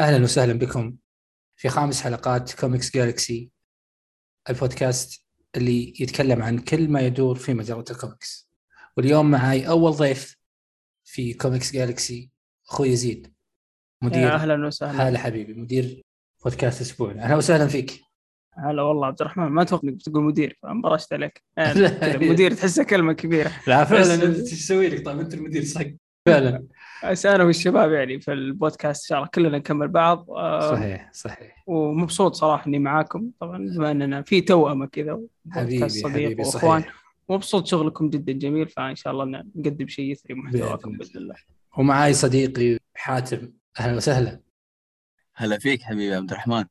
أهلا 0.00 0.24
وسهلا 0.24 0.52
بكم 0.52 0.96
في 1.56 1.68
خامس 1.68 2.02
حلقات 2.02 2.60
Comics 2.60 2.94
Galaxy 2.94 3.50
ال 4.50 4.59
podcast 4.59 5.26
اللي 5.56 5.88
يتكلم 6.00 6.42
عن 6.42 6.58
كل 6.58 6.88
ما 6.90 7.00
يدور 7.00 7.34
في 7.34 7.54
مجرة 7.54 7.84
الكوميكس 7.90 8.50
واليوم 8.96 9.30
معي 9.30 9.68
أول 9.68 9.92
ضيف 9.92 10.36
في 11.04 11.34
Comics 11.34 11.72
Galaxy 11.72 12.30
أخوي 12.68 12.88
يزيد 12.88 13.34
مدير 14.02 14.34
أهلا 14.34 14.66
وسهلا. 14.66 15.08
هلا 15.08 15.18
حبيبي 15.18 15.54
مدير 15.54 16.02
بودكاست 16.44 16.80
أسبوعنا. 16.80 17.22
أهلا 17.22 17.36
وسهلا 17.36 17.66
فيك. 17.66 18.00
هلا 18.54 18.82
والله 18.82 19.06
عبد 19.06 19.20
الرحمن 19.20 19.46
ما 19.46 19.64
توقع 19.64 19.88
انك 19.88 19.94
بتقول 19.94 20.24
مدير 20.24 20.58
فانبرشت 20.62 21.12
عليك. 21.12 21.42
يعني 21.56 22.28
مدير 22.28 22.54
تحسها 22.54 22.84
كلمة 22.84 23.12
كبيرة. 23.12 23.52
لا 23.66 23.84
فعلا 23.84 24.22
إيش 24.22 24.50
تسوي 24.50 24.88
لك؟ 24.88 25.04
طيب 25.04 25.18
أنت 25.20 25.34
المدير 25.34 25.64
صح. 25.64 25.82
فعلا. 26.26 26.66
أنا 27.04 27.44
والشباب 27.44 27.92
يعني 27.92 28.20
في 28.20 28.32
البودكاست 28.32 29.04
إن 29.04 29.08
شاء 29.08 29.18
الله 29.18 29.30
كلنا 29.34 29.58
نكمل 29.58 29.88
بعض 29.88 30.30
آه، 30.30 30.74
صحيح 30.74 31.12
صحيح. 31.12 31.64
ومبسوط 31.66 32.34
صراحة 32.34 32.66
إني 32.66 32.78
معاكم. 32.78 33.30
طبعا 33.40 33.58
بما 33.58 33.90
إننا 33.90 34.22
في 34.22 34.40
توأمة 34.40 34.86
كذا 34.86 35.20
حبيبي 35.50 35.88
صديق 35.88 36.12
حبيبي 36.12 36.42
وإخوان 36.42 36.84
ومبسوط 37.28 37.66
شغلكم 37.66 38.10
جدا 38.10 38.32
جميل 38.32 38.68
فإن 38.68 38.96
شاء 38.96 39.12
الله 39.12 39.24
نقدم 39.56 39.88
شيء 39.88 40.10
يثري 40.10 40.34
محتواكم 40.34 40.92
بإذن 40.92 41.20
الله. 41.20 41.34
ومعاي 41.78 42.14
صديقي 42.14 42.78
حاتم 42.94 43.52
أهلا 43.80 43.96
وسهلا. 43.96 44.40
هلا 45.34 45.58
فيك 45.58 45.82
حبيبي 45.82 46.14
عبد 46.14 46.30
الرحمن. 46.30 46.64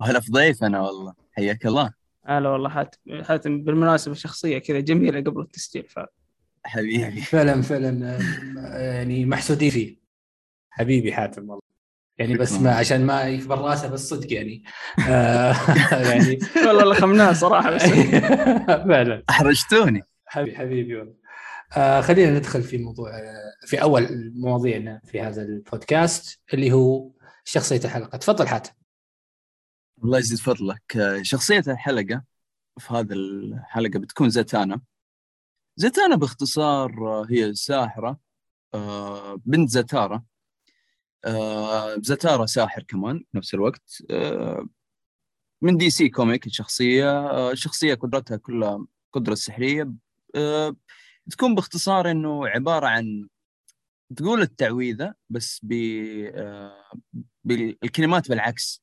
وهلا 0.00 0.20
في 0.20 0.32
ضيفنا 0.32 0.80
والله 0.80 1.14
حياك 1.32 1.66
الله. 1.66 1.92
هلا 2.24 2.48
والله 2.48 2.68
حاتم. 2.68 2.98
حاتم 3.22 3.62
بالمناسبة 3.62 4.14
شخصية 4.14 4.58
كذا 4.58 4.80
جميلة 4.80 5.20
قبل 5.20 5.40
التسجيل 5.40 5.84
ف 5.88 5.98
حبيبي. 6.66 7.20
فعلا 7.20 7.62
فعلا 7.62 8.18
يعني 8.94 9.26
محسودين 9.26 9.70
فيه. 9.70 9.96
حبيبي 10.70 11.12
حاتم 11.12 11.42
والله. 11.42 11.62
يعني 12.18 12.36
بس 12.38 12.52
ما 12.52 12.74
عشان 12.74 13.06
ما 13.06 13.22
يكبر 13.22 13.58
راسه 13.58 13.88
بالصدق 13.88 14.32
يعني. 14.32 14.64
آه، 15.08 15.54
يعني 16.10 16.38
والله 16.56 16.84
لخمناه 16.92 17.32
صراحة 17.32 17.70
بس. 17.70 17.82
فعلا. 18.88 19.22
أحرجتوني. 19.30 20.02
حبيبي 20.26 20.56
حبيبي 20.56 20.96
والله. 20.96 21.14
آه 21.76 22.00
خلينا 22.00 22.38
ندخل 22.38 22.62
في 22.62 22.78
موضوع 22.78 23.10
آه، 23.10 23.66
في 23.66 23.82
أول 23.82 24.32
مواضيعنا 24.34 25.00
في 25.04 25.20
هذا 25.20 25.42
البودكاست 25.42 26.40
اللي 26.54 26.72
هو 26.72 27.10
شخصية 27.44 27.80
الحلقة. 27.84 28.18
تفضل 28.18 28.48
حاتم. 28.48 28.72
الله 30.04 30.18
يزيد 30.18 30.38
فضلك. 30.38 30.96
آه، 30.96 31.22
شخصية 31.22 31.62
الحلقة 31.68 32.22
في 32.78 32.94
هذا 32.94 33.14
الحلقة 33.14 33.98
بتكون 33.98 34.30
زتانا 34.30 34.80
زتانا 35.76 36.16
باختصار 36.16 37.08
آه، 37.08 37.26
هي 37.30 37.54
ساحرة 37.54 38.18
آه، 38.74 39.40
بنت 39.44 39.68
زتارة. 39.70 40.24
آه، 41.24 41.96
زتارة 42.00 42.46
ساحر 42.46 42.82
كمان 42.82 43.24
نفس 43.34 43.54
الوقت. 43.54 44.02
من 45.62 45.76
DC 45.76 46.08
Comic 46.08 46.46
الشخصية. 46.46 47.54
شخصية 47.54 47.94
قدرتها 47.94 48.36
كلها 48.36 48.86
قدرة 49.12 49.34
سحرية. 49.34 49.92
تكون 51.30 51.54
باختصار 51.54 52.10
إنه 52.10 52.48
عبارة 52.48 52.86
عن 52.86 53.28
تقول 54.16 54.42
التعويذة 54.42 55.14
بس 55.30 55.60
بالكلمات 57.44 58.28
بالعكس. 58.28 58.82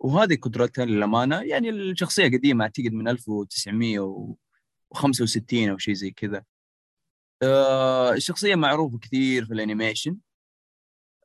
وهذه 0.00 0.36
قدرتها 0.42 0.84
للأمانة. 0.84 1.40
يعني 1.42 1.70
الشخصية 1.70 2.26
قديمة 2.26 2.64
أعتقد 2.64 2.92
من 2.92 3.08
1900 3.08 4.36
و65 4.94 5.68
أو 5.70 5.78
شيء 5.78 5.94
زي 5.94 6.10
كذا. 6.10 6.44
آه 7.42 8.12
الشخصية 8.12 8.54
معروفة 8.54 8.98
كثير 8.98 9.46
في 9.46 9.52
ال 9.54 9.60
animation. 9.60 10.16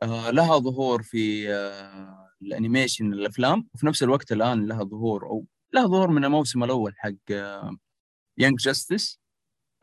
آه 0.03 0.29
لها 0.31 0.57
ظهور 0.57 1.03
في 1.03 1.53
آه 1.53 2.29
ال 2.41 2.48
animation 2.48 3.13
الأفلام 3.13 3.67
وفي 3.73 3.85
نفس 3.85 4.03
الوقت 4.03 4.31
الآن 4.31 4.67
لها 4.67 4.83
ظهور 4.83 5.25
أو 5.25 5.45
لها 5.73 5.87
ظهور 5.87 6.07
من 6.09 6.25
الموسم 6.25 6.63
الأول 6.63 6.93
حق 6.97 7.31
Young 8.37 8.59
Justice 8.59 9.19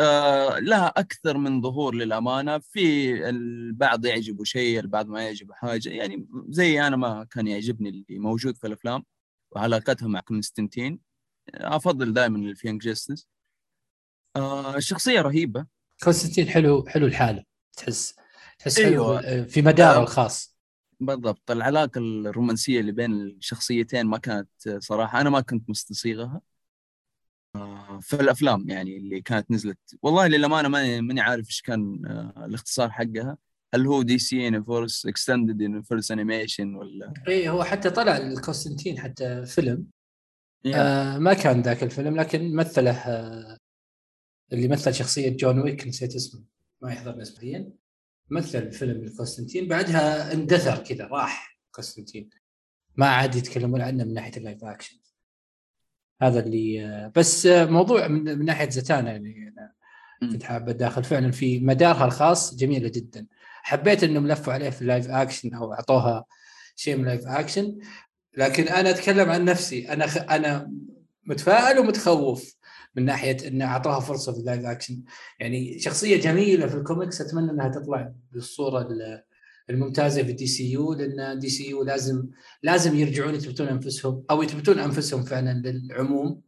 آه 0.01 0.59
لها 0.59 0.87
أكثر 0.87 1.37
من 1.39 1.63
ظهور 1.63 1.95
للأمانة. 1.95 2.59
في 2.59 3.15
البعض 3.29 4.05
يعجبه 4.07 4.45
شيء 4.45 4.81
البعض 4.81 5.07
ما 5.09 5.23
يعجبه 5.23 5.55
حاجة. 5.55 5.89
يعني 5.89 6.27
زي 6.49 6.87
أنا 6.87 6.97
ما 6.97 7.25
كان 7.25 7.47
يعجبني 7.47 7.89
اللي 7.89 8.19
موجود 8.19 8.57
في 8.57 8.67
الأفلام 8.67 9.05
وعلاقتها 9.53 10.09
مع 10.09 10.21
كونستنتين 10.21 11.01
أفضل 11.55 12.13
دائما 12.13 12.55
في 12.55 12.69
Young 12.69 12.83
Justice 12.83 13.29
آه 14.37 14.77
الشخصيه 14.77 15.21
رهيبة. 15.21 15.67
كونستانتين 16.03 16.49
حلو 16.49 16.85
حلو 16.89 17.07
الحالة. 17.07 17.45
تحس 17.77 18.15
تحس 18.59 18.79
أيوة. 18.79 19.23
حلو 19.23 19.45
في 19.45 19.63
مداره 19.63 19.99
آه 19.99 20.03
الخاص. 20.03 20.57
بالضبط. 21.01 21.51
العلاقة 21.51 21.99
الرومانسية 21.99 22.81
اللي 22.81 22.93
بين 22.93 23.13
الشخصيتين 23.13 24.07
ما 24.07 24.19
كانت 24.19 24.49
صراحة 24.79 25.21
أنا 25.21 25.31
ما 25.31 25.41
كنت 25.41 25.71
مستصيغها. 25.71 26.41
آه 27.57 27.99
في 28.03 28.17
الأفلام 28.17 28.69
يعني 28.69 28.97
اللي 28.97 29.21
كانت 29.21 29.51
نزلت. 29.51 29.79
والله 30.03 30.27
للأمانة 30.27 30.69
ماني 30.69 31.21
عارف 31.21 31.47
إيش 31.47 31.61
كان 31.61 32.07
آه 32.07 32.45
الاختصار 32.47 32.91
حقها. 32.91 33.37
هل 33.75 33.87
هو 33.87 34.03
DC 34.03 34.37
Universe 34.37 35.07
Extended 35.07 35.61
Universe 35.61 36.11
animation 36.11 36.75
ولا؟ 36.75 37.15
اي 37.29 37.49
هو 37.49 37.65
حتى 37.65 37.91
طلع 37.91 38.17
الكونستانتين 38.17 39.01
حتى 39.01 39.47
فيلم. 39.47 39.87
yeah. 40.69 40.75
آه 40.75 41.19
ما 41.19 41.35
كان 41.35 41.63
ذاك 41.63 41.83
الفيلم 41.83 42.17
لكن 42.17 42.57
مثله 42.57 42.91
آه 42.91 43.59
اللي 44.53 44.69
مثل 44.69 44.95
شخصية 44.95 45.37
جون 45.37 45.61
ويك 45.61 45.87
نسيت 45.87 46.15
اسمه 46.15 46.43
ما 46.83 46.93
يحضرني 46.93 47.23
اسمه 47.23 47.73
مثل 48.31 48.73
فيلم 48.73 49.05
الكونستنتين 49.05 49.69
بعدها 49.69 50.33
اندثر 50.33 50.79
كذا 50.79 51.07
راح 51.07 51.59
كونستنتين 51.71 52.31
ما 52.97 53.07
عاد 53.07 53.35
يتكلمون 53.35 53.81
عنه 53.81 54.05
من 54.05 54.15
ناحية 54.15 54.37
ال 54.37 54.42
live 54.42 54.65
action 54.65 54.97
هذا 56.23 56.41
اللي 56.41 57.11
بس 57.17 57.47
موضوع 57.47 58.09
من, 58.09 58.39
من 58.39 58.45
ناحية 58.45 58.71
زتانا 58.71 59.11
يعني 59.11 59.49
أنا 59.49 59.73
كنت 60.33 60.43
حابب 60.43 60.69
أتداخل 60.69 61.05
فعلا 61.05 61.31
في 61.31 61.61
مدارها 61.61 62.05
الخاص 62.05 62.55
جميلة 62.55 62.89
جدا. 62.89 63.27
حبيت 63.63 64.05
إنهم 64.05 64.29
لفوا 64.29 64.53
عليه 64.53 64.71
في 64.71 64.83
ال 64.83 64.88
live 64.88 65.11
action 65.11 65.55
أو 65.55 65.73
أعطوها 65.73 66.25
شيء 66.77 66.97
من 66.97 67.01
ال 67.01 67.06
live 67.06 67.27
action 67.27 67.79
لكن 68.37 68.69
أنا 68.69 68.91
أتكلم 68.91 69.31
عن 69.31 69.45
نفسي 69.45 69.93
أنا 69.93 70.07
خ... 70.07 70.17
أنا 70.17 70.73
متفائل 71.25 71.79
ومتخوف. 71.79 72.55
من 72.97 73.05
ناحية 73.05 73.37
إنه 73.49 73.65
اعطوها 73.65 74.01
فرصة 74.01 74.33
في 74.33 74.39
ال 74.39 74.44
live 74.44 74.65
action 74.65 75.03
يعني 75.41 75.79
شخصية 75.79 76.21
جميلة 76.21 76.67
في 76.67 76.75
الكوميكس 76.75 77.21
أتمنى 77.21 77.51
إنها 77.51 77.69
تطلع 77.69 78.13
بالصورة 78.33 78.89
الممتازة 79.71 80.23
في 80.23 80.33
DCU 80.33 80.93
لأن 80.93 81.39
DCU 81.39 81.83
لازم 81.83 82.29
لازم 82.63 82.97
يرجعون 82.97 83.35
يثبتون 83.35 83.69
أنفسهم 83.69 84.25
أو 84.31 84.43
يثبتون 84.43 84.79
أنفسهم 84.79 85.23
فعلا 85.23 85.63
للعموم 85.65 86.43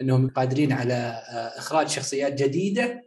إنهم 0.00 0.28
قادرين 0.28 0.72
على 0.72 0.94
آه، 0.94 1.58
إخراج 1.58 1.88
شخصيات 1.88 2.42
جديدة 2.42 3.02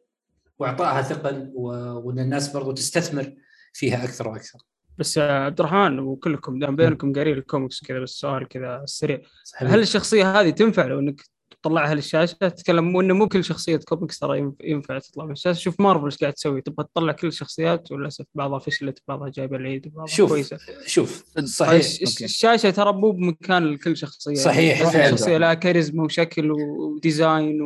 واعطائها 0.60 1.02
ثقل 1.02 1.52
وإن 1.54 2.20
الناس 2.20 2.54
برضو 2.54 2.72
تستثمر 2.72 3.34
فيها 3.74 4.04
أكثر 4.04 4.28
وأكثر. 4.28 4.60
بس 4.98 5.18
عبد 5.18 5.60
الرحمن 5.60 6.00
وكلكم 6.00 6.60
دام 6.60 6.76
بينكم 6.76 7.14
قارين 7.14 7.38
الكوميكس 7.38 7.84
كذا 7.84 8.00
بس 8.00 8.10
سؤال 8.10 8.48
كذا 8.48 8.84
سريع 8.86 9.22
هل 9.58 9.80
الشخصية 9.80 10.40
هذه 10.40 10.50
تنفع 10.50 10.86
لو 10.86 11.00
إنك 11.00 11.22
تطلعها 11.64 11.96
للشاشه 11.96 12.34
تتكلم 12.34 13.00
إنه 13.00 13.14
مو 13.14 13.28
كل 13.28 13.44
شخصية 13.44 13.78
كوميكس 13.78 14.20
ترى 14.20 14.54
ينفع 14.64 15.00
تطلع 15.00 15.26
من 15.26 15.32
الشاشة. 15.32 15.60
شوف 15.60 15.80
مارفل 15.80 16.06
إيش 16.06 16.18
قاعد 16.18 16.34
تسوي؟ 16.34 16.62
تبغى 16.62 16.88
تطلع 16.94 17.12
كل 17.12 17.28
الشخصيات 17.28 17.92
وللأسف 17.92 18.26
بعضها 18.36 18.60
فشلت 18.60 19.00
بعضها 19.08 19.30
جايبة 19.30 19.58
العيد 19.58 19.88
بعضها 19.88 20.14
شوف 20.16 20.30
كويسة. 20.30 20.58
شوف 20.86 21.24
صحيح. 21.44 21.86
الشاشة 22.22 22.70
ترى 22.70 22.94
مو 22.94 23.12
بمكان 23.12 23.66
لكل 23.66 23.98
شخصية. 23.98 24.34
صحيح 24.34 24.80
يعني 24.80 24.92
فعلا. 24.94 25.12
شخصية 25.12 25.38
لها 25.38 25.54
كاريزما 25.54 26.04
وشكل 26.04 26.52
و 26.52 26.67
design 26.67 27.62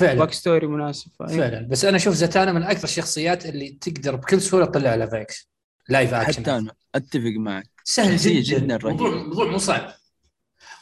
و 0.00 0.06
back 0.06 0.32
story 0.32 0.66
مناسب 0.66 1.10
فعلا. 1.18 1.68
بس 1.70 1.84
أنا 1.84 1.96
أشوف 1.96 2.14
زتانا 2.14 2.52
من 2.52 2.62
أكثر 2.62 2.84
الشخصيات 2.84 3.46
اللي 3.46 3.78
تقدر 3.80 4.16
بكل 4.16 4.40
سهولة 4.40 4.66
تطلع 4.66 4.94
live 4.94 5.14
action 5.14 5.44
live 5.88 6.14
action 6.14 6.42
حتى 6.42 6.50
أنا 6.50 6.72
أتفق 6.94 7.34
معك. 7.36 7.70
سهل 7.84 8.16
جدا, 8.16 8.58
جدا 8.58 8.78
موضوع 8.82 9.10
موضوع 9.10 9.50
مو 9.50 9.58
صعب. 9.58 9.90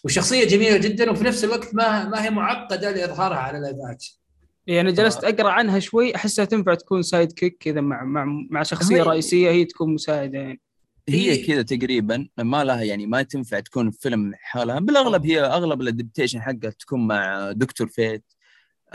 وشخصية 0.04 0.44
جميلة 0.44 0.76
جدا 0.76 1.10
وفي 1.10 1.24
نفس 1.24 1.44
الوقت 1.44 1.74
ما 1.74 2.08
ما 2.08 2.24
هي 2.24 2.30
معقدة 2.30 2.90
لإظهارها 2.90 3.36
على 3.36 3.58
live 3.58 3.76
action 3.90 4.16
يعني 4.66 4.92
جلست 4.92 5.24
أقرأ 5.24 5.50
عنها 5.50 5.78
شوي 5.78 6.16
أحسها 6.16 6.44
تنفع 6.44 6.74
تكون 6.74 7.02
sidekick 7.02 7.56
كذا 7.60 7.80
مع 7.80 8.04
مع 8.04 8.24
مع 8.50 8.62
شخصية 8.62 9.02
رئيسية 9.02 9.50
هي 9.50 9.64
تكون 9.64 9.94
مساعدة 9.94 10.38
يعني. 10.38 10.60
هي. 11.08 11.36
كذا 11.36 11.62
تقريبا 11.62 12.28
ما 12.38 12.64
لها 12.64 12.82
يعني 12.82 13.06
ما 13.06 13.22
تنفع 13.22 13.60
تكون 13.60 13.90
فيلم 13.90 14.32
حالها 14.40 14.78
بالأغلب 14.78 15.26
هي 15.26 15.40
أغلب 15.40 15.80
ال 15.80 15.86
adaptation 15.86 16.42
حقها 16.42 16.70
تكون 16.70 17.06
مع 17.06 17.52
Doctor 17.52 17.86
Fate 17.86 18.24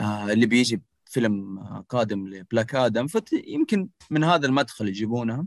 آه 0.00 0.32
اللي 0.32 0.46
بيجي 0.46 0.82
فيلم 1.06 1.58
قادم 1.88 2.28
ل 2.28 2.36
Black 2.36 2.74
Adam. 2.74 3.06
فيمكن 3.06 3.88
من 4.10 4.24
هذا 4.24 4.46
المدخل 4.46 4.88
يجيبونها. 4.88 5.46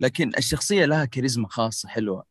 لكن 0.00 0.32
الشخصية 0.38 0.84
لها 0.84 1.04
كاريزما 1.04 1.48
خاصة 1.48 1.88
حلوة. 1.88 2.24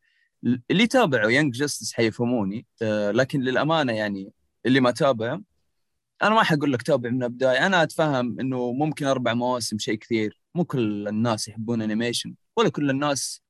اللي 0.71 0.87
تابعوا 0.87 1.31
Young 1.31 1.53
Justice 1.53 1.93
حيفهموني. 1.93 2.65
آه، 2.81 3.11
لكن 3.11 3.41
للأمانة 3.41 3.93
يعني 3.93 4.33
اللي 4.65 4.79
ما 4.79 4.91
تابع 4.91 5.39
أنا 6.23 6.35
ما 6.35 6.43
حقول 6.43 6.73
لك 6.73 6.81
تابع 6.81 7.09
من 7.09 7.23
البداية. 7.23 7.65
أنا 7.65 7.83
أتفهم 7.83 8.39
إنه 8.39 8.73
ممكن 8.73 9.05
أربع 9.05 9.33
مواسم 9.33 9.77
شيء 9.77 9.95
كثير. 9.95 10.39
مو 10.55 10.65
كل 10.65 11.07
الناس 11.07 11.47
يحبون 11.47 11.81
animation 11.81 12.35
ولا 12.57 12.69
كل 12.69 12.89
الناس 12.89 13.41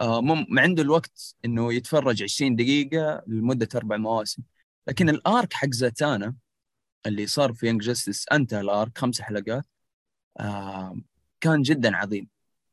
آه 0.00 0.20
ما 0.22 0.62
عنده 0.62 0.82
الوقت 0.82 1.36
إنه 1.44 1.74
يتفرج 1.74 2.22
20 2.22 2.56
دقيقة 2.56 3.22
لمدة 3.26 3.68
أربع 3.76 3.96
مواسم. 3.96 4.42
لكن 4.88 5.08
ال 5.10 5.20
arc 5.20 5.52
حق 5.52 5.68
زاتانا 5.70 6.34
اللي 7.06 7.26
صار 7.26 7.52
في 7.54 7.68
Young 7.68 7.82
Justice 7.82 8.26
انتهى 8.32 8.60
ال 8.60 8.69
arc 8.69 8.98
خمس 8.98 9.20
حلقات 9.20 9.66
آه 10.40 10.96
كان 11.40 11.62
جدا 11.62 11.96
عظيم. 11.96 12.28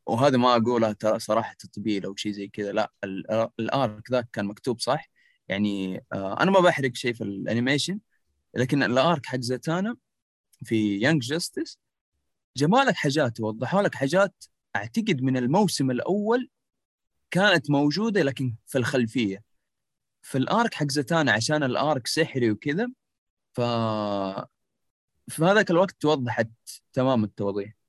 وهذا 0.05 0.37
ما 0.37 0.55
أقوله 0.55 0.91
ترى 0.91 1.19
صراحة 1.19 1.55
تطبيل 1.59 2.05
أو 2.05 2.15
شيء 2.15 2.31
زي 2.31 2.47
كذا. 2.47 2.71
لا 2.71 2.91
ال 3.59 3.72
arc 3.72 4.11
ذاك 4.11 4.29
كان 4.33 4.45
مكتوب 4.45 4.79
صح؟ 4.79 5.09
يعني 5.47 6.03
آه 6.13 6.41
أنا 6.41 6.51
ما 6.51 6.59
بحرق 6.59 6.95
شيء 6.95 7.13
في 7.13 7.23
ال 7.23 7.31
animation 7.31 7.99
لكن 8.55 8.83
ال 8.83 8.94
arc 8.94 9.25
حق 9.25 9.39
زاتانا 9.39 9.97
في 10.65 10.97
Young 10.97 11.23
Justice 11.23 11.79
جمالك 12.57 12.95
حاجات 12.95 13.39
ووضحوا 13.39 13.81
لك 13.81 13.95
حاجات 13.95 14.45
أعتقد 14.75 15.21
من 15.21 15.37
الموسم 15.37 15.91
الأول 15.91 16.49
كانت 17.31 17.71
موجودة 17.71 18.23
لكن 18.23 18.55
في 18.67 18.77
الخلفية. 18.77 19.43
في 20.21 20.37
الآرك 20.37 20.73
حق 20.73 20.87
زتانا 20.91 21.31
عشان 21.31 21.63
الآرك 21.63 22.07
سحري 22.07 22.51
وكذا 22.51 22.87
ف 23.53 23.61
في 25.27 25.43
هذاك 25.43 25.71
الوقت 25.71 25.95
توضحت 26.01 26.49
تمام 26.93 27.23
التوضيح. 27.23 27.80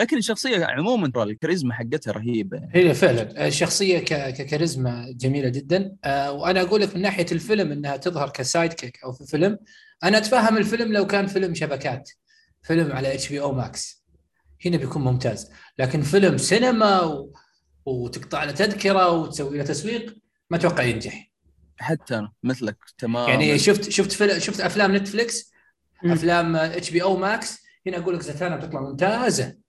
لكن 0.00 0.16
الشخصية 0.16 0.64
عموما 0.64 1.08
ترى 1.08 1.22
الكاريزما 1.22 1.74
حقتها 1.74 2.12
رهيبة 2.12 2.68
هي 2.74 2.94
فعلا. 2.94 3.46
الشخصية 3.46 3.98
ككاريزما 3.98 5.06
جميلة 5.16 5.48
جدا. 5.48 5.96
آه، 6.04 6.32
وأنا 6.32 6.62
أقول 6.62 6.80
لك 6.80 6.96
من 6.96 7.02
ناحية 7.02 7.26
الفيلم 7.32 7.72
إنها 7.72 7.96
تظهر 7.96 8.30
كسايد 8.30 8.72
كيك 8.72 8.98
أو 9.04 9.12
في 9.12 9.26
فيلم. 9.26 9.58
أنا 10.04 10.18
أتفهم 10.18 10.56
الفيلم 10.56 10.92
لو 10.92 11.06
كان 11.06 11.26
فيلم 11.26 11.54
شبكات. 11.54 12.10
فيلم 12.62 12.92
على 12.92 13.14
HBO 13.14 13.40
Max 13.40 14.04
هنا 14.66 14.76
بيكون 14.76 15.02
ممتاز. 15.02 15.50
لكن 15.78 16.02
فيلم 16.02 16.38
سينما 16.38 17.00
و... 17.00 17.32
وتقطع 17.84 18.44
له 18.44 18.52
تذكرة 18.52 19.10
وتسوي 19.10 19.58
له 19.58 19.64
تسويق 19.64 20.16
ما 20.50 20.56
أتوقع 20.56 20.82
ينجح. 20.82 21.30
حتى 21.78 22.18
أنا 22.18 22.32
مثلك 22.42 22.76
تمام. 22.98 23.28
يعني 23.28 23.58
شفت 23.58 23.90
شفت 23.90 24.12
فيلم 24.12 24.38
شفت 24.38 24.60
أفلام 24.60 24.96
Netflix 24.96 25.52
أفلام 26.04 26.56
HBO 26.56 27.02
Max 27.02 27.58
هنا 27.86 27.98
أقول 27.98 28.14
لك 28.14 28.22
زتانا 28.22 28.56
بتطلع 28.56 28.80
ممتازة. 28.80 29.60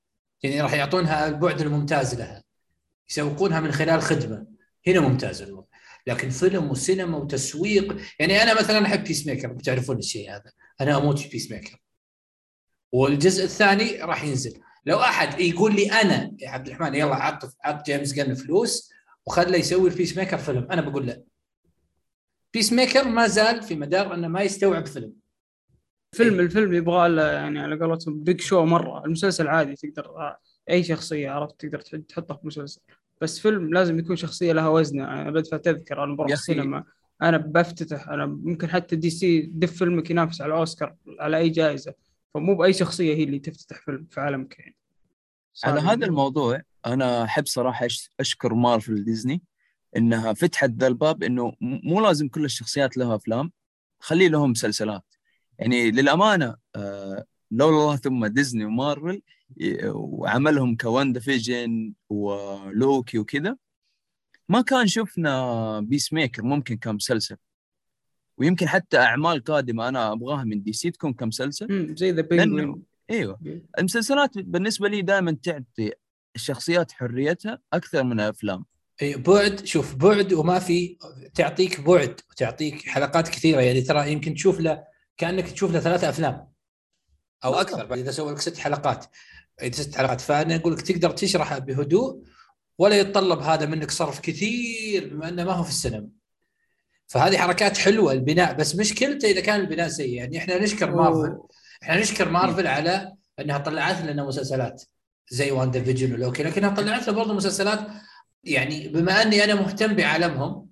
يعني 0.44 0.62
راح 0.62 0.74
يعطونها 0.74 1.28
البعد 1.28 1.62
الممتاز 1.62 2.16
لها. 2.16 2.44
يسوقونها 3.10 3.60
من 3.60 3.72
خلال 3.72 4.02
خدمة. 4.02 4.46
هنا 4.88 5.00
ممتاز 5.00 5.42
الوضع. 5.42 5.68
لكن 6.08 6.30
فيلم 6.30 6.70
وسينما 6.72 7.18
وتسويق 7.18 7.98
يعني 8.20 8.44
أنا 8.44 8.60
مثلا 8.60 8.86
أحب 8.86 9.04
Peacemaker 9.04 9.48
بتعرفون 9.48 9.98
الشيء 9.98 10.32
هذا. 10.32 10.52
أنا 10.82 10.98
أموت 10.98 11.20
في 11.20 11.30
Peacemaker 11.30 11.82
والجزء 12.92 13.44
الثاني 13.44 14.02
راح 14.02 14.24
ينزل. 14.24 14.62
لو 14.86 15.00
أحد 15.00 15.40
يقول 15.40 15.76
لي 15.76 15.92
أنا 15.92 16.32
يا 16.40 16.50
عبد 16.50 16.68
الرحمن 16.68 16.96
يلا 16.96 17.16
عط 17.16 17.58
عط 17.64 17.86
James 17.86 18.14
Gunn 18.14 18.34
فلوس 18.34 18.92
وخله 19.26 19.58
يسوي 19.58 19.90
ال 19.90 20.18
Peacemaker 20.18 20.38
فيلم 20.38 20.68
أنا 20.72 20.82
بقول 20.82 21.08
لا. 21.08 21.24
Peacemaker 22.54 23.08
ما 23.08 23.28
زال 23.28 23.64
في 23.64 23.76
مدار 23.76 24.14
إنه 24.14 24.28
ما 24.28 24.42
يستوعب 24.42 24.86
فيلم. 24.86 25.14
فيلم 26.16 26.34
إيه؟ 26.34 26.46
الفيلم 26.46 26.74
يبغى 26.74 27.10
له 27.10 27.32
يعني 27.32 27.60
على 27.60 27.80
قولتهم 27.80 28.24
big 28.24 28.42
show 28.42 28.66
مرة. 28.66 29.06
المسلسل 29.06 29.48
عادي 29.48 29.76
تقدر 29.76 30.36
أي 30.70 30.84
شخصية 30.84 31.30
عرفت 31.30 31.66
تقدر 31.66 31.80
تحطها 31.82 32.38
في 32.38 32.48
مسلسل. 32.48 32.82
بس 33.22 33.40
فيلم 33.40 33.74
لازم 33.74 34.00
يكون 34.00 34.16
شخصية 34.16 34.54
لها 34.54 34.68
وزنه 34.68 35.22
أنا 35.22 35.32
بدفع 35.32 35.58
تذكره 35.58 36.04
أنا 36.04 36.16
بروح 36.16 36.32
السينما. 36.32 36.84
أنا 37.22 37.38
بفتتح 37.38 38.10
أنا 38.10 38.26
ممكن 38.26 38.70
حتى 38.70 38.96
DC 38.96 39.42
دف 39.42 39.78
فيلمك 39.78 40.12
ينافس 40.12 40.42
على 40.42 40.54
الأوسكار 40.54 40.96
على 41.20 41.38
أي 41.38 41.50
جائزة. 41.50 41.94
فمو 42.34 42.56
بأي 42.56 42.74
شخصية 42.74 43.16
هي 43.16 43.24
اللي 43.24 43.40
تفتتح 43.40 43.82
فيلم 43.86 44.08
في 44.12 44.22
عالمك 44.22 44.60
يعني. 44.60 44.76
على 45.64 45.80
هذا 45.82 46.06
الموضوع 46.06 46.62
أنا 46.86 47.24
أحب 47.24 47.48
صراحة 47.48 47.88
أشكر 48.20 48.54
مارفل 48.54 49.04
ديزني 49.04 49.42
إنها 49.98 50.34
فتحت 50.34 50.70
ذا 50.70 50.88
الباب 50.88 51.24
إنه 51.24 51.54
مو 51.62 52.02
لازم 52.02 52.28
كل 52.30 52.46
الشخصيات 52.46 52.98
لها 52.98 53.16
أفلام. 53.16 53.52
خلي 54.00 54.30
لهم 54.30 54.52
مسلسلات. 54.52 55.04
يعني 55.62 55.92
للأمانة 55.92 56.56
آه، 56.76 57.26
لولا 57.52 57.78
الله 57.78 57.96
ثم 57.96 58.26
ديزني 58.26 58.66
ومارفل 58.66 59.22
وعملهم 59.94 60.76
ك 60.76 61.20
WandaVision 61.20 61.94
ولوكي 62.10 63.20
وكذا 63.20 63.58
ما 64.50 64.62
كان 64.62 64.88
شفنا 64.88 65.80
Peacemaker 65.80 66.44
ممكن 66.44 66.78
كمسلسل 66.78 67.38
ويمكن 68.38 68.68
حتى 68.68 68.98
أعمال 68.98 69.44
قادمة 69.44 69.88
أنا 69.88 70.12
أبغاها 70.12 70.44
من 70.44 70.64
DC 70.64 70.92
تكون 70.92 71.14
كمسلسل. 71.14 71.96
زي 71.98 72.12
The 72.12 72.22
Penguin 72.22 72.84
إيوه. 73.10 73.40
المسلسلات 73.80 74.38
بالنسبة 74.38 74.88
لي 74.90 75.02
دائما 75.02 75.38
تعطي 75.44 75.92
الشخصيات 76.36 76.92
حريتها 76.92 77.60
أكثر 77.74 78.04
من 78.04 78.20
الأفلام. 78.20 78.66
إي 79.02 79.16
بعد 79.16 79.66
شوف 79.66 79.96
بعد 79.96 80.34
وما 80.34 80.60
في 80.60 80.98
تعطيك 81.34 81.82
بعد 81.82 82.22
وتعطيك 82.32 82.82
حلقات 82.88 83.28
كثيرة. 83.28 83.62
يعني 83.62 83.82
ترى 83.82 84.12
يمكن 84.12 84.34
تشوف 84.34 84.60
له 84.60 84.84
كأنك 85.18 85.52
تشوف 85.52 85.72
له 85.72 85.80
ثلاثة 85.80 86.10
أفلام. 86.10 86.48
أو 87.44 87.54
أكثر 87.54 87.86
بعد 87.86 88.00
إذا 88.00 88.12
سوى 88.12 88.32
لك 88.32 88.40
ست 88.40 88.58
حلقات. 88.58 89.06
إذا 89.62 89.82
ست 89.82 89.98
حلقات. 89.98 90.22
فأنا 90.22 90.56
أقول 90.56 90.74
لك 90.74 90.82
تقدر 90.82 91.12
تشرحها 91.12 91.60
بهدوء 91.60 92.24
ولا 92.78 92.96
يتطلب 93.00 93.40
هذا 93.40 93.66
منك 93.66 93.92
صرف 93.92 94.20
كثير 94.20 95.14
بما 95.14 95.30
إنه 95.30 95.44
ما 95.44 95.52
هو 95.52 95.64
في 95.64 95.70
السينما. 95.70 96.08
فهذه 97.08 97.38
حركات 97.38 97.78
حلوة 97.78 98.12
البناء 98.12 98.54
بس 98.54 98.76
مشكلته 98.76 99.32
إذا 99.32 99.42
كان 99.42 99.60
البناء 99.60 99.88
سيء. 99.88 100.14
يعني 100.14 100.38
إحنا 100.38 100.58
نشكر 100.58 100.96
مارفل. 100.96 101.38
إحنا 101.84 102.00
نشكر 102.00 102.30
مارفل 102.30 102.68
على 102.68 103.14
إنها 103.40 103.58
طلعت 103.58 104.02
لنا 104.02 104.24
مسلسلات 104.24 104.84
زي 105.30 105.52
وان 105.52 105.72
فيجن 105.72 106.14
ولوكي. 106.14 106.44
لكنها 106.44 106.70
طلعت 106.70 107.08
لنا 107.08 107.18
برضه 107.18 107.34
مسلسلات 107.34 107.88
يعني 108.44 108.88
بما 108.88 109.22
إني 109.22 109.44
أنا 109.44 109.56
مهتم 109.56 109.96
بعالمهم 109.96 110.70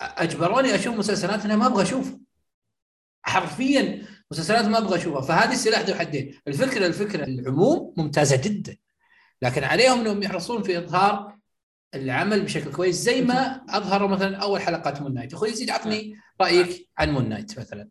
أجبروني 0.00 0.74
أشوف 0.74 0.96
مسلسلات 0.96 1.44
أنا 1.44 1.56
ما 1.56 1.66
أبغى 1.66 1.82
أشوفها. 1.82 2.23
حرفيا 3.26 4.06
مسلسلات 4.30 4.64
ما 4.64 4.78
أبغى 4.78 4.96
أشوفها. 4.98 5.20
فهذه 5.20 5.52
السلاح 5.52 5.80
ذو 5.80 5.94
حدين. 5.94 6.34
الفكرة 6.48 6.86
الفكرة 6.86 7.24
العموم 7.24 7.94
ممتازة 7.96 8.36
جدا. 8.36 8.76
لكن 9.42 9.64
عليهم 9.64 10.00
أنهم 10.00 10.22
يحرصون 10.22 10.62
في 10.62 10.78
إظهار 10.78 11.38
العمل 11.94 12.42
بشكل 12.42 12.72
كويس 12.72 12.96
زي 12.96 13.22
ما 13.22 13.60
أظهروا 13.68 14.08
مثلا 14.08 14.36
أول 14.36 14.60
حلقات 14.60 15.02
Moon 15.02 15.14
Knight 15.14 15.34
أخوي 15.34 15.48
يزيد 15.48 15.70
عطني 15.70 16.16
رأيك 16.40 16.88
عن 16.98 17.10
Moon 17.10 17.28
Knight 17.28 17.58
مثلا. 17.58 17.88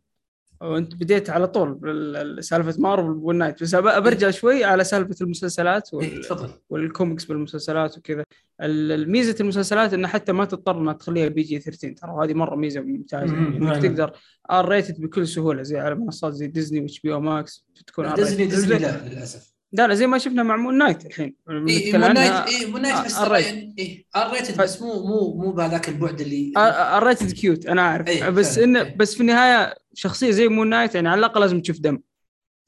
وانت 0.64 0.96
بديت 0.96 1.30
على 1.30 1.48
طول 1.48 2.38
سالفة 2.40 2.82
مارفل 2.82 3.10
Moon 3.10 3.36
Knight. 3.36 3.64
بس 3.64 3.76
برجع 3.76 4.30
شوي 4.30 4.64
على 4.64 4.84
سالفة 4.84 5.16
المسلسلات 5.22 5.94
وال... 5.94 6.22
تفضل. 6.22 6.50
والكوميكس 6.70 7.26
بالمسلسلات 7.26 7.98
وكذا. 7.98 8.24
الميزه 8.62 9.36
المسلسلات 9.40 9.94
إنه 9.94 10.08
حتى 10.08 10.32
ما 10.32 10.46
تضطر 10.46 10.78
إنها 10.78 10.94
تخليها 10.94 11.28
PG 11.28 11.60
13 11.60 11.94
ترى 11.94 12.26
هذه 12.26 12.34
مرة 12.34 12.56
ميزة 12.56 12.82
ممتازة. 12.82 13.34
يعني 13.34 13.58
إنك 13.58 13.82
تقدر 13.82 14.12
R 14.52 14.70
rated 14.70 15.02
بكل 15.02 15.28
سهولة 15.28 15.64
زي 15.64 15.80
على 15.80 15.96
منصات 15.96 16.34
زي 16.34 16.48
ديزني 16.48 16.82
و 16.82 17.00
HBO 17.00 17.14
Max 17.14 17.66
تكون 17.88 18.14
ديزني 18.14 18.46
ديزني 18.46 18.80
لا 18.80 19.08
للأسف. 19.08 19.54
لا 19.74 19.88
لا 19.88 19.94
زي 19.94 20.08
ما 20.08 20.18
شفنا 20.18 20.44
مع 20.44 20.56
Moon 20.56 20.78
Knight 20.78 21.06
الحين. 21.06 21.36
إيه 21.50 21.98
Moon 21.98 22.14
Knight 22.14 22.32
اي 22.32 22.66
Moon 22.66 22.82
Knight 22.82 23.06
بس 23.06 23.18
اي 23.18 24.06
R 24.16 24.34
rated 24.34 24.62
بس 24.62 24.82
مو 24.82 25.08
مو 25.08 25.34
مو 25.34 25.52
بهذاك 25.52 25.90
البعد 25.90 26.22
اللي 26.22 26.54
R 26.58 27.08
rated 27.08 27.32
cute 27.32 27.66
أنا 27.66 27.82
عارف 27.82 28.08
إيه 28.08 28.30
بس 28.30 28.58
إنه 28.58 28.82
إيه. 28.82 28.96
بس 28.98 29.16
في 29.16 29.22
النهاية 29.22 29.83
شخصية 29.94 30.32
زي 30.32 30.48
Moon 30.48 30.70
Knight 30.70 30.96
يعني 30.96 31.10
على 31.10 31.20
الأقل 31.20 31.42
لازم 31.42 31.62
تشوف 31.62 31.80
دم. 31.80 32.00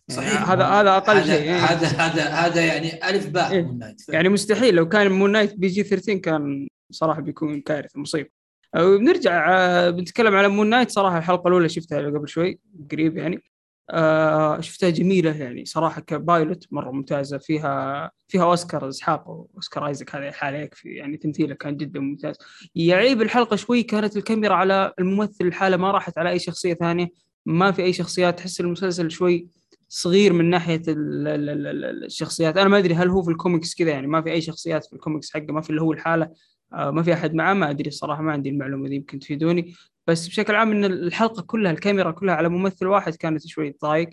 يعني 0.09 0.21
صحيح. 0.21 0.49
هذا 0.51 0.65
هذا 0.65 0.97
أقل 0.97 1.23
شيء. 1.23 1.43
يعني 1.43 1.59
هذا 1.59 1.87
هذا 1.87 2.23
هذا 2.23 2.65
يعني 2.65 3.09
ألف 3.09 3.29
باء 3.29 3.51
إيه؟ 3.51 3.61
Moon 3.61 3.79
Knight. 3.79 4.01
يعني 4.09 4.29
مستحيل 4.29 4.75
لو 4.75 4.89
كان 4.89 5.11
Moon 5.11 5.31
Knight 5.31 5.55
PG 5.55 5.83
13 5.83 6.17
كان 6.17 6.67
صراحة 6.91 7.21
بيكون 7.21 7.61
كارثة 7.61 7.99
مصيبة. 7.99 8.29
بنرجع 8.75 9.51
آه، 9.51 9.89
بنتكلم 9.89 10.35
على 10.35 10.47
Moon 10.47 10.69
Knight 10.69 10.91
صراحة 10.91 11.17
الحلقة 11.17 11.47
الأولى 11.47 11.69
شفتها 11.69 12.01
قبل 12.01 12.29
شوي 12.29 12.59
قريب 12.91 13.17
يعني. 13.17 13.43
آه 13.89 14.61
شفتها 14.61 14.89
جميلة 14.89 15.37
يعني 15.37 15.65
صراحة 15.65 16.01
ك 16.01 16.12
pilot 16.12 16.67
مرة 16.71 16.91
ممتازة 16.91 17.37
فيها 17.37 18.11
فيها 18.27 18.43
أوسكار 18.43 18.89
اسحاق 18.89 19.29
وأوسكار 19.29 19.87
ايزك 19.87 20.15
هذا 20.15 20.31
حاله 20.31 20.57
يكفي 20.57 20.89
يعني 20.89 21.17
تمثيله 21.17 21.55
كان 21.55 21.77
جدا 21.77 21.99
ممتاز. 21.99 22.35
يعيب 22.75 23.21
الحلقة 23.21 23.55
شوي 23.55 23.83
كانت 23.83 24.17
الكاميرا 24.17 24.55
على 24.55 24.93
الممثل 24.99 25.45
لحاله 25.45 25.77
ما 25.77 25.91
راحت 25.91 26.17
على 26.17 26.29
أي 26.29 26.39
شخصية 26.39 26.73
ثانية 26.73 27.07
ما 27.45 27.71
في 27.71 27.83
أي 27.83 27.93
شخصيات 27.93 28.37
تحس 28.37 28.61
المسلسل 28.61 29.11
شوي 29.11 29.47
صغير 29.89 30.33
من 30.33 30.49
ناحية 30.49 30.81
الشخصيات. 30.87 32.57
أنا 32.57 32.69
ما 32.69 32.77
أدري 32.77 32.93
هل 32.93 33.09
هو 33.09 33.23
في 33.23 33.31
الكوميكس 33.31 33.75
كذا 33.75 33.89
يعني 33.91 34.07
ما 34.07 34.21
في 34.21 34.31
أي 34.31 34.41
شخصيات 34.41 34.85
في 34.85 34.93
الكوميكس 34.93 35.33
حقه 35.33 35.53
ما 35.53 35.61
في 35.61 35.69
اللي 35.69 35.81
هو 35.81 35.93
لحاله 35.93 36.29
آه، 36.73 36.91
ما 36.91 37.03
في 37.03 37.13
أحد 37.13 37.33
معاه 37.33 37.53
ما 37.53 37.69
أدري 37.69 37.87
الصراحة 37.87 38.21
ما 38.21 38.31
عندي 38.31 38.49
المعلومة 38.49 38.89
دي 38.89 38.95
يمكن 38.95 39.19
تفيدوني. 39.19 39.73
بس 40.07 40.27
بشكل 40.27 40.55
عام 40.55 40.71
إن 40.71 40.85
الحلقة 40.85 41.41
كلها 41.41 41.71
الكاميرا 41.71 42.11
كلها 42.11 42.35
على 42.35 42.49
ممثل 42.49 42.87
واحد 42.87 43.15
كانت 43.15 43.47
شوي 43.47 43.75
ضايق 43.81 44.09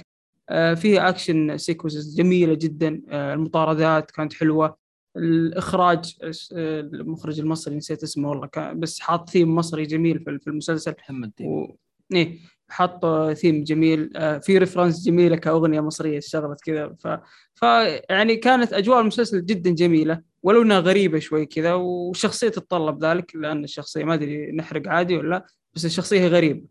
آه، 0.50 0.74
فيها 0.74 1.08
action 1.08 1.58
sequences 1.58 2.16
جميلة 2.16 2.54
جدا. 2.54 3.02
آه، 3.08 3.34
المطاردات 3.34 4.10
كانت 4.10 4.32
حلوة. 4.32 4.76
الإخراج 5.16 6.16
المخرج 6.52 7.40
المصري 7.40 7.76
نسيت 7.76 8.02
اسمه 8.02 8.28
والله 8.30 8.46
كان 8.46 8.80
بس 8.80 9.00
حاط 9.00 9.30
ثيم 9.30 9.54
مصري 9.54 9.82
جميل 9.82 10.20
في 10.24 10.46
المسلسل. 10.46 10.94
محمد 10.98 11.32
و... 11.40 11.66
إيه 12.14 12.38
حط 12.68 13.06
ثيم 13.32 13.64
جميل. 13.64 14.10
في 14.42 14.58
reference 14.58 15.04
جميلة 15.06 15.36
كأغنية 15.36 15.80
مصرية 15.80 16.18
اشتغلت 16.18 16.60
كذا. 16.60 16.96
ف... 17.00 17.08
ف 17.54 17.62
يعني 18.10 18.36
كانت 18.36 18.72
أجواء 18.72 19.00
المسلسل 19.00 19.44
جدا 19.46 19.70
جميلة 19.70 20.22
ولو 20.42 20.62
إنها 20.62 20.80
غريبة 20.80 21.18
شوي 21.18 21.46
كذا 21.46 21.74
والشخصيه 21.74 22.48
تتطلب 22.48 23.04
ذلك 23.04 23.36
لأن 23.36 23.64
الشخصية 23.64 24.04
ما 24.04 24.14
أدري 24.14 24.52
نحرق 24.52 24.88
عادي 24.88 25.16
ولا 25.16 25.28
لا. 25.28 25.46
بس 25.74 25.84
الشخصية 25.84 26.20
هي 26.20 26.28
غريبة. 26.28 26.66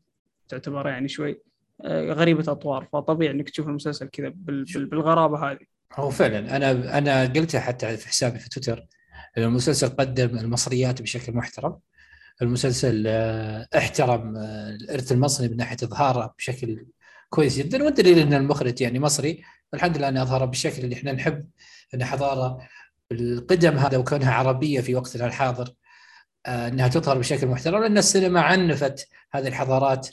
تعتبر 0.47 0.87
يعني 0.87 1.07
شوي 1.07 1.41
آه، 1.81 2.13
غريبة 2.13 2.51
أطوار. 2.51 2.87
فطبيعي 2.93 3.31
إنك 3.31 3.49
تشوف 3.49 3.67
المسلسل 3.67 4.07
كذا 4.07 4.33
بالغرابة 4.35 5.51
هذه. 5.51 5.65
هو 5.93 6.09
فعلا 6.09 6.55
أنا 6.55 6.97
أنا 6.97 7.25
قلتها 7.25 7.61
حتى 7.61 7.97
في 7.97 8.07
حسابي 8.07 8.39
في 8.39 8.49
تويتر 8.49 8.87
المسلسل 9.37 9.89
قدم 9.89 10.37
المصريات 10.37 11.01
بشكل 11.01 11.33
محترم. 11.33 11.79
المسلسل 12.41 13.03
آه، 13.07 13.67
احترم 13.77 14.37
آه، 14.37 14.69
الإرث 14.69 15.11
المصري 15.11 15.47
من 15.47 15.57
ناحية 15.57 15.77
إظهاره 15.83 16.33
بشكل 16.37 16.85
كويس 17.29 17.57
جدا 17.57 17.83
والدليل 17.83 18.19
إن 18.19 18.33
المخرج 18.33 18.81
يعني 18.81 18.99
مصري. 18.99 19.43
الحمد 19.73 19.97
لله 19.97 20.09
انه 20.09 20.21
أظهره 20.21 20.45
بالشكل 20.45 20.83
اللي 20.83 20.95
إحنا 20.95 21.11
نحب 21.11 21.47
أن 21.93 22.03
حضاره 22.03 22.67
القدم 23.11 23.77
هذا 23.77 23.97
وكونها 23.97 24.33
عربية 24.33 24.81
في 24.81 24.95
وقتنا 24.95 25.25
الحاضر. 25.25 25.73
إنها 26.47 26.87
تظهر 26.87 27.17
بشكل 27.17 27.47
محترم 27.47 27.81
لأن 27.81 27.97
السينما 27.97 28.41
عنفت 28.41 29.07
هذه 29.31 29.47
الحضارات 29.47 30.07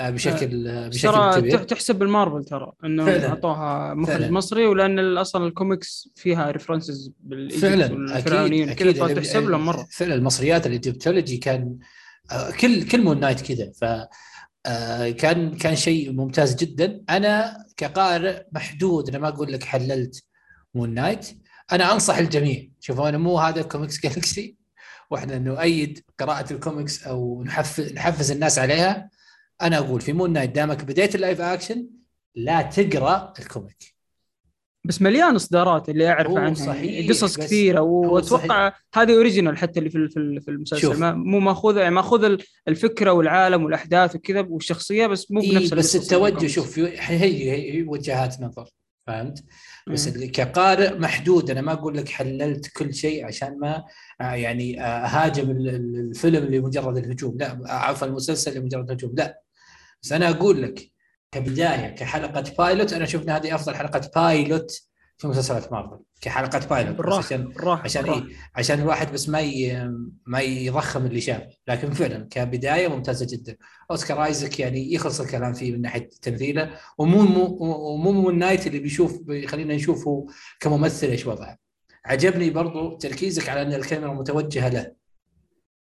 آه، 0.00 0.10
بشكل 0.10 0.68
آه، 0.68 0.88
بشكل 0.88 1.12
ترى 1.12 1.40
كبير. 1.40 1.58
تحسب 1.58 1.94
لمارفل 1.94 2.44
ترى 2.44 2.72
انه 2.84 3.26
أعطوها 3.28 3.94
مخرج 3.94 4.16
فعلا. 4.16 4.30
مصري 4.30 4.66
ولأن 4.66 5.18
أصلا 5.18 5.46
الكوميكس 5.46 6.08
فيها 6.16 6.50
references 6.50 7.12
فعلا 7.60 7.92
والفرعونيين 7.92 8.72
كذا 8.72 8.92
فتحسب 8.92 9.50
لهم 9.50 9.66
مرة. 9.66 9.86
فعلا 9.90 10.14
المصريات 10.14 10.66
ال 10.66 10.72
Egyptology 10.72 11.36
كان 11.36 11.78
كل 12.60 12.88
كل 12.88 13.02
Moon 13.02 13.20
Knight 13.20 13.40
كذا 13.40 13.72
ف 13.72 13.84
كان 15.18 15.56
كان 15.56 15.76
شيء 15.76 16.12
ممتاز 16.12 16.54
جدا. 16.54 17.02
أنا 17.10 17.64
كقارئ 17.76 18.42
محدود 18.52 19.08
أنا 19.08 19.18
ما 19.18 19.28
أقول 19.28 19.52
لك 19.52 19.64
حللت 19.64 20.24
Moon 20.74 20.94
Knight 20.94 21.26
أنا 21.72 21.92
أنصح 21.92 22.18
الجميع. 22.18 22.68
شوفوا 22.80 23.08
أنا 23.08 23.18
مو 23.18 23.38
هذا 23.38 23.62
Comics 23.62 24.00
Galaxy 24.00 24.59
وإحنا 25.10 25.38
نؤيد 25.38 26.04
قراءة 26.18 26.52
الكوميكس 26.52 27.06
أو 27.06 27.42
نحفز 27.44 27.92
نحفز 27.92 28.30
الناس 28.30 28.58
عليها. 28.58 29.10
أنا 29.62 29.78
أقول 29.78 30.00
في 30.00 30.12
Moon 30.12 30.32
Knight 30.32 30.50
دامك 30.50 30.84
بديت 30.84 31.14
ال 31.14 31.19
live 31.19 31.40
action 31.40 31.86
لا 32.34 32.62
تقرأ 32.62 33.32
ال 33.38 33.46
comic. 33.46 33.94
بس 34.84 35.02
مليان 35.02 35.34
إصدارات 35.34 35.88
اللي 35.88 36.08
أعرف 36.08 36.32
عنها. 36.36 36.54
صحيح. 36.54 37.10
قصص 37.10 37.38
كثيرة 37.38 37.80
وأتوقع 37.80 38.72
هذه 38.94 39.14
original 39.14 39.58
حتى 39.58 39.78
اللي 39.78 39.90
في 39.90 40.08
في 40.40 40.48
المسلسل. 40.48 41.00
ما 41.00 41.12
مو 41.12 41.40
ماخوذة 41.40 41.80
يعني 41.80 41.94
ماخوذ 41.94 42.38
الفكرة 42.68 43.12
والعالم 43.12 43.64
والأحداث 43.64 44.16
وكذا 44.16 44.40
والشخصية 44.40 45.06
بس 45.06 45.30
مو 45.30 45.40
بنفس 45.40 45.72
إيه 45.72 45.78
بس 45.78 45.96
التوجه 45.96 46.46
شوف 46.46 46.78
هي 46.78 47.50
هي 47.50 47.82
وجهات 47.82 48.40
نظر. 48.40 48.68
فهمت؟ 49.06 49.44
بس 49.86 50.08
اللي 50.08 50.28
كقارئ 50.28 50.98
محدود 50.98 51.50
أنا 51.50 51.60
ما 51.60 51.72
أقول 51.72 51.96
لك 51.96 52.08
حللت 52.08 52.68
كل 52.76 52.94
شيء 52.94 53.26
عشان 53.26 53.58
ما 53.58 53.84
آه، 54.20 54.32
يعني 54.32 54.82
آه، 54.82 55.06
هاجم 55.06 55.50
الفيلم 55.50 56.44
لمجرد 56.44 56.96
الهجوم 56.96 57.38
لا 57.38 57.58
عفوا 57.66 58.08
المسلسل 58.08 58.58
لمجرد 58.58 58.90
الهجوم 58.90 59.14
لا 59.16 59.42
بس 60.02 60.12
أنا 60.12 60.30
أقول 60.30 60.62
لك 60.62 60.90
كبداية 61.32 61.88
كحلقة 61.88 62.54
pilot 62.58 62.92
أنا 62.92 63.04
شفنا 63.04 63.36
هذه 63.36 63.54
أفضل 63.54 63.74
حلقة 63.74 64.10
pilot 64.16 64.89
في 65.20 65.28
مسلسلات 65.28 65.72
مارفل 65.72 65.98
كحلقه 66.20 66.66
pilot 66.66 66.96
بالراحه 66.96 67.18
عشان 67.18 67.44
بالراحة 67.44 67.82
عشان 67.82 68.02
بالراحة. 68.02 68.26
إيه 68.26 68.34
عشان 68.56 68.80
الواحد 68.80 69.12
بس 69.12 69.28
ما 69.28 69.40
ي... 69.40 69.88
ما 70.26 70.40
يضخم 70.40 71.06
اللي 71.06 71.20
شاف. 71.20 71.42
لكن 71.68 71.90
فعلا 71.90 72.28
كبداية 72.30 72.88
ممتازة 72.88 73.26
جدا. 73.30 73.56
أوسكار 73.90 74.24
ايزك 74.24 74.60
يعني 74.60 74.92
يخلص 74.94 75.20
الكلام 75.20 75.52
فيه 75.52 75.72
من 75.72 75.80
ناحية 75.80 76.08
تمثيله 76.22 76.70
ومو 76.98 77.22
مو 77.22 77.58
مو 77.96 78.12
Moon 78.12 78.30
Knight 78.30 78.66
اللي 78.66 78.78
بيشوف 78.78 79.20
خلينا 79.46 79.74
نشوفه 79.74 80.26
كممثل 80.60 81.06
إيش 81.06 81.26
وضعه. 81.26 81.58
عجبني 82.04 82.50
برضو 82.50 82.96
تركيزك 82.96 83.48
على 83.48 83.62
أن 83.62 83.72
الكاميرا 83.72 84.14
متوجهة 84.14 84.68
له. 84.68 84.92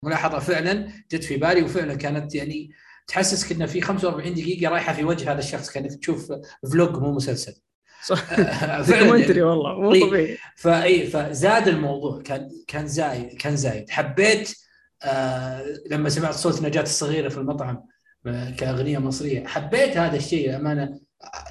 ملاحظة 0.05 0.39
فعلا 0.39 0.93
جت 1.13 1.25
في 1.25 1.37
بالي 1.37 1.63
وفعلا 1.63 1.95
كانت 1.95 2.35
يعني 2.35 2.71
تحسسك 3.07 3.53
انه 3.53 3.67
في 3.67 3.81
45 3.81 4.35
دقيقة 4.35 4.71
رايحة 4.71 4.93
في 4.93 5.05
وجه 5.05 5.33
هذا 5.33 5.39
الشخص. 5.39 5.71
كانك 5.71 5.95
تشوف 5.95 6.33
vlog 6.73 6.97
مو 6.97 7.13
مسلسل. 7.13 7.61
documentary 8.89 9.43
والله 9.43 9.81
مو 9.81 10.07
طبيعي. 10.07 10.39
فاي 10.57 11.07
فزاد 11.07 11.69
الموضوع 11.69 12.23
كان 12.23 12.49
كان 12.69 12.87
زايد 12.87 13.33
كان 13.39 13.57
زايد. 13.57 13.91
حبيت 13.91 14.55
آه 15.03 15.65
لما 15.91 16.09
سمعت 16.09 16.35
صوت 16.35 16.63
نجاة 16.63 16.83
الصغيرة 16.83 17.29
في 17.29 17.39
المطعم 17.39 17.83
آه، 18.27 18.51
كأغنية 18.51 18.99
مصرية 18.99 19.47
حبيت 19.47 19.97
هذا 19.97 20.17
الشيء. 20.17 20.49
للأمانة 20.49 21.01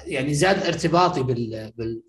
يعني 0.06 0.34
زاد 0.34 0.62
ارتباطي 0.66 1.22
بال, 1.22 1.72
بال 1.76 2.02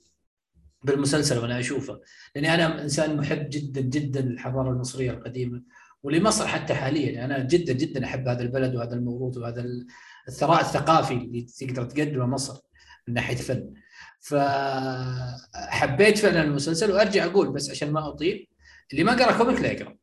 بالمسلسل 0.84 1.38
وأنا 1.38 1.60
أشوفه. 1.60 2.00
لأني 2.36 2.54
أنا 2.54 2.82
إنسان 2.84 3.18
محب 3.18 3.50
جدا 3.50 3.82
جدا 3.82 4.22
للحضارة 4.22 4.70
المصرية 4.70 5.12
القديمة 5.12 5.62
ولمصر 6.04 6.48
حتى 6.48 6.74
حاليا. 6.74 7.26
أنا 7.26 7.40
جدا 7.40 7.74
جدا 7.74 8.06
أحب 8.06 8.28
هذا 8.28 8.42
البلد 8.42 8.76
وهذا 8.76 8.94
الموروث 8.94 9.38
وهذا 9.38 9.66
الثراء 10.28 10.62
الثقافي 10.62 11.14
اللي 11.14 11.42
تقدر 11.60 11.84
تقدمه 11.84 12.26
مصر 12.26 12.62
من 13.08 13.14
ناحية 13.14 13.36
فن. 13.36 13.74
فحبيت 14.22 16.18
فعلا 16.18 16.44
المسلسل 16.44 16.92
وأرجع 16.92 17.26
أقول 17.26 17.52
بس 17.52 17.70
عشان 17.70 17.92
ما 17.92 18.08
أطيل 18.08 18.48
اللي 18.92 19.04
ما 19.04 19.12
قرأ 19.14 19.38
comic 19.38 19.62
لا 19.62 19.72
يقرأ. 19.72 19.96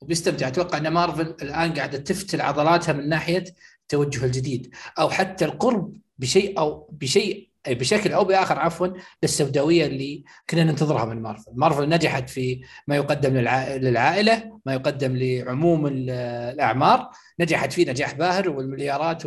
وبيستمتع. 0.00 0.48
أتوقع 0.48 0.78
إن 0.78 0.88
مارفل 0.88 1.34
الآن 1.42 1.74
قاعدة 1.74 1.98
تفتل 1.98 2.40
عضلاتها 2.40 2.92
من 2.92 3.08
ناحية 3.08 3.44
التوجه 3.82 4.24
الجديد 4.24 4.74
أو 4.98 5.10
حتى 5.10 5.44
القرب 5.44 5.96
بشيء 6.18 6.58
أو 6.58 6.88
بشيء 6.92 7.48
بشكل 7.74 8.12
أو 8.12 8.24
بآخر 8.24 8.58
عفوا 8.58 8.88
للسوداوية 9.22 9.86
اللي 9.86 10.24
كنا 10.50 10.64
ننتظرها 10.64 11.04
من 11.04 11.22
مارفل، 11.22 11.52
مارفل 11.54 11.88
نجحت 11.88 12.30
في 12.30 12.64
ما 12.86 12.96
يقدم 12.96 13.36
للعائلة، 13.36 14.60
ما 14.66 14.74
يقدم 14.74 15.16
لعموم 15.16 15.86
الأعمار، 15.86 17.10
نجحت 17.40 17.72
فيه 17.72 17.90
نجاح 17.90 18.14
باهر 18.14 18.50
والمليارات 18.50 19.22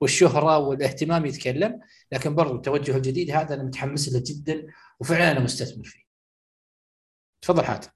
والشهرة 0.00 0.58
والاهتمام 0.58 1.26
يتكلم، 1.26 1.80
لكن 2.12 2.34
برضو 2.34 2.56
التوجه 2.56 2.96
الجديد 2.96 3.30
هذا 3.30 3.54
أنا 3.54 3.62
متحمس 3.62 4.12
له 4.12 4.22
جدا 4.26 4.66
وفعلا 5.00 5.32
أنا 5.32 5.40
مستثمر 5.40 5.84
فيه. 5.84 6.02
تفضل 7.42 7.64
حاتم. 7.64 7.90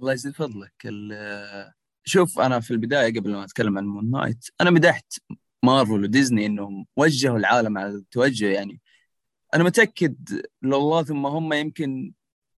الله 0.00 0.12
يزيد 0.12 0.32
فضلك 0.32 0.72
شوف 2.04 2.40
أنا 2.40 2.60
في 2.60 2.70
البداية 2.70 3.20
قبل 3.20 3.32
ما 3.32 3.44
أتكلم 3.44 3.78
عن 3.78 3.84
Moon 3.84 4.10
Knight 4.10 4.48
أنا 4.60 4.70
مدحت 4.70 5.12
مارفل 5.62 6.04
وديزني 6.04 6.46
إنهم 6.46 6.86
وجهوا 6.96 7.38
العالم 7.38 7.78
على 7.78 7.88
التوجه 7.88 8.46
يعني 8.46 8.80
أنا 9.54 9.64
متأكد 9.64 10.42
لله 10.62 11.02
ثم 11.02 11.26
هم 11.26 11.52
يمكن 11.52 12.12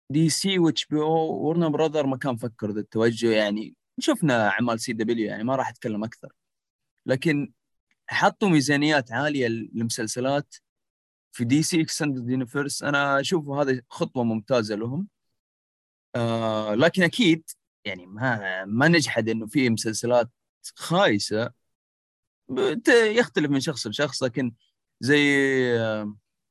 DC 0.09 0.59
و 0.59 0.85
HBO 0.85 0.97
و 0.97 1.47
Warner 1.47 1.67
Brothers 1.69 2.05
ما 2.05 2.17
كان 2.17 2.37
فكر 2.37 2.71
ذا 2.71 2.79
التوجه 2.79 3.31
يعني. 3.31 3.75
شفنا 3.99 4.49
أعمال 4.49 4.79
CW 4.79 5.27
يعني 5.27 5.43
ما 5.43 5.55
راح 5.55 5.69
أتكلم 5.69 6.03
أكثر. 6.03 6.33
لكن 7.05 7.53
حطوا 8.07 8.49
ميزانيات 8.49 9.11
عالية 9.11 9.47
للمسلسلات 9.47 10.55
في 11.31 11.45
DC 11.45 11.81
Extended 11.81 12.29
Universe 12.29 12.83
أنا 12.83 13.19
أشوف 13.19 13.49
هذا 13.49 13.81
خطوة 13.89 14.23
ممتازة 14.23 14.75
لهم. 14.75 15.07
آه 16.15 16.75
لكن 16.75 17.03
أكيد 17.03 17.49
يعني 17.85 18.05
ما 18.05 18.65
ما 18.65 18.87
نجحد 18.87 19.29
إنه 19.29 19.47
في 19.47 19.69
مسلسلات 19.69 20.29
خايسة. 20.75 21.51
يختلف 22.89 23.51
من 23.51 23.59
شخص 23.59 23.87
لشخص 23.87 24.23
لكن 24.23 24.53
زي 25.01 25.19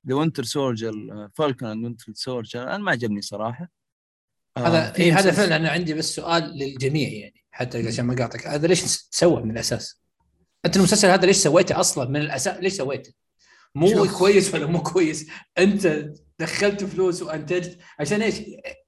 The 0.08 0.14
Winter 0.14 0.44
Soldier 0.44 1.28
Falcon 1.34 1.68
and 1.68 1.84
Winter 1.84 2.12
Soldier 2.14 2.62
أنا 2.62 2.78
ما 2.78 2.90
عجبني 2.90 3.20
صراحة 3.20 3.70
هذا 4.58 4.88
آه 4.88 4.96
إيه 4.98 5.18
هذا 5.18 5.30
فعلا 5.30 5.56
أنا 5.56 5.70
عندي 5.70 5.94
بس 5.94 6.14
سؤال 6.14 6.42
للجميع 6.42 7.08
يعني 7.08 7.44
حتى 7.50 7.86
عشان 7.86 8.04
ما 8.04 8.14
أقاطعك 8.14 8.46
هذا 8.46 8.66
ليش 8.66 8.80
سوى 9.10 9.42
من 9.42 9.50
الأساس؟ 9.50 10.00
أنت 10.66 10.76
المسلسل 10.76 11.08
هذا 11.08 11.26
ليش 11.26 11.36
سويته 11.36 11.80
أصلا 11.80 12.08
من 12.08 12.20
الأساس 12.20 12.56
ليش 12.56 12.72
سويته؟ 12.72 13.12
مو 13.74 13.90
شوف. 13.90 14.18
كويس 14.18 14.54
ولا 14.54 14.66
مو 14.66 14.82
كويس 14.82 15.26
أنت 15.58 16.12
دخلت 16.38 16.84
فلوس 16.84 17.22
وأنتجت 17.22 17.78
عشان 17.98 18.22
إيش؟ 18.22 18.34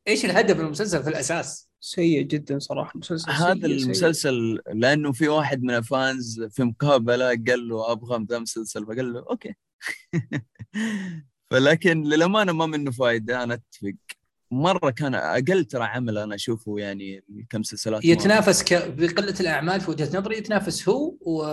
إيش 0.09 0.25
الهدف 0.25 0.57
من 0.57 0.65
المسلسل 0.65 1.03
في 1.03 1.09
الأساس؟ 1.09 1.71
سيء 1.81 2.23
جدا 2.23 2.59
صراحة 2.59 2.93
مسلسل 2.99 3.31
هذا 3.31 3.67
المسلسل 3.67 4.15
سيء. 4.15 4.75
لأنه 4.75 5.13
في 5.13 5.29
واحد 5.29 5.63
من 5.63 5.75
ال 5.75 5.88
fans 5.88 6.43
في 6.43 6.65
مقابلة 6.65 7.27
قال 7.27 7.69
له 7.69 7.93
أبغى 7.93 8.27
ذا 8.31 8.39
مسلسل 8.39 8.87
فقال 8.87 9.13
له 9.13 9.25
okay 9.31 9.55
فلكن 11.51 12.03
للأمانة 12.03 12.53
ما 12.53 12.67
منه 12.67 12.91
فائده 12.91 13.43
أنا 13.43 13.55
أتفق. 13.55 13.95
مرة 14.51 14.91
كان 14.91 15.15
أقل 15.15 15.65
ترى 15.65 15.85
عمل 15.85 16.19
أنا 16.19 16.35
أشوفه 16.35 16.79
يعني 16.79 17.25
كمسلسلات 17.51 18.05
يتنافس 18.05 18.63
ك... 18.63 18.75
بقلة 18.89 19.35
الأعمال 19.41 19.81
في 19.81 19.91
وجهة 19.91 20.19
نظري 20.19 20.39
يتنافس 20.39 20.89
هو 20.89 21.15
و 21.21 21.45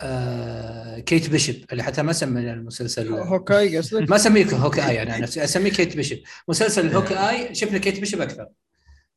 آه... 0.00 0.98
Kate 0.98 1.30
Bishop 1.30 1.64
اللي 1.72 1.82
حتى 1.82 2.02
ما 2.02 2.12
سمى 2.12 2.52
المسلسل. 2.52 3.12
Hawkeye 3.12 3.78
قصدك؟ 3.78 4.10
ما 4.10 4.16
اسميه 4.16 4.46
Hawkeye 4.54 5.02
أنا 5.02 5.18
نفسي 5.18 5.44
أسميه 5.44 5.70
Kate 5.70 5.96
Bishop. 5.96 6.18
مسلسل 6.48 6.94
Hawkeye 6.94 7.54
شفنا 7.54 7.78
Kate 7.78 8.00
Bishop 8.00 8.20
أكثر. 8.20 8.48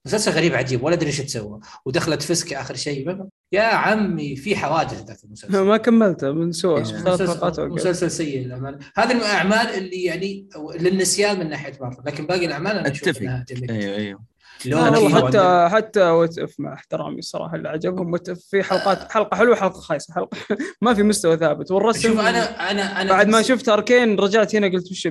مسلسل 0.06 0.32
غريب 0.32 0.54
عجيب 0.54 0.84
ولا 0.84 0.96
أدري 0.96 1.08
إيش 1.08 1.18
تسوى. 1.18 1.60
ودخلت 1.86 2.22
فسك 2.22 2.54
آخر 2.54 2.76
شيء. 2.76 3.18
يا 3.52 3.62
عمي 3.62 4.36
في 4.36 4.56
حوادث 4.56 5.04
ذاك 5.08 5.24
المسلسل. 5.24 5.62
ما 5.62 5.78
كملته 5.78 6.32
من 6.32 6.52
سوء 6.52 6.82
مسلسل, 6.82 7.70
مسلسل 7.70 8.12
سيء 8.12 8.46
للأمانة. 8.46 8.80
هذه 8.96 9.12
الأعمال 9.12 9.68
اللي 9.68 10.04
يعني 10.04 10.48
للنسيان 10.80 11.40
من 11.40 11.50
ناحية 11.50 11.74
مارفل. 11.82 12.02
لكن 12.06 12.26
باقي 12.26 12.46
الأعمال 12.46 12.72
أنا 12.72 12.88
أتفق. 12.88 13.22
أيوه 13.70 13.96
أيوه. 13.96 14.32
والله 14.66 15.28
حتى 15.28 15.68
حتى 15.76 16.02
What 16.02 16.38
If 16.38 16.56
مع 16.60 16.74
احترامي 16.74 17.20
الصراحه 17.20 17.56
اللي 17.56 17.70
عجبهم 17.70 18.14
What 18.14 18.30
If 18.30 18.40
في 18.40 18.64
حلقات 18.64 19.12
حلقة 19.12 19.38
حلوة 19.38 19.56
حلقة 19.56 19.80
خايسة 19.80 20.14
حلقة 20.14 20.38
ما 20.82 20.94
في 20.94 21.04
مستوى 21.04 21.38
ثابت. 21.38 21.72
والرسم 21.72 22.02
شوف 22.02 22.20
أنا 22.20 22.72
أنا 22.72 23.02
أنا 23.02 23.10
بعد 23.10 23.28
ما 23.28 23.42
شفت 23.42 23.70
Arcane 23.70 24.16
رجعت 24.16 24.56
هنا 24.56 24.68
قلت 24.68 24.92
وش 24.92 25.08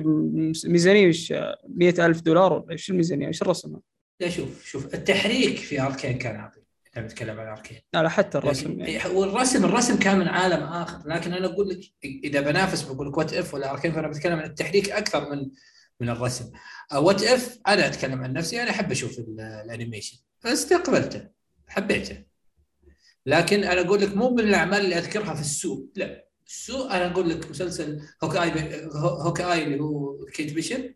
ميزانية 0.65 1.07
وش 1.07 1.33
100000 1.75 2.21
دولار 2.21 2.53
ولا 2.53 2.71
إيش 2.71 2.89
الميزانية؟ 2.89 3.27
إيش 3.27 3.41
الرسم؟ 3.41 3.75
لا 4.21 4.29
شوف 4.29 4.65
شوف 4.65 4.93
التحريك 4.93 5.57
في 5.57 5.81
Arcane 5.81 6.17
كان 6.17 6.35
عظيم 6.35 6.63
إحنا 6.91 7.01
بنتكلم 7.01 7.39
عن 7.39 7.47
Arcane 7.47 7.79
لا 7.93 8.03
لا 8.03 8.09
حتى 8.09 8.37
الرسم 8.37 8.79
يعني. 8.79 9.15
والرسم 9.15 9.65
الرسم 9.65 9.99
كان 9.99 10.19
من 10.19 10.27
عالم 10.27 10.63
آخر. 10.63 11.07
لكن 11.07 11.33
أنا 11.33 11.45
أقول 11.45 11.69
لك 11.69 11.79
إذا 12.03 12.41
بنافس 12.41 12.81
بقول 12.81 13.07
لك 13.07 13.17
What 13.17 13.33
If 13.33 13.53
ولا 13.53 13.71
Arcane 13.71 13.93
فأنا 13.93 14.07
بتكلم 14.07 14.39
عن 14.39 14.45
التحريك 14.45 14.89
أكثر 14.89 15.29
من 15.29 15.51
من 15.99 16.09
الرسم. 16.09 16.51
What 16.93 17.23
If 17.23 17.59
أنا 17.67 17.87
أتكلم 17.87 18.23
عن 18.23 18.33
نفسي 18.33 18.63
أنا 18.63 18.71
أحب 18.71 18.91
أشوف 18.91 19.19
ال 19.65 19.70
animation. 19.70 20.17
فاستقبلته 20.39 21.27
حبيته. 21.67 22.23
لكن 23.25 23.63
أنا 23.63 23.81
أقول 23.81 24.01
لك 24.01 24.17
مو 24.17 24.29
من 24.29 24.39
الأعمال 24.39 24.79
اللي 24.79 24.97
أذكرها 24.97 25.33
في 25.33 25.41
السوق 25.41 25.91
لا. 25.95 26.27
السوق 26.47 26.91
أنا 26.91 27.11
أقول 27.11 27.29
لك 27.29 27.49
مسلسل 27.49 28.01
Hawkeye 28.23 28.51
Hawkeye 28.95 29.63
اللي 29.63 29.79
هو 29.79 30.25
Kate 30.25 30.53
Bishop 30.53 30.93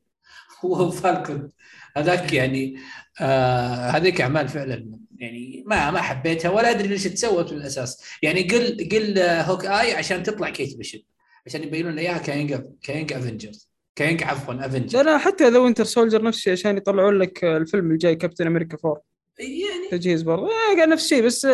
هو 0.65 0.91
Falcon 0.92 1.52
هذاك 1.98 2.34
يعني 2.34 2.75
آه 3.22 3.90
هذيك 3.90 4.22
أعمال 4.22 4.48
فعلا 4.48 5.00
يعني 5.18 5.64
ما 5.68 5.92
ما 5.92 6.02
حبيتها 6.02 6.50
ولا 6.50 6.72
أدري 6.72 6.88
ليش 6.88 7.04
تسوت 7.04 7.54
من 7.54 7.58
الاساس 7.58 8.04
يعني 8.22 8.42
قل 8.44 8.90
قل 8.92 9.20
Hawkeye 9.20 9.94
عشان 9.94 10.24
تطلع 10.24 10.50
Kate 10.50 10.78
Bishop 10.78 11.00
عشان 11.48 11.64
يبينون 11.64 11.92
لنا 11.92 12.02
إياها 12.02 12.18
كينج 12.18 12.62
كينج 12.82 13.14
افنجرز 13.14 13.70
كينج 13.96 14.24
عفوا 14.24 14.66
افنجر 14.66 15.04
لا 15.04 15.18
حتى 15.18 15.50
ذا 15.50 15.60
وينتر 15.60 15.84
سولجر 15.84 16.24
نفس 16.24 16.38
الشيء 16.38 16.54
عشان 16.54 16.78
يطلعون 16.78 17.20
لك 17.20 17.44
الفيلم 17.44 17.92
الجاي 17.92 18.16
كابتن 18.16 18.48
أمريكا 18.48 18.78
4 18.86 19.02
يعني. 19.40 19.90
تجهيز 19.92 20.22
برضه. 20.22 20.50
آه 20.82 20.86
نفس 20.86 21.04
الشيء 21.04 21.25
بس 21.25 21.48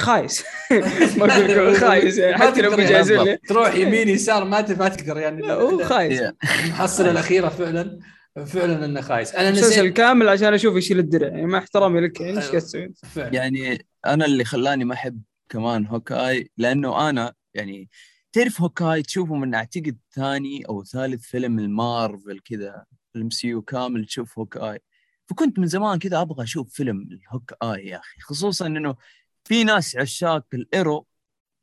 خايس. 0.00 0.44
ما 1.18 1.56
أقول 1.56 1.76
خايس 1.86 2.18
يعني 2.18 2.38
حتى 2.38 2.62
لو 2.62 2.70
مجازين 2.70 3.38
تروح 3.48 3.74
يمين 3.74 4.08
يسار 4.08 4.44
ما 4.44 4.74
ما 4.74 4.88
تقدر 4.88 5.18
يعني. 5.18 5.52
هو 5.52 5.84
خايس. 5.84 6.20
المحصله 6.64 7.10
الأخيرة 7.10 7.48
فعلا. 7.48 7.98
فعلا 8.36 8.84
إنه 8.84 9.00
خايس. 9.00 9.34
أنا 9.34 9.50
مسلسل 9.50 9.88
كامل 9.88 10.28
عشان 10.28 10.54
أشوف 10.54 10.76
يشيل 10.76 10.98
الدرع 10.98 11.28
يعني 11.28 11.46
مع 11.46 11.58
احترامي 11.58 12.00
لك. 12.00 12.20
يعني 12.20 12.36
إيش 12.36 12.48
قاعد 12.48 12.62
تسوي؟ 12.62 12.92
يعني 13.16 13.86
أنا 14.06 14.24
اللي 14.24 14.44
خلاني 14.44 14.84
ما 14.84 14.94
أحب 14.94 15.22
كمان 15.48 15.86
Hawkeye 15.86 16.50
لأنه 16.56 17.10
أنا 17.10 17.34
يعني 17.54 17.88
تعرف 18.32 18.60
Hawkeye 18.60 19.02
تشوفه 19.02 19.34
من 19.34 19.54
أعتقد 19.54 19.98
ثاني 20.14 20.62
أو 20.68 20.84
ثالث 20.84 21.22
فيلم 21.22 21.58
المارفل 21.58 22.40
كذا 22.44 22.84
ال 23.16 23.30
MCU 23.30 23.62
كامل 23.62 24.06
تشوف 24.06 24.38
Hawkeye. 24.38 24.78
فكنت 25.26 25.58
من 25.58 25.66
زمان 25.66 25.98
كذا 25.98 26.20
أبغى 26.20 26.44
أشوف 26.44 26.72
فيلم 26.72 27.08
ال 27.12 27.52
Hawkeye 27.62 27.86
يا 27.86 27.96
أخي. 27.96 28.20
خصوصا 28.20 28.66
إنه 28.66 28.96
في 29.44 29.64
ناس 29.64 29.96
عشاق 29.96 30.44
ال 30.54 30.63
Arrow 30.63 31.06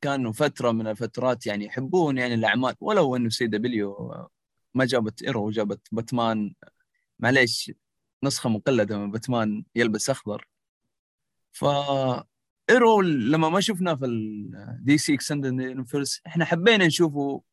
كانوا 0.01 0.31
فترة 0.31 0.71
من 0.71 0.87
الفترات 0.87 1.47
يعني 1.47 1.65
يحبون 1.65 2.17
يعني 2.17 2.33
الأعمال 2.33 2.75
ولو 2.79 3.15
إنه 3.15 3.29
CW 3.29 4.11
ما 4.77 4.85
جابت 4.85 5.23
Arrow 5.23 5.47
وجابت 5.47 5.87
باتمان. 5.91 6.53
معليش 7.19 7.71
نسخة 8.23 8.49
مقلدة 8.49 8.97
من 8.97 9.11
باتمان 9.11 9.63
يلبس 9.75 10.09
أخضر. 10.09 10.47
ف 11.51 11.65
Arrow 12.69 13.01
لما 13.01 13.49
ما 13.49 13.59
شفناه 13.59 13.95
في 13.95 14.05
ال 14.05 14.97
DC 14.97 15.13
Extended 15.13 15.61
Universe 15.61 16.21
إحنا 16.27 16.45
حبينا 16.45 16.87
نشوفه 16.87 17.43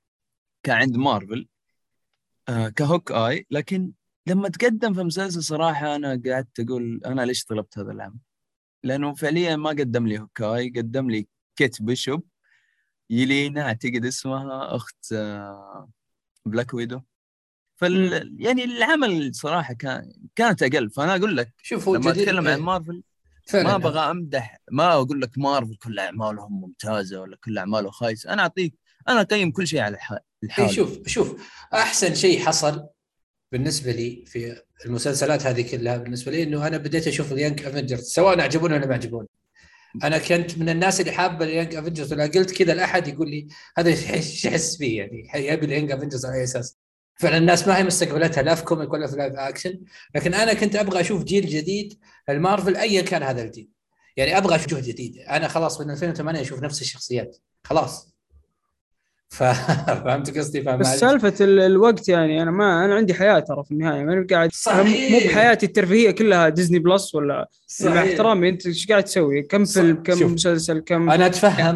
كعند 0.62 0.96
مارفل 0.96 1.48
آه 2.48 2.68
ك 2.68 3.12
Hawkeye. 3.12 3.46
لكن 3.50 3.92
لما 4.26 4.48
تقدم 4.48 4.94
في 4.94 5.02
مسلسل 5.02 5.42
صراحة 5.42 5.96
أنا 5.96 6.22
قعدت 6.26 6.60
أقول 6.60 7.00
أنا 7.06 7.22
ليش 7.22 7.44
طلبت 7.44 7.78
هذا 7.78 7.92
العمل؟ 7.92 8.18
لأنه 8.82 9.14
فعليا 9.14 9.56
ما 9.56 9.70
قدم 9.70 10.06
لي 10.06 10.18
Hawkeye 10.18 10.70
قدم 10.76 11.10
لي 11.10 11.28
Kate 11.56 11.82
Bishop. 11.82 12.26
Yelena 13.10 13.62
أعتقد 13.62 14.04
اسمها 14.04 14.76
أخت 14.76 15.12
آه 15.12 15.90
Black 16.46 16.74
Widow. 16.74 17.00
فال 17.76 18.36
يعني 18.38 18.64
العمل 18.64 19.34
صراحة 19.34 19.74
كان 19.74 20.12
كانت 20.36 20.62
أقل. 20.62 20.90
فأنا 20.90 21.16
أقول 21.16 21.36
لك 21.36 21.52
شوف 21.62 21.88
لما 21.88 22.10
أتكلم 22.10 22.48
عن 22.48 22.60
مارفل 22.60 23.02
ما 23.54 23.74
أبغى 23.74 24.00
أمدح 24.00 24.60
ما 24.70 24.92
أقول 24.92 25.20
لك 25.20 25.38
مارفل 25.38 25.76
كل 25.76 25.98
أعمالهم 25.98 26.60
ممتازة 26.60 27.20
ولا 27.20 27.36
كل 27.44 27.58
أعماله 27.58 27.90
خايسة. 27.90 28.32
أنا 28.32 28.42
أعطيك 28.42 28.74
أنا 29.08 29.20
أقيم 29.20 29.50
كل 29.50 29.66
شيء 29.66 29.80
على 29.80 29.96
الحال 30.42 30.70
شوف 30.70 31.08
شوف 31.08 31.36
أحسن 31.74 32.14
شيء 32.14 32.40
حصل 32.40 32.86
بالنسبة 33.52 33.92
لي 33.92 34.24
في 34.26 34.62
المسلسلات 34.86 35.46
هذه 35.46 35.70
كلها 35.70 35.96
بالنسبة 35.96 36.32
لي 36.32 36.42
إنه 36.42 36.66
أنا 36.66 36.76
بديت 36.76 37.06
أشوف 37.06 37.32
ال 37.32 37.37
Young 37.37 37.62
Avengers 37.62 38.02
سواء 38.02 38.40
عجبوني 38.40 38.74
ولا 38.74 38.86
ما 38.86 38.94
عجبوني 38.94 39.28
أنا 40.02 40.18
كنت 40.18 40.58
من 40.58 40.68
الناس 40.68 41.00
اللي 41.00 41.12
حابة 41.12 41.44
ال 41.44 41.49
Young 41.49 41.74
Avengers 41.74 42.12
ولا 42.12 42.26
قلت 42.26 42.50
كذا 42.50 42.74
لأحد 42.74 43.08
يقول 43.08 43.30
لي 43.30 43.46
هذا 43.78 43.90
إيش 43.90 44.44
يحس 44.44 44.76
فيه 44.76 44.98
يعني؟ 44.98 45.28
يبي 45.34 45.66
ال 45.66 45.70
Young 45.70 45.90
Avengers 45.90 46.26
على 46.26 46.36
أي 46.38 46.44
أساس؟ 46.44 46.76
فعلا 47.16 47.36
الناس 47.36 47.68
ما 47.68 47.78
هي 47.78 47.82
مستقبلتها 47.84 48.42
لا 48.42 48.54
في 48.54 48.64
comic 48.64 48.92
ولا 48.92 49.06
في 49.06 49.16
live 49.16 49.34
action 49.34 49.80
لكن 50.14 50.34
أنا 50.34 50.54
كنت 50.54 50.76
أبغى 50.76 51.00
أشوف 51.00 51.24
جيل 51.24 51.46
جديد 51.46 51.94
المارفل 52.28 52.76
ايا 52.76 53.02
كان 53.02 53.22
هذا 53.22 53.42
الجيل. 53.42 53.68
يعني 54.16 54.38
أبغى 54.38 54.56
أشوف 54.56 54.80
جديد. 54.80 55.18
أنا 55.18 55.48
خلاص 55.48 55.80
من 55.80 55.90
2008 55.90 56.40
أشوف 56.40 56.62
نفس 56.62 56.82
الشخصيات. 56.82 57.36
خلاص. 57.64 58.14
فهمت 59.34 60.38
قصدي؟ 60.38 60.62
فاهم 60.62 60.78
بس 60.78 61.00
سالفة 61.00 61.34
الوقت 61.40 62.08
يعني 62.08 62.42
أنا 62.42 62.50
ما 62.50 62.84
أنا 62.84 62.94
عندي 62.94 63.14
حياة 63.14 63.38
ترى 63.40 63.64
في 63.64 63.70
النهاية. 63.70 64.04
ماني 64.04 64.26
قاعد 64.26 64.52
صحيح. 64.52 65.12
مو 65.12 65.18
بحياتي 65.18 65.66
الترفيهية 65.66 66.10
كلها 66.10 66.48
Disney 66.48 66.78
Plus 66.78 67.14
ولا 67.14 67.48
مع 67.80 68.02
احترامي. 68.02 68.48
أنت 68.48 68.66
إيش 68.66 68.86
قاعد 68.86 69.04
تسوي؟ 69.04 69.42
كم 69.42 69.64
فيلم 69.64 70.02
كم. 70.02 70.32
مسلسل 70.32 70.78
كم 70.78 71.10
أنا 71.10 71.26
أتفهم. 71.26 71.66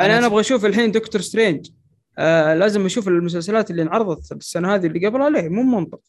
أنا, 0.00 0.18
أنا 0.18 0.26
أبغى 0.26 0.40
أشوف 0.40 0.64
الحين 0.64 0.90
Doctor 0.90 1.20
Strange 1.20 1.66
آه 2.18 2.54
لازم 2.54 2.86
أشوف 2.86 3.08
المسلسلات 3.08 3.70
اللي 3.70 3.82
انعرضت 3.82 4.32
السنة 4.32 4.74
هذه 4.74 4.86
اللي 4.86 5.06
قبلها 5.06 5.30
ليه؟ 5.30 5.48
مو 5.48 5.62
منطق. 5.62 6.00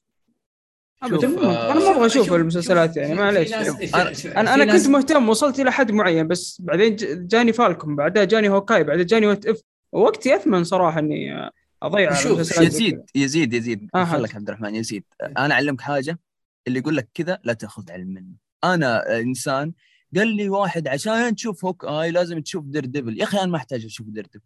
ابدا 1.03 1.27
آه 1.27 1.71
أنا 1.71 1.79
ما 1.79 1.91
أبغى 1.91 2.05
أشوف 2.05 2.33
المسلسلات 2.33 2.97
يعني 2.97 3.13
معليش. 3.13 3.53
أنا 3.53 4.53
أنا 4.53 4.77
كنت 4.77 4.87
مهتم 4.87 5.29
وصلت 5.29 5.59
إلى 5.59 5.71
حد 5.71 5.91
معين 5.91 6.27
بس 6.27 6.61
بعدين 6.61 6.95
جاني 7.27 7.53
Falcon 7.53 7.95
بعدها 7.95 8.23
جاني 8.23 8.49
Hawkeye 8.49 8.83
بعدين 8.83 9.05
جاني 9.05 9.27
What 9.27 9.45
If. 9.45 9.61
وقتي 9.91 10.35
أثمن 10.35 10.63
صراحة 10.63 10.99
إني 10.99 11.51
أضيع 11.83 12.13
شوف 12.13 12.61
يزيد 12.61 13.01
يزيد 13.15 13.53
يزيد. 13.53 13.89
آه 13.95 14.05
خلك 14.05 14.35
عبد 14.35 14.49
الرحمن 14.49 14.75
يزيد. 14.75 15.03
أنا 15.37 15.53
أعلمك 15.53 15.81
حاجة 15.81 16.19
اللي 16.67 16.79
يقول 16.79 16.97
لك 16.97 17.09
كذا 17.13 17.39
لا 17.43 17.53
تأخذ 17.53 17.91
علم 17.91 18.07
منه. 18.07 18.35
أنا 18.63 19.19
إنسان 19.19 19.73
قال 20.15 20.27
لي 20.27 20.49
واحد 20.49 20.87
عشان 20.87 21.35
تشوف 21.35 21.65
Hawkeye 21.65 22.11
لازم 22.11 22.39
تشوف 22.39 22.65
Daredevil. 22.65 23.19
يا 23.19 23.23
أخي 23.23 23.37
أنا 23.37 23.51
ما 23.51 23.57
أحتاج 23.57 23.85
أشوف 23.85 24.07
Daredevil. 24.07 24.45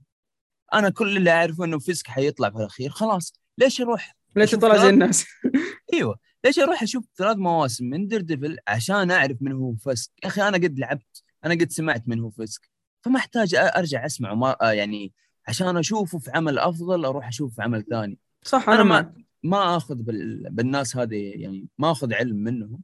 أنا 0.73 0.89
كل 0.89 1.17
اللي 1.17 1.31
أعرفه 1.31 1.65
إنه 1.65 1.79
Fisk 1.79 2.07
حيطلع 2.07 2.49
في 2.49 2.57
الأخير 2.57 2.89
خلاص. 2.89 3.33
ليش 3.57 3.81
أروح؟ 3.81 4.15
ليش 4.35 4.51
تطلع 4.51 4.77
زي 4.77 4.89
الناس؟ 4.89 5.25
أيوه. 5.93 6.19
ليش 6.45 6.59
أروح 6.59 6.83
أشوف 6.83 7.05
ثلاث 7.17 7.37
مواسم 7.37 7.85
من 7.85 8.07
Daredevil 8.07 8.57
عشان 8.67 9.11
أعرف 9.11 9.37
من 9.41 9.51
هو 9.51 9.75
Fisk 9.75 10.11
يا 10.23 10.27
أخي 10.27 10.41
أنا 10.41 10.57
قد 10.57 10.79
لعبت 10.79 11.23
أنا 11.45 11.53
قد 11.53 11.71
سمعت 11.71 12.07
من 12.07 12.19
هو 12.19 12.29
Fisk 12.29 12.69
فما 13.01 13.19
أحتاج 13.19 13.55
أرجع 13.55 14.05
أسمعه 14.05 14.33
ما 14.33 14.55
يعني 14.61 15.13
عشان 15.47 15.77
أشوفه 15.77 16.19
في 16.19 16.31
عمل 16.31 16.59
أفضل 16.59 17.05
أروح 17.05 17.27
أشوفه 17.27 17.55
في 17.55 17.61
عمل 17.61 17.85
ثاني. 17.89 18.17
صح 18.43 18.69
أنا, 18.69 18.81
أنا 18.81 18.83
ما 18.83 19.13
ما 19.43 19.77
آخذ 19.77 19.95
بال... 19.95 20.49
بالناس 20.51 20.97
هذه 20.97 21.31
يعني 21.35 21.67
ما 21.77 21.91
آخذ 21.91 22.13
علم 22.13 22.35
منهم. 22.35 22.81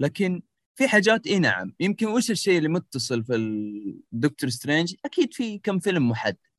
لكن 0.00 0.42
في 0.74 0.88
حاجات 0.88 1.26
إي 1.26 1.38
نعم 1.38 1.74
يمكن 1.80 2.06
وش 2.06 2.30
الشيء 2.30 2.58
اللي 2.58 2.68
متصل 2.68 3.24
في 3.24 3.34
ال 4.12 4.17
Doctor 4.17 4.50
Strange 4.50 4.94
أكيد 5.04 5.34
في 5.34 5.58
كم 5.58 5.78
فيلم 5.78 6.08
محدد. 6.08 6.49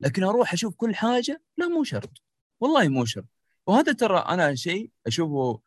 لكن 0.00 0.24
أروح 0.24 0.52
أشوف 0.52 0.74
كل 0.74 0.94
حاجة 0.94 1.42
لا 1.56 1.68
مو 1.68 1.84
شرط. 1.84 2.22
والله 2.60 2.88
مو 2.88 3.04
شرط. 3.04 3.28
وهذا 3.66 3.92
ترى 3.92 4.18
أنا 4.18 4.54
شيء 4.54 4.90
أشوفه 5.06 5.60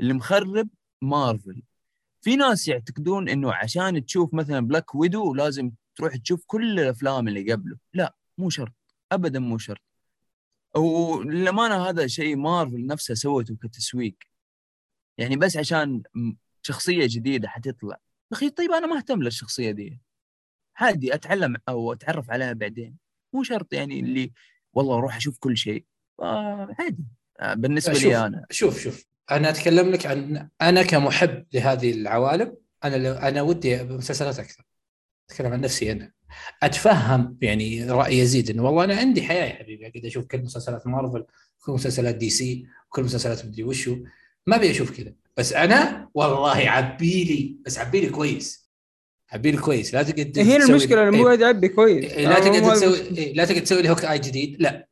اللي 0.00 0.12
مخرب 0.12 0.68
مارفل. 1.02 1.62
في 2.20 2.36
ناس 2.36 2.68
يعتقدون 2.68 3.28
إنه 3.28 3.52
عشان 3.52 4.06
تشوف 4.06 4.34
مثلا 4.34 4.60
Black 4.60 4.94
Widow 4.94 5.34
لازم 5.34 5.70
تروح 5.96 6.16
تشوف 6.16 6.44
كل 6.46 6.80
الأفلام 6.80 7.28
اللي 7.28 7.52
قبله. 7.52 7.76
لا 7.94 8.14
مو 8.38 8.50
شرط. 8.50 8.72
ابدا 9.12 9.38
مو 9.38 9.58
شرط. 9.58 9.82
وللأمانة 10.76 11.88
هذا 11.88 12.06
شيء 12.06 12.36
مارفل 12.36 12.86
نفسها 12.86 13.14
سوته 13.14 13.56
كتسويق. 13.56 14.16
يعني 15.18 15.36
بس 15.36 15.56
عشان 15.56 16.02
شخصية 16.62 17.06
جديدة 17.10 17.48
حتطلع. 17.48 17.96
أخي 18.32 18.50
طيب 18.50 18.70
أنا 18.70 18.86
ما 18.86 18.96
أهتم 18.96 19.22
للشخصية 19.22 19.70
دي. 19.70 20.00
عادي 20.76 21.14
أتعلم 21.14 21.56
أو 21.68 21.92
أتعرف 21.92 22.30
عليها 22.30 22.52
بعدين. 22.52 22.96
مو 23.32 23.42
شرط 23.42 23.72
يعني 23.72 24.00
اللي 24.00 24.32
والله 24.74 24.98
أروح 24.98 25.16
أشوف 25.16 25.38
كل 25.38 25.56
شيء. 25.56 25.84
عادي. 26.20 27.04
آه، 27.40 27.54
بالنسبة 27.54 27.92
شوف 27.94 28.04
لي 28.04 28.26
أنا. 28.26 28.46
شوف 28.50 28.80
شوف. 28.80 29.04
أنا 29.30 29.50
أتكلم 29.50 29.90
لك 29.90 30.06
عن 30.06 30.48
أنا 30.62 30.82
كمحب 30.82 31.44
لهذه 31.52 31.92
العوالم 31.92 32.56
أنا 32.84 33.28
أنا 33.28 33.42
ودي 33.42 33.82
مسلسلات 33.82 34.38
أكثر. 34.38 34.64
أتكلم 35.30 35.52
عن 35.52 35.60
نفسي 35.60 35.92
أنا. 35.92 36.12
أتفهم 36.62 37.38
يعني 37.42 37.90
رأي 37.90 38.18
يزيد 38.18 38.50
إنه 38.50 38.62
والله 38.62 38.84
أنا 38.84 38.96
عندي 38.96 39.22
حياة 39.22 39.44
يا 39.44 39.54
حبيبي. 39.54 39.86
أقعد 39.86 40.04
أشوف 40.04 40.26
كل 40.26 40.42
مسلسلات 40.42 40.86
مارفل 40.86 41.24
كل 41.60 41.72
مسلسلات 41.72 42.14
دي 42.14 42.30
سي 42.30 42.66
كل 42.88 43.02
مسلسلات 43.02 43.46
مدري 43.46 43.64
وشو. 43.64 43.96
ما 44.46 44.56
أبي 44.56 44.70
أشوف 44.70 44.96
كذا. 44.96 45.12
بس 45.36 45.52
أنا 45.52 46.08
والله 46.14 46.70
عبيلي 46.70 47.56
بس 47.66 47.78
عبيلي 47.78 48.08
كويس. 48.10 48.61
عبيلي 49.32 49.56
كويس. 49.56 49.94
لا 49.94 50.02
تقعد 50.02 50.38
هنا 50.38 50.64
المشكلة 50.64 51.08
انه 51.08 51.16
مو 51.16 51.24
قاعد 51.26 51.40
يعبي 51.40 51.68
كويس 51.68 52.12
إيه 52.12 52.28
لا 52.28 52.40
تقعد 52.40 52.74
تسوي 52.74 53.18
إيه 53.18 53.34
لا 53.34 53.44
تقعد 53.44 53.62
تسوي 53.62 53.82
لي 53.82 53.90
Hawk 53.90 54.04
eye 54.04 54.18
جديد. 54.18 54.56
لا. 54.58 54.88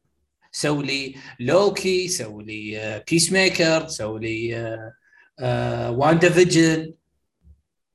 سوي 0.53 0.87
لي 0.87 1.15
لوكي 1.41 2.09
سوي 2.09 2.45
لي 2.45 3.03
Peacemaker 3.11 3.89
سوي 3.89 4.21
لي 4.21 4.57
آه 4.57 4.93
آه 5.39 5.91
WandaVision 5.91 6.93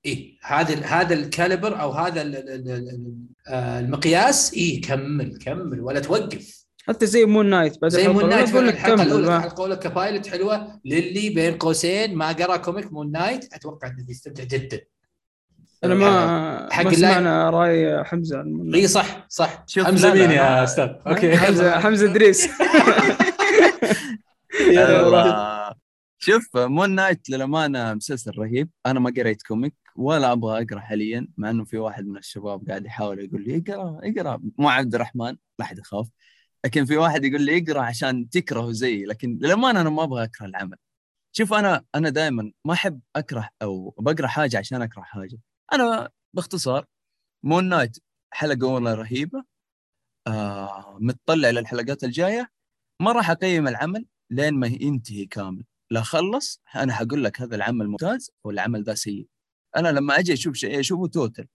اي 0.05 0.37
هذا 0.43 0.85
هذا 0.85 1.13
ال 1.13 1.22
caliber 1.22 1.81
أو 1.81 1.91
هذا 1.91 2.21
المقياس 3.49 4.53
اي 4.53 4.77
كمل 4.77 5.37
كمل 5.37 5.81
ولا 5.81 5.99
توقف. 5.99 6.65
حتى 6.87 7.05
زي 7.05 7.25
Moon 7.25 7.49
Knight 7.49 7.81
بعد 7.81 7.91
زي 7.91 8.07
Moon 8.07 8.29
Knight 8.29 8.49
أقول 8.49 8.67
لك 8.67 8.75
كمل 8.75 9.25
الحلقة 9.25 9.53
الأولى 9.53 9.75
ك 9.75 9.84
pilot 9.84 10.27
حلوة. 10.27 10.81
للي 10.85 11.29
بين 11.29 11.57
قوسين 11.57 12.15
ما 12.15 12.31
قرأ 12.31 12.57
comic 12.57 12.93
Moon 12.93 13.11
Knight 13.11 13.53
أتوقع 13.53 13.87
إنه 13.87 14.05
بيستمتع 14.05 14.43
جدا. 14.43 14.81
أنا 15.83 15.95
ما 15.95 16.73
حق 16.73 16.83
ما 16.83 16.93
سمعنا 16.93 17.49
رأي 17.49 18.03
حمزة. 18.03 18.43
إي 18.75 18.87
صح 18.87 19.25
صح. 19.29 19.65
حمزة 19.77 20.13
مين 20.13 20.31
يا 20.31 20.63
أستاذ. 20.63 20.89
Okay. 21.07 21.37
حمزه 21.37 21.79
حمزة 21.83 22.11
إدريس. 22.11 22.47
شوف 26.19 26.57
Moon 26.57 26.89
Knight 26.89 27.29
للأمانة 27.29 27.93
مسلسل 27.93 28.31
رهيب. 28.37 28.69
أنا 28.85 28.99
ما 28.99 29.13
قريت 29.17 29.41
comic 29.41 29.73
ولا 29.95 30.31
أبغى 30.31 30.61
أقرأ 30.63 30.79
حاليا 30.79 31.27
مع 31.37 31.49
إنه 31.49 31.63
في 31.65 31.77
واحد 31.77 32.05
من 32.07 32.17
الشباب 32.17 32.67
قاعد 32.69 32.85
يحاول 32.85 33.19
يقول 33.19 33.43
لي 33.43 33.63
اقرأ 33.67 33.99
اقرأ. 34.03 34.39
مو 34.57 34.69
عبد 34.69 34.95
الرحمن 34.95 35.25
لا 35.59 35.65
أحد 35.65 35.77
يخاف. 35.79 36.07
لكن 36.65 36.85
في 36.85 36.97
واحد 36.97 37.25
يقول 37.25 37.41
لي 37.41 37.57
اقرأ 37.57 37.81
عشان 37.81 38.29
تكرهه 38.29 38.71
زي 38.71 39.03
لكن 39.05 39.39
للأمانة 39.41 39.81
أنا 39.81 39.89
ما 39.89 40.03
أبغى 40.03 40.23
أكره 40.23 40.45
العمل. 40.45 40.77
شوف 41.31 41.53
أنا 41.53 41.83
أنا 41.95 42.09
دائما 42.09 42.51
ما 42.65 42.73
أحب 42.73 42.99
أكره 43.15 43.49
أو 43.61 43.95
بقرأ 43.99 44.27
حاجة 44.27 44.57
عشان 44.57 44.81
أكره 44.81 45.01
حاجة. 45.01 45.37
أنا 45.73 46.09
باختصار 46.33 46.85
Moon 47.43 47.69
Knight 47.69 47.97
حلقة 48.31 48.71
اولى 48.71 48.93
رهيبة. 48.93 49.43
آه 50.27 50.97
متطلع 51.01 51.49
للحلقات 51.49 52.03
الجاية. 52.03 52.51
ما 53.01 53.11
راح 53.11 53.29
أقيم 53.29 53.67
العمل 53.67 54.05
لين 54.29 54.53
ما 54.53 54.67
ينتهي 54.67 55.25
كامل. 55.25 55.63
لا 55.91 56.01
خلص 56.01 56.61
أنا 56.75 56.93
حقول 56.93 57.23
لك 57.23 57.41
هذا 57.41 57.55
العمل 57.55 57.87
ممتاز 57.87 58.31
والعمل 58.43 58.83
ذا 58.83 58.93
سيء. 58.93 59.27
أنا 59.75 59.87
لما 59.87 60.19
أجي 60.19 60.33
أشوف 60.33 60.55
شيء 60.55 60.79
أشوفه 60.79 61.07
total 61.07 61.47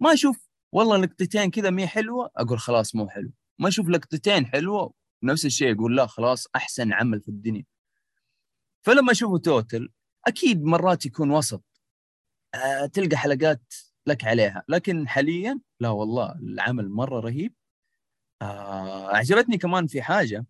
ما 0.00 0.12
أشوف 0.12 0.48
والله 0.72 0.96
لقطتين 0.96 1.50
كذا 1.50 1.70
مي 1.70 1.86
حلوة 1.86 2.30
أقول 2.36 2.58
خلاص 2.58 2.94
مو 2.94 3.08
حلو. 3.08 3.32
ما 3.58 3.68
أشوف 3.68 3.88
لقطتين 3.88 4.46
حلوة 4.46 4.94
نفس 5.22 5.46
الشيء 5.46 5.74
أقول 5.74 5.96
لا 5.96 6.06
خلاص 6.06 6.46
أحسن 6.56 6.92
عمل 6.92 7.20
في 7.20 7.28
الدنيا. 7.28 7.64
فلما 8.82 9.12
أشوفه 9.12 9.38
توتل 9.38 9.88
أكيد 10.26 10.62
مرات 10.62 11.06
يكون 11.06 11.30
وسط. 11.30 11.64
تلقى 12.92 13.16
حلقات 13.16 13.74
لك 14.06 14.24
عليها. 14.24 14.62
لكن 14.68 15.08
حاليا 15.08 15.60
لا 15.80 15.88
والله 15.88 16.32
العمل 16.32 16.90
مرة 16.90 17.20
رهيب. 17.20 17.52
أه 18.42 19.14
أعجبتني 19.14 19.58
كمان 19.58 19.86
في 19.86 20.02
حاجة. 20.02 20.46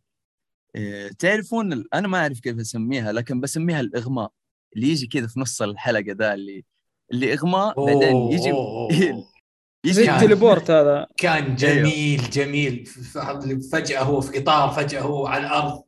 أه 0.77 1.09
تعرفون 1.19 1.85
أنا 1.95 2.09
ما 2.09 2.19
أعرف 2.19 2.41
كيف 2.41 2.59
أسميها 2.59 3.13
لكن 3.13 3.41
بسميها 3.41 3.81
الإغماء. 3.81 4.33
اللي 4.77 4.89
يجي 4.89 5.07
كذا 5.07 5.27
في 5.27 5.41
نص 5.41 5.63
الحلقة 5.63 6.13
ذا 6.13 6.35
اللي 6.35 6.65
اللي 7.13 7.33
إغماء 7.35 7.87
بعدين 7.87 8.17
يجي 9.85 9.93
زي 9.93 10.11
التليبورت 10.11 10.71
هذا. 10.81 11.07
كان 11.17 11.45
أيوه. 11.45 11.55
جميل 11.57 12.31
جميل. 12.31 12.87
فجأة 13.73 14.03
هو 14.03 14.21
في 14.21 14.39
قطار 14.39 14.71
فجأة 14.71 15.01
هو 15.01 15.27
على 15.27 15.47
الأرض. 15.47 15.83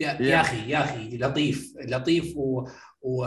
يا, 0.00 0.22
يا. 0.22 0.40
أخي 0.40 0.70
يا 0.70 0.84
أخي 0.84 1.18
لطيف 1.18 1.72
لطيف 1.76 2.36
و, 2.36 2.68
و 3.00 3.24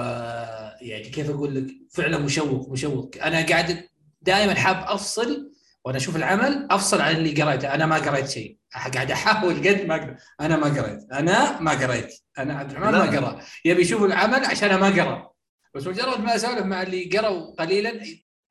يعني 0.82 1.10
كيف 1.10 1.30
أقول 1.30 1.56
لك؟ 1.56 1.66
فعلا 1.92 2.18
مشوق 2.18 2.70
مشوق. 2.70 3.12
أنا 3.24 3.46
قاعد 3.46 3.90
دائما 4.22 4.56
حاب 4.56 4.84
أفصل 4.88 5.52
وأنا 5.86 5.98
أشوف 5.98 6.16
العمل 6.16 6.68
أفصل 6.72 7.02
عن 7.02 7.16
اللي 7.16 7.42
قريته. 7.42 7.74
أنا 7.74 7.86
ما 7.86 7.96
قريت 7.96 8.30
شيء. 8.30 8.58
قاعد 8.94 9.12
أحاول 9.12 9.68
قد 9.68 9.86
ما 9.86 9.96
أقدر. 9.96 10.16
أنا 10.42 10.58
ما 10.58 10.68
قريت. 10.68 11.12
أنا 11.12 11.60
ما 11.60 11.72
قريت. 11.72 12.14
أنا 12.38 12.54
عبد 12.54 12.72
الرحمن 12.72 12.92
ما 12.92 13.20
قرأ. 13.20 13.40
يبي 13.66 13.82
يشوف 13.82 14.04
العمل 14.04 14.46
عشان 14.46 14.76
ما 14.76 14.90
قرأ. 14.90 15.32
بس 15.76 15.88
مجرد 15.88 16.20
ما 16.20 16.36
أسولف 16.36 16.66
مع 16.66 16.82
اللي 16.82 17.04
قروا 17.04 17.56
قليلا 17.56 18.02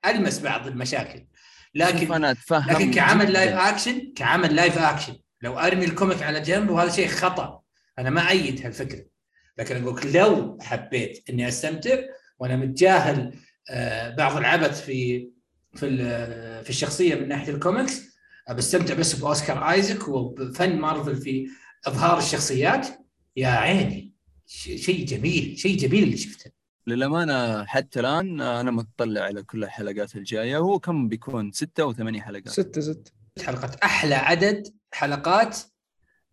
ألمس 0.06 0.38
بعض 0.38 0.66
المشاكل. 0.66 1.26
لكن 1.74 2.12
أنا 2.12 2.30
أتفهم 2.30 2.70
لكن 2.70 2.90
كعمل 2.90 3.32
live 3.32 3.54
action 3.54 4.12
كعمل 4.16 4.56
live 4.56 4.78
action 4.78 5.16
لو 5.42 5.58
أرمي 5.58 5.84
ال 5.84 5.90
comic 5.90 6.22
على 6.22 6.40
جنب 6.40 6.70
وهذا 6.70 6.90
شيء 6.90 7.08
خطأ. 7.08 7.60
أنا 7.98 8.10
ما 8.10 8.30
أيد 8.30 8.66
هالفكرة. 8.66 9.04
لكن 9.58 9.82
أقول 9.82 10.12
لو 10.12 10.58
حبيت 10.60 11.30
إني 11.30 11.48
أستمتع 11.48 11.98
وأنا 12.38 12.56
متجاهل 12.56 13.34
آه، 13.70 14.14
بعض 14.14 14.36
العبث 14.36 14.80
في 14.80 15.28
في 15.74 15.88
في 16.64 16.70
الشخصية 16.70 17.14
من 17.14 17.28
ناحية 17.28 17.52
الكوميكس 17.52 18.18
بستمتع 18.50 18.94
بس 18.94 19.16
بأوسكار 19.16 19.70
ايزك 19.70 20.08
وبفن 20.08 20.76
مارفل 20.76 21.16
في 21.16 21.48
إظهار 21.86 22.18
الشخصيات. 22.18 22.88
يا 23.36 23.48
عيني 23.48 24.14
شيء 24.46 25.04
جميل 25.04 25.58
شيء 25.58 25.76
جميل 25.78 26.02
اللي 26.02 26.16
شفته. 26.16 26.50
للأمانة 26.86 27.64
حتى 27.64 28.00
الآن 28.00 28.40
أنا 28.40 28.70
متطلع 28.70 29.20
على 29.20 29.42
كل 29.42 29.64
الحلقات 29.64 30.16
الجاية 30.16 30.58
هو 30.58 30.78
كم 30.78 31.08
بيكون؟ 31.08 31.52
ستة 31.52 31.82
أو 31.82 31.92
ثمانية 31.92 32.20
حلقات. 32.20 32.48
ستة 32.48 32.80
ستة. 32.80 33.12
حلقات 33.46 33.74
أحلى 33.74 34.14
عدد 34.14 34.68
حلقات 34.92 35.58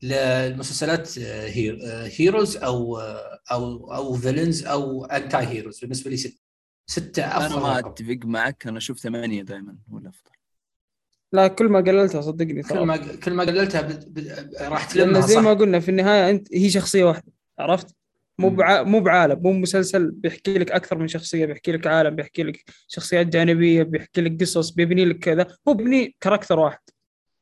للمسلسلات 0.06 1.20
heroes 2.20 2.58
أو 2.58 2.98
أو 3.52 3.94
أو 3.94 4.14
villains 4.14 4.66
أو 4.66 5.06
anti 5.06 5.48
heroes 5.48 5.80
بالنسبة 5.80 6.12
لي 6.12 6.18
ستة 6.18 6.40
ستة 6.88 7.24
أفضل 7.24 7.58
أنا 7.58 7.68
ما 7.68 7.80
أتفق 7.80 8.20
معك 8.24 8.68
أنا 8.68 8.78
أشوف 8.78 9.00
ثمانية 9.00 9.42
دائما 9.42 9.78
هو 9.94 9.98
الأفضل. 9.98 10.32
لا 11.34 11.48
كل 11.48 11.66
ما 11.66 11.80
قللتها 11.80 12.22
صدقني 12.22 12.64
كل 12.64 12.80
ما 12.80 12.98
كل 12.98 13.34
ما 13.34 13.44
قللتها 13.44 14.00
راح 14.62 14.92
تلمها 14.92 15.22
زي 15.22 15.40
ما 15.40 15.54
قلنا 15.54 15.80
في 15.80 15.90
النهاية 15.90 16.30
أنت 16.30 16.54
هي 16.54 16.70
شخصية 16.70 17.04
واحدة 17.04 17.32
عرفت؟ 17.60 17.96
مو 18.40 18.50
بع... 18.50 18.84
مو 18.84 19.00
بعالم 19.00 19.40
مو 19.44 19.54
مسلسل 19.54 20.12
بيحكي 20.12 20.58
لك 20.58 20.72
أكثر 20.72 20.98
من 20.98 21.08
شخصية 21.08 21.46
بيحكي 21.46 21.72
لك 21.72 21.88
عالم 21.88 22.16
بيحكي 22.16 22.44
لك 22.44 22.64
شخصيات 22.88 23.28
جانبية 23.28 23.84
بيحكي 23.84 24.22
لك 24.22 24.42
قصص 24.42 24.70
بيبني 24.70 25.06
لك 25.06 25.20
كذا. 25.20 25.48
هو 25.68 25.74
بيبني 25.74 26.16
كاركتر 26.22 26.60
واحد. 26.60 26.80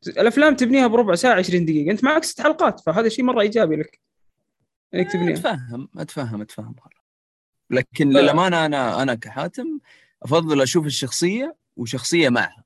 الأفلام 0.07 0.55
تبنيها 0.55 0.87
بربع 0.87 1.15
ساعة 1.15 1.35
20 1.35 1.65
دقيقة. 1.65 1.91
أنت 1.91 2.03
معك 2.03 2.23
ست 2.23 2.41
حلقات 2.41 2.79
فهذا 2.79 3.09
شيء 3.09 3.25
مرة 3.25 3.41
إيجابي 3.41 3.75
لك. 3.75 3.99
إنك 4.93 5.11
تبنيها. 5.11 5.33
أتفهم 5.33 5.89
أتفهم 5.97 6.41
أتفهم. 6.41 6.75
لكن 7.69 8.13
ف... 8.13 8.17
للأمانة 8.17 8.65
أنا 8.65 9.01
أنا 9.01 9.15
كحاتم 9.15 9.79
أفضل 10.23 10.61
أشوف 10.61 10.85
الشخصية 10.85 11.55
وشخصية 11.77 12.29
معها. 12.29 12.63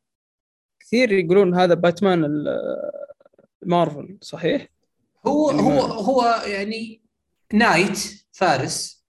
كثير 0.80 1.12
يقولون 1.12 1.56
هذا 1.56 1.74
باتمان 1.74 2.46
مارفل 3.66 4.18
صحيح؟ 4.22 4.68
هو 5.28 5.50
هو 5.50 5.82
هو 5.82 6.44
يعني 6.46 7.02
نايت 7.54 8.00
فارس. 8.32 9.06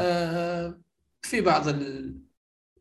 آه 0.00 0.80
في 1.22 1.40
بعض 1.40 1.68
ال... 1.68 2.18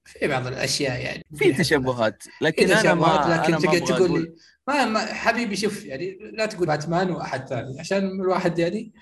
في 0.05 0.27
بعض 0.27 0.47
الأشياء 0.47 0.99
يعني. 0.99 1.25
في 1.35 1.53
تشبهات 1.53 2.23
لكن 2.41 2.71
أنا 2.71 2.93
ما 2.93 3.43
لكن 3.43 3.57
تقدر 3.57 3.95
تقول 3.95 4.21
لي 4.21 4.33
ما, 4.67 4.85
ما 4.85 4.99
حبيبي 4.99 5.55
شوف 5.55 5.85
يعني 5.85 6.17
لا 6.33 6.45
تقول 6.45 6.67
باتمان 6.67 7.11
وأحد 7.11 7.47
ثاني 7.47 7.79
عشان 7.79 8.21
الواحد 8.21 8.59
يعني 8.59 8.93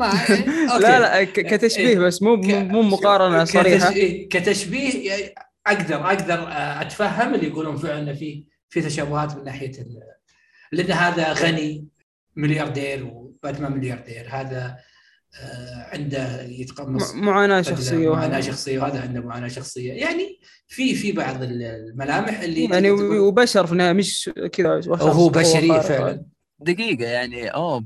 ما 0.00 0.06
يعني 0.28 0.66
لا 0.80 1.00
لا 1.00 1.24
كتشبيه 1.24 1.88
إيه، 1.88 1.98
بس 1.98 2.22
مو 2.22 2.36
مو 2.46 2.82
مقارنة 2.82 3.44
صريحة. 3.44 3.94
كتشبيه 4.30 5.10
يعني 5.10 5.34
أقدر 5.66 6.06
أقدر 6.06 6.46
أتفهم 6.50 7.34
اللي 7.34 7.46
يقولون 7.46 7.76
فعلا 7.76 8.14
في 8.14 8.44
في 8.68 8.80
تشابهات 8.80 9.36
من 9.36 9.44
ناحية 9.44 9.72
لأن 10.72 10.92
هذا 10.92 11.32
غني 11.32 11.88
ملياردير 12.36 13.04
وباتمان 13.04 13.72
ملياردير 13.72 14.28
هذا 14.30 14.58
آه، 14.66 14.78
عنده 15.92 16.42
يتقمص 16.42 17.14
معاناة 17.14 17.62
شخصية 17.62 18.12
معاناة 18.12 18.40
شخصية 18.40 18.78
وهذا 18.78 19.00
عنده 19.00 19.20
معاناة 19.20 19.48
شخصية. 19.48 19.92
يعني 19.92 20.40
في 20.68 20.94
في 20.94 21.12
بعض 21.12 21.42
الملامح 21.42 22.40
اللي 22.40 22.64
يعني 22.64 22.90
وبشر 22.90 23.66
في 23.66 23.72
النهاية 23.72 23.92
مش 23.92 24.30
كذا 24.52 24.80
هو 24.88 25.28
بشري 25.28 25.80
فعلا. 25.80 26.24
دقيقة 26.60 27.04
يعني 27.04 27.48
اوه 27.48 27.84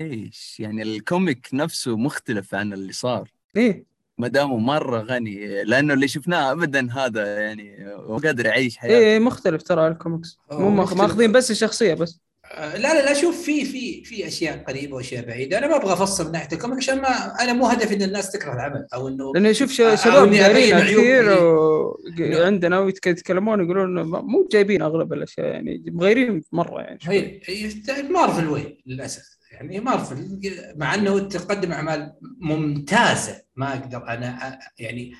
إيش؟ 0.00 0.56
يعني 0.60 0.82
ال 0.82 0.93
comic 0.93 1.48
نفسه 1.52 1.96
مختلف 1.96 2.54
عن 2.54 2.72
اللي 2.72 2.92
صار. 2.92 3.30
إيه. 3.56 3.84
ما 4.18 4.28
دامه 4.28 4.56
مرة 4.56 5.00
غني 5.00 5.64
لأنه 5.64 5.94
اللي 5.94 6.08
شفناه 6.08 6.52
ابدا 6.52 6.92
هذا 6.92 7.40
يعني 7.40 7.86
هو 7.94 8.16
قادر 8.16 8.46
يعيش 8.46 8.76
حياته. 8.76 8.98
إيه 8.98 9.18
مختلف 9.18 9.62
ترى 9.62 9.88
الكوميكس. 9.88 10.38
مو 10.52 10.70
ماخذين 10.70 11.32
بس 11.32 11.50
الشخصية 11.50 11.94
بس. 11.94 12.12
آه، 12.14 12.27
لا 12.56 12.78
لا 12.78 13.04
لا 13.04 13.14
شوف 13.14 13.42
في 13.42 13.64
في 13.64 14.04
في 14.04 14.26
أشياء 14.26 14.64
قريبة 14.64 14.96
وأشياء 14.96 15.26
بعيدة. 15.26 15.58
أنا 15.58 15.66
ما 15.66 15.76
أبغى 15.76 15.92
أفصل 15.92 16.26
من 16.26 16.32
ناحيه 16.32 16.48
ال 16.52 16.56
comic 16.56 16.78
عشان 16.78 17.00
ما 17.00 17.42
أنا 17.42 17.52
مو 17.52 17.66
هدفي 17.66 17.94
إن 17.94 18.02
الناس 18.02 18.30
تكره 18.30 18.52
العمل 18.52 18.86
أو 18.94 19.08
إنه 19.08 19.32
لأنه 19.34 19.52
شوف 19.52 19.72
شباب 19.72 20.30
دارين 20.30 20.80
كثير 20.80 21.42
و... 21.42 22.00
عندنا 22.20 22.78
ويتكلمون 22.78 23.64
يقولون 23.64 24.02
مو 24.02 24.48
جايبين 24.52 24.82
أغلب 24.82 25.12
الأشياء 25.12 25.46
يعني 25.46 25.84
مغيرين 25.86 26.42
مرة 26.52 26.80
يعني 26.80 26.98
هي 27.44 27.70
مارفل 28.10 28.48
وين 28.48 28.78
للأسف. 28.86 29.38
يعني 29.52 29.80
مارفل 29.80 30.40
مع 30.76 30.94
إنه 30.94 31.18
تقدم 31.18 31.72
أعمال 31.72 32.12
ممتازة 32.40 33.42
ما 33.56 33.72
أقدر 33.72 34.08
أنا 34.08 34.58
يعني 34.78 35.12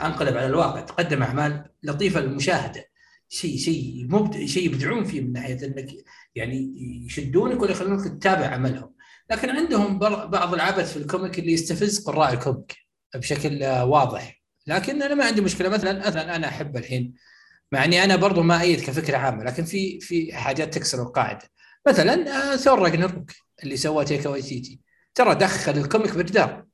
أنقلب 0.00 0.36
على 0.36 0.46
الواقع. 0.46 0.80
تقدم 0.80 1.22
أعمال 1.22 1.64
لطيفة 1.82 2.20
للمشاهدة. 2.20 2.84
شيء 3.28 3.56
شيء 3.56 4.06
مبدع 4.08 4.46
شيء 4.46 4.66
يبدعون 4.66 5.04
فيه 5.04 5.20
من 5.20 5.32
ناحية 5.32 5.66
إنك 5.66 5.90
يعني 6.34 6.74
يشدونك 7.06 7.62
ولا 7.62 7.70
يخلونك 7.70 8.04
تتابع 8.08 8.46
عملهم. 8.46 8.94
لكن 9.30 9.50
عندهم 9.50 9.98
بعض 9.98 10.54
العبث 10.54 10.92
في 10.92 10.96
ال 10.96 11.03
comic 11.03 11.38
اللي 11.38 11.52
يستفز 11.52 12.04
قراء 12.06 12.32
ال 12.32 12.39
comic 12.39 12.76
بشكل 13.14 13.64
واضح. 13.64 14.42
لكن 14.66 15.02
أنا 15.02 15.14
ما 15.14 15.24
عندي 15.24 15.40
مشكلة. 15.40 15.68
مثلا 15.68 16.06
مثلا 16.08 16.36
أنا 16.36 16.48
أحب 16.48 16.76
الحين 16.76 17.14
مع 17.72 17.84
إني 17.84 18.04
أنا 18.04 18.16
برضو 18.16 18.42
ما 18.42 18.60
أيد 18.60 18.80
كفكرة 18.80 19.16
عامة 19.16 19.44
لكن 19.44 19.64
في 19.64 20.00
في 20.00 20.32
حاجات 20.32 20.74
تكسر 20.74 21.02
القاعدة. 21.02 21.50
مثلا 21.88 22.52
آه، 22.52 22.56
Thor 22.56 22.78
Ragnarok 22.78 23.30
اللي 23.62 23.76
سواه 23.76 24.04
تايكا 24.04 24.28
وايتيتي. 24.28 24.80
ترى 25.14 25.34
دخل 25.34 25.72
ال 25.72 25.79
comic 25.79 26.16
بالجدار 26.16 26.64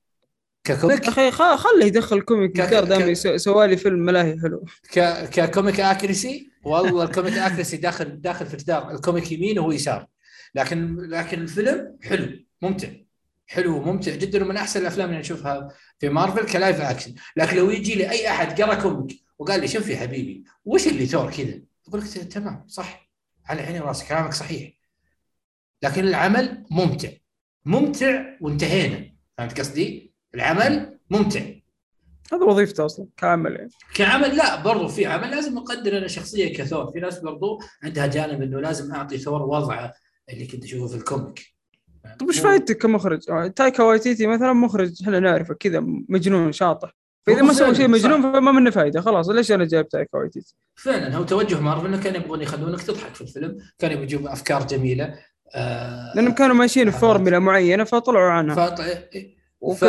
ك 0.64 0.71
comic 0.71 1.08
أخي 1.08 1.30
خليه 1.30 1.86
يدخل 1.86 2.16
ال 2.16 2.23
comic 2.23 2.56
بالجدار 2.56 2.84
دام 2.84 3.14
سوى 3.14 3.66
لي 3.66 3.76
فيلم 3.76 3.98
ملاهي 3.98 4.40
حلو. 4.40 4.64
ك... 4.92 5.00
ك 5.30 5.38
comic 5.38 5.80
اكريسي 5.80 6.49
والله 6.64 7.04
ال 7.04 7.09
comic 7.09 7.34
اكريسي 7.34 7.76
داخل 7.76 8.20
داخل 8.20 8.46
في 8.46 8.54
الجدار 8.54 8.90
ال 8.90 8.97
comic 8.97 9.32
يمين 9.32 9.58
وهو 9.58 9.72
يسار. 9.72 10.06
لكن 10.54 10.96
لكن 10.96 11.40
الفيلم 11.40 11.98
حلو 12.02 12.28
ممتع. 12.62 12.88
حلو 13.46 13.76
وممتع 13.76 14.14
جدا 14.14 14.44
ومن 14.44 14.56
أحسن 14.56 14.80
الأفلام 14.80 15.08
اللي 15.08 15.20
نشوفها 15.20 15.68
في 15.98 16.08
مارفل 16.08 16.52
ك 16.52 16.58
live 16.58 16.80
action. 16.80 17.14
لكن 17.36 17.56
لو 17.56 17.70
يجي 17.70 17.94
لي 17.94 18.10
أي 18.10 18.28
أحد 18.28 18.62
قرأ 18.62 18.74
comic 18.74 19.20
وقال 19.38 19.60
لي 19.60 19.68
شوف 19.68 19.88
يا 19.88 19.96
حبيبي 19.96 20.44
وش 20.64 20.86
اللي 20.86 21.06
ثور 21.06 21.30
كذا؟ 21.30 21.60
أقول 21.88 22.00
لك 22.00 22.06
تمام 22.06 22.64
صح. 22.68 23.10
على 23.46 23.62
عيني 23.62 23.80
وراسي 23.80 24.06
كلامك 24.06 24.32
صحيح. 24.32 24.72
لكن 25.82 26.04
العمل 26.04 26.66
ممتع. 26.70 27.08
ممتع 27.64 28.24
وانتهينا. 28.40 29.12
فهمت 29.38 29.60
قصدي؟ 29.60 30.14
العمل 30.34 30.98
ممتع. 31.10 31.59
هذا 32.32 32.44
وظيفته 32.44 32.84
أصلا 32.86 33.06
كعمل 33.16 33.52
يعني. 33.52 33.70
كعمل 33.94 34.36
لا 34.36 34.62
برضو 34.62 34.88
في 34.88 35.06
عمل 35.06 35.30
لازم 35.30 35.58
أقدر 35.58 35.98
أنا 35.98 36.08
شخصيه 36.08 36.54
كثور. 36.54 36.92
في 36.92 37.00
ناس 37.00 37.18
برضو 37.18 37.60
عندها 37.82 38.06
جانب 38.06 38.42
إنه 38.42 38.60
لازم 38.60 38.94
أعطي 38.94 39.18
ثور 39.18 39.42
وضعه 39.42 39.92
اللي 40.32 40.46
كنت 40.46 40.64
أشوفه 40.64 40.86
في 40.86 40.96
ال 40.96 41.04
comic. 41.04 41.54
طيب 42.20 42.28
وش 42.28 42.38
فائدتك 42.38 42.78
كمخرج؟ 42.78 43.20
تايكا 43.56 43.82
وايتيتي 43.82 44.26
مثلا 44.26 44.52
مخرج 44.52 45.02
إحنا 45.02 45.20
نعرفه 45.20 45.54
كذا 45.54 45.80
مجنون 46.08 46.52
شاطح. 46.52 46.96
فإذا 47.26 47.42
ما 47.42 47.52
سوى 47.52 47.74
شيء 47.74 47.88
مجنون 47.88 48.22
فما 48.22 48.52
منه 48.52 48.70
فائده 48.70 49.00
خلاص 49.00 49.28
ليش 49.28 49.52
أنا 49.52 49.64
جايب 49.64 49.88
تايكا 49.88 50.18
وايتيتي؟ 50.18 50.54
فعلا 50.74 51.16
هو 51.16 51.22
توجه 51.22 51.60
مارفل 51.60 51.86
إنه 51.86 52.02
كانوا 52.02 52.20
يبغون 52.20 52.42
يخلونك 52.42 52.82
تضحك 52.82 53.14
في 53.14 53.20
الفيلم 53.20 53.58
كانوا 53.78 54.02
يجيبوا 54.02 54.32
أفكار 54.32 54.66
جميلة. 54.66 55.14
آه 55.54 56.12
لأنهم 56.14 56.34
كانوا 56.34 56.56
ماشيين 56.56 56.90
في 56.90 56.98
فورمولا 56.98 57.38
معينة 57.38 57.84
فطلعوا 57.84 58.30
عنها. 58.30 58.54
فط... 58.54 58.80
ف... 59.60 59.84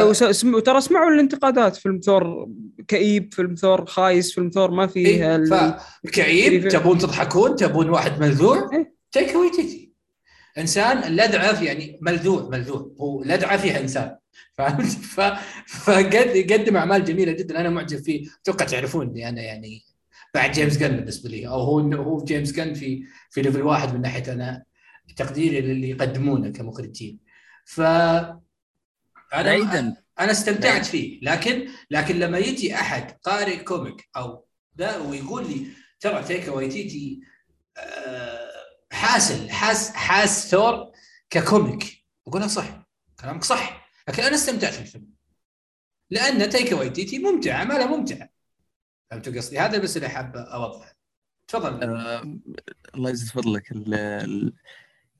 وترى 0.45 0.81
سمعوا 0.81 1.11
الانتقادات 1.11 1.75
فيلم 1.75 1.99
ثور 1.99 2.49
كئيب 2.87 3.33
فيلم 3.33 3.55
ثور 3.55 3.85
خايس 3.85 4.35
فيلم 4.35 4.49
ثور 4.49 4.71
ما 4.71 4.87
فيه 4.87 5.07
إيه؟ 5.07 5.35
ال... 5.35 5.75
كئيب 6.11 6.67
تبون 6.67 6.97
تضحكون 6.97 7.55
تبون 7.55 7.89
واحد 7.89 8.21
ملذوع 8.21 8.69
إيه؟ 8.73 8.95
تايكا 9.11 9.35
وايتيتي 9.35 9.91
إنسان 10.57 11.15
لدعه 11.15 11.63
يعني 11.63 11.99
ملذوع 12.01 12.49
ملذوع. 12.49 12.91
هو 13.01 13.23
لدعة 13.23 13.57
فيها 13.57 13.79
إنسان. 13.79 14.17
فهمت؟ 14.57 14.87
فقد 15.67 16.35
يقدم 16.35 16.77
أعمال 16.77 17.05
جميلة 17.05 17.31
جدا. 17.31 17.59
أنا 17.59 17.69
معجب 17.69 17.97
فيه. 18.03 18.27
أتوقع 18.41 18.65
تعرفوني 18.65 19.29
أنا 19.29 19.41
يعني 19.41 19.81
بعد 20.33 20.51
جيمس 20.51 20.77
جن 20.77 20.87
بالنسبة 20.87 21.29
لي. 21.29 21.47
أو 21.47 21.61
هو 21.61 21.79
هو 21.79 22.23
جيمس 22.23 22.51
جن 22.51 22.73
في 22.73 23.03
في 23.29 23.41
level 23.41 23.61
واحد 23.61 23.93
من 23.93 24.01
ناحية 24.01 24.33
أنا 24.33 24.63
تقديري 25.17 25.61
للي 25.61 25.89
يقدمونه 25.89 26.49
كمخرجين. 26.49 27.19
ف 27.65 27.81
أنا 29.33 29.95
أنا 30.19 30.31
استمتعت 30.31 30.85
فيه. 30.85 31.19
لكن 31.21 31.69
لكن 31.91 32.19
لما 32.19 32.37
يجي 32.37 32.75
أحد 32.75 33.11
قارئ 33.11 33.63
comic 33.63 34.09
أو 34.15 34.47
ذا 34.77 34.97
ويقول 34.97 35.47
لي 35.47 35.67
ترى 35.99 36.23
تايكا 36.23 36.51
وايتيتي 36.51 37.21
آه، 37.77 38.51
حاسل 38.91 39.49
حاس 39.49 39.89
حاس 39.89 40.51
ثور 40.51 40.91
ك 41.29 41.40
comic. 41.40 42.05
أقول 42.27 42.49
صح 42.49 42.87
كلامك 43.21 43.43
صح. 43.43 43.89
لكن 44.07 44.23
أنا 44.23 44.35
استمتعت 44.35 44.73
في 44.73 44.81
الفيلم. 44.81 45.07
لأن 46.09 46.49
تايكا 46.49 46.75
وايتيتي 46.75 47.19
ممتع 47.19 47.53
عمله 47.53 47.97
ممتع 47.97 48.27
فهمت 49.11 49.37
قصدي؟ 49.37 49.59
هذا 49.59 49.77
بس 49.77 49.97
اللي 49.97 50.09
حاب 50.09 50.35
أوضحه. 50.35 50.95
تفضل. 51.47 51.83
آه 51.83 52.39
الله 52.95 53.09
يزيد 53.09 53.29
فضلك. 53.29 53.71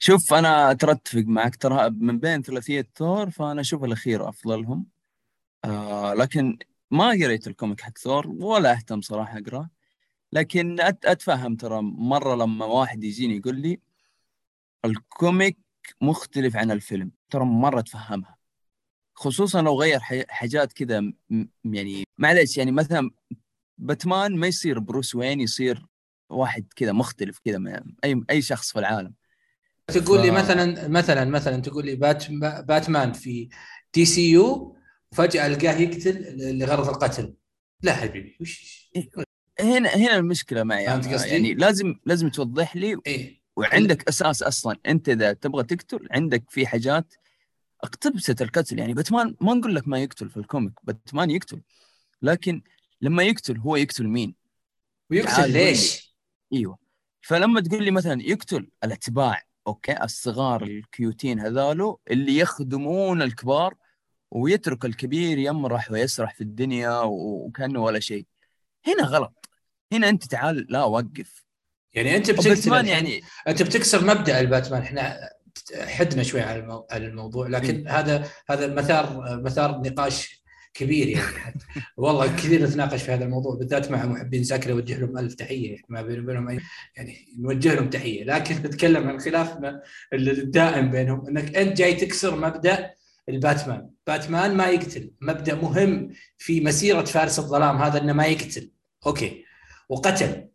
شوف 0.04 0.34
أنا 0.34 0.74
ترى 0.74 0.92
اتفق 0.92 1.24
معك 1.26 1.56
ترى 1.56 1.90
من 1.90 2.20
بين 2.20 2.42
ثلاثية 2.42 2.88
ثور 2.96 3.30
فأنا 3.30 3.62
أشوف 3.62 3.84
الأخير 3.84 4.30
افضلهم 4.30 4.86
آه 5.66 6.14
لكن 6.14 6.58
ما 6.92 7.10
قريت 7.10 7.48
ال 7.48 7.54
comic 7.54 7.82
حق 7.82 7.98
ثور 7.98 8.28
ولا 8.28 8.72
أهتم 8.72 9.02
صراحة 9.02 9.38
اقراه 9.40 9.70
لكن 10.34 10.82
أتفهم 10.82 11.56
ترى 11.56 11.82
مرة 11.82 12.36
لما 12.36 12.66
واحد 12.66 13.04
يجيني 13.04 13.38
يقول 13.38 13.56
لي 13.62 13.80
ال 14.86 14.98
comic 14.98 15.58
مختلف 16.02 16.56
عن 16.56 16.72
الفيلم. 16.72 17.12
ترى 17.30 17.46
مرة 17.46 17.80
اتفهمها 17.80 18.38
خصوصا 19.16 19.62
لو 19.62 19.82
غير 19.82 20.00
حاجات 20.30 20.74
كذا 20.74 21.14
يعني 21.66 22.04
معلش 22.18 22.58
يعني 22.58 22.72
مثلا 22.72 23.12
باتمان 23.78 24.36
ما 24.38 24.48
يصير 24.48 24.80
بروس 24.80 25.16
وين 25.16 25.42
يصير 25.42 25.86
واحد 26.30 26.66
كذا 26.76 26.92
مختلف 26.92 27.40
كذا 27.46 27.84
اي 28.04 28.24
أي 28.30 28.42
شخص 28.42 28.72
في 28.72 28.80
العالم. 28.80 29.21
تقول 29.88 30.22
لي 30.22 30.32
مثلا 30.32 30.88
مثلا 30.88 31.26
مثلا 31.26 31.62
تقول 31.62 31.86
لي 31.86 31.96
بات 31.96 32.32
باتمان 32.62 33.14
في 33.14 33.50
DCU 33.94 34.78
وفجاه 35.12 35.48
القاه 35.48 35.74
يقتل 35.74 36.36
لغرض 36.58 36.90
القتل. 36.90 37.34
لا 37.82 37.94
حبيبي 37.94 38.38
وش 38.42 38.90
هنا 39.60 39.90
هنا 39.90 40.16
المشكلة 40.18 40.64
معي 40.64 40.84
يعني 40.84 41.54
لازم 41.54 41.96
لازم 42.06 42.30
توضح 42.30 42.76
لي 42.76 42.98
إيه؟ 43.08 43.42
وعندك 43.56 44.08
أساس 44.08 44.44
أصلا. 44.44 44.78
أنت 44.86 45.10
إذا 45.10 45.34
تبغى 45.34 45.64
تقتل 45.64 46.08
عندك 46.12 46.44
في 46.50 46.68
حاجات 46.68 47.14
اقتبست 47.84 48.42
القتل. 48.42 48.80
يعني 48.80 48.94
باتمان 48.94 49.36
ما 49.42 49.54
نقول 49.54 49.76
لك 49.76 49.88
ما 49.88 50.00
يقتل 50.00 50.30
في 50.30 50.38
ال 50.38 50.44
comic 50.44 50.74
باتمان 50.84 51.32
يقتل. 51.32 51.62
لكن 52.22 52.62
لما 53.02 53.24
يقتل 53.24 53.58
هو 53.58 53.76
يقتل 53.76 54.08
مين؟ 54.08 54.36
ويقتل 55.12 55.52
ليش؟ 55.52 56.16
إيوه. 56.54 56.78
فلما 57.22 57.62
تقول 57.62 57.84
لي 57.84 57.92
مثلا 57.92 58.22
يقتل 58.22 58.70
الأتباع 58.84 59.42
okay 59.68 60.04
الصغار 60.04 60.64
ال 60.64 60.75
cute 60.75 61.18
ين 61.18 61.40
هذالو 61.40 62.00
اللي 62.12 62.38
يخدمون 62.38 63.22
الكبار 63.22 63.76
ويترك 64.32 64.86
الكبير 64.86 65.38
يمرح 65.38 65.92
ويسرح 65.92 66.34
في 66.34 66.42
الدنيا 66.42 67.02
وكأنه 67.06 67.84
ولا 67.84 68.00
شيء. 68.00 68.26
هنا 68.88 69.04
غلط. 69.04 69.50
هنا 69.94 70.10
أنت 70.10 70.24
تعال 70.24 70.66
لا 70.70 70.84
وقف. 70.84 71.46
يعني 71.94 72.16
أنت 72.16 72.32
بتكسر 72.32 72.86
يعني 72.86 73.22
أنت 73.48 73.64
بتكسر 73.64 74.06
مبدأ 74.06 74.40
الباتمان. 74.40 74.82
إحنا 74.82 75.30
حدنا 75.82 76.24
شوي 76.24 76.42
على 76.42 77.08
الموضوع 77.08 77.48
لكن 77.48 77.84
م. 77.84 77.88
هذا 77.88 78.30
هذا 78.50 78.74
مثار 78.74 79.24
مثار 79.42 79.82
نقاش 79.82 80.41
كبير 80.74 81.08
يعني 81.08 81.36
والله 81.98 82.36
كثير 82.36 82.64
نتناقش 82.64 83.04
في 83.04 83.12
هذا 83.12 83.26
الموضوع 83.26 83.56
بالذات 83.56 83.92
مع 83.92 84.06
محبين 84.06 84.44
ساكر 84.44 84.72
اوجه 84.72 85.00
لهم 85.00 85.18
ألف 85.18 85.34
تحية 85.34 85.78
ما 85.90 86.02
بين 86.02 86.20
وبينهم 86.20 86.50
أي 86.50 86.60
يعني 86.96 87.28
نوجه 87.40 87.76
لهم 87.76 87.90
تحية. 87.90 88.24
لكن 88.24 88.56
نتكلم 88.56 89.10
عن 89.10 89.20
خلافنا 89.20 89.82
الدائم 90.14 90.92
بينهم 90.92 91.28
إنك 91.28 91.56
أنت 91.56 91.78
جاي 91.78 91.94
تكسر 91.94 92.36
مبدأ 92.36 92.94
الباتمان. 93.30 93.90
باتمان 94.08 94.56
ما 94.58 94.68
يقتل. 94.68 95.12
مبدأ 95.22 95.56
مهم 95.56 96.10
في 96.38 96.62
مسيرة 96.62 97.04
فارس 97.04 97.40
الظلام 97.40 97.78
هذا 97.78 98.02
إنه 98.02 98.14
ما 98.14 98.26
يقتل. 98.26 98.72
okay. 99.08 99.44
وقتل. 99.90 100.48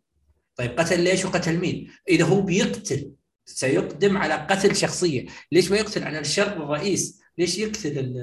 طيب 0.55 0.79
قتل 0.79 0.99
ليش 0.99 1.25
وقتل 1.25 1.57
مين؟ 1.57 1.91
إذا 2.09 2.25
هو 2.25 2.41
بيقتل 2.41 3.11
سيقدم 3.45 4.17
على 4.17 4.33
قتل 4.33 4.75
شخصية. 4.75 5.25
ليش 5.51 5.71
ما 5.71 5.77
يقتل؟ 5.77 6.03
على 6.03 6.19
الشر 6.19 6.63
الرئيس. 6.63 7.19
ليش 7.37 7.57
يقتل 7.57 8.13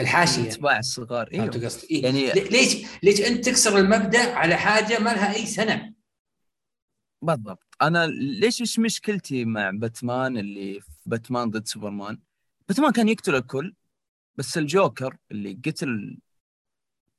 الحاشية. 0.00 0.42
الاتباع 0.42 0.78
الصغار. 0.78 1.28
إيوه. 1.32 1.46
قصدي؟ 1.46 1.86
إيه؟ 1.90 2.04
يعني 2.04 2.32
ليش 2.32 2.76
ليش 3.02 3.20
أنت 3.20 3.44
تكسر 3.44 3.78
المبدأ 3.78 4.34
على 4.34 4.56
حاجة 4.56 4.98
ما 4.98 5.10
لها 5.10 5.34
أي 5.34 5.46
sense؟ 5.46 5.94
بالضبط. 7.22 7.76
أنا 7.82 8.06
ليش 8.06 8.60
إيش 8.60 8.78
مشكلتي 8.78 9.44
مع 9.44 9.70
باتمان 9.70 10.38
اللي 10.38 10.80
في 10.80 10.90
باتمان 11.06 11.50
ضد 11.50 11.66
سوبرمان؟ 11.66 12.18
باتمان 12.68 12.92
كان 12.92 13.08
يقتل 13.08 13.34
الكل 13.34 13.74
بس 14.36 14.58
الجوكر 14.58 15.16
اللي 15.30 15.60
قتل 15.66 16.18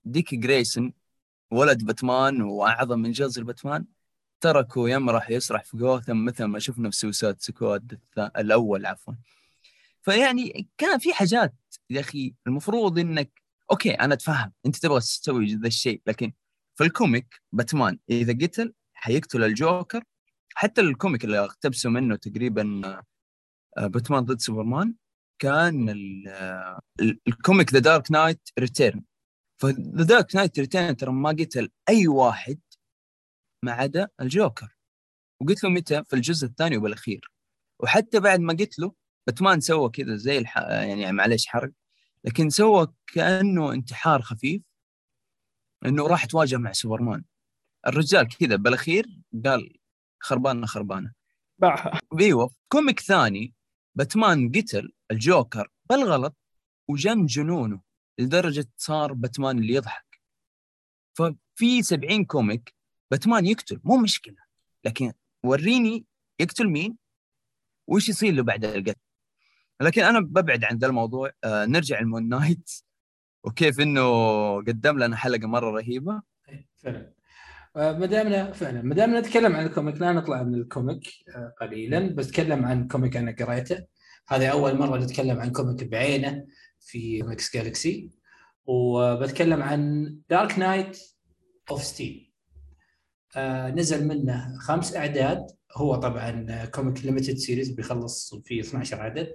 ديك 0.06 0.36
جريسون 0.36 0.94
ولد 1.52 1.84
باتمان 1.84 2.42
وأعظم 2.42 3.00
من 3.00 3.12
جزء 3.12 3.44
باتمان 3.44 3.86
تركه 4.42 4.90
يمرح 4.90 5.30
يسرح 5.30 5.64
في 5.64 5.78
جوثم 5.78 6.26
مثل 6.26 6.44
ما 6.44 6.60
شفنا 6.60 6.90
في 6.90 6.96
Suicide 6.96 7.42
Squad 7.42 8.00
الأول 8.18 8.86
عفوا. 8.86 9.14
فيعني 10.08 10.70
كان 10.78 11.00
في 11.00 11.14
حاجات 11.14 11.56
يا 11.90 12.00
أخي 12.00 12.36
المفروض 12.48 13.00
إنك 13.00 13.42
okay 13.72 13.92
أنا 13.92 14.14
أتفهم 14.14 14.54
أنت 14.66 14.78
تبغى 14.78 15.00
تسوي 15.00 15.46
ذا 15.56 15.68
الشيء 15.68 16.02
لكن 16.08 16.34
في 16.76 16.84
ال 16.84 16.93
comic 16.93 17.42
باتمان 17.52 18.00
إذا 18.10 18.46
قتل 18.46 18.74
حيقتل 18.94 19.44
الجوكر. 19.44 20.04
حتى 20.54 20.82
ال 20.82 20.89
comic 20.89 21.24
اللي 21.24 21.40
اقتبسوا 21.40 21.92
منه 21.92 22.16
تقريبا 22.16 22.82
باتمان 23.78 24.26
ضد 24.26 24.40
سوبرمان 24.40 24.96
كان 25.42 25.90
ال 27.28 27.35
comic 27.35 27.74
The 27.74 27.80
Dark 27.80 28.12
Knight 28.12 28.50
Return 28.60 29.04
ف 29.62 29.72
The 29.72 30.04
Dark 30.04 30.36
Knight 30.36 30.60
Return 30.60 30.98
ترى 30.98 31.12
ما 31.12 31.30
قتل 31.30 31.70
أي 31.90 32.08
واحد 32.08 32.60
ما 33.64 33.72
عدا 33.72 34.08
الجوكر. 34.22 34.78
وقتله 35.42 35.70
متى؟ 35.70 36.04
في 36.04 36.16
الجزء 36.16 36.48
الثاني 36.48 36.78
وبالأخير. 36.78 37.32
وحتى 37.80 38.20
بعد 38.20 38.40
ما 38.40 38.54
قتله 38.54 38.94
باتمان 39.28 39.60
سوى 39.60 39.90
كذا 39.90 40.16
زي 40.16 40.38
الح... 40.38 40.58
يعني 40.58 41.12
معلش 41.12 41.48
حرق 41.48 41.72
لكن 42.24 42.50
سوى 42.50 42.94
كأنه 43.08 43.74
انتحار 43.74 44.22
خفيف 44.22 44.62
إنه 45.86 46.08
راح 46.08 46.26
تواجه 46.26 46.58
مع 46.58 46.72
سوبرمان. 46.72 47.24
الرجال 47.88 48.28
كذا 48.28 48.56
بالأخير 48.56 49.20
قال 49.46 49.78
خربانة 50.20 50.66
خربانة. 50.66 51.14
باعها 51.60 52.00
إيوه 52.20 52.52
comic 52.70 53.00
ثاني 53.00 53.54
باتمان 53.96 54.52
قتل 54.52 54.94
الجوكر 55.12 55.72
بالغلط 55.90 56.36
وجن 56.88 57.26
جنونه 57.26 57.82
لدرجة 58.20 58.68
صار 58.78 59.14
باتمان 59.14 59.58
اللي 59.60 59.74
يضحك. 59.74 60.22
ففي 61.14 61.84
70 61.84 62.26
comic 62.26 62.74
باتمان 63.12 63.46
يقتل 63.46 63.82
مو 63.84 63.98
مشكلة 63.98 64.44
لكن 64.86 65.14
وريني 65.44 66.06
يقتل 66.40 66.68
مين؟ 66.68 66.98
وش 67.88 68.10
يصير 68.10 68.34
له 68.34 68.44
بعد 68.44 68.66
القتل؟ 68.66 69.07
لكن 69.82 70.04
أنا 70.04 70.20
ببعد 70.20 70.64
عن 70.64 70.78
ذا 70.78 70.88
الموضوع. 70.88 71.32
آه 71.44 71.66
نرجع 71.66 72.02
ل 72.02 72.07
Moon 72.07 72.30
Knight. 72.30 72.70
وكيف 73.44 73.80
إنه 73.80 74.04
قدم 74.56 75.00
لنا 75.00 75.16
حلقة 75.16 75.48
مرة 75.48 75.72
رهيبة. 75.72 76.22
فعلا. 76.76 77.14
آه، 77.76 77.98
ما 77.98 78.06
دامنا 78.06 78.52
فعلا. 78.52 78.82
ما 78.82 78.96
دامنا 78.96 79.20
نتكلم 79.20 79.56
عن 79.56 79.66
ال 79.66 79.72
comic 79.72 80.02
لا 80.02 80.14
نطلع 80.14 80.44
من 80.44 80.56
ال 80.56 80.64
comic 80.64 81.08
آه، 81.36 81.54
قليلا. 81.62 82.00
بس 82.16 82.28
اتكلم 82.28 82.66
عن 82.66 82.88
comic 82.88 83.18
أنا 83.18 83.36
قريته. 83.40 83.86
هذه 84.28 84.48
أول 84.48 84.78
مرة 84.78 84.98
نتكلم 84.98 85.40
عن 85.40 85.52
comic 85.52 85.84
بعينه 85.84 86.46
في 86.80 87.22
Comics 87.22 87.54
Galaxy. 87.56 88.12
وبتكلم 88.66 89.62
عن 89.62 90.14
Dark 90.30 90.60
Knights 90.60 91.00
of 91.72 91.84
Steel 91.84 92.32
نزل 93.76 94.08
منه 94.08 94.58
خمس 94.60 94.96
أعداد. 94.96 95.48
هو 95.74 95.96
طبعا 95.96 96.66
comic 96.66 97.06
limited 97.06 97.38
series 97.38 97.70
بيخلص 97.70 98.36
في 98.36 98.60
12 98.60 99.02
عدد. 99.02 99.34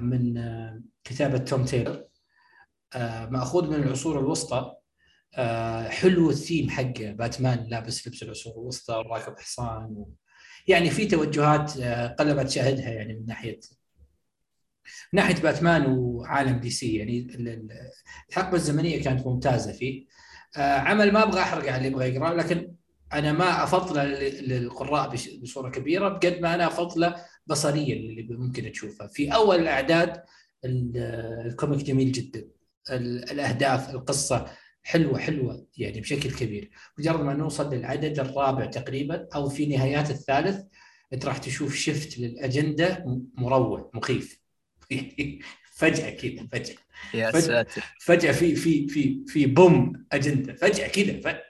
من 0.00 0.38
آه، 0.38 0.80
كتابة 1.04 1.38
توم 1.38 1.64
تايلور 1.64 2.04
آه، 2.94 3.26
مأخوذ 3.26 3.68
من 3.68 3.74
العصور 3.74 4.20
الوسطى. 4.20 4.72
حلو 5.88 6.30
الثيم 6.30 6.70
حقه. 6.70 7.12
باتمان 7.12 7.66
لابس 7.68 8.08
لبس 8.08 8.22
العصور 8.22 8.52
الوسطى 8.52 8.94
وراكب 8.94 9.38
حصان 9.38 9.84
و... 9.84 10.10
يعني 10.68 10.90
في 10.90 11.06
توجهات 11.06 11.78
قل 12.18 12.36
ما 12.36 12.42
تشاهدها 12.42 12.90
يعني 12.90 13.14
من 13.14 13.26
ناحية 13.26 13.60
من 15.12 15.20
ناحية 15.20 15.34
باتمان 15.42 15.86
وعالم 15.86 16.58
دي 16.58 16.70
سي. 16.70 16.96
يعني 16.96 17.28
الحقبة 18.30 18.56
الزمنية 18.56 19.02
كانت 19.02 19.26
ممتازة 19.26 19.72
فيه. 19.72 20.06
عمل 20.56 21.12
ما 21.12 21.22
أبغى 21.22 21.40
أحرق 21.40 21.64
على 21.72 21.76
اللي 21.76 21.88
يبغى 21.88 22.08
يقرا 22.14 22.34
لكن 22.34 22.74
أنا 23.12 23.32
ما 23.32 23.64
افضله 23.64 24.04
للقراء 24.40 25.14
بصورة 25.42 25.70
كبيرة 25.70 26.08
بقد 26.08 26.38
ما 26.40 26.54
أنا 26.54 26.66
افضله 26.66 27.16
بصريا 27.46 27.94
اللي 27.94 28.26
ممكن 28.30 28.72
تشوفها 28.72 29.06
في 29.06 29.34
أول 29.34 29.60
الأعداد 29.60 30.22
الكوميك 30.64 31.84
جميل 31.84 32.12
جدا. 32.12 32.48
الأهداف 32.90 33.90
القصة 33.90 34.46
حلوة 34.82 35.18
حلوة 35.18 35.66
يعني 35.76 36.00
بشكل 36.00 36.30
كبير. 36.30 36.70
مجرد 36.98 37.20
ما 37.20 37.34
نوصل 37.34 37.74
للعدد 37.74 38.18
الرابع 38.18 38.66
تقريبا 38.66 39.28
أو 39.34 39.48
في 39.48 39.66
نهايات 39.66 40.10
الثالث 40.10 40.64
أنت 41.12 41.26
راح 41.26 41.38
تشوف 41.38 41.74
شفت 41.74 42.18
للأجندة 42.18 43.04
مروع 43.34 43.90
مخيف. 43.94 44.40
فجأة 45.76 46.10
كذا 46.10 46.46
فجأة. 46.52 46.76
يا 47.14 47.30
ساتر. 47.40 47.82
فجأة 48.00 48.32
في 48.32 48.56
في 48.56 48.88
في 48.88 49.24
في 49.26 49.46
بوم 49.46 50.06
أجندة. 50.12 50.54
فجأة 50.54 50.88
كذا 50.88 51.42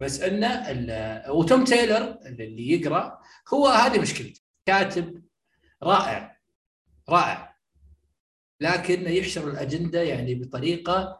بس 0.00 0.20
إنه 0.20 1.30
وتوم 1.32 1.64
تايلر 1.64 2.18
اللي 2.26 2.70
يقرأ 2.70 3.18
هو 3.54 3.66
هذه 3.66 4.00
مشكلته. 4.00 4.41
كاتب 4.66 5.22
رائع 5.82 6.38
رائع. 7.08 7.56
لكن 8.60 9.02
يحشر 9.12 9.48
الأجندة 9.50 10.02
يعني 10.02 10.34
بطريقة 10.34 11.18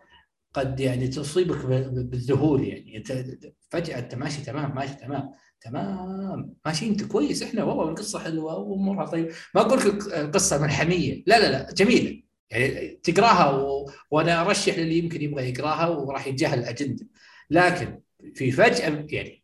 قد 0.55 0.81
يعني 0.81 1.09
تصيبك 1.09 1.67
بالذهول 1.67 2.65
يعني. 2.65 2.97
انت 2.97 3.25
فجأة 3.71 3.99
انت 3.99 4.15
ماشي 4.15 4.43
تمام 4.43 4.75
ماشي 4.75 4.95
تمام 4.95 5.33
تمام. 5.61 6.55
ماشي 6.67 6.89
أنت 6.89 7.05
كويس. 7.05 7.43
إحنا 7.43 7.65
والله 7.65 7.89
القصة 7.89 8.19
حلوة 8.19 8.57
وامورها 8.59 9.07
طيب 9.07 9.29
ما 9.55 9.61
أقول 9.61 9.79
لك 9.79 10.15
القصة 10.15 10.63
ملحمية. 10.63 11.23
لا 11.27 11.41
لا 11.41 11.51
لا 11.53 11.73
جميلة. 11.73 12.23
يعني 12.51 12.89
تقراها 13.03 13.51
و... 13.51 13.91
وأنا 14.11 14.41
أرشح 14.41 14.79
للي 14.79 14.99
يمكن 14.99 15.23
يبغى 15.23 15.49
يقراها 15.51 15.87
وراح 15.89 16.27
يتجاهل 16.27 16.59
الأجندة. 16.59 17.07
لكن 17.51 18.01
في 18.35 18.51
فجأة 18.53 19.07
يعني 19.11 19.42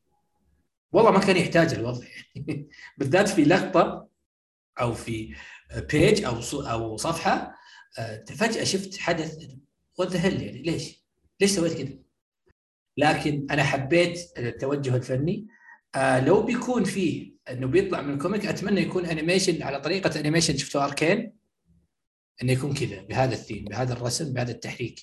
والله 0.92 1.10
ما 1.10 1.18
كان 1.18 1.36
يحتاج 1.36 1.74
الوضع. 1.74 2.06
يعني 2.34 2.68
بالذات 2.98 3.28
في 3.28 3.44
لقطة 3.44 4.08
أو 4.80 4.94
في 4.94 5.34
page 5.92 6.24
أو 6.24 6.40
أو 6.54 6.96
صفحة 6.96 7.54
آه، 7.98 8.24
فجأة 8.24 8.64
شفت 8.64 8.98
حدث 8.98 9.36
what 9.98 10.14
يعني 10.14 10.62
ليش؟ 10.62 11.04
ليش 11.40 11.50
سويت 11.50 11.72
كذا؟ 11.72 11.98
لكن 12.96 13.46
أنا 13.50 13.64
حبيت 13.64 14.38
التوجه 14.38 14.96
الفني. 14.96 15.46
آه 15.94 16.20
لو 16.24 16.42
بيكون 16.42 16.84
فيه 16.84 17.32
إنه 17.50 17.66
بيطلع 17.66 18.02
من 18.02 18.14
ال 18.14 18.20
comic 18.20 18.46
أتمنى 18.46 18.80
يكون 18.80 19.06
animation 19.06 19.62
على 19.62 19.80
طريقة 19.80 20.20
animation 20.20 20.56
شفتوا 20.56 20.84
Arcane 20.84 21.32
إنه 22.42 22.52
يكون 22.52 22.74
كذا 22.74 23.02
بهذا 23.02 23.34
الثيم 23.34 23.64
بهذا 23.64 23.92
الرسم 23.92 24.32
بهذا 24.32 24.50
التحريك. 24.50 25.00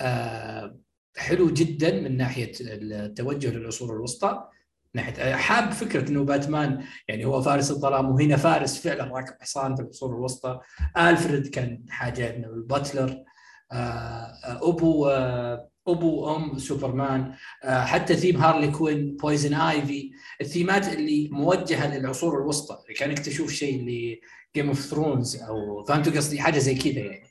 آه 0.00 0.80
حلو 1.16 1.50
جدا 1.50 2.00
من 2.00 2.16
ناحية 2.16 2.52
التوجه 2.60 3.50
للعصور 3.50 3.96
الوسطى. 3.96 4.48
ناحيه 4.94 5.34
حاب 5.34 5.72
فكرة 5.72 6.08
إنه 6.08 6.24
باتمان 6.24 6.84
يعني 7.08 7.24
هو 7.24 7.42
فارس 7.42 7.70
الظلام 7.70 8.10
وهنا 8.10 8.36
فارس 8.36 8.78
فعلا 8.78 9.04
راكب 9.04 9.34
حصان 9.40 9.76
في 9.76 9.82
العصور 9.82 10.14
الوسطى. 10.16 10.60
آلفريد 10.98 11.46
كان 11.46 11.84
حاجة 11.88 12.36
إنه 12.36 12.48
ال 12.48 12.58
butler. 12.58 13.24
آه، 13.72 14.32
أبو 14.44 15.06
آه، 15.06 15.68
أبو 15.88 16.36
ام 16.36 16.58
سوبرمان. 16.58 17.34
آه، 17.64 17.84
حتى 17.84 18.16
ثيم 18.16 18.36
هارلي 18.36 18.70
كوين 18.70 19.16
بويزن 19.16 19.54
ايفي 19.54 20.10
الثيمات 20.40 20.88
اللي 20.88 21.28
موجهة 21.32 21.98
للعصور 21.98 22.42
الوسطى. 22.42 22.76
كانك 22.96 23.18
تشوف 23.18 23.52
شيء 23.52 23.80
اللي 23.80 24.20
Game 24.56 24.68
of 24.68 24.80
Thrones 24.80 25.42
أو 25.42 25.84
فهمتوا 25.84 26.12
قصدي 26.12 26.40
حاجة 26.40 26.58
زي 26.58 26.74
كذا 26.74 27.00
يعني. 27.00 27.28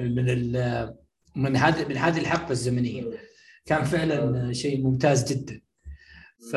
من 0.00 0.24
من 1.36 1.56
هذه 1.56 1.88
من 1.88 1.96
هذه 1.96 2.18
الحقبة 2.18 2.50
الزمنية. 2.50 3.04
كان 3.66 3.84
فعلا 3.84 4.52
شيء 4.52 4.84
ممتاز 4.84 5.32
جدا. 5.32 5.67
ف 6.38 6.54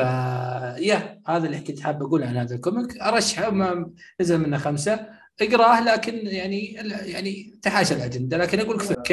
يا 0.78 1.22
هذا 1.26 1.46
اللي 1.46 1.60
كنت 1.60 1.80
حاب 1.80 2.02
أقوله 2.02 2.26
عن 2.26 2.36
هذا 2.36 2.54
ال 2.54 2.61
comic. 2.61 3.00
أرشحه 3.00 3.74
نزل 4.20 4.38
منه 4.38 4.58
خمسة. 4.58 5.06
أقرأه 5.40 5.84
لكن 5.84 6.14
يعني 6.26 6.72
يعني 7.04 7.58
تحاشى 7.62 7.94
الأجندة. 7.94 8.36
لكن 8.36 8.60
أقول 8.60 8.76
لك 8.76 9.12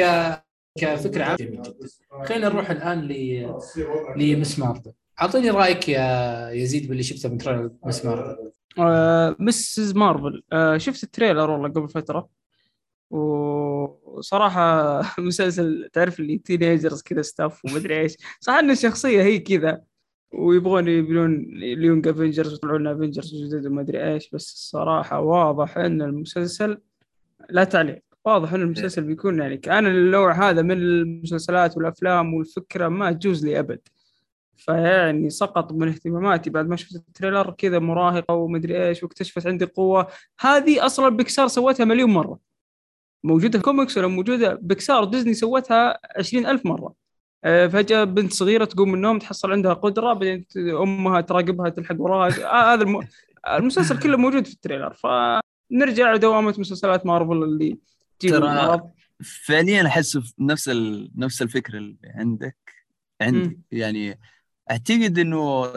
كفكرة 0.78 1.24
عامه 1.24 1.36
جميل 1.36 1.62
جدا 1.62 1.88
خلينا 2.24 2.48
نروح 2.48 2.70
الآن 2.70 3.00
ل 3.00 3.12
لمس 4.16 4.58
مارفل. 4.58 4.92
أعطيني 5.20 5.50
رأيك 5.50 5.88
يا 5.88 6.50
يزيد 6.50 6.88
باللي 6.88 7.02
شفته 7.02 7.28
من 7.28 7.38
trailer 7.38 7.70
مس 7.84 8.04
مارفل. 8.04 8.50
آه 8.78 9.36
مسز 9.38 9.92
مارفل 9.94 10.42
آه 10.52 10.76
شفت 10.78 11.02
ال 11.04 11.10
trailer 11.10 11.50
والله 11.50 11.68
قبل 11.68 11.88
فترة. 11.88 12.28
وصراحة 13.10 15.00
مسلسل 15.18 15.88
تعرف 15.92 16.20
اللي 16.20 16.38
teenagers 16.38 17.02
كذا 17.02 17.22
stuff 17.22 17.64
ومدري 17.64 18.00
إيش. 18.00 18.16
صح 18.40 18.52
إن 18.52 18.70
الشخصية 18.70 19.22
هي 19.22 19.38
كذا. 19.38 19.82
ويبغون 20.32 20.88
يبنون 20.88 21.34
ال 21.52 21.61
Young 21.61 22.08
Avengers 22.08 22.52
ويطلعون 22.52 22.86
Avengers 22.86 23.34
جدد 23.34 23.66
وما 23.66 23.80
أدري 23.80 24.12
إيش 24.12 24.30
بس 24.30 24.52
الصراحة 24.52 25.20
واضح 25.20 25.78
إن 25.78 26.02
المسلسل 26.02 26.78
لا 27.50 27.64
تعليق. 27.64 28.02
واضح 28.24 28.52
إن 28.54 28.62
المسلسل 28.62 29.02
بيكون 29.04 29.38
يعني 29.38 29.60
أنا 29.66 29.88
النوع 29.88 30.50
هذا 30.50 30.62
من 30.62 30.72
المسلسلات 30.72 31.76
والأفلام 31.76 32.34
والفكرة 32.34 32.88
ما 32.88 33.12
تجوز 33.12 33.46
لي 33.46 33.58
أبد. 33.58 33.80
فيعني 34.56 35.30
سقط 35.30 35.72
من 35.72 35.88
اهتماماتي 35.88 36.50
بعد 36.50 36.68
ما 36.68 36.76
شفت 36.76 36.96
ال 36.96 37.03
trailer 37.03 37.50
كذا 37.50 37.78
مراهقة 37.78 38.34
ومدري 38.34 38.88
إيش 38.88 39.02
واكتشفت 39.02 39.46
عندي 39.46 39.64
قوة. 39.64 40.06
هذه 40.40 40.86
أصلا 40.86 41.08
بيكسار 41.08 41.48
سوتها 41.48 41.84
مليون 41.84 42.10
مرة. 42.10 42.38
موجودة 43.24 43.58
في 43.58 43.64
كوميكس 43.64 43.98
ولا 43.98 44.06
موجودة؟ 44.06 44.58
بيكسار 44.62 45.04
ديزني 45.04 45.34
سوتها 45.34 45.98
عشرين 46.18 46.46
ألف 46.46 46.66
مرة. 46.66 46.94
فجأة 47.42 48.04
بنت 48.04 48.32
صغيرة 48.32 48.64
تقوم 48.64 48.88
من 48.88 48.94
النوم 48.94 49.18
تحصل 49.18 49.52
عندها 49.52 49.72
قدرة 49.72 50.12
بعدين 50.12 50.46
أمها 50.56 51.20
تراقبها 51.20 51.68
تلحق 51.68 51.96
وراها. 51.98 52.44
آه 52.44 52.74
هذا 52.74 52.82
الم... 52.82 53.08
المسلسل 53.48 53.98
كله 53.98 54.16
موجود 54.16 54.46
في 54.46 54.52
ال 54.52 54.57
trailer 54.57 54.92
فنرجع 54.92 56.14
لدوامه 56.14 56.54
مسلسلات 56.58 57.06
مارفل 57.06 57.42
اللي 57.42 57.78
ترى 58.18 58.80
فعليا 59.46 59.86
أحس 59.86 60.18
نفس 60.38 60.68
ال... 60.68 61.10
نفس 61.16 61.42
الفكرة 61.42 61.78
اللي 61.78 61.96
عندك 62.04 62.56
عندي. 63.20 63.48
م. 63.48 63.62
يعني 63.72 64.18
أعتقد 64.70 65.18
إنه 65.18 65.72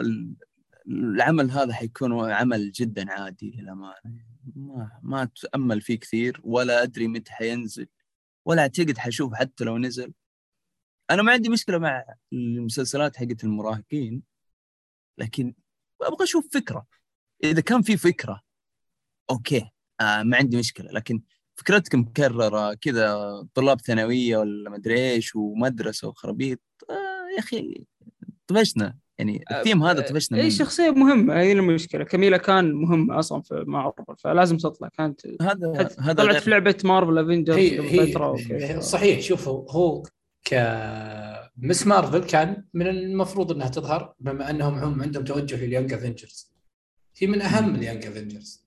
العمل 0.88 1.50
هذا 1.50 1.72
حيكون 1.72 2.30
عمل 2.30 2.72
جدا 2.72 3.12
عادي 3.12 3.54
للامانه 3.58 3.94
ما 4.56 4.90
ما 5.02 5.22
اتامل 5.22 5.80
فيه 5.80 5.98
كثير 5.98 6.40
ولا 6.44 6.82
أدري 6.82 7.08
متى 7.08 7.32
حينزل 7.32 7.86
ولا 8.44 8.62
أعتقد 8.62 8.98
حشوف 8.98 9.34
حتى 9.34 9.64
لو 9.64 9.78
نزل. 9.78 10.12
أنا 11.10 11.22
ما 11.22 11.32
عندي 11.32 11.48
مشكلة 11.48 11.78
مع 11.78 12.04
المسلسلات 12.32 13.16
حقت 13.16 13.44
المراهقين 13.44 14.22
لكن 15.18 15.54
أبغى 16.02 16.24
أشوف 16.24 16.48
فكرة. 16.52 16.86
إذا 17.44 17.60
كان 17.60 17.82
في 17.82 17.96
فكرة 17.96 18.40
أوكي 19.30 19.70
آه 20.00 20.22
ما 20.22 20.36
عندي 20.36 20.56
مشكلة. 20.56 20.90
لكن 20.92 21.22
فكرتك 21.56 21.94
مكررة 21.94 22.74
كذا 22.74 23.42
طلاب 23.54 23.80
ثانوية 23.80 24.36
ولا 24.36 24.70
مدري 24.70 25.10
إيش 25.10 25.36
ومدرسة 25.36 26.08
وخرابيط 26.08 26.60
آه 26.90 27.34
يا 27.34 27.38
أخي 27.38 27.84
طفشنا. 28.46 28.98
يعني 29.18 29.44
الثيم 29.50 29.82
هذا 29.82 29.98
آه، 29.98 30.08
طفشنا 30.08 30.40
اي 30.40 30.50
شخصية 30.50 30.90
مهمة 30.90 31.40
هي 31.40 31.52
المشكلة. 31.52 32.04
كميله 32.04 32.36
كان 32.36 32.72
مهمه 32.72 33.18
أصلا 33.18 33.42
في 33.42 33.64
مارفل 33.66 34.04
فلازم 34.18 34.56
تطلع. 34.56 34.88
كانت 34.88 35.42
هذا 35.42 35.90
هذا 36.00 36.12
طلعت 36.12 36.36
في 36.36 36.50
لعبة 36.50 36.76
مارفل 36.84 37.18
Avengers 37.18 37.58
هي 37.58 38.10
هي. 38.70 38.80
صحيح 38.80 39.20
شوفوا 39.20 39.70
هو 39.70 40.02
ك 40.44 40.54
مس 41.56 41.86
مارفل 41.86 42.24
كان 42.24 42.64
من 42.74 42.86
المفروض 42.86 43.52
إنها 43.52 43.68
تظهر 43.68 44.14
بما 44.20 44.50
أنهم 44.50 44.74
هم 44.74 45.02
عندهم 45.02 45.24
توجه 45.24 45.64
لل 45.64 45.72
Young 45.72 45.92
Avengers 45.92 46.52
هي 47.16 47.26
من 47.26 47.42
أهم 47.42 47.74
ال 47.74 47.79
Young 47.79 48.06
Avengers 48.06 48.64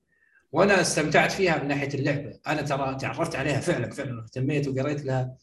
وأنا 0.51 0.81
استمتعت 0.81 1.31
فيها 1.31 1.63
من 1.63 1.67
ناحية 1.67 1.93
اللعبة. 1.93 2.39
أنا 2.47 2.61
ترى 2.61 2.95
تعرفت 2.95 3.35
عليها 3.35 3.59
فعلا 3.59 3.89
فعلا. 3.91 4.23
اهتميت 4.23 4.67
وقريت 4.67 5.05
لها 5.05 5.35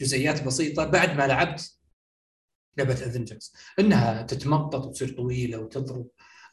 جزئيات 0.00 0.44
بسيطة 0.44 0.84
بعد 0.84 1.16
ما 1.16 1.26
لعبت 1.26 1.78
لعبة 2.78 2.94
Avengers 2.94 3.52
إنها 3.78 4.22
تتمطط 4.22 4.86
وتصير 4.86 5.08
طويلة 5.16 5.58
وتضرب. 5.58 6.06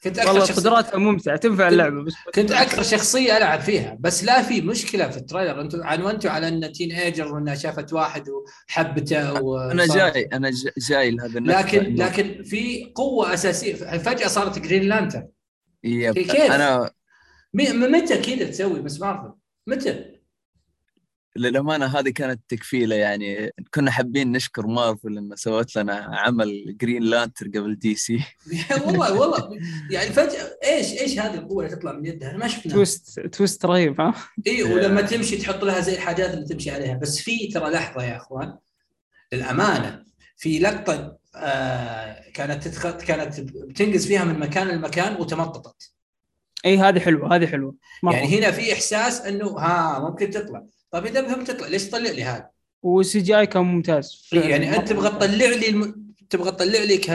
كنت 0.03 0.19
أكثر 0.19 0.31
والله 0.31 0.45
شخصية- 0.45 0.51
قدراتها 0.57 0.97
ممتعة 0.97 1.35
تنفع 1.37 1.67
اللعبة 1.67 2.03
بس 2.03 2.13
كنت 2.35 2.51
أكثر 2.51 2.83
شخصية 2.83 3.37
ألعب 3.37 3.59
فيها 3.59 3.97
بس 3.99 4.23
لا 4.23 4.41
في 4.41 4.61
مشكلة 4.61 5.09
في 5.09 5.17
ال 5.17 5.23
trailer 5.23 5.61
أنتم 5.61 5.83
عنونتوا 5.83 6.31
على 6.31 6.47
إن 6.47 6.71
teenager 6.71 7.33
وإنها 7.33 7.55
شافت 7.55 7.93
واحد 7.93 8.23
وحبته 8.29 9.41
و... 9.41 9.57
أنا 9.59 9.85
جاي 9.85 10.23
أنا 10.33 10.49
ج- 10.49 10.69
جاي 10.89 11.11
لهذا 11.11 11.39
النقطة 11.39 11.59
لكن 11.59 11.83
إنه- 11.97 11.99
لكن 11.99 12.43
في 12.43 12.91
قوة 12.95 13.33
أساسية 13.33 13.75
فجأة 13.75 14.27
صارت 14.27 14.59
Green 14.59 14.83
Lantern 14.83 15.27
يب. 15.83 16.13
كيف؟ 16.13 16.51
أنا 16.51 16.91
متى 17.53 18.17
كذا 18.17 18.45
تسوي 18.49 18.81
Ms. 18.81 18.99
Marvel؟ 19.01 19.31
متى؟ 19.67 20.16
للأمانة 21.37 21.85
هذه 21.85 22.09
كانت 22.09 22.41
تكفي 22.49 22.80
له 22.80 22.95
يعني. 22.95 23.51
كنا 23.73 23.91
حابين 23.91 24.31
نشكر 24.31 24.67
مارفل 24.67 25.17
انها 25.17 25.35
سوت 25.35 25.75
لنا 25.75 25.93
عمل 25.93 26.77
Green 26.81 27.03
Lantern 27.03 27.47
قبل 27.47 27.75
DC 27.75 28.19
والله 28.85 29.13
والله. 29.19 29.59
يعني 29.91 30.09
فجأة 30.09 30.57
إيش 30.63 30.91
إيش 31.01 31.19
هذه 31.19 31.33
القوة 31.35 31.65
اللي 31.65 31.75
تطلع 31.75 31.91
من 31.93 32.05
يدها؟ 32.05 32.29
أنا 32.29 32.37
ما 32.37 32.47
شفناها. 32.47 32.75
twist 32.75 33.19
twist 33.19 33.65
رهيب 33.65 34.01
ها؟ 34.01 34.13
اي 34.47 34.63
ولما 34.63 35.01
تمشي 35.01 35.37
تحط 35.37 35.63
لها 35.63 35.79
زي 35.79 35.93
الحاجات 35.95 36.33
اللي 36.33 36.45
تمشي 36.45 36.71
عليها. 36.71 36.95
بس 36.97 37.19
في 37.19 37.47
ترى 37.47 37.69
لحظة 37.69 38.03
يا 38.03 38.17
أخوان 38.17 38.57
للأمانة 39.33 40.03
في 40.37 40.59
لقطة 40.59 41.17
آه 41.35 42.29
كانت 42.33 42.67
تدخل 42.67 42.91
كانت 42.91 43.39
بتنقز 43.39 44.07
فيها 44.07 44.23
من 44.23 44.39
مكان 44.39 44.67
لمكان 44.67 45.15
وتمططت. 45.15 45.96
اي 46.67 46.77
هذه 46.77 46.99
حلوة 46.99 47.35
هذه 47.35 47.45
حلوة 47.47 47.75
مرة. 48.03 48.13
يعني 48.15 48.39
هنا 48.39 48.51
في 48.51 48.73
إحساس 48.73 49.21
إنه 49.21 49.45
ها 49.47 49.99
ممكن 49.99 50.29
تطلع 50.29 50.63
طيب 50.91 51.05
إذا 51.05 51.21
مهم 51.21 51.43
تطلع 51.43 51.67
ليش 51.67 51.83
تطلع 51.83 52.11
لي 52.11 52.23
هذا؟ 52.23 52.49
وال 52.83 53.19
CGI 53.21 53.47
كان 53.47 53.63
ممتاز 53.63 54.29
يعني 54.33 54.75
أنت 54.75 54.87
تبغى 54.89 55.09
تطلع 55.09 55.25
لي 55.49 55.69
الم... 55.69 56.07
تبغى 56.29 56.51
تطلع 56.51 56.79
لي 56.83 56.97
ك... 56.97 57.05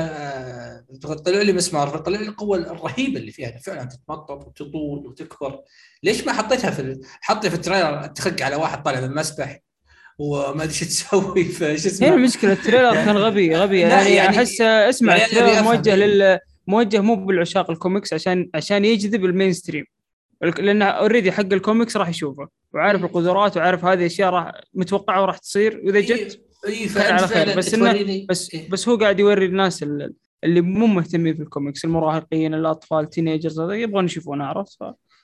تبغى 1.02 1.14
تطلع 1.14 1.42
لي 1.42 1.52
مسمار 1.52 1.88
تطلع 1.98 2.18
لي 2.20 2.26
القوة 2.28 2.58
الرهيبة 2.58 3.20
اللي 3.20 3.32
فيها 3.32 3.58
فعلا 3.58 3.84
تتمطط 3.84 4.30
وتطول 4.46 5.06
وتكبر 5.06 5.60
ليش 6.02 6.24
ما 6.26 6.32
حطيتها 6.32 6.70
في. 6.70 7.00
حطي 7.20 7.50
في 7.50 7.56
ال 7.56 7.62
trailer 7.62 8.06
تخق 8.06 8.42
على 8.42 8.56
واحد 8.56 8.82
طالع 8.82 9.00
من 9.00 9.06
المسبح 9.06 9.58
وما 10.18 10.62
أدري 10.64 10.74
شو 10.74 10.84
تسوي 10.84 11.44
في 11.44 11.58
شو 11.58 11.64
هي 11.64 11.74
اسمه 11.74 12.08
المشكلة 12.14 12.52
ال 12.52 12.57
trailer 12.57 12.94
كان 12.94 13.16
غبي 13.16 13.56
غبي 13.56 13.80
يعني, 13.80 14.14
يعني- 14.14 14.36
أحس 14.38 14.60
أسمع 14.60 15.16
يعني 15.16 15.32
ال 15.32 15.36
trailer. 15.36 15.62
موجه 15.62 15.94
لل 15.96 16.38
موجه 16.66 17.00
مو 17.00 17.14
بالعشاق 17.14 17.70
الكوميكس 17.70 18.12
عشان 18.12 18.50
عشان 18.54 18.84
يجذب 18.84 19.24
ال 19.24 19.52
mainstream 19.52 19.84
لأن 20.58 20.82
already 20.82 21.32
حق 21.32 21.52
الكوميكس 21.52 21.96
راح 21.96 22.08
يشوفه 22.08 22.48
وعارف 22.74 23.00
إيه. 23.00 23.06
القدرات 23.06 23.56
وعارف 23.56 23.84
هذه 23.84 23.98
الأشياء 24.00 24.30
راح 24.30 24.52
متوقعة 24.74 25.22
وراح 25.22 25.38
تصير 25.38 25.80
وإذا 25.84 26.00
جت 26.00 26.40
اي 26.66 26.88
على 26.96 27.26
خير، 27.28 27.56
بس 27.58 27.74
إنه- 27.74 28.26
بس 28.28 28.54
إيه. 28.54 28.70
بس 28.70 28.88
هو 28.88 28.96
قاعد 28.96 29.20
يوري 29.20 29.46
الناس 29.46 29.82
ال- 29.82 30.14
اللي 30.44 30.60
مو 30.60 30.86
مهتمين 30.86 31.34
في 31.36 31.42
الكوميكس 31.42 31.84
المراهقين 31.84 32.54
الأطفال 32.54 33.08
teenagers 33.10 33.60
يبغون 33.60 34.04
يشوفونه 34.04 34.44
عرفت 34.44 34.78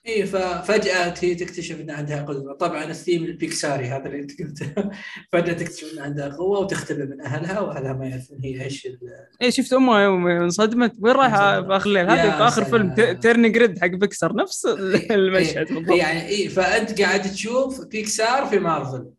ف... 0.09 0.11
اي 0.11 0.27
ففجاه 0.27 1.15
هي 1.21 1.35
تكتشف 1.35 1.81
إن 1.81 1.91
عندها 1.91 2.23
قدره 2.23 2.53
طبعا 2.53 2.85
الثيم 2.85 3.25
البيكساري 3.25 3.87
هذا 3.87 4.07
اللي 4.07 4.19
أنت 4.19 4.43
قلته. 4.43 4.91
فجأة 5.33 5.53
تكتشف 5.53 5.95
إن 5.95 5.99
عندها 6.03 6.29
قوة 6.29 6.59
وتختبئ 6.59 7.07
من 7.07 7.21
أهلها 7.21 7.61
وأهلها 7.61 7.93
ما 7.93 8.07
يعرفون 8.07 8.39
هي 8.45 8.65
إيش 8.65 8.87
ال- 8.87 8.99
إي 9.43 9.51
شفت 9.51 9.73
أمها 9.73 10.01
يوم 10.01 10.27
انصدمت. 10.27 10.93
وين 11.01 11.15
رايحة؟ 11.15 11.63
في 11.63 11.77
آخر 11.77 11.89
الليل. 11.89 12.11
هذه 12.11 12.19
يا 12.27 12.31
في 12.31 12.43
آخر. 12.43 12.65
فيلم 12.65 12.95
Turning 13.21 13.49
Red 13.49 13.79
حق 13.79 13.87
بيكسر 13.87 14.37
نفس 14.37 14.67
المشهد 15.11 15.67
بالضبط. 15.73 15.97
يعني 15.97 16.29
إي 16.29 16.49
فأنت 16.49 17.01
قاعد 17.01 17.23
تشوف 17.23 17.85
بيكسار 17.87 18.47
في 18.47 18.59
مارفل. 18.59 19.11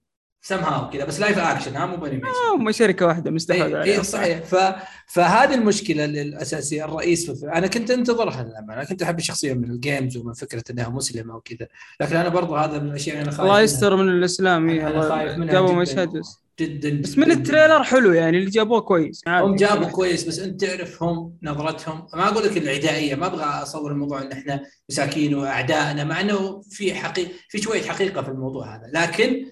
سم 0.41 0.57
هاو 0.57 0.89
كذا 0.89 1.05
بس 1.05 1.19
live 1.19 1.37
action 1.39 1.75
ها 1.75 1.85
مو 1.85 1.95
ب 1.95 1.99
animation 1.99 2.33
هم 2.53 2.71
شركة 2.71 3.05
واحدة 3.05 3.31
مستحوذ 3.31 3.61
اي 3.61 3.75
عليها 3.75 3.95
إيه 3.95 4.01
صحيح 4.01 4.39
ف... 4.39 4.55
فهذه 5.07 5.53
المشكلة 5.53 6.05
الاساسيه 6.05 6.85
الرئيس 6.85 7.25
في 7.25 7.31
الفيلم. 7.31 7.51
أنا 7.51 7.67
كنت 7.67 7.91
أنتظرها 7.91 8.43
للأمانة 8.43 8.73
أنا 8.73 8.83
كنت 8.83 9.01
أحب 9.01 9.19
الشخصية 9.19 9.53
من 9.53 9.71
ال 9.71 9.79
games 9.79 10.17
ومن 10.17 10.33
فكرة 10.33 10.63
إنها 10.71 10.89
مسلمة 10.89 11.35
وكذا 11.35 11.67
لكن 12.01 12.15
أنا 12.15 12.29
برضو 12.29 12.55
هذا 12.55 12.79
من 12.79 12.89
الأشياء 12.89 13.15
اللي 13.15 13.23
أنا 13.23 13.31
خايف 13.31 13.49
الله. 13.49 13.61
يستر 13.61 13.95
من 13.95 14.09
الإسلام 14.09 14.61
منها 14.61 15.35
جابوا 15.45 15.67
جداً. 15.69 15.81
مشهد 15.81 16.09
بس 16.09 16.39
جدا 16.59 17.01
بس 17.01 17.17
من. 17.17 17.31
ال 17.31 17.38
trailer 17.38 17.83
حلو 17.83 18.13
يعني 18.13 18.37
اللي 18.37 18.49
جابوه 18.49 18.79
كويس. 18.79 19.21
هم 19.27 19.55
جابوا 19.55 19.87
كويس 19.87 20.23
بس 20.23 20.39
أنت 20.39 20.65
تعرف 20.65 21.03
هم 21.03 21.33
نظرتهم 21.43 22.07
ما 22.13 22.27
أقول 22.27 22.43
لك 22.43 22.57
العدائية 22.57 23.15
ما 23.15 23.25
أبغى 23.25 23.43
أصور 23.43 23.91
الموضوع 23.91 24.21
إن 24.21 24.31
إحنا 24.31 24.61
مساكين 24.89 25.35
واعدائنا 25.35 26.03
مع 26.03 26.21
إنه 26.21 26.61
في 26.69 26.93
حقيقه 26.93 27.31
في 27.49 27.57
شوية 27.61 27.81
حقيقة 27.81 28.21
في 28.21 28.29
الموضوع 28.29 28.75
هذا 28.75 28.91
لكن 28.93 29.45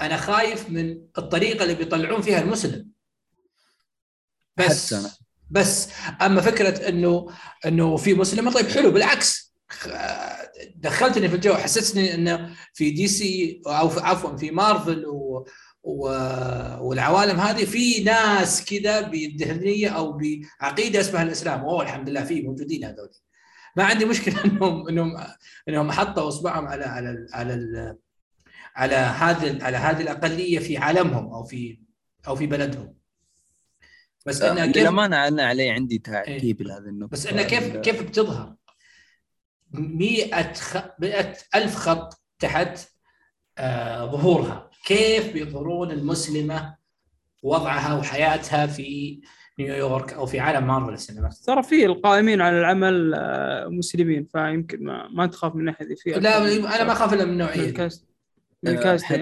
أنا 0.00 0.16
خايف 0.16 0.70
من 0.70 0.98
الطريقة 1.18 1.62
اللي 1.62 1.74
بيطلعون 1.74 2.22
فيها 2.22 2.40
المسلم. 2.40 2.88
بس 4.56 4.86
حتى 4.94 5.00
أنا. 5.00 5.10
بس 5.50 5.88
أما 6.22 6.40
فكرة 6.40 6.88
إنه 6.88 7.26
إنه 7.66 7.96
في 7.96 8.14
مسلمة 8.14 8.52
طيب 8.52 8.66
حلو 8.68 8.90
بالعكس. 8.90 9.52
دخلتني 10.76 11.28
في 11.28 11.34
الجو 11.34 11.54
حسستني 11.54 12.14
انه 12.14 12.50
في 12.74 12.90
DC 12.90 13.62
أو 13.66 13.88
في- 13.88 14.00
عفوا 14.00 14.36
في 14.36 14.50
مارفل 14.50 15.06
و 15.06 15.46
و... 15.84 16.02
والعوالم 16.80 17.40
هذه 17.40 17.64
في 17.64 18.04
ناس 18.04 18.64
كذا 18.64 19.00
بالذهنيه 19.00 19.88
أو 19.88 20.18
بعقيدة 20.60 21.00
اسمها 21.00 21.22
الإسلام. 21.22 21.60
اوه 21.60 21.82
الحمد 21.82 22.08
لله 22.08 22.24
في 22.24 22.42
موجودين 22.42 22.84
هذول 22.84 23.10
ما 23.76 23.84
عندي 23.84 24.04
مشكلة 24.04 24.44
إنهم 24.44 24.88
إنهم 24.88 25.16
إنهم 25.68 25.92
حطوا 25.92 26.28
إصبعهم 26.28 26.66
على 26.66 26.84
على 26.84 27.26
على 27.32 27.54
ال... 27.54 27.96
على 28.76 28.94
هذه 28.94 29.64
على 29.64 29.76
هذه 29.76 30.02
الأقلية 30.02 30.58
في 30.58 30.76
عالمهم 30.76 31.32
أو 31.32 31.44
في 31.44 31.78
أو 32.28 32.36
في 32.36 32.46
بلدهم. 32.46 32.94
بس 34.26 34.42
انها 34.42 34.66
كيف 34.66 34.76
للأمانة 34.76 35.28
أنا 35.28 35.42
علي 35.46 35.70
عندي 35.70 35.98
تعقيب 35.98 36.62
لهذه 36.62 36.78
النقطة. 36.78 37.10
بس 37.10 37.26
انها 37.26 37.42
كيف 37.42 37.76
كيف 37.76 38.02
بتظهر؟ 38.02 38.54
100 39.70 40.52
خ... 40.52 40.76
100 40.98 41.34
ألف 41.54 41.76
خط 41.76 42.22
تحت 42.38 42.78
آه 43.58 44.06
ظهورها. 44.06 44.70
كيف 44.84 45.32
بيظهرون 45.32 45.90
المسلمة 45.90 46.76
وضعها 47.42 47.94
وحياتها 47.94 48.66
في 48.66 49.20
نيويورك 49.58 50.12
أو 50.12 50.26
في 50.26 50.40
عالم 50.40 50.66
مارفل 50.66 50.92
السينمات 50.92 51.34
ترى 51.34 51.62
في 51.62 51.86
القائمين 51.86 52.40
على 52.40 52.58
العمل 52.58 53.14
آه، 53.14 53.68
مسلمين 53.68 54.24
فيمكن 54.24 54.84
ما, 54.84 55.08
ما 55.08 55.26
تخاف 55.26 55.54
من 55.54 55.64
ناحيه 55.64 55.94
في 55.94 56.10
لا 56.10 56.38
أنا 56.76 56.84
ما 56.84 56.92
أخاف 56.92 57.12
إلا 57.12 57.24
من 57.24 57.38
من 57.38 57.90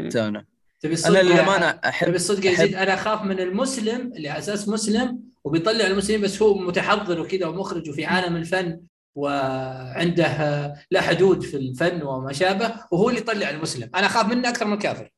حتى 0.06 0.28
أنا. 0.28 0.44
تبي 0.80 0.92
أنا 0.94 0.94
الصدق 0.94 1.20
للأمانة 1.20 1.66
يا- 1.66 1.72
تبي 1.72 1.88
احب 1.88 2.14
الصدق 2.14 2.46
يا 2.46 2.50
يزيد 2.50 2.74
أنا 2.74 2.94
أخاف 2.94 3.22
من 3.22 3.40
المسلم 3.40 4.12
اللي 4.16 4.28
على 4.28 4.38
أساس 4.38 4.68
مسلم 4.68 5.20
وبيطلع 5.44 5.86
المسلمين 5.86 6.20
بس 6.22 6.42
هو 6.42 6.58
متحضر 6.58 7.20
وكذا 7.20 7.46
ومخرج 7.46 7.88
وفي 7.90 8.04
عالم 8.04 8.36
الفن 8.36 8.80
وعنده 9.14 10.26
آه، 10.26 10.74
لا 10.90 11.00
حدود 11.00 11.42
في 11.42 11.56
الفن 11.56 12.02
وما 12.02 12.32
شابه 12.32 12.74
وهو 12.92 13.08
اللي 13.08 13.20
يطلع 13.20 13.50
المسلم. 13.50 13.90
أنا 13.94 14.06
أخاف 14.06 14.26
منه 14.26 14.48
أكثر 14.48 14.66
من 14.66 14.72
الكافر. 14.72 15.10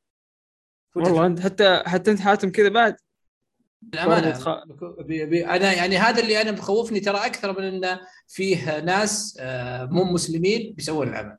والله 0.95 1.25
أنت 1.25 1.39
حتى 1.39 1.83
حتى 1.85 2.11
أنت 2.11 2.19
حاتم 2.19 2.49
كذا 2.51 2.69
بعد. 2.69 2.95
بي 4.99 5.25
بي 5.25 5.45
أنا 5.45 5.73
يعني 5.73 5.97
هذا 5.97 6.21
اللي 6.21 6.41
أنا 6.41 6.51
مخوفني 6.51 6.99
ترى 6.99 7.17
أكثر 7.17 7.59
من 7.59 7.63
إنه 7.65 7.99
فيه 8.27 8.79
ناس 8.79 9.37
آه، 9.39 9.85
مو 9.85 10.03
مسلمين 10.03 10.73
بيسوون 10.77 11.07
العمل. 11.07 11.37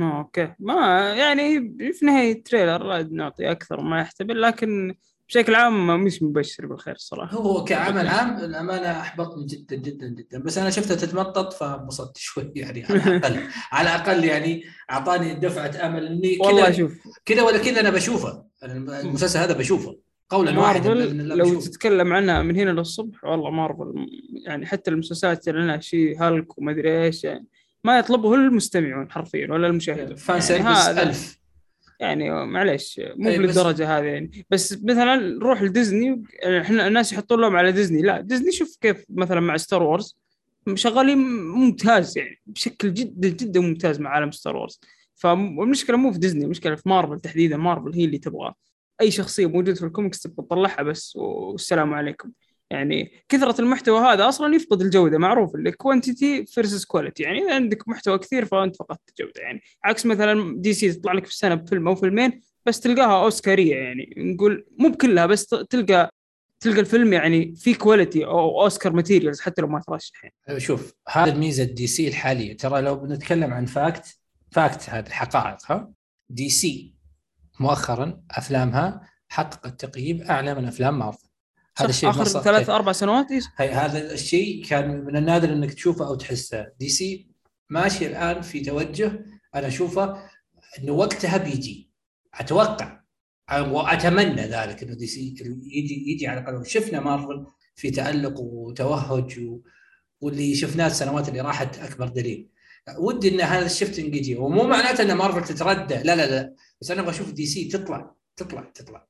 أوكي. 0.00 0.54
ما 0.58 1.10
يعني 1.14 1.60
في 1.92 2.06
نهاية 2.06 2.32
ال 2.32 2.38
trailer 2.38 2.84
لا 2.84 3.08
نعطي 3.12 3.50
أكثر 3.50 3.80
ما 3.80 4.00
يحتمل 4.00 4.42
لكن 4.42 4.94
بشكل 5.28 5.54
عام 5.54 6.04
مش 6.04 6.22
مبشر 6.22 6.66
بالخير 6.66 6.94
الصراحه 6.94 7.36
هو 7.36 7.64
كعمل 7.64 8.08
عام 8.08 8.36
الأمانة 8.36 9.00
أحبطني 9.00 9.46
جدا 9.46 9.76
جدا 9.76 10.08
جدا. 10.08 10.38
بس 10.38 10.58
أنا 10.58 10.70
شفتها 10.70 10.94
تتمطط 10.94 11.52
فانبسطت 11.52 12.16
شوي 12.16 12.52
يعني 12.56 12.84
على 12.84 13.16
الأقل. 13.16 13.40
على 13.72 13.88
الأقل 13.88 14.24
يعني 14.24 14.64
أعطاني 14.90 15.34
دفعة 15.34 15.86
أمل 15.86 16.06
إني 16.06 16.38
والله 16.40 16.72
شوف. 16.72 16.98
كذا 17.24 17.42
ولا 17.42 17.58
كذا 17.58 17.80
أنا 17.80 17.90
بشوفه. 17.90 18.44
المسلسل 18.62 19.38
هذا 19.38 19.58
بشوفه. 19.58 19.98
قولا 20.30 20.58
واحدا 20.60 20.94
لو 20.94 21.44
بشوفه. 21.44 21.70
تتكلم 21.70 22.12
عنها 22.12 22.42
من 22.42 22.56
هنا 22.56 22.70
للصبح 22.70 23.24
والله 23.24 23.50
مارفل 23.50 24.06
يعني 24.46 24.66
حتى 24.66 24.90
المسلسلات 24.90 25.48
اللي 25.48 25.66
لها 25.66 25.80
شيء 25.80 26.22
هالك 26.22 26.58
وما 26.58 26.72
أدري 26.72 27.04
إيش 27.04 27.24
يعني. 27.24 27.46
ما 27.88 27.98
يطلبه 27.98 28.34
المستمعون 28.34 29.10
حرفيا 29.10 29.52
ولا 29.52 29.66
المشاهدون. 29.66 30.16
فان 30.16 30.40
يعني 30.66 31.02
ألف. 31.02 31.38
يعني 32.00 32.46
معليش 32.46 33.00
مو 33.16 33.30
بالدرجة 33.30 33.98
هذه 33.98 34.04
يعني. 34.04 34.46
بس 34.50 34.72
مثلا 34.84 35.16
نروح 35.16 35.62
لديزني 35.62 36.22
إحنا 36.60 36.86
الناس 36.86 37.12
يحطون 37.12 37.40
لهم 37.40 37.56
على 37.56 37.72
ديزني. 37.72 38.02
لا 38.02 38.20
ديزني 38.20 38.52
شوف 38.52 38.76
كيف 38.80 39.04
مثلا 39.08 39.40
مع 39.40 39.56
Star 39.56 39.82
Wars 39.82 40.16
شغالين 40.74 41.18
ممتاز 41.46 42.18
يعني 42.18 42.40
بشكل 42.46 42.94
جدا 42.94 43.28
جدا 43.28 43.60
ممتاز 43.60 44.00
مع 44.00 44.10
عالم 44.10 44.30
Star 44.30 44.56
Wars 44.56 44.80
فالمشكلة 45.14 45.96
مو 45.96 46.12
في 46.12 46.18
ديزني 46.18 46.44
المشكلة 46.44 46.74
في 46.74 46.88
مارفل 46.88 47.20
تحديدا. 47.20 47.56
مارفل 47.56 47.94
هي 47.94 48.04
اللي 48.04 48.18
تبغى 48.18 48.54
أي 49.00 49.10
شخصية 49.10 49.46
موجودة 49.46 49.74
في 49.74 49.86
الكوميكس 49.86 50.20
تبغى 50.20 50.46
تطلعها 50.46 50.82
بس 50.82 51.16
والسلام 51.16 51.94
عليكم. 51.94 52.30
يعني 52.70 53.12
كثرة 53.28 53.60
المحتوى 53.60 54.00
هذا 54.00 54.28
أصلا 54.28 54.54
يفقد 54.54 54.80
الجودة 54.80 55.18
معروف 55.18 55.54
اللي 55.54 55.72
quantity 55.72 56.46
versus 56.46 56.84
quality 56.84 57.22
يعني 57.22 57.38
اذا 57.38 57.54
عندك 57.54 57.88
محتوى 57.88 58.18
كثير 58.18 58.44
فأنت 58.44 58.76
فقدت 58.76 59.08
الجودة. 59.08 59.40
يعني 59.40 59.60
عكس 59.84 60.06
مثلا 60.06 60.54
DC 60.56 60.92
تطلع 60.92 61.12
لك 61.12 61.24
في 61.24 61.30
السنة 61.30 61.54
بفيلم 61.54 61.88
أو 61.88 61.94
فيلمين 61.94 62.40
بس 62.66 62.80
تلقاها 62.80 63.24
أوسكارية. 63.24 63.76
يعني 63.76 64.14
نقول 64.16 64.66
مو 64.78 64.88
بكلها 64.88 65.26
بس 65.26 65.46
تلقى 65.46 66.10
تلقى 66.60 66.80
الفيلم 66.80 67.12
يعني 67.12 67.54
في 67.56 67.74
quality 67.74 68.24
أو 68.24 68.62
Oscar 68.62 68.92
materials 68.92 69.40
حتى 69.40 69.62
لو 69.62 69.68
ما 69.68 69.80
ترشح 69.80 70.24
يعني. 70.24 70.60
شوف 70.60 70.94
هذا 71.08 71.32
الميزه 71.32 71.64
DC 71.64 72.08
الحالية. 72.08 72.56
ترى 72.56 72.80
لو 72.80 72.96
بنتكلم 72.96 73.52
عن 73.52 73.66
fact 73.66 74.18
fact 74.50 74.90
هذه 74.90 75.06
الحقائق 75.06 75.72
ها؟ 75.72 75.92
DC 76.30 76.94
مؤخرا 77.60 78.20
أفلامها 78.30 79.08
حققت 79.28 79.84
تقييم 79.84 80.22
أعلى 80.22 80.54
من 80.54 80.64
أفلام 80.64 80.98
مارفل. 80.98 81.27
هذا 81.78 81.90
الشيء 81.90 82.10
آخر 82.10 82.24
ثلاث 82.24 82.70
أربع 82.70 82.92
سنوات 82.92 83.30
إيه؟ 83.30 83.40
هي 83.56 83.70
هذا 83.70 84.12
الشيء 84.12 84.64
كان 84.64 85.04
من 85.04 85.16
النادر 85.16 85.52
إنك 85.52 85.74
تشوفه 85.74 86.06
أو 86.06 86.14
تحسه. 86.14 86.66
DC 86.80 87.28
ماشي 87.70 88.06
الآن 88.06 88.40
في 88.40 88.60
توجه 88.60 89.24
أنا 89.54 89.66
أشوفه 89.66 90.30
إنه 90.78 90.92
وقتها 90.92 91.36
بيجي. 91.36 91.90
أتوقع. 92.34 92.98
وأتمنى 93.52 94.42
ذلك 94.42 94.82
إنه 94.82 94.94
DC 94.94 95.34
يجي 95.62 96.10
يجي 96.10 96.26
على 96.26 96.40
الأقل. 96.40 96.66
شفنا 96.66 97.00
مارفل 97.00 97.46
في 97.74 97.90
تألق 97.90 98.40
وتوهج 98.40 99.38
و... 99.38 99.60
واللي 100.20 100.54
شفناه 100.54 100.86
السنوات 100.86 101.28
اللي 101.28 101.40
راحت 101.40 101.78
أكبر 101.78 102.08
دليل. 102.08 102.48
ودي 102.98 103.28
إن 103.34 103.40
هذا 103.40 103.66
ال 103.66 103.71
shifting 103.71 104.14
يجي. 104.14 104.36
ومو 104.36 104.66
معناته 104.66 105.02
إن 105.02 105.16
مارفل 105.16 105.44
تتردى. 105.44 105.94
لا 105.94 106.16
لا 106.16 106.30
لا. 106.30 106.54
بس 106.80 106.90
أنا 106.90 107.00
أبغى 107.00 107.10
أشوف 107.10 107.32
DC 107.32 107.64
تطلع 107.64 108.14
تطلع 108.36 108.70
تطلع. 108.74 109.08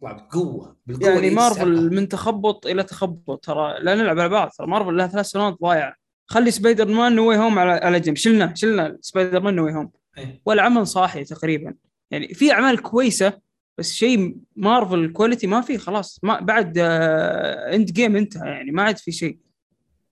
بقوه 0.00 0.76
بالقوة 0.86 1.10
يعني 1.10 1.30
مارفل 1.30 1.94
من 1.94 2.08
تخبط 2.08 2.66
إلى 2.66 2.82
تخبط 2.82 3.44
ترى 3.44 3.78
لا 3.80 3.94
نلعب 3.94 4.18
على 4.18 4.28
بعض 4.28 4.50
ترى 4.50 4.66
مارفل 4.66 4.96
لها 4.96 5.06
ثلاث 5.06 5.26
سنوات 5.26 5.58
ضايعة. 5.62 5.94
خلي 6.26 6.50
Spider-Man 6.50 6.88
No 6.88 7.14
Way 7.14 7.32
Home 7.32 7.58
على 7.58 7.72
على 7.72 8.00
جنب. 8.00 8.16
شلنا 8.16 8.54
شلنا 8.54 8.98
Spider-Man 9.00 9.40
No 9.40 9.54
Way 9.54 9.68
Home 9.68 9.90
أيه. 10.18 10.42
والعمل 10.46 10.86
صاحي 10.86 11.24
تقريبا. 11.24 11.74
يعني 12.10 12.34
في 12.34 12.52
أعمال 12.52 12.82
كويسة 12.82 13.40
بس 13.78 13.92
شيء 13.92 14.36
مارفل 14.56 15.12
quality 15.12 15.46
ما 15.46 15.60
في 15.60 15.78
خلاص. 15.78 16.20
ما 16.22 16.40
بعد 16.40 16.78
آه 16.78 17.74
Endgame 17.74 18.16
انتهى 18.16 18.48
يعني 18.48 18.70
ما 18.70 18.82
عاد 18.82 18.98
في 18.98 19.12
شيء. 19.12 19.38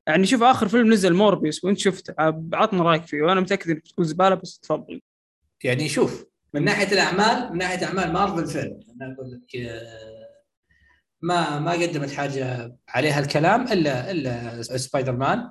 يعني 0.07 0.27
شوف 0.27 0.43
آخر 0.43 0.69
فيلم 0.69 0.93
نزل 0.93 1.15
Morbius 1.15 1.65
وانت 1.65 1.79
شفته. 1.79 2.15
عطنا 2.53 2.83
رأيك 2.83 3.03
فيه 3.07 3.23
وأنا 3.23 3.41
متأكد 3.41 3.71
إنك 3.71 3.83
بتقول 3.83 4.07
زبالة 4.07 4.35
بس 4.35 4.59
تفضل. 4.59 5.01
يعني 5.65 5.89
شوف 5.89 6.25
من 6.55 6.65
ناحية 6.65 6.93
الأعمال 6.93 7.53
من 7.53 7.59
ناحية 7.59 7.87
أعمال 7.87 8.13
مارفل 8.13 8.47
فيلم. 8.47 8.81
أنا 8.91 9.15
أقول 9.15 9.33
لك 9.33 9.57
آه، 9.57 10.29
ما 11.23 11.59
ما 11.59 11.73
قدمت 11.73 12.11
حاجة 12.11 12.77
عليها 12.89 13.21
الكلام 13.21 13.63
إلا 13.73 14.11
إلا 14.11 14.63
سبايدر 14.63 15.17
مان. 15.17 15.51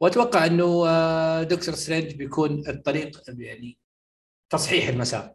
وأتوقع 0.00 0.46
إنه 0.46 0.88
آه، 0.88 1.42
دكتور 1.42 1.74
سترينج 1.74 2.14
بيكون 2.14 2.68
الطريق 2.68 3.22
يعني 3.28 3.78
تصحيح 4.50 4.88
المسار. 4.88 5.34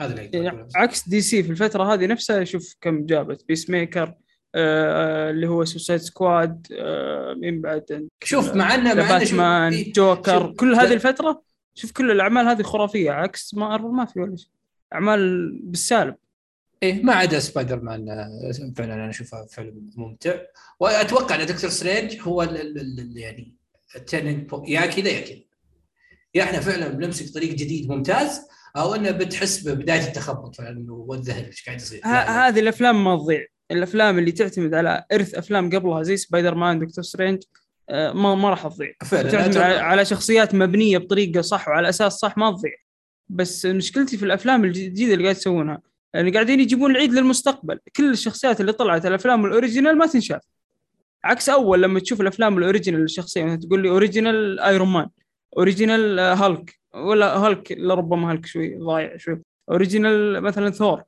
هذا 0.00 0.12
اللي 0.12 0.44
يعني 0.44 0.68
عكس 0.76 1.08
DC 1.08 1.42
في 1.42 1.50
الفترة 1.50 1.94
هذه 1.94 2.06
نفسها 2.06 2.44
شوف 2.44 2.74
كم 2.80 3.06
جابت. 3.06 3.44
Peacemaker 3.48 4.14
آه 4.54 5.30
اللي 5.30 5.48
هو 5.48 5.64
Suicide 5.64 6.00
Squad 6.00 6.66
آه 6.72 7.34
مين 7.34 7.60
بعد؟ 7.60 8.08
شوف 8.24 8.54
مع 8.54 8.74
إنه 8.74 8.94
مع 8.94 9.18
باتمان 9.18 9.92
جوكر 9.96 10.52
كل 10.52 10.74
هذه 10.74 10.92
الفترة؟ 10.92 11.43
شوف 11.74 11.92
كل 11.92 12.10
الأعمال 12.10 12.46
هذه 12.46 12.62
خرافية 12.62 13.10
عكس 13.10 13.54
مارفل 13.54 13.86
ما 13.86 14.04
في 14.04 14.20
ولا 14.20 14.36
شيء. 14.36 14.48
أعمال 14.92 15.52
بالسالب. 15.62 16.14
إيه 16.82 17.02
ما 17.02 17.14
عدا 17.14 17.38
سبايدر 17.38 17.80
مان 17.80 18.10
آه، 18.10 18.72
فعلا 18.76 18.94
أنا 18.94 19.10
اشوفه 19.10 19.46
فيلم 19.46 19.90
ممتع. 19.96 20.34
وأتوقع 20.80 21.34
إن 21.34 21.46
دكتور 21.46 21.70
سترينج 21.70 22.16
هو 22.20 22.42
ال 22.42 22.56
ال 22.60 23.00
ال 23.00 23.16
يعني 23.16 23.54
ال 23.96 24.03
turning 24.03 24.50
يا 24.66 24.86
كذا 24.86 25.08
يا 25.08 25.20
كذا. 25.20 25.38
يا 26.34 26.42
إحنا 26.42 26.60
فعلا 26.60 26.88
بنمسك 26.88 27.34
طريق 27.34 27.54
جديد 27.54 27.88
ممتاز 27.88 28.40
أو 28.76 28.94
إنه 28.94 29.10
بتحس 29.10 29.68
ببداية 29.68 30.06
التخبط 30.06 30.56
فعلا 30.56 30.86
والذهول 30.88 31.44
إيش 31.44 31.66
قاعد 31.66 31.80
يصير؟ 31.80 32.00
هذه 32.06 32.60
الأفلام 32.60 33.04
ما 33.04 33.16
تضيع. 33.16 33.46
الأفلام 33.70 34.18
اللي 34.18 34.32
تعتمد 34.32 34.74
على 34.74 35.04
إرث 35.12 35.34
أفلام 35.34 35.70
قبلها 35.70 36.02
زي 36.02 36.16
سبايدر 36.16 36.54
مان 36.54 36.78
دكتور 36.78 37.04
سترينج 37.04 37.42
ما 37.90 38.34
ما 38.34 38.50
راح 38.50 38.68
تضيع. 38.68 38.92
تعتمد 39.10 39.56
على 39.56 40.04
شخصيات 40.04 40.54
مبنية 40.54 40.98
بطريقة 40.98 41.40
صح 41.40 41.68
وعلى 41.68 41.88
أساس 41.88 42.12
صح 42.12 42.38
ما 42.38 42.50
تضيع. 42.50 42.74
بس 43.28 43.66
مشكلتي 43.66 44.16
في 44.16 44.24
الأفلام 44.24 44.64
الجديدة 44.64 45.12
اللي 45.12 45.24
قاعد 45.24 45.36
يسوونها 45.36 45.80
يعني 46.14 46.30
قاعدين 46.30 46.60
يجيبون 46.60 46.90
العيد 46.90 47.12
للمستقبل. 47.12 47.78
كل 47.96 48.10
الشخصيات 48.10 48.60
اللي 48.60 48.72
طلعت 48.72 49.06
الأفلام 49.06 49.44
ال 49.44 49.50
original 49.50 49.98
ما 49.98 50.06
تنشاف. 50.06 50.42
عكس 51.24 51.48
أول 51.48 51.82
لما 51.82 52.00
تشوف 52.00 52.20
الأفلام 52.20 52.58
ال 52.58 52.63
original 52.63 53.00
للشخصيه 53.00 53.44
مثلا 53.44 53.60
تقول 53.60 53.82
لي 53.82 53.88
original 53.88 54.60
ايرون 54.60 54.88
مان 54.88 55.08
original 55.56 56.18
هالك 56.18 56.80
ولا 56.94 57.36
هالك 57.36 57.72
لربما 57.72 58.30
هالك 58.30 58.46
شوي 58.46 58.76
ضايع 58.78 59.16
شوي. 59.16 59.42
original 59.70 60.40
مثلا 60.40 60.70
ثور 60.70 61.02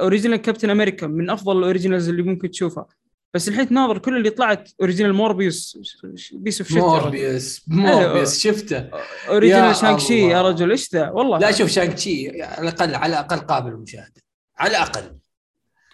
original 0.00 0.36
كابتن 0.36 0.70
أمريكا 0.70 1.06
من 1.06 1.30
أفضل 1.30 1.58
ال 1.58 1.63
originals 1.63 2.08
اللي 2.08 2.22
ممكن 2.22 2.50
تشوفها. 2.50 2.86
بس 3.36 3.48
الحين 3.48 3.68
تناظر 3.68 3.98
كل 3.98 4.16
اللي 4.16 4.30
طلعت 4.30 4.70
original 4.80 5.14
موربيوس 5.14 5.78
piece 6.32 6.60
of 6.60 6.68
shit 6.68 6.78
موربيوس 6.78 7.62
موربيوس 7.66 8.38
شفته. 8.38 8.90
original 9.28 9.76
شانك 9.76 9.98
شي 9.98 10.28
يا 10.28 10.42
رجل 10.42 10.70
إيش 10.70 10.94
ذا؟ 10.94 11.10
والله. 11.10 11.38
لا 11.38 11.52
شوف 11.52 11.70
شانج 11.70 11.98
شي 11.98 12.42
على 12.42 12.68
الأقل 12.68 12.94
على 12.94 13.10
الأقل 13.10 13.38
قابل 13.38 13.70
للمشاهدة. 13.70 14.22
على 14.58 14.70
الأقل. 14.70 15.16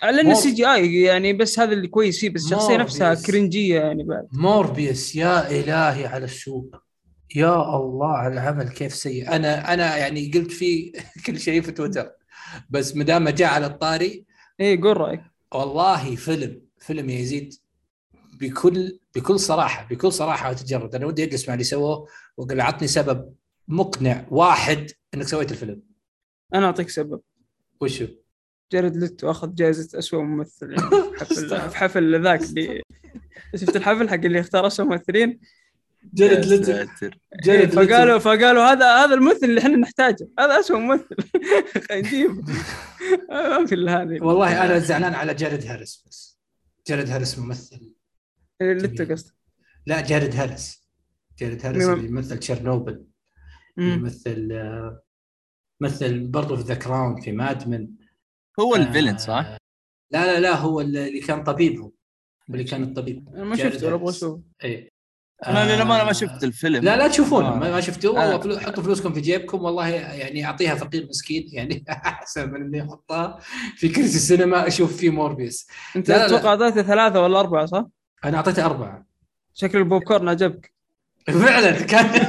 لأن 0.03 0.31
ال 0.31 0.51
CGI 0.51 1.03
يعني 1.03 1.33
بس 1.33 1.59
هذا 1.59 1.73
اللي 1.73 1.89
كويس 1.89 2.21
فيه 2.21 2.31
بس 2.31 2.45
الشخصيه 2.45 2.77
نفسها 2.77 3.15
cringe 3.15 3.64
ية 3.64 3.81
يعني 3.81 4.05
بعد. 4.05 4.29
موربيوس 4.33 5.15
يا 5.17 5.51
إلهي 5.51 6.07
على 6.07 6.25
السوق. 6.25 6.77
يا 7.37 7.77
الله 7.77 8.13
على 8.13 8.35
العمل 8.35 8.69
كيف 8.69 8.95
سيء. 8.95 9.37
أنا 9.37 9.75
أنا 9.75 9.97
يعني 9.97 10.31
قلت 10.35 10.51
فيه 10.53 10.93
كل 11.27 11.41
شيء 11.41 11.63
في 11.63 11.73
تويتر. 11.73 12.11
بس 12.71 12.97
ما 12.97 13.05
دام 13.05 13.29
جاء 13.29 13.51
على 13.51 13.67
الطاري 13.67 14.25
اي 14.61 14.77
قول 14.77 14.97
رأيك. 14.97 15.21
والله 15.55 16.17
فيلم. 16.17 16.72
فيلم 16.83 17.11
يزيد 17.11 17.55
بكل 18.41 18.99
بكل 19.15 19.41
صراحة 19.41 19.89
بكل 19.89 20.13
صراحة 20.13 20.51
وتجرد. 20.51 20.95
أنا 20.95 21.07
ودي 21.07 21.25
أجلس 21.25 21.49
مع 21.49 21.55
اللي 21.55 21.65
سووه 21.65 22.09
واقول 22.37 22.61
عطني 22.61 22.89
سبب 22.89 23.35
مقنع 23.69 24.27
واحد 24.31 24.91
إنك 25.15 25.27
سويت 25.27 25.53
الفيلم. 25.53 25.83
أنا 26.55 26.67
أعطيك 26.67 26.89
سبب. 26.89 27.21
وشو؟ 27.81 28.07
جاريد 28.73 28.97
ليتو 28.97 29.31
أخذ 29.31 29.55
جائزة 29.55 29.99
اسوء 29.99 30.23
ممثل. 30.23 30.71
يعني 30.71 30.91
في 31.19 31.25
حفل 31.25 31.71
في 31.71 31.77
حفل 31.77 32.23
ذاك 32.23 32.43
اللي 32.43 32.83
شفت 33.57 33.77
الحفل 33.77 34.09
حق 34.09 34.15
اللي 34.15 34.41
اختار 34.41 34.67
اسوء 34.67 34.87
ممثلين؟ 34.87 35.41
جاريد 36.15 36.45
ليتو. 36.45 36.87
جاريد 37.45 37.71
فقالوا 37.71 38.19
فقالوا 38.19 38.63
هذا 38.63 39.05
هذا 39.05 39.15
الممثل 39.15 39.47
اللي 39.47 39.61
إحنا 39.61 39.77
نحتاجه. 39.77 40.29
هذا 40.39 40.61
اسوء 40.61 40.79
ممثل. 40.79 41.17
نجيب 41.93 42.31
ما 43.31 43.67
في 43.67 43.75
هذه. 43.75 44.25
والله 44.25 44.65
أنا 44.65 44.79
زعلان 44.79 45.15
على 45.15 45.35
جارد 45.35 45.67
هارس 45.67 46.05
بس. 46.09 46.32
جارد 46.87 47.09
هارس 47.09 47.39
ممثل 47.39 47.95
ليتو 48.61 49.13
قصدك. 49.13 49.35
لا 49.87 50.01
جارد 50.01 50.35
هارس 50.35 50.89
جارد 51.39 51.67
هارس 51.67 51.89
اللي 51.89 52.09
يمثل 52.09 52.39
تشيرنوبل 52.39 53.07
يمثل 53.79 54.49
آه، 54.53 55.03
مثل 55.81 56.27
برضه 56.27 56.57
في 56.57 56.63
The 56.63 56.75
Crown 56.75 57.21
في 57.21 57.33
Mad 57.33 57.61
Men 57.61 57.89
هو 58.61 58.77
ال 58.77 58.82
villain 58.82 59.19
صح؟ 59.19 59.45
آه، 59.47 59.59
لا 60.11 60.27
لا 60.27 60.41
لا 60.41 60.57
هو 60.57 60.81
اللي 60.81 61.21
كان 61.21 61.45
طبيب 61.45 61.81
هو 61.81 61.93
اللي 62.51 62.65
كان 62.65 62.83
الطبيب. 62.83 63.29
ما 63.29 63.57
شفته 63.57 63.95
أبغى 63.95 64.11
أشوفه. 64.11 64.43
اي 64.65 64.92
أنا 65.47 65.75
للأمانة 65.77 66.05
ما 66.05 66.13
شفت 66.13 66.45
الفيلم. 66.45 66.85
لا 66.85 66.97
لا 66.97 67.09
تشوفونه 67.09 67.49
آه. 67.49 67.57
ما 67.59 67.81
شفتوه. 67.81 68.11
والله 68.21 68.35
آه. 68.35 68.39
فلو- 68.39 68.59
حطوا 68.59 68.83
فلوسكم 68.83 69.13
في 69.13 69.21
جيبكم. 69.21 69.63
والله 69.65 69.89
يعني 69.89 70.45
أعطيها 70.47 70.75
فقير 70.75 71.07
مسكين. 71.11 71.47
يعني 71.53 71.85
أحسن 71.89 72.51
من 72.51 72.61
إني 72.63 72.83
أحطها 72.83 73.39
في 73.77 73.89
كرسي 73.89 74.17
السينما. 74.17 74.67
أشوف 74.67 74.97
فيه 74.97 75.11
موربيوس. 75.11 75.67
أنت. 75.97 76.11
أتوقع 76.11 76.49
اعطيته 76.49 76.83
ثلاثة 76.83 77.21
ولا 77.23 77.41
أربعة 77.41 77.67
صح؟ 77.67 77.85
أنا 78.25 78.37
أعطيته 78.37 78.65
أربعة. 78.67 79.07
شكل 79.55 79.79
البوب 79.79 80.03
كورن 80.03 80.29
عجبك. 80.29 80.73
فعلا. 81.27 81.71
كان 81.83 82.07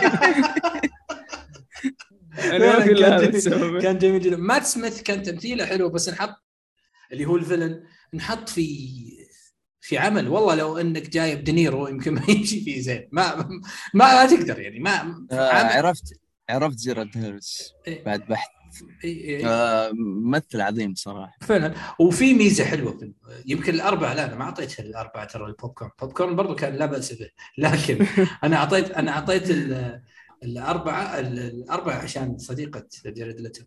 كان 2.36 2.60
جميل- 2.86 3.82
كان 3.82 3.98
جميل 3.98 4.22
جدا. 4.22 4.38
مات 4.38 4.64
سميث 4.66 5.02
كان 5.02 5.24
تمثيله 5.24 5.66
حلو 5.66 5.90
بس 5.90 6.10
نحط 6.10 6.44
اللي 7.12 7.26
هو 7.26 7.36
ال 7.36 7.42
villain 7.42 7.84
نحط 8.14 8.50
في 8.50 8.88
في 9.84 9.98
عمل. 9.98 10.28
والله 10.28 10.56
لو 10.56 10.78
إنك 10.78 11.10
جايب 11.10 11.44
دينيرو 11.44 11.88
يمكن 11.88 12.14
ما 12.14 12.22
يمشي 12.30 12.62
فيه 12.62 12.82
زين. 12.82 13.10
ما 13.12 13.36
ما, 13.36 13.62
ما 13.94 14.26
تقدر 14.26 14.60
يعني. 14.60 14.80
ما 14.80 15.26
آه 15.32 15.50
عمل. 15.54 15.70
عرفت 15.72 16.04
عرفت 16.50 16.78
جيرارد 16.78 17.18
هيرس 17.18 17.74
إيه. 17.88 18.04
بعد 18.06 18.28
بحث. 18.28 18.50
إيه، 19.04 19.24
إيه. 19.24 19.48
آه 19.48 19.92
ممثل 19.92 20.62
عظيم 20.62 20.94
صراحة. 20.96 21.38
فعلا. 21.42 21.74
وفي 22.00 22.34
ميزة 22.34 22.66
حلوة 22.66 22.98
في 22.98 23.14
يمكن 23.46 23.74
الأربعة 23.74 24.14
لا 24.14 24.26
أنا 24.26 24.36
ما 24.36 24.44
اعطيت 24.44 24.80
الأربعة 24.80 25.26
ترى 25.26 25.46
ال 25.46 25.74
popcorn 25.74 25.92
ال 26.02 26.14
popcorn 26.18 26.36
برضه 26.36 26.56
كان 26.56 26.76
لا 26.76 26.86
بأس 26.86 27.14
به. 27.14 27.30
لكن 27.58 28.06
أنا 28.44 28.56
أعطيت 28.58 28.92
أنا 28.92 29.12
أعطيت 29.12 29.50
ال- 29.52 30.02
الأربعة 30.44 31.20
ال- 31.20 31.40
الأربعة 31.40 31.96
عشان 31.96 32.38
صديقة 32.38 32.88
جيرد 33.06 33.40
ليتو 33.40 33.64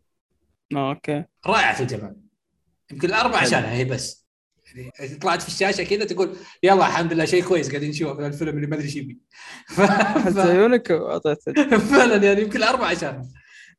آه، 0.76 0.90
أوكي. 0.90 1.24
رائعة 1.46 1.80
الجمال. 1.80 2.16
يمكن 2.92 3.08
الأربعة. 3.08 3.38
عشانها 3.40 3.72
هي 3.72 3.84
بس. 3.84 4.25
يعني 4.74 5.14
طلعت 5.20 5.42
في 5.42 5.48
الشاشة 5.48 5.82
كذا 5.84 6.04
تقول 6.04 6.36
يلا 6.62 6.86
الحمد 6.86 7.12
لله 7.12 7.24
شيء 7.24 7.44
كويس 7.44 7.68
قاعدين 7.70 7.90
نشوفه 7.90 8.14
في 8.14 8.26
الفيلم 8.26 8.56
اللي 8.56 8.66
ما 8.66 8.74
أدري 8.76 8.86
إيش 8.86 8.96
يبي. 8.96 9.18
حتى. 10.24 10.40
عيونك 10.40 10.92
فعلا 11.90 12.16
يعني 12.24 12.42
يمكن 12.42 12.56
الاربعه 12.58 12.88
عشانها 12.88 13.28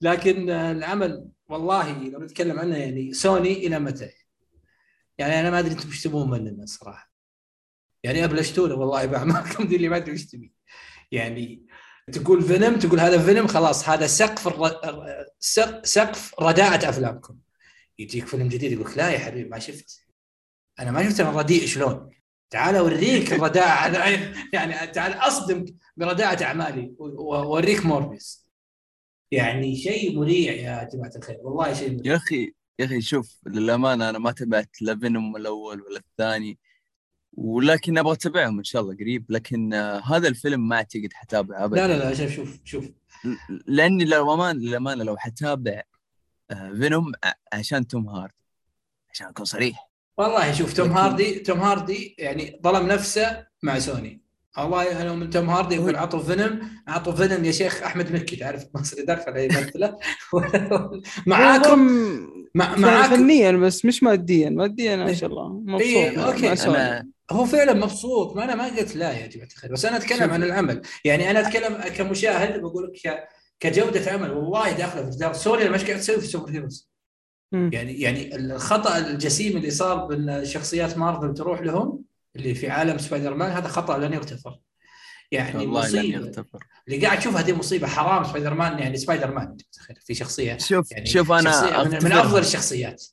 لكن 0.01 0.49
العمل 0.49 1.27
والله 1.49 2.09
لو 2.09 2.19
نتكلم 2.19 2.59
عنه 2.59 2.77
يعني 2.77 3.13
سوني 3.13 3.67
إلى 3.67 3.79
متى؟ 3.79 4.09
يعني 5.17 5.39
أنا 5.39 5.49
ما 5.51 5.59
أدري 5.59 5.71
أنتم 5.71 5.89
إيش 5.89 6.03
تبون 6.03 6.29
مننا 6.29 6.63
الصراحه. 6.63 7.11
يعني 8.03 8.23
أبلشتونا 8.25 8.73
والله 8.73 9.05
باعمالكم 9.05 9.63
دي 9.67 9.75
اللي 9.75 9.89
ما 9.89 9.97
أدري 9.97 10.11
إيش 10.11 10.25
تبي. 10.25 10.53
يعني 11.11 11.65
تقول 12.11 12.41
فيلم 12.41 12.79
تقول 12.79 12.99
هذا 12.99 13.19
فيلم 13.25 13.47
خلاص 13.47 13.89
هذا 13.89 14.07
سقف 14.07 14.47
الر... 14.47 14.71
سق- 15.39 15.85
سقف 15.85 16.35
رداءة 16.39 16.89
أفلامكم. 16.89 17.38
يجيك 17.99 18.27
فيلم 18.27 18.47
جديد 18.47 18.71
يقول 18.71 18.91
لا 18.95 19.09
يا 19.09 19.19
حبيبي 19.19 19.49
ما 19.49 19.59
شفت. 19.59 20.07
أنا 20.80 20.91
ما 20.91 21.09
شفت 21.09 21.19
أنا 21.19 21.30
رديء 21.39 21.65
شلون. 21.65 22.09
تعال 22.49 22.75
أوريك 22.75 23.32
الرداءة 23.34 23.97
يعني 24.53 24.88
تعال 24.88 25.13
اصدمك 25.13 25.73
برداءة 25.97 26.43
أعمالي. 26.43 26.95
وأوريك 26.99 27.86
موربيوس. 27.86 28.47
يعني 29.32 29.75
شيء 29.75 30.19
مريع 30.19 30.53
يا 30.53 30.89
جماعة 30.93 31.11
الخير. 31.15 31.38
والله 31.41 31.73
شيء 31.73 31.97
مريع. 31.97 32.11
يا 32.11 32.15
أخي 32.17 32.53
يا 32.80 32.86
أخي 32.86 33.01
شوف 33.01 33.36
للأمانة 33.47 34.09
أنا 34.09 34.19
ما 34.19 34.32
تابعت 34.32 34.82
لا 34.82 34.99
فينوم 34.99 35.36
الأول 35.36 35.82
ولا 35.82 35.97
الثاني 35.99 36.59
ولكن 37.34 37.97
أبغى 37.97 38.13
أتابعهم 38.13 38.57
إن 38.57 38.63
شاء 38.63 38.82
الله 38.82 38.95
قريب. 38.95 39.25
لكن 39.32 39.73
آه 39.73 39.99
هذا 39.99 40.28
الفيلم 40.28 40.67
ما 40.67 40.75
أعتقد 40.75 41.09
حتابعه 41.13 41.65
ابدا. 41.65 41.88
لا 41.88 41.97
لا 41.97 42.09
لا 42.09 42.15
شوف 42.28 42.36
شوف 42.36 42.59
شوف. 42.63 42.89
لأني 43.67 44.05
للامانه 44.05 44.59
للأمانة 44.59 45.03
لو 45.03 45.17
حتابع 45.17 45.82
آه 46.51 46.71
فينوم 46.73 47.11
ع- 47.23 47.57
عشان 47.57 47.88
توم 47.88 48.09
هارد 48.09 48.32
عشان 49.13 49.28
أكون 49.28 49.45
صريح. 49.45 49.86
والله 50.18 50.53
شوف 50.53 50.74
توم 50.74 50.91
هاردي 50.91 51.39
توم 51.39 51.59
هاردي 51.59 52.15
يعني 52.18 52.59
ظلم 52.63 52.88
نفسه 52.88 53.45
مع 53.63 53.80
سوني. 53.80 54.22
والله 54.57 55.01
أنا 55.01 55.13
من 55.13 55.30
توم 55.30 55.49
هاردي 55.49 55.76
يقول 55.76 55.95
عطوا 55.95 56.20
فينوم 56.20 56.59
عطوا 56.88 57.13
فينوم 57.13 57.45
يا 57.45 57.51
شيخ 57.51 57.84
أحمد 57.84 58.11
مكي. 58.11 58.36
تعرف 58.36 58.65
مصري 58.76 59.05
دخل 59.05 59.38
يمثله 59.38 59.97
معاكم 61.28 61.80
مع 62.55 62.76
معاكم 62.76 63.15
فنيا 63.15 63.51
بس 63.51 63.86
مش 63.86 64.03
ماديا. 64.03 64.49
ماديا 64.49 64.95
ما 64.95 65.13
شاء 65.13 65.30
الله. 65.30 65.49
مبسوط. 65.49 65.82
إيه،. 65.82 66.18
مع 66.18 66.55
سوني. 66.55 66.78
أنا 66.78 67.07
هو 67.32 67.45
فعلا 67.45 67.74
مبسوط. 67.74 68.36
ما 68.36 68.43
أنا 68.43 68.55
ما 68.55 68.65
قلت 68.68 68.95
لا 68.95 69.11
يا 69.11 69.28
جماعة 69.28 69.47
الخير 69.53 69.72
بس 69.72 69.86
أنا 69.86 69.97
أتكلم. 69.97 70.32
عن 70.32 70.43
العمل. 70.43 70.82
يعني 71.05 71.32
أنا 71.32 71.47
أتكلم 71.47 71.78
كمشاهد 71.97 72.61
بقول 72.61 72.84
لك 72.84 73.28
كجودة 73.59 74.11
عمل. 74.11 74.32
والله 74.32 74.72
داخلة 74.72 75.03
في 75.03 75.09
جدار 75.09 75.34
سوني 75.34 75.70
مش 75.70 75.84
قاعد 75.84 75.99
تسوي 75.99 76.22
في 76.22 76.28
superheroes. 76.28 76.97
يعني 77.52 78.02
يعني 78.02 78.36
الخطأ 78.36 78.98
الجسيم 78.98 79.58
اللي 79.58 79.72
صار 79.72 80.06
بأن 80.06 80.45
شخصيات 80.45 80.98
مارفل 80.98 81.34
تروح 81.34 81.62
لهم 81.62 82.04
اللي 82.36 82.56
في 82.56 82.70
عالم 82.70 82.98
سبايدر 82.98 83.34
مان 83.34 83.52
هذا 83.52 83.68
خطأ 83.68 83.98
لن 83.98 84.14
يغتفر 84.14 84.60
يعني 85.32 85.58
والله 85.58 85.82
لن 85.82 85.98
مصيبة 86.00 86.18
يغتفر 86.18 86.68
اللي 86.88 87.06
قاعد 87.06 87.20
تشوف 87.20 87.36
هذه 87.36 87.54
مصيبة 87.54 87.88
حرام 87.88 88.24
سبايدر 88.24 88.54
مان 88.54 88.80
يعني 88.80 88.98
سبايدر 88.98 89.32
مان 89.32 89.58
في 90.06 90.14
شخصية 90.14 90.58
شوف 90.58 90.91
يعني 90.91 91.06
شوف 91.06 91.32
أنا 91.32 91.52
شخصية 91.52 92.00
من. 92.00 92.12
أفضل 92.12 92.39
الشخصيات 92.39 93.06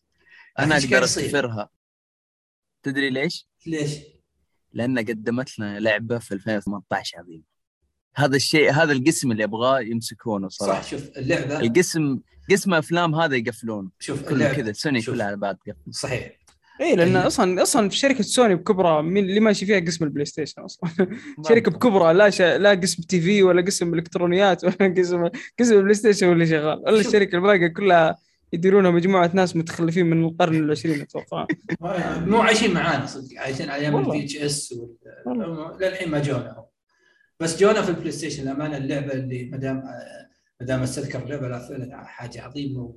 أنا 0.59 0.76
أقدر؟ 0.76 0.99
أغتفرها 0.99 1.70
تدري 2.82 3.11
ليش؟ 3.11 3.49
ليش؟ 3.66 3.99
لأن 4.72 4.99
قدمت 4.99 5.59
لنا 5.59 5.80
لعبة 5.80 6.18
في 6.18 6.35
2018 6.35 7.18
عظيمه 7.18 7.53
هذا 8.16 8.36
الشيء 8.36 8.72
هذا 8.72 8.92
القسم 8.92 9.32
اللي 9.32 9.44
ابغاه 9.44 9.80
يمسكونه 9.80 10.48
صراحة 10.48 10.82
صح 10.82 10.88
شوف 10.90 11.02
اللعبة 11.16 11.60
القسم 11.60 12.18
قسم 12.50 12.74
أفلام 12.74 13.14
هذا 13.14 13.36
يقفلون 13.36 13.90
شوف 13.98 14.22
كله 14.28 14.52
كذا 14.52 14.72
سوني 14.72 15.00
شوف. 15.00 15.14
كلها 15.14 15.26
على 15.26 15.36
بعض 15.36 15.56
تقفل 15.66 15.94
صحيح 15.94 16.30
اي 16.80 16.96
لأن 16.96 17.16
ال- 17.16 17.26
أصلا 17.26 17.62
أصلا 17.62 17.88
في 17.88 17.96
شركة 17.96 18.22
سوني 18.22 18.54
بكبرى 18.54 19.02
مين 19.02 19.24
اللي 19.24 19.40
ماشي 19.40 19.66
فيها 19.66 19.80
قسم 19.80 20.04
ال 20.05 20.24
PlayStation 20.24 20.62
أصلا 20.62 20.90
شركة 21.48 21.70
بكبرى 21.70 22.14
لا 22.14 22.30
شا... 22.30 22.58
لا 22.58 22.70
قسم 22.70 23.02
TV 23.02 23.42
ولا 23.42 23.62
قسم 23.62 23.94
إلكترونيات 23.94 24.64
ولا 24.64 24.94
قسم 24.98 25.28
قسم 25.60 25.74
ال 25.78 25.94
PlayStation 25.94 26.32
اللي 26.32 26.46
شغال 26.46 26.78
ولا. 26.78 27.00
الشركة 27.00 27.36
الباقية 27.36 27.66
كلها 27.66 28.16
يديرونها 28.52 28.90
مجموعة 28.90 29.30
ناس 29.34 29.56
متخلفين 29.56 30.06
من 30.06 30.24
القرن 30.24 30.54
العشرين 30.56 31.00
أتوقع 31.00 31.46
مو 32.30 32.38
عايشين 32.38 32.74
معانا 32.74 33.06
صدق 33.06 33.38
عايشين 33.40 33.70
على 33.70 33.82
أيام. 33.82 33.96
ال 33.96 34.24
VHS. 34.24 34.74
للحين 35.80 36.10
ما 36.10 36.18
جونا. 36.18 36.64
بس 37.45 37.61
جونا 37.61 37.82
في 37.82 37.88
ال 37.88 38.11
PlayStation 38.12 38.42
الأمانة 38.42 38.76
اللعبة 38.76 39.12
اللي 39.12 39.45
ما 39.53 39.57
دام 39.57 39.76
ما 40.61 40.66
دام 40.66 40.82
أستذكر 40.82 41.22
اللعبة 41.22 41.49
لا 41.49 41.59
فعلا 41.59 42.05
حاجة 42.05 42.42
عظيمة 42.42 42.95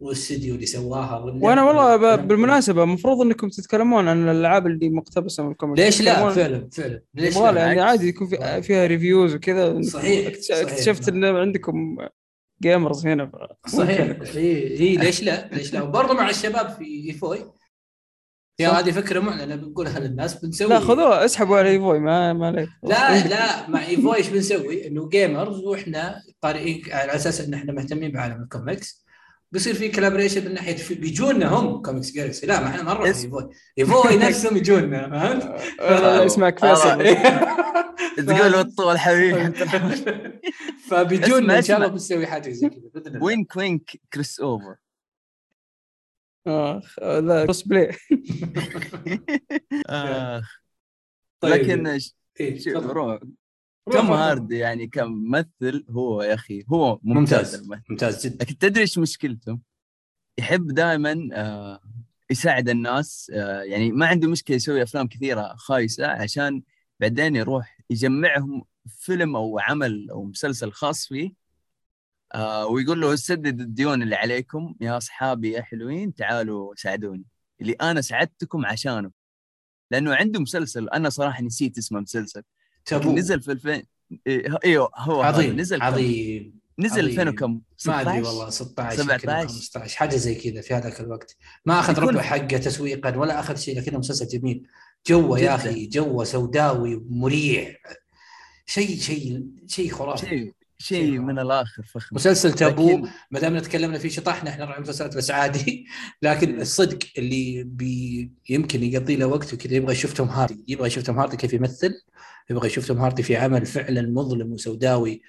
والاستديو 0.00 0.54
اللي 0.54 0.66
سواها 0.66 1.18
وأنا 1.18 1.64
والله 1.64 2.16
بالمناسبة 2.16 2.82
المفروض 2.82 3.20
إنكم 3.20 3.48
تتكلمون 3.48 4.08
عن 4.08 4.28
الألعاب 4.28 4.66
اللي 4.66 4.88
مقتبسة 4.90 5.42
من 5.44 5.50
الكوميكس 5.50 5.80
ليش 5.80 6.02
لا؟ 6.02 6.30
فعلا 6.30 6.68
فعلا. 6.72 7.02
ليش 7.14 7.36
لا؟ 7.36 7.52
يعني. 7.58 7.80
عادي 7.80 8.08
يكون 8.08 8.26
في 8.28 8.62
فيها 8.62 8.86
reviews 8.86 9.34
وكذا. 9.34 9.82
صحيح، 9.82 10.26
اكتش- 10.26 10.48
صحيح. 10.48 10.60
اكتشفت 10.60 11.08
إن 11.08 11.24
عندكم 11.24 11.96
gamers 12.62 13.06
هنا 13.06 13.30
صحيح. 13.66 14.00
اي 14.36 14.96
ليش 14.96 15.22
لا؟ 15.22 15.48
ليش 15.52 15.72
لا؟ 15.74 15.82
وبرضه 15.82 16.14
مع 16.14 16.30
الشباب 16.30 16.68
في 16.70 16.84
إيفوي 17.08 17.38
يا. 18.60 18.70
هذه 18.70 18.90
فكرة 18.90 19.20
معلنة 19.20 19.56
بنقولها 19.56 19.98
للناس 20.00 20.34
بنسوي 20.34 20.68
لا 20.68 20.80
خذوها 20.80 21.24
اسحبوا 21.24 21.56
على 21.58 21.70
ايفوي 21.70 21.98
ما 21.98 22.32
ما 22.32 22.46
عليك. 22.46 22.68
لا 22.82 23.18
لا 23.34 23.68
مع 23.70 23.86
ايفوي 23.86 24.16
إيش 24.16 24.28
بنسوي؟ 24.28 24.86
إنه 24.86 25.08
جيمرز 25.08 25.64
وإحنا 25.64 26.22
قارئين 26.42 26.82
على 26.92 27.14
أساس 27.14 27.40
إن 27.40 27.54
إحنا 27.54 27.72
مهتمين 27.72 28.12
بعالم 28.12 28.42
الكوميكس 28.42 29.04
بيصير 29.52 29.74
في 29.74 29.88
كولابريشن 29.88 30.44
من 30.44 30.54
ناحية 30.54 30.76
في 30.76 30.94
بيجونا 30.94 31.46
هم 31.48 31.82
كوميكس 31.82 32.12
جالكسي 32.12 32.46
لا 32.46 32.60
ما 32.60 32.66
إحنا 32.68 32.82
ما 32.82 32.92
نروح 32.94 33.06
ايفوي 33.06 33.50
ايفوي 33.78 34.16
نفسهم 34.28 34.56
يجونا 34.56 35.10
فهمت؟ 35.10 35.44
لا، 35.80 36.26
اسمك 36.26 36.58
فيصل 36.58 37.16
تقول 38.16 38.54
الطول 38.54 38.98
حبيبي. 38.98 39.52
فبيجونا 40.90 41.56
إن 41.58 41.62
شاء 41.62 41.76
الله. 41.76 41.88
بنسوي 41.88 42.26
حاجة 42.26 42.50
زي 42.50 42.68
كذا 42.68 42.80
بإذن 42.94 43.06
الله. 43.06 43.24
وينك 43.24 43.56
وينك 43.56 43.90
كريس 44.12 44.40
اوفر 44.40 44.74
اخ 46.46 46.98
لا 46.98 47.44
كروس 47.44 47.62
بلاي 47.62 47.96
اخ 49.86 50.60
طيب. 51.40 51.52
لكن 51.52 51.86
إيه،. 52.40 52.76
روح 52.76 53.20
توم. 53.92 54.12
هارد 54.12 54.52
يعني 54.52 54.86
كممثل 54.86 55.86
هو 55.90 56.22
يا 56.22 56.34
أخي 56.34 56.64
هو 56.72 57.00
ممتاز 57.02 57.60
ممتاز. 57.60 57.82
ممتاز 57.90 58.26
جدا 58.26 58.44
لكن 58.44 58.58
تدري 58.58 58.80
إيش 58.82 58.98
مشكلته؟ 58.98 59.58
يحب 60.38 60.66
دائما 60.66 61.28
آه 61.32 61.80
يساعد 62.30 62.68
الناس 62.68 63.32
آه 63.34 63.62
يعني 63.62 63.92
ما 63.92 64.06
عنده 64.06 64.28
مشكلة 64.28 64.56
يسوي 64.56 64.82
أفلام 64.82 65.08
كثيرة 65.08 65.54
خايسة 65.56 66.06
عشان 66.06 66.62
بعدين 67.00 67.36
يروح 67.36 67.78
يجمعهم 67.90 68.64
فيلم 68.88 69.36
أو 69.36 69.58
عمل 69.58 70.10
أو 70.10 70.24
مسلسل 70.24 70.72
خاص 70.72 71.06
فيه 71.06 71.39
آه 72.34 72.66
ويقول 72.66 73.00
له 73.00 73.16
سدد 73.16 73.60
الديون 73.60 74.02
اللي 74.02 74.16
عليكم 74.16 74.74
يا 74.80 74.96
أصحابي 74.96 75.50
يا 75.52 75.62
حلوين 75.62 76.14
تعالوا 76.14 76.74
ساعدوني 76.76 77.24
اللي 77.60 77.72
أنا 77.72 78.00
ساعدتكم 78.00 78.66
عشانه 78.66 79.10
لأنه 79.90 80.14
عنده 80.14 80.40
مسلسل 80.40 80.88
أنا 80.88 81.08
صراحة 81.10 81.42
نسيت 81.42 81.78
اسمه 81.78 82.00
مسلسل 82.00 82.42
تابو 82.84 83.12
نزل 83.12 83.40
في 83.40 83.52
2000 83.52 83.82
إيه، 84.26 84.58
إيوه 84.64 84.90
هو. 84.96 85.22
عظيم 85.22 85.60
نزل؟ 85.60 85.82
عظيم 85.82 86.60
نزل 86.78 87.00
عظيم. 87.04 87.20
2000 87.20 87.28
وكم 87.28 87.60
ما 87.86 88.00
أدري 88.00 88.24
16 88.24 88.28
والله 88.28 88.50
16 88.50 89.00
يمكن 89.00 89.18
17. 89.18 89.48
15 89.48 89.96
حاجة 89.96 90.16
زي 90.16 90.34
كذا 90.34 90.60
في 90.60 90.74
هذاك 90.74 91.00
الوقت 91.00 91.36
ما 91.64 91.80
أخذ 91.80 91.98
ربع 91.98 92.22
حقه 92.22 92.46
تسويقا 92.58 93.16
ولا 93.16 93.40
أخذ 93.40 93.56
شيء 93.56 93.78
لكنه 93.78 93.98
مسلسل 93.98 94.26
جميل 94.28 94.66
جوه 95.06 95.38
يا. 95.40 95.54
أخي 95.54 95.86
جوه 95.86 96.24
سوداوي 96.24 97.04
مريع 97.08 97.76
شيء 98.66 98.98
شيء 98.98 99.46
شيء 99.66 99.90
خرافي 99.90 100.52
شيء 100.80 101.06
شيء 101.06 101.18
من 101.18 101.38
الآخر 101.38 101.82
فخم. 101.82 102.16
مسلسل 102.16 102.52
تابو 102.52 102.90
لكن... 102.90 103.08
ما 103.30 103.40
دام 103.40 103.58
تكلمنا 103.58 103.98
فيه 103.98 104.08
شطحنا 104.08 104.50
إحنا 104.50 104.64
نروح 104.64 104.80
مسلسلات 104.80 105.16
بس 105.16 105.30
عادي. 105.30 105.86
لكن 106.22 106.60
الصدق 106.60 106.98
اللي 107.18 107.64
بي 107.64 108.30
يمكن 108.48 108.82
يقضي 108.82 109.16
له 109.16 109.26
وقت 109.26 109.54
وكذا 109.54 109.74
يبغى 109.74 109.92
يشوف 109.92 110.12
توم 110.12 110.28
هاردي. 110.28 110.64
يبغى 110.68 110.86
يشوف 110.86 111.04
توم 111.04 111.18
هاردي 111.18 111.36
كيف 111.36 111.52
يمثل 111.52 111.92
يبغى 112.50 112.66
يشوف 112.66 112.86
توم 112.86 112.98
هاردي 112.98 113.22
في 113.22 113.36
عمل 113.36 113.66
فعلا 113.66 114.02
مظلم 114.02 114.52
وسوداوي 114.52 115.22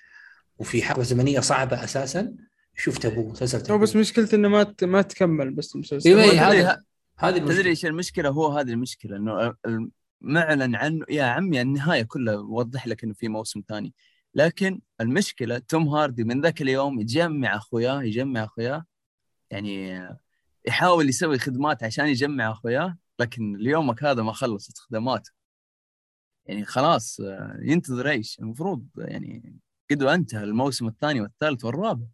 وفي 0.57 0.83
حقبة 0.83 1.03
زمنية 1.03 1.39
صعبة 1.39 1.83
أساسا. 1.83 2.33
شوف 2.75 2.97
تابو 2.97 3.29
مسلسل 3.29 3.61
تابو. 3.61 3.83
بس 3.83 3.95
مشكلته 3.95 4.35
إنه 4.35 4.47
ما 4.47 4.75
ما 4.81 5.01
تكمل 5.01 5.51
بس 5.51 5.75
المسلسل. 5.75 6.09
إيه 6.09 6.51
هذه 6.51 6.77
هذه 7.17 7.37
تدري 7.37 7.69
إيش 7.69 7.85
المشكلة؟ 7.85 8.29
هو 8.29 8.47
هذه 8.47 8.69
المشكلة 8.69 9.17
إنه 9.17 9.53
معلن 10.21 10.75
عنه 10.75 11.05
يا 11.09 11.23
عمي 11.23 11.61
النهاية 11.61 12.03
كلها 12.03 12.35
وضح 12.35 12.87
لك 12.87 13.03
إنه 13.03 13.13
في 13.13 13.27
موسم 13.27 13.61
ثاني. 13.69 13.93
لكن 14.35 14.81
المشكلة 15.01 15.57
توم 15.57 15.87
هاردي 15.87 16.23
من 16.23 16.41
ذاك 16.41 16.61
اليوم 16.61 16.99
يجمع 16.99 17.55
أخوياه 17.55 18.03
يجمع 18.03 18.43
أخوياه 18.43 18.85
يعني 19.51 20.01
يحاول 20.67 21.09
يسوي 21.09 21.39
خدمات 21.39 21.83
عشان 21.83 22.07
يجمع 22.07 22.51
أخوياه 22.51 22.97
لكن 23.19 23.55
ليومك 23.55 24.03
هذا 24.03 24.23
ما 24.23 24.33
خلصت 24.33 24.77
خدماته. 24.77 25.31
يعني 26.45 26.65
خلاص 26.65 27.19
ينتظر 27.61 28.09
إيش؟ 28.09 28.39
المفروض 28.39 28.85
يعني 28.97 29.59
قد 29.91 30.03
أنتهى 30.03 30.43
الموسم 30.43 30.87
الثاني 30.87 31.21
والثالث 31.21 31.65
والرابع. 31.65 32.05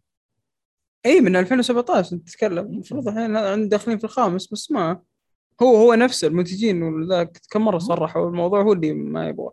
إي 1.06 1.20
من 1.20 1.36
2017 1.36 2.16
انت 2.16 2.28
تتكلم 2.28 2.66
المفروض 2.66 3.08
الحين 3.08 3.68
داخلين 3.68 3.98
في 3.98 4.04
الخامس 4.04 4.52
بس 4.52 4.70
ما 4.70 5.02
هو 5.62 5.76
هو 5.76 5.94
نفسه 5.94 6.28
المنتجين 6.28 6.82
وذاك 6.82 7.40
كم 7.50 7.62
مرة 7.62 7.78
صرحوا 7.78 8.28
الموضوع 8.28 8.62
هو 8.62 8.72
اللي 8.72 8.92
ما 8.92 9.28
يبغى. 9.28 9.50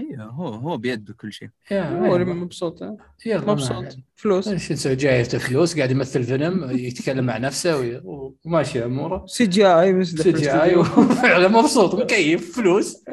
أيوه 0.00 0.24
هو 0.24 0.48
هو 0.48 0.76
بيده 0.76 1.14
كل 1.14 1.32
شيء. 1.32 1.48
هو 1.72 2.16
اللي 2.16 2.24
مبسوط. 2.24 2.82
مبسوط. 3.26 3.84
فلوس. 4.16 4.48
إيش 4.48 4.88
جاي 4.88 5.24
فلوس 5.24 5.76
قاعد 5.76 5.90
يمثل 5.90 6.24
فيلم 6.24 6.70
يتكلم 6.70 7.26
مع 7.26 7.38
نفسه 7.38 8.00
وماشي 8.44 8.84
أموره. 8.84 9.26
سي 9.26 9.46
جي 9.46 9.66
آي 9.66 10.04
سي 10.04 10.32
جي 10.32 10.52
آي 10.52 10.76
وفعلا 10.76 11.48
مبسوط 11.48 11.94
مكيف 11.94 12.56
فلوس. 12.56 13.04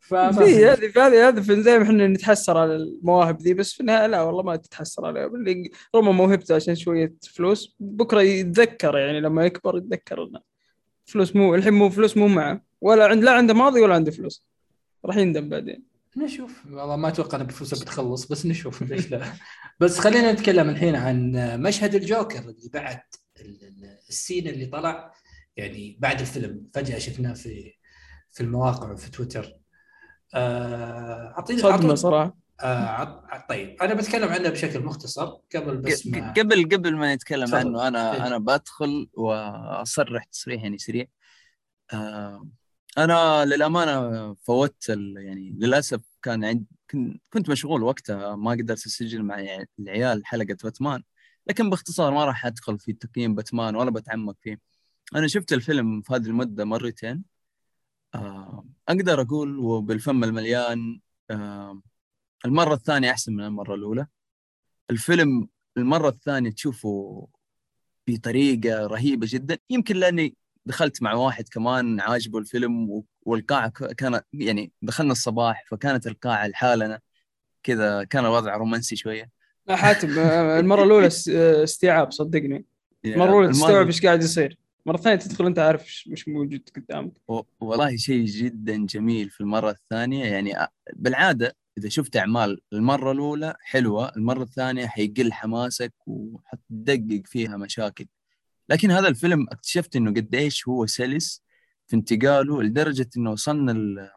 في 0.00 0.16
هذه 0.16 0.72
هذه 0.72 1.28
هذا 1.28 1.62
زي 1.62 1.78
ما 1.78 1.84
إحنا 1.84 2.06
نتحسر 2.06 2.58
على 2.58 2.76
المواهب 2.76 3.42
ذي 3.42 3.54
بس 3.54 3.72
في 3.72 3.80
النهاية 3.80 4.06
لا 4.06 4.22
والله 4.22 4.42
ما 4.42 4.56
تتحسر 4.56 5.06
عليها. 5.06 5.26
اللي 5.26 5.70
رمى 5.94 6.12
موهبته 6.12 6.54
عشان 6.54 6.74
شوية 6.74 7.14
فلوس 7.22 7.76
بكرة 7.80 8.20
يتذكر 8.20 8.98
يعني 8.98 9.20
لما 9.20 9.46
يكبر 9.46 9.76
يتذكر 9.76 10.24
إنه 10.24 10.40
فلوس 11.06 11.36
مو 11.36 11.54
الحين 11.54 11.72
مو 11.72 11.90
فلوس 11.90 12.16
مو 12.16 12.28
معه. 12.28 12.62
ولا 12.80 13.06
عند 13.06 13.24
لا 13.24 13.32
عنده 13.32 13.54
ماضي 13.54 13.80
ولا 13.80 13.94
عنده 13.94 14.10
فلوس. 14.10 14.44
راح 15.04 15.16
يندم 15.16 15.48
بعدين. 15.48 15.87
نشوف. 16.16 16.66
والله 16.66 16.96
ما 16.96 17.08
أتوقع 17.08 17.40
ان 17.40 17.46
بفلوسه 17.46 17.80
بتخلص 17.80 18.26
بس 18.26 18.46
نشوف 18.46 18.82
ليش 18.82 19.10
لا. 19.10 19.32
بس 19.80 19.98
خلينا 19.98 20.32
نتكلم 20.32 20.68
الحين 20.68 20.96
عن 20.96 21.32
مشهد 21.62 21.94
الجوكر 21.94 22.38
اللي 22.38 22.70
بعد 22.72 23.00
السين 24.08 24.48
اللي 24.48 24.66
طلع 24.66 25.12
يعني 25.56 25.98
بعد 26.00 26.20
الفيلم. 26.20 26.68
فجأة 26.74 26.98
شفناه 26.98 27.32
في 27.32 27.72
في 28.30 28.40
المواقع 28.40 28.92
وفي 28.92 29.10
تويتر. 29.10 29.52
آه، 30.34 31.34
اعطيني 31.36 31.60
صدمة 31.60 31.94
صراحة. 31.94 32.36
آه 32.60 33.46
طيب. 33.48 33.82
أنا 33.82 33.94
بتكلم 33.94 34.28
عنه 34.28 34.48
بشكل 34.48 34.80
مختصر 34.80 35.26
قبل 35.54 35.76
بس 35.76 36.06
ما 36.06 36.32
قبل 36.32 36.64
قبل 36.64 36.96
ما 36.96 37.14
نتكلم 37.14 37.54
عنه 37.54 37.88
أنا 37.88 38.14
إيه؟ 38.14 38.26
أنا 38.26 38.38
بدخل 38.38 39.08
وأصرح 39.12 40.24
تصريح 40.24 40.62
يعني 40.62 40.78
سريع 40.78 41.06
آه 41.92 42.48
أنا 42.98 43.44
للأمانة 43.44 44.34
فوت 44.34 44.88
يعني 44.88 45.50
للأسف 45.58 46.00
كان 46.22 46.44
عند 46.44 46.64
كنت 47.32 47.50
مشغول 47.50 47.82
وقتها 47.82 48.36
ما 48.36 48.50
قدرت 48.50 48.86
أسجل 48.86 49.22
مع 49.22 49.64
العيال 49.78 50.26
حلقة 50.26 50.56
باتمان. 50.64 51.02
لكن 51.46 51.70
باختصار 51.70 52.14
ما 52.14 52.24
راح 52.24 52.46
أدخل 52.46 52.78
في 52.78 52.92
تقييم 52.92 53.34
باتمان 53.34 53.76
ولا 53.76 53.90
بتعمق 53.90 54.36
فيه. 54.42 54.60
أنا 55.16 55.28
شفت 55.28 55.52
الفيلم 55.52 56.02
في 56.02 56.14
هذه 56.14 56.26
المدة 56.26 56.64
مرتين. 56.64 57.24
آه 58.14 58.66
أقدر 58.88 59.20
أقول 59.20 59.58
وبالفم 59.58 60.24
المليان 60.24 61.00
آه 61.30 61.82
المرة 62.44 62.74
الثانية 62.74 63.10
أحسن 63.10 63.32
من 63.32 63.44
المرة 63.44 63.74
الأولى. 63.74 64.06
الفيلم 64.90 65.48
المرة 65.76 66.08
الثانية 66.08 66.50
تشوفه 66.50 67.28
بطريقة 68.08 68.86
رهيبة 68.86 69.26
جدا. 69.30 69.58
يمكن 69.70 69.96
لأني 69.96 70.36
دخلت 70.68 71.02
مع 71.02 71.14
واحد 71.14 71.48
كمان 71.48 72.00
عاجبه 72.00 72.38
الفيلم 72.38 73.02
والقاعة 73.22 73.68
كانت 73.70 74.24
يعني 74.32 74.72
دخلنا 74.82 75.12
الصباح 75.12 75.64
فكانت 75.70 76.06
القاعة 76.06 76.46
لحالنا 76.46 77.00
كذا 77.62 78.04
كان 78.04 78.24
الوضع 78.24 78.56
رومانسي 78.56 78.96
شوية. 78.96 79.30
لا 79.66 79.76
حاتم 79.76 80.18
المرة 80.18 80.84
الأولى 80.84 81.08
استيعاب 81.64 82.12
صدقني. 82.12 82.64
المرة 83.04 83.28
الأولى 83.28 83.48
تستوعب 83.48 83.86
إيش 83.86 84.06
قاعد 84.06 84.22
يصير. 84.22 84.58
مرة 84.86 84.96
ثانية 84.96 85.16
تدخل 85.16 85.46
أنت 85.46 85.58
عارف 85.58 86.04
مش 86.06 86.28
موجود 86.28 86.68
قدامك. 86.76 87.12
والله 87.60 87.96
شيء 87.96 88.24
جدا 88.24 88.86
جميل 88.86 89.30
في 89.30 89.40
المرة 89.40 89.70
الثانية. 89.70 90.24
يعني 90.24 90.54
بالعادة 90.92 91.56
إذا 91.78 91.88
شفت 91.88 92.16
أعمال 92.16 92.60
المرة 92.72 93.12
الأولى 93.12 93.54
حلوة 93.60 94.12
المرة 94.16 94.42
الثانية 94.42 94.86
حيقل 94.86 95.32
حماسك 95.32 95.92
وحتدقق 96.06 97.22
فيها 97.24 97.56
مشاكل. 97.56 98.06
لكن 98.68 98.90
هذا 98.90 99.08
الفيلم 99.08 99.46
اكتشفت 99.50 99.96
إنه 99.96 100.10
قديش 100.10 100.68
هو 100.68 100.86
سلس 100.86 101.42
في 101.86 101.96
انتقاله 101.96 102.62
لدرجة 102.62 103.10
إنه 103.16 103.30
وصلنا 103.30 103.72
ال... 103.72 104.10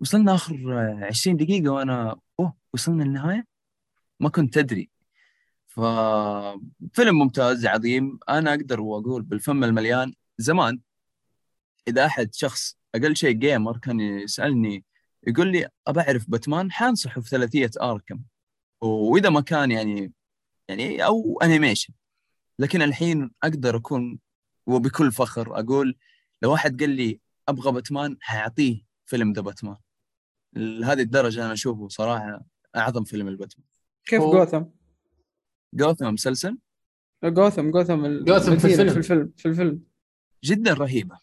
وصلنا 0.00 0.34
آخر 0.34 0.56
20 1.02 1.36
دقيقة 1.36 1.70
وأنا 1.70 2.16
أوه 2.40 2.56
وصلنا 2.72 3.04
النهاية؟ 3.04 3.46
ما 4.20 4.28
كنت 4.28 4.58
ادري 4.58 4.90
ففيلم 5.68 7.18
ممتاز 7.18 7.66
عظيم. 7.66 8.18
أنا 8.28 8.50
أقدر 8.50 8.80
وأقول 8.80 9.22
بالفم 9.22 9.64
المليان 9.64 10.14
زمان 10.38 10.80
إذا 11.88 12.06
أحد 12.06 12.34
شخص 12.34 12.78
أقل 12.94 13.16
شيء 13.16 13.32
gamer 13.32 13.78
كان 13.78 14.00
يسألني 14.00 14.84
يقول 15.26 15.52
لي 15.52 15.68
ابى 15.86 16.00
أعرف 16.00 16.30
باتمان؟ 16.30 16.72
حانصحه 16.72 17.20
في 17.20 17.28
ثلاثية 17.28 17.70
آركم. 17.82 18.20
وإذا 18.80 19.30
ما 19.30 19.40
كان 19.40 19.70
يعني 19.70 20.12
يعني 20.68 21.04
أو 21.04 21.40
animation 21.42 21.92
لكن 22.62 22.82
الحين 22.82 23.30
أقدر 23.42 23.76
أكون 23.76 24.18
وبكل 24.66 25.12
فخر 25.12 25.58
أقول 25.60 25.96
لو 26.42 26.52
واحد 26.52 26.80
قال 26.80 26.90
لي 26.90 27.20
أبغى 27.48 27.72
باتمان 27.72 28.16
حاعطيه 28.20 28.82
فيلم 29.06 29.32
The 29.32 29.40
Batman. 29.42 29.76
لهذه 30.56 31.00
الدرجة 31.00 31.44
أنا 31.44 31.52
أشوفه 31.52 31.88
صراحة 31.88 32.44
أعظم 32.76 33.04
فيلم 33.04 33.28
الباتمان. 33.28 33.66
كيف 34.04 34.20
جوثم؟ 34.20 34.64
جوثم 35.74 36.06
مسلسل؟ 36.06 36.58
جوثم 37.24 37.70
جوثم 37.70 38.24
جوثم 38.24 38.58
في 38.58 38.66
الفيلم. 38.66 38.92
في 38.92 38.98
الفيلم 38.98 39.32
في 39.36 39.48
الفيلم. 39.48 39.82
جدا 40.44 40.72
رهيبة. 40.72 41.18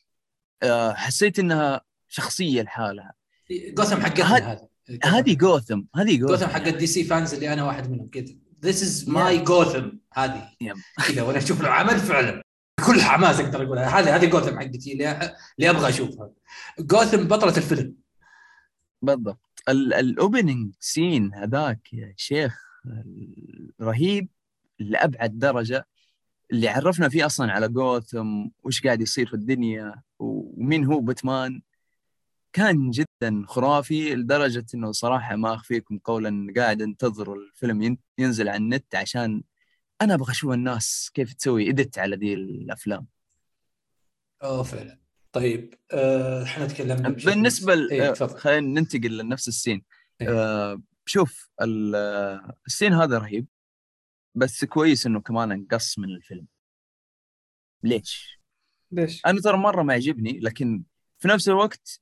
أه 0.63 0.93
حسيت 0.93 1.39
إنها 1.39 1.81
شخصية 2.07 2.61
لحالها. 2.61 3.13
جوثم 3.51 4.01
حقتنا 4.01 4.25
هذه 4.25 4.69
هذه. 5.03 5.35
جوثم 5.35 5.81
هذه 5.95 6.17
جوثم. 6.17 6.45
حق 6.45 6.69
دي 6.69 6.87
سي 6.87 7.03
فانز 7.03 7.33
اللي 7.33 7.53
أنا 7.53 7.63
واحد 7.63 7.91
منهم 7.91 8.09
كذا. 8.09 8.35
this 8.63 8.83
is 8.83 9.09
my 9.09 9.37
Gotham 9.37 9.89
هذه. 10.13 10.49
كذا 11.07 11.21
وأنا 11.21 11.37
أشوف 11.37 11.61
له 11.61 11.69
عمل 11.69 11.99
فعلا. 11.99 12.43
كل 12.87 13.01
حماس 13.01 13.39
أقدر 13.39 13.63
اقولها 13.63 13.99
هذه 13.99 14.15
هذه 14.15 14.25
جوثم 14.25 14.59
حقتي 14.59 14.93
اللي, 14.93 15.35
اللي 15.59 15.69
أبغى 15.69 15.89
أشوفها. 15.89 16.31
جوثم 16.79 17.23
بطلة 17.27 17.57
الفيلم. 17.57 17.95
بالضبط. 19.01 19.63
الاوبننج 19.69 20.73
سين 20.79 21.33
هذاك 21.33 21.93
يا 21.93 22.13
شيخ 22.17 22.57
رهيب 23.81 24.29
لأبعد 24.79 25.39
درجة. 25.39 25.87
اللي 26.51 26.67
عرفنا 26.67 27.09
فيه 27.09 27.25
أصلا 27.25 27.51
على 27.51 27.67
جوثم 27.67 28.45
وش 28.63 28.81
قاعد 28.81 29.01
يصير 29.01 29.27
في 29.27 29.33
الدنيا 29.33 30.01
ومين 30.19 30.85
هو 30.85 30.99
باتمان 30.99 31.61
كان 32.53 32.91
جدا 32.91 33.43
خرافي 33.47 34.15
لدرجة 34.15 34.65
إنه 34.73 34.91
صراحة 34.91 35.35
ما 35.35 35.53
أخفيكم 35.53 35.97
قولا 35.97 36.53
قاعد 36.57 36.81
أنتظر 36.81 37.33
الفيلم 37.33 37.97
ينزل 38.17 38.49
على 38.49 38.57
النت 38.57 38.95
عشان 38.95 39.43
أنا 40.01 40.13
أبغى 40.13 40.31
أشوف 40.31 40.53
الناس 40.53 41.11
كيف 41.13 41.33
تسوي 41.33 41.69
ادت 41.69 41.99
على 41.99 42.15
ذي 42.15 42.33
الأفلام. 42.33 43.07
اوه 44.43 44.63
فعلا. 44.63 44.99
طيب 45.31 45.73
آه، 45.91 46.43
إحنا 46.43 46.63
آه 46.63 46.67
تكلمنا 46.67 47.09
بالنسبة 47.09 47.73
إيه 47.73 48.13
خلينا 48.13 48.79
ننتقل 48.79 49.17
لنفس 49.17 49.47
السين. 49.47 49.83
إيه؟ 50.21 50.29
آه 50.29 50.81
شوف 51.05 51.49
السين 52.67 52.93
هذا 52.93 53.17
رهيب 53.17 53.47
بس 54.35 54.65
كويس 54.65 55.05
إنه 55.05 55.21
كمان 55.21 55.51
انقص 55.51 55.99
من 55.99 56.09
الفيلم. 56.09 56.47
ليش؟ 57.83 58.39
ليش؟ 58.91 59.25
أنا 59.25 59.41
ترى 59.41 59.57
مرة 59.57 59.83
ما 59.83 59.93
يعجبني 59.93 60.39
لكن 60.39 60.83
في 61.19 61.27
نفس 61.27 61.49
الوقت 61.49 62.01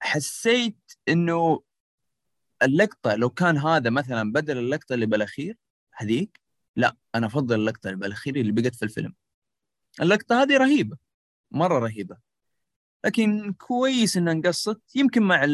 حسيت 0.00 0.92
إنه 1.08 1.62
اللقطة 2.62 3.14
لو 3.14 3.30
كان 3.30 3.58
هذا 3.58 3.90
مثلا 3.90 4.32
بدل 4.32 4.58
اللقطة 4.58 4.94
اللي 4.94 5.06
بالأخير 5.06 5.56
هذيك 5.96 6.40
لا 6.76 6.96
أنا 7.14 7.26
أفضل 7.26 7.54
اللقطة 7.60 7.88
اللي 7.88 8.00
بالأخير 8.00 8.36
اللي 8.36 8.52
بقت 8.52 8.74
في 8.74 8.84
الفيلم. 8.84 9.14
اللقطة 10.02 10.42
هذه 10.42 10.56
رهيبة 10.56 10.96
مرة 11.50 11.78
رهيبة. 11.78 12.16
لكن 13.04 13.52
كويس 13.52 14.16
انها 14.16 14.32
انقصت 14.32 14.80
يمكن 14.94 15.22
مع 15.22 15.44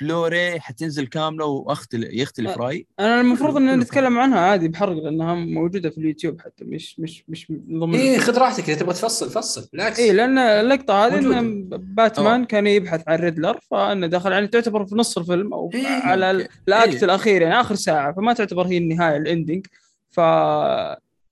بلوري 0.00 0.60
حتنزل 0.60 1.06
كاملة 1.06 1.44
واختلف 1.44 2.08
يختلف 2.12 2.58
رايي 2.58 2.86
أنا 3.00 3.20
المفروض 3.20 3.56
إن 3.56 3.78
نتكلم 3.78 4.18
عنها 4.18 4.38
عادي 4.38 4.68
بحرق 4.68 4.92
لأنها 4.92 5.34
موجودة 5.34 5.90
في 5.90 5.98
اليوتيوب 5.98 6.40
حتى 6.40 6.64
مش 6.64 7.00
مش 7.00 7.24
مش 7.28 7.52
ضمن 7.52 7.94
إيه 7.94 8.18
خذ 8.18 8.38
راحتك 8.38 8.70
إذا 8.70 8.78
تبغى 8.78 8.94
تفصل 8.94 9.30
فصل 9.30 9.68
بالعكس. 9.72 9.98
إيه 9.98 10.12
لأن 10.12 10.38
اللقطة 10.38 11.06
هذه 11.06 11.38
إن 11.38 11.68
باتمان 11.68 12.40
أوه. 12.40 12.44
كان 12.44 12.66
يبحث 12.66 13.02
عن 13.08 13.18
ريدلر 13.18 13.58
فأنه 13.70 14.06
دخل 14.06 14.32
يعني 14.32 14.46
تعتبر 14.46 14.86
في 14.86 14.94
نص 14.94 15.18
الفيلم 15.18 15.54
أو 15.54 15.70
إيه 15.74 15.86
على 15.86 16.30
ال 16.30 16.46
act 16.46 16.94
إيه. 16.94 17.04
الأخير 17.04 17.42
يعني 17.42 17.60
آخر 17.60 17.74
ساعة 17.74 18.12
فما 18.12 18.32
تعتبر 18.32 18.66
هي 18.66 18.78
النهاية 18.78 19.16
ال 19.16 19.23
ending 19.23 19.66
ف 20.10 20.20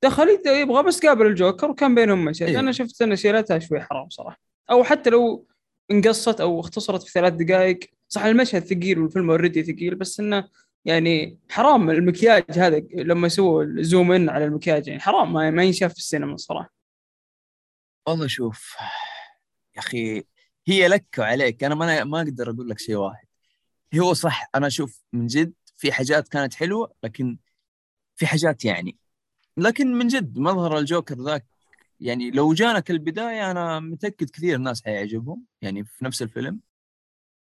دخل 0.03 0.41
يبغى 0.47 0.83
بس 0.83 1.07
قابل 1.07 1.27
الجوكر 1.27 1.71
وكان 1.71 1.95
بينهم 1.95 2.25
مشهد 2.25 2.49
إيه. 2.49 2.59
أنا 2.59 2.73
شفت 2.73 3.03
إن 3.03 3.16
شيلتها 3.16 3.59
شوي 3.59 3.81
حرام 3.81 4.09
صراحة. 4.09 4.41
أو 4.71 4.85
حتى 4.85 5.11
لو 5.11 5.47
انقصت 5.91 6.41
أو 6.41 6.61
اختصرت 6.61 7.03
في 7.03 7.11
ثلاث 7.11 7.32
دقائق. 7.32 7.78
صح 8.09 8.24
المشهد 8.24 8.64
ثقيل 8.64 8.99
والفيلم 8.99 9.30
already 9.31 9.62
ثقيل 9.62 9.95
بس 9.95 10.20
إنه 10.20 10.49
يعني 10.84 11.39
حرام 11.51 11.91
المكياج 11.91 12.45
هذا 12.51 12.82
لما 12.95 13.26
يسووا 13.26 13.64
zoom 13.83 14.12
in 14.12 14.29
على 14.28 14.45
المكياج 14.45 14.89
يعني 14.89 15.01
حرام 15.01 15.32
ما, 15.32 15.64
ينشاف 15.64 15.93
في 15.93 15.99
السينما 15.99 16.34
الصراحة. 16.34 16.72
والله 18.07 18.26
شوف 18.26 18.76
يا 19.76 19.80
أخي 19.80 20.24
هي 20.66 20.89
لك 20.89 21.07
وعليك. 21.18 21.64
أنا 21.64 21.74
ما 21.74 22.05
ما 22.05 22.18
أقدر 22.20 22.51
أقول 22.51 22.68
لك 22.68 22.78
شيء 22.78 22.97
واحد. 22.97 23.26
هو 23.95 24.14
صح 24.14 24.51
أنا 24.55 24.66
أشوف 24.66 25.03
من 25.12 25.26
جد 25.26 25.53
في 25.76 25.93
حاجات 25.93 26.28
كانت 26.28 26.55
حلوة 26.55 26.93
لكن 27.03 27.39
في 28.16 28.26
حاجات 28.26 28.64
يعني 28.64 28.97
لكن 29.57 29.95
من 29.95 30.09
جد 30.09 30.39
مظهر 30.39 30.78
الجوكر 30.78 31.14
ذاك 31.14 31.47
يعني 32.01 32.30
لو 32.30 32.55
جانا 32.55 32.80
كالبدايه 32.80 33.51
أنا 33.51 33.80
متأكد 33.80 34.30
كثير 34.30 34.59
ناس 34.59 34.84
حيعجبهم 34.84 35.44
يعني 35.62 35.84
في 35.84 36.05
نفس 36.05 36.22
الفيلم. 36.22 36.61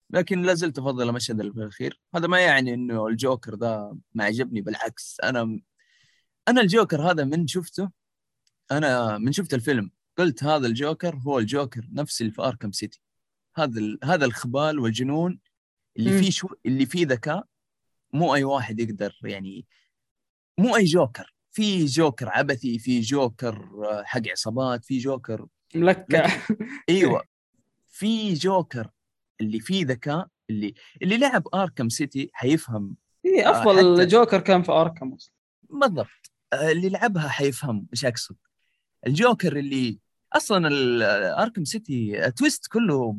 لكن 0.10 0.42
لا 0.42 0.54
زلت 0.54 0.80
أفضل 0.80 1.10
المشهد 1.10 1.40
الأخير. 1.42 2.02
هذا 2.16 2.28
ما 2.28 2.40
يعني 2.40 2.74
إنه 2.74 3.08
الجوكر 3.08 3.56
ذا 3.56 3.98
ما 4.14 4.24
عجبني 4.24 4.62
بالعكس. 4.62 5.18
أنا 5.24 5.60
أنا 6.48 6.62
الجوكر 6.62 7.12
هذا 7.12 7.24
من 7.24 7.48
شفته 7.48 7.92
أنا 8.72 9.18
من 9.18 9.32
شفت 9.32 9.54
الفيلم 9.54 9.92
قلت 10.18 10.44
هذا 10.44 10.68
الجوكر 10.68 11.16
هو 11.16 11.40
الجوكر 11.40 11.88
نفس 11.92 12.22
اللي 12.22 12.32
في 12.32 12.42
آركم 12.42 12.72
سيتي. 12.72 13.02
هذا 13.56 13.98
هذا 14.04 14.26
الخبال 14.26 14.80
والجنون 14.80 15.40
اللي 15.98 16.20
فيه 16.20 16.32
شو 16.32 16.48
اللي 16.66 16.86
فيه 16.86 17.06
ذكاء. 17.08 17.48
مو 18.14 18.36
أي 18.36 18.44
واحد 18.44 18.80
يقدر 18.80 19.20
يعني 19.24 19.66
مو 20.58 20.76
أي 20.76 20.84
جوكر. 20.86 21.35
في 21.56 21.86
جوكر 21.86 22.30
عبثي 22.30 22.80
في 22.80 23.02
جوكر 23.02 23.70
حق 24.06 24.22
عصابات 24.32 24.86
في 24.86 24.98
جوكر 24.98 25.48
ملكع. 25.76 26.30
إيوه 26.90 27.24
في 27.88 28.34
جوكر 28.34 28.90
اللي 29.42 29.60
فيه 29.60 29.86
ذكاء 29.86 30.28
اللي 30.50 30.74
اللي 31.02 31.18
لعب 31.18 31.48
اركم 31.54 31.90
سيتي 31.90 32.30
حيفهم 32.34 32.96
اي 33.26 33.50
أفضل 33.50 33.96
حتى... 33.96 34.06
جوكر 34.06 34.40
كان 34.40 34.64
في 34.64 34.72
اركم 34.72 35.14
أصلا. 35.14 35.34
بالضبط 35.70 36.32
آه، 36.54 36.72
اللي 36.72 36.90
لعبها 36.90 37.30
حيفهم 37.30 37.88
إيش 37.94 38.06
أقصد. 38.06 38.36
الجوكر 39.08 39.58
اللي 39.58 40.00
أصلا 40.34 40.70
Arkham 41.42 41.64
City 41.64 42.32
twist 42.32 42.68
كله 42.68 43.18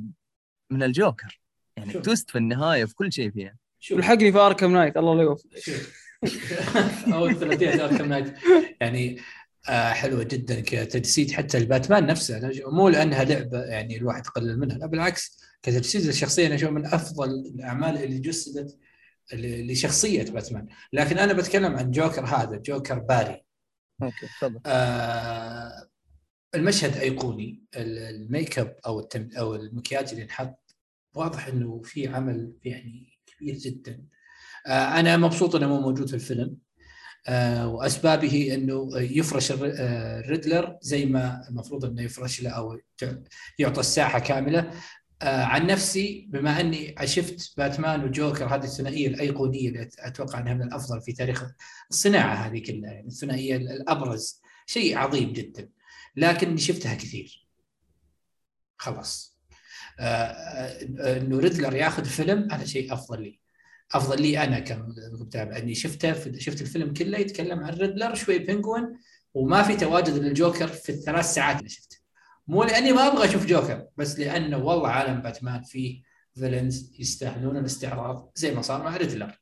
من 0.71 0.83
الجوكر. 0.83 1.41
يعني 1.77 1.93
شوف. 1.93 2.03
twist 2.03 2.31
في 2.31 2.39
النهاية 2.39 2.85
في 2.85 2.95
كل 2.95 3.13
شيء 3.13 3.31
فيها. 3.31 3.57
الحقني 3.91 4.33
في 4.33 4.39
Arkham 4.39 4.73
Knight 4.73 4.97
الله 4.97 5.15
لا 5.15 5.23
يوفق 5.23 5.49
أو 7.13 7.27
الثلاثيه 7.27 7.85
Arkham 7.85 8.09
Knight. 8.09 8.35
يعني 8.81 9.21
آه 9.69 9.93
حلوة 9.93 10.23
جدا 10.23 10.61
كتجسيد 10.61 11.31
حتى 11.31 11.59
الباتمان 11.59 12.07
نفسه. 12.07 12.51
مو 12.67 12.89
لأنها 12.89 13.25
لعبة 13.25 13.65
يعني 13.65 13.97
الواحد 13.97 14.27
يقلل 14.27 14.59
منها 14.59 14.79
لا 14.79 14.87
بالعكس. 14.87 15.39
كتجسيد 15.63 16.07
الشخصية 16.07 16.47
أنا 16.47 16.55
أشوف 16.55 16.71
من 16.71 16.87
أفضل 16.87 17.31
الأعمال 17.31 18.05
اللي 18.05 18.19
جسدت 18.19 18.79
لشخصية 19.33 20.23
باتمان. 20.23 20.67
لكن 20.93 21.19
أنا 21.19 21.33
بتكلم 21.33 21.77
عن 21.77 21.91
جوكر 21.91 22.25
هذا 22.25 22.57
جوكر 22.57 22.99
باري. 22.99 23.45
أوكي 24.03 24.27
تفضل. 24.27 24.61
آه 24.67 25.89
المشهد 26.55 26.97
أيقوني. 26.97 27.65
الميك 27.77 28.59
أب 28.59 28.77
أو 28.87 29.01
التم 29.01 29.29
أو 29.39 29.55
المكياج 29.55 30.09
اللي 30.11 30.23
انحط 30.23 30.77
واضح 31.15 31.47
إنه 31.47 31.83
في 31.85 32.09
عمل 32.09 32.53
يعني 32.65 33.19
كبير 33.27 33.55
جدا. 33.55 33.93
آه 33.93 34.07
أنا 34.67 35.17
مبسوط 35.17 35.57
أنه 35.57 35.69
مو 35.69 35.81
موجود 35.81 36.09
في 36.09 36.15
الفيلم. 36.15 36.57
آه 37.29 37.69
وأسبابه 37.69 38.55
أنه 38.55 38.89
يفرش 38.95 39.53
الريدلر 39.53 40.67
آه، 40.67 40.79
زي 40.83 41.07
ما 41.07 41.49
المفروض 41.49 41.85
أنه 41.85 42.03
يفرش 42.03 42.43
له 42.43 42.51
أو 42.51 42.79
يعطى 43.59 43.81
الساحة 43.81 44.19
كاملة. 44.19 44.71
آه 45.23 45.43
عن 45.45 45.67
نفسي 45.67 46.29
بما 46.31 46.61
أني 46.61 46.95
شفت 47.05 47.55
باتمان 47.57 48.05
وجوكر 48.05 48.47
هذه 48.55 48.65
الثنائية 48.65 49.09
الأيقونية 49.09 49.69
اللي 49.69 49.89
أتوقع 49.99 50.39
أنها 50.41 50.55
من 50.55 50.63
الأفضل 50.63 51.01
في 51.01 51.13
تاريخ 51.13 51.45
الصناعة 51.91 52.35
هذه 52.35 52.63
كلها. 52.63 52.93
يعني 52.93 53.07
الثنائية 53.07 53.57
الأبرز 53.57 54.41
شيء 54.67 54.99
عظيم 54.99 55.33
جدا. 55.33 55.69
لكني 56.17 56.59
شفتها 56.59 56.95
كثير. 56.95 57.49
خلاص. 58.77 59.37
آه, 60.01 60.03
آه، 60.05 61.19
إنه 61.19 61.39
ريدلر 61.39 61.77
ياخذ 61.77 62.05
فيلم 62.05 62.49
هذا 62.53 62.65
شيء 62.65 62.93
أفضل 62.93 63.23
لي. 63.23 63.46
أفضل 63.95 64.23
لي 64.23 64.45
أنا 64.45 64.59
كمتابع 64.59 65.57
أني 65.57 65.75
شفته 65.75 66.39
شفت 66.39 66.61
الفيلم 66.61 66.93
كله 66.93 67.19
يتكلم 67.19 67.65
عن 67.65 67.75
ريدلر 67.75 68.15
شوي 68.15 68.39
بينجوين 68.39 68.99
وما 69.35 69.63
في 69.63 69.77
تواجد 69.77 70.15
للجوكر 70.15 70.69
في 70.69 70.89
الثلاث 70.89 71.35
ساعات 71.35 71.59
اللي 71.59 71.69
شفته. 71.69 71.97
مو 72.47 72.65
لأني 72.65 72.93
ما 72.93 73.07
أبغى 73.07 73.25
أشوف 73.25 73.47
جوكر 73.47 73.87
بس 73.97 74.19
لأنه 74.19 74.57
والله 74.57 74.89
عالم 74.89 75.23
باتمان 75.23 75.63
فيه 75.63 76.03
villains 76.35 76.93
يستاهلون 76.99 77.57
الاستعراض 77.57 78.33
زي 78.35 78.55
ما 78.55 78.63
صار 78.63 78.83
مع 78.83 78.97
ريدلر. 78.97 79.41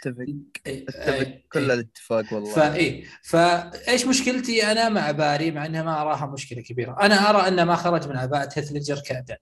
أتفق. 0.00 0.26
أتفق. 0.66 1.40
كل 1.52 1.70
الاتفاق 1.70 2.32
والله. 2.32 2.54
فاي 2.54 3.06
فايش 3.22 4.06
مشكلتي 4.06 4.72
أنا 4.72 4.88
مع 4.88 5.10
باري؟ 5.10 5.50
مع 5.50 5.66
إنها 5.66 5.82
ما 5.82 6.00
أراها 6.00 6.26
مشكلة 6.26 6.62
كبيرة. 6.62 6.96
أنا 7.02 7.30
أرى 7.30 7.48
انه 7.48 7.64
ما 7.64 7.76
خرج 7.76 8.08
من 8.08 8.16
عباءة 8.16 8.58
هيث 8.58 8.90
كأداء. 9.02 9.40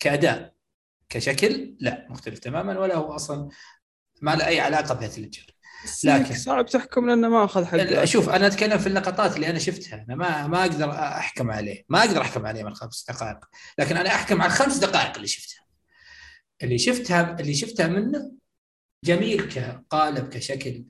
كأداء. 0.00 0.53
كشكل 1.14 1.74
لا 1.80 2.06
مختلف 2.10 2.38
تماما 2.38 2.78
ولا 2.78 2.94
هو 2.96 3.12
أصلا 3.12 3.48
ما 4.22 4.34
له 4.34 4.46
أي 4.46 4.60
علاقة 4.60 4.94
بهيث 4.94 5.18
لكن 6.04 6.34
صعب 6.34 6.66
تحكم 6.66 7.08
لأنه 7.08 7.28
ما 7.28 7.44
أخذ 7.44 7.64
حقه. 7.64 8.04
شوف 8.04 8.28
أنا 8.28 8.46
أتكلم 8.46 8.78
في 8.78 8.86
اللقطات 8.86 9.36
اللي 9.36 9.50
أنا 9.50 9.58
شفتها. 9.58 10.04
أنا 10.08 10.14
ما 10.14 10.46
ما 10.46 10.60
أقدر 10.60 10.90
أحكم 10.90 11.50
عليه. 11.50 11.84
ما 11.88 11.98
أقدر 11.98 12.20
أحكم 12.20 12.46
عليه 12.46 12.62
من 12.62 12.74
خمس 12.74 13.04
دقائق. 13.10 13.38
لكن 13.78 13.96
أنا 13.96 14.08
أحكم 14.08 14.42
على 14.42 14.52
الخمس 14.52 14.76
دقائق 14.76 15.16
اللي 15.16 15.26
شفتها. 15.26 15.64
اللي 16.62 16.78
شفتها 16.78 17.36
اللي 17.40 17.54
شفتها 17.54 17.86
منه 17.86 18.32
جميل 19.04 19.48
كقالب 19.48 20.28
كشكل. 20.28 20.84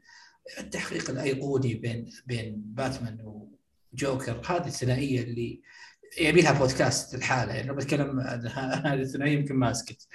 التحقيق 0.58 1.10
الأيقوني 1.10 1.74
بين 1.74 2.10
بين 2.26 2.62
باتمان 2.66 3.46
وجوكر 3.92 4.42
هذه 4.46 4.66
الثنائية 4.66 5.22
اللي 5.22 5.62
يبي 6.20 6.42
لها 6.42 6.52
بودكاست 6.52 7.14
الحالة 7.14 7.52
يعني 7.52 7.68
لو 7.68 7.74
بتكلم 7.74 8.20
هذه 8.20 8.94
الثنائية 8.94 9.38
يمكن 9.38 9.54
ما 9.54 9.70
أسكت. 9.70 10.08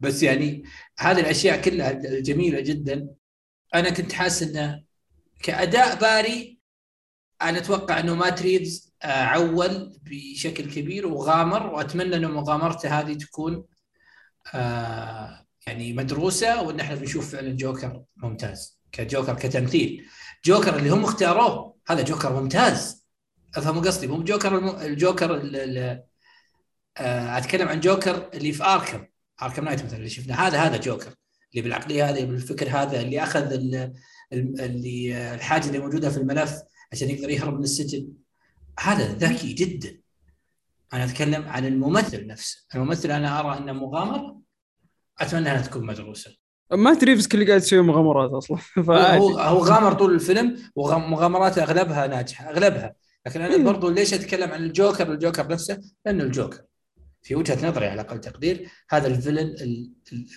بس 0.00 0.22
يعني 0.22 0.64
هذه 0.98 1.20
الأشياء 1.20 1.62
كلها 1.62 1.92
جميلة 2.20 2.60
جدا. 2.60 3.08
أنا 3.74 3.90
كنت 3.90 4.12
حاسس 4.12 4.42
إنه 4.42 4.84
كأداء 5.42 5.98
باري 6.00 6.58
أنا 7.42 7.58
أتوقع 7.58 8.00
إنه 8.00 8.14
مات 8.14 8.42
ريفز 8.42 8.94
آه، 9.02 9.06
عول 9.22 9.98
بشكل 10.02 10.74
كبير 10.74 11.06
وغامر 11.06 11.66
وأتمنى 11.66 12.16
إنه 12.16 12.28
مغامرته 12.28 13.00
هذه 13.00 13.14
تكون 13.14 13.64
آه، 14.54 15.46
يعني 15.66 15.92
مدروسة 15.92 16.62
وإن 16.62 16.80
إحنا 16.80 16.94
بنشوف 16.96 17.32
فعلا 17.32 17.56
جوكر 17.56 18.02
ممتاز 18.16 18.80
كجوكر 18.92 19.34
كتمثيل. 19.34 20.06
جوكر 20.44 20.76
اللي 20.76 20.90
هم 20.90 21.04
اختاروه 21.04 21.76
هذا 21.88 22.02
جوكر 22.02 22.40
ممتاز. 22.40 23.05
افهم 23.56 23.80
قصدي 23.80 24.06
مو 24.06 24.22
جوكر 24.22 24.58
الم... 24.58 24.68
الجوكر 24.68 25.34
ال... 25.34 26.02
آه، 26.98 27.38
أتكلم 27.38 27.68
عن 27.68 27.80
جوكر 27.80 28.30
اللي 28.34 28.52
في 28.52 28.64
Arkham. 28.64 29.06
Arkham 29.42 29.64
Knight 29.64 29.84
مثلا 29.84 29.98
اللي 29.98 30.10
شفناه 30.10 30.36
هذا 30.36 30.58
هذا 30.58 30.76
جوكر. 30.76 31.14
اللي 31.50 31.62
بالعقلية 31.62 32.10
هذه 32.10 32.24
بالفكر 32.24 32.68
هذا 32.68 33.00
اللي 33.00 33.22
أخذ 33.22 33.52
اللي 34.32 35.34
الحاجة 35.34 35.66
اللي 35.66 35.78
موجودة 35.78 36.10
في 36.10 36.16
الملف 36.16 36.52
عشان 36.92 37.10
يقدر 37.10 37.30
يهرب 37.30 37.54
من 37.54 37.64
السجن. 37.64 38.08
هذا 38.80 39.12
ذكي 39.12 39.52
جدا. 39.52 40.00
أنا 40.92 41.04
أتكلم 41.04 41.48
عن 41.48 41.66
الممثل 41.66 42.26
نفسه. 42.26 42.66
الممثل 42.74 43.10
أنا 43.10 43.40
أرى 43.40 43.58
أنه 43.58 43.72
مغامره 43.72 44.40
أتمنى 45.20 45.50
أنها 45.50 45.62
تكون 45.62 45.86
مدروسة. 45.86 46.36
ما 46.72 46.94
تريفز 46.94 47.26
كل 47.26 47.46
قاعد 47.46 47.60
يسوي 47.60 47.82
مغامرات 47.82 48.30
أصلا. 48.30 48.58
هو 49.18 49.38
هو 49.38 49.58
غامر 49.58 49.92
طول 49.92 50.14
الفيلم 50.14 50.56
ومغامراته 50.76 51.62
أغلبها 51.62 52.06
ناجحة 52.06 52.50
أغلبها. 52.50 52.94
لكن 53.26 53.40
أنا. 53.40 53.64
برضو 53.64 53.88
ليش 53.88 54.14
أتكلم 54.14 54.50
عن 54.50 54.64
الجوكر؟ 54.64 55.12
الجوكر 55.12 55.48
نفسه 55.48 55.80
لأنه 56.06 56.24
الجوكر. 56.24 56.62
في 57.22 57.34
وجهة 57.34 57.68
نظري 57.68 57.86
على 57.86 58.00
أقل 58.00 58.20
تقدير 58.20 58.68
هذا 58.90 59.06
الفيلن 59.06 59.54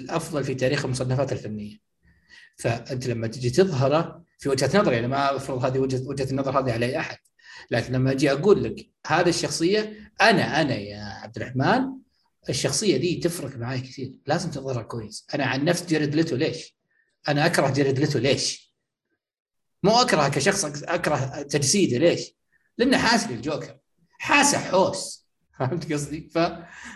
الأفضل 0.02 0.44
في 0.44 0.56
تاريخ 0.56 0.86
المصنفات 0.86 1.32
الفنية. 1.32 1.78
فأنت 2.58 3.08
لما 3.08 3.28
تجي 3.28 3.50
تظهره 3.50 4.24
في 4.40 4.50
وجهة 4.50 4.80
نظري 4.80 5.00
أنا 5.00 5.08
ما 5.08 5.36
أفرض 5.36 5.66
هذه 5.66 5.80
وجهه 5.80 6.08
وجهة 6.08 6.32
النظر 6.32 6.60
هذه 6.60 6.72
على 6.72 6.86
اي 6.86 7.00
أحد 7.00 7.18
لكن 7.72 7.94
لما 7.94 8.12
أجي 8.12 8.32
أقول 8.32 8.64
لك 8.64 8.90
هذه 9.08 9.30
الشخصية 9.30 10.12
أنا 10.22 10.62
أنا 10.62 10.76
يا 10.76 11.04
عبد 11.04 11.38
الرحمن 11.38 12.00
الشخصية 12.50 12.98
دي 12.98 13.16
تفرق 13.16 13.58
معي 13.58 13.80
كثير. 13.80 14.14
لازم 14.26 14.52
تظهرها 14.52 14.82
كويس. 14.84 15.28
أنا 15.34 15.46
عن 15.46 15.66
نفس 15.66 15.86
جيرد 15.86 16.16
ليتو 16.16 16.36
ليش؟ 16.36 16.76
أنا 17.28 17.46
أكره 17.46 17.74
جيرد 17.74 18.00
ليتو 18.00 18.20
ليش؟ 18.20 18.74
مو 19.84 19.92
اكره 19.92 20.28
كشخص 20.30 20.66
أكره 20.84 21.42
تجسيده 21.42 21.98
ليش؟ 21.98 22.39
لأنه 22.80 22.98
حاسس 22.98 23.32
الجوكر 23.32 23.78
حاسه 24.20 24.58
حوس. 24.58 25.28
فهمت 25.60 25.94
قصدي؟ 25.94 26.30
ف 26.34 26.38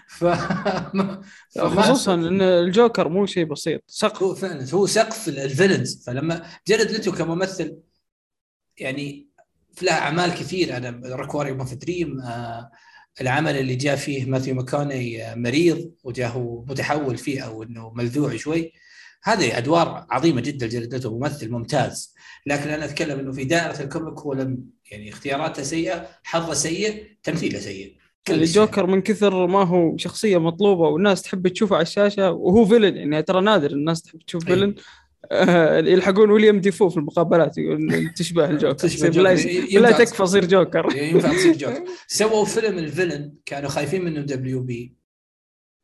ف 0.08 0.26
خصوصا 1.60 2.14
ان 2.14 2.42
الجوكر 2.42 3.10
مو 3.10 3.26
شيء 3.26 3.46
بسيط. 3.46 3.84
سقف. 3.88 4.24
هو 4.24 4.36
فعلا 4.36 4.66
هو 4.74 4.86
سقف 4.86 5.28
ال 5.28 5.35
villains. 5.35 6.04
فلما 6.06 6.46
جيرد 6.68 6.92
ليتو 6.92 7.12
كممثل 7.12 7.78
يعني 8.78 9.28
له 9.82 9.92
أعمال 9.92 10.32
كثير. 10.32 10.78
أنا 10.78 11.16
Requiem 11.16 11.52
for 11.52 11.74
a 11.74 11.82
Dream 11.82 12.22
آه 12.22 12.72
العمل 13.22 13.58
اللي 13.58 13.76
جاء 13.76 13.96
فيه 13.96 14.26
ماثيو 14.26 14.56
ماكوني 14.56 15.24
آه، 15.24 15.36
مريض 15.36 15.92
وجاه 16.04 16.66
متحول 16.68 17.18
فيه 17.18 17.42
أو 17.42 17.64
إنه 17.64 17.94
ملذوع 17.94 18.36
شوي. 18.36 18.74
هذه 19.24 19.58
أدوار 19.58 20.08
عظيمة 20.10 20.42
جدا 20.42 20.68
جيرد 20.68 20.93
ليتو 20.93 21.18
ممثل 21.18 21.52
ممتاز. 21.52 22.14
لكن 22.46 22.70
أنا 22.70 22.86
أتكلم 22.86 23.20
إنه 23.20 23.32
في 23.32 23.44
دائرة 23.44 23.82
ال 23.82 23.88
comic 23.88 24.20
هو 24.20 24.34
لم 24.34 24.73
يعني 24.92 25.10
اختياراته 25.10 25.64
سيئة 25.64 26.08
حظه 26.24 26.54
سيء 26.54 27.06
تمثيله 27.24 27.60
سيء. 27.60 27.96
الجوكر 28.30 28.86
من 28.86 29.02
كثر 29.02 29.48
ما 29.48 29.64
هو 29.64 29.98
شخصية 29.98 30.38
مطلوبة 30.38 30.88
والناس 30.88 31.22
تحب 31.22 31.48
تشوفه 31.48 31.76
على 31.76 31.84
الشاشة 31.84 32.32
وهو 32.32 32.66
villain 32.66 32.98
يعني 32.98 33.22
ترى 33.22 33.42
نادر 33.42 33.72
الناس 33.72 34.02
تحب 34.02 34.20
تشوف 34.20 34.46
villain. 34.46 34.70
أيه. 34.70 34.76
آه، 35.32 35.78
يلحقون 35.78 36.32
ويليام 36.32 36.62
دافو 36.62 36.90
في 36.90 36.98
المقابلات 36.98 37.58
يقول 37.58 38.10
تشبه 38.16 38.50
الجوكر. 38.50 38.78
تشبه 38.88 39.10
بالله 39.10 39.92
تكفى 39.92 40.26
صير 40.26 40.46
جوكر. 40.46 40.96
ينفع 40.96 41.34
تصير 41.34 41.58
جوكر. 41.58 41.84
سووا 42.08 42.46
فيلم 42.46 42.78
ال 42.78 42.85
villain 42.85 43.34
كانوا 43.46 43.70
خايفين 43.70 44.06
منه 44.06 44.22
WB 44.22 44.96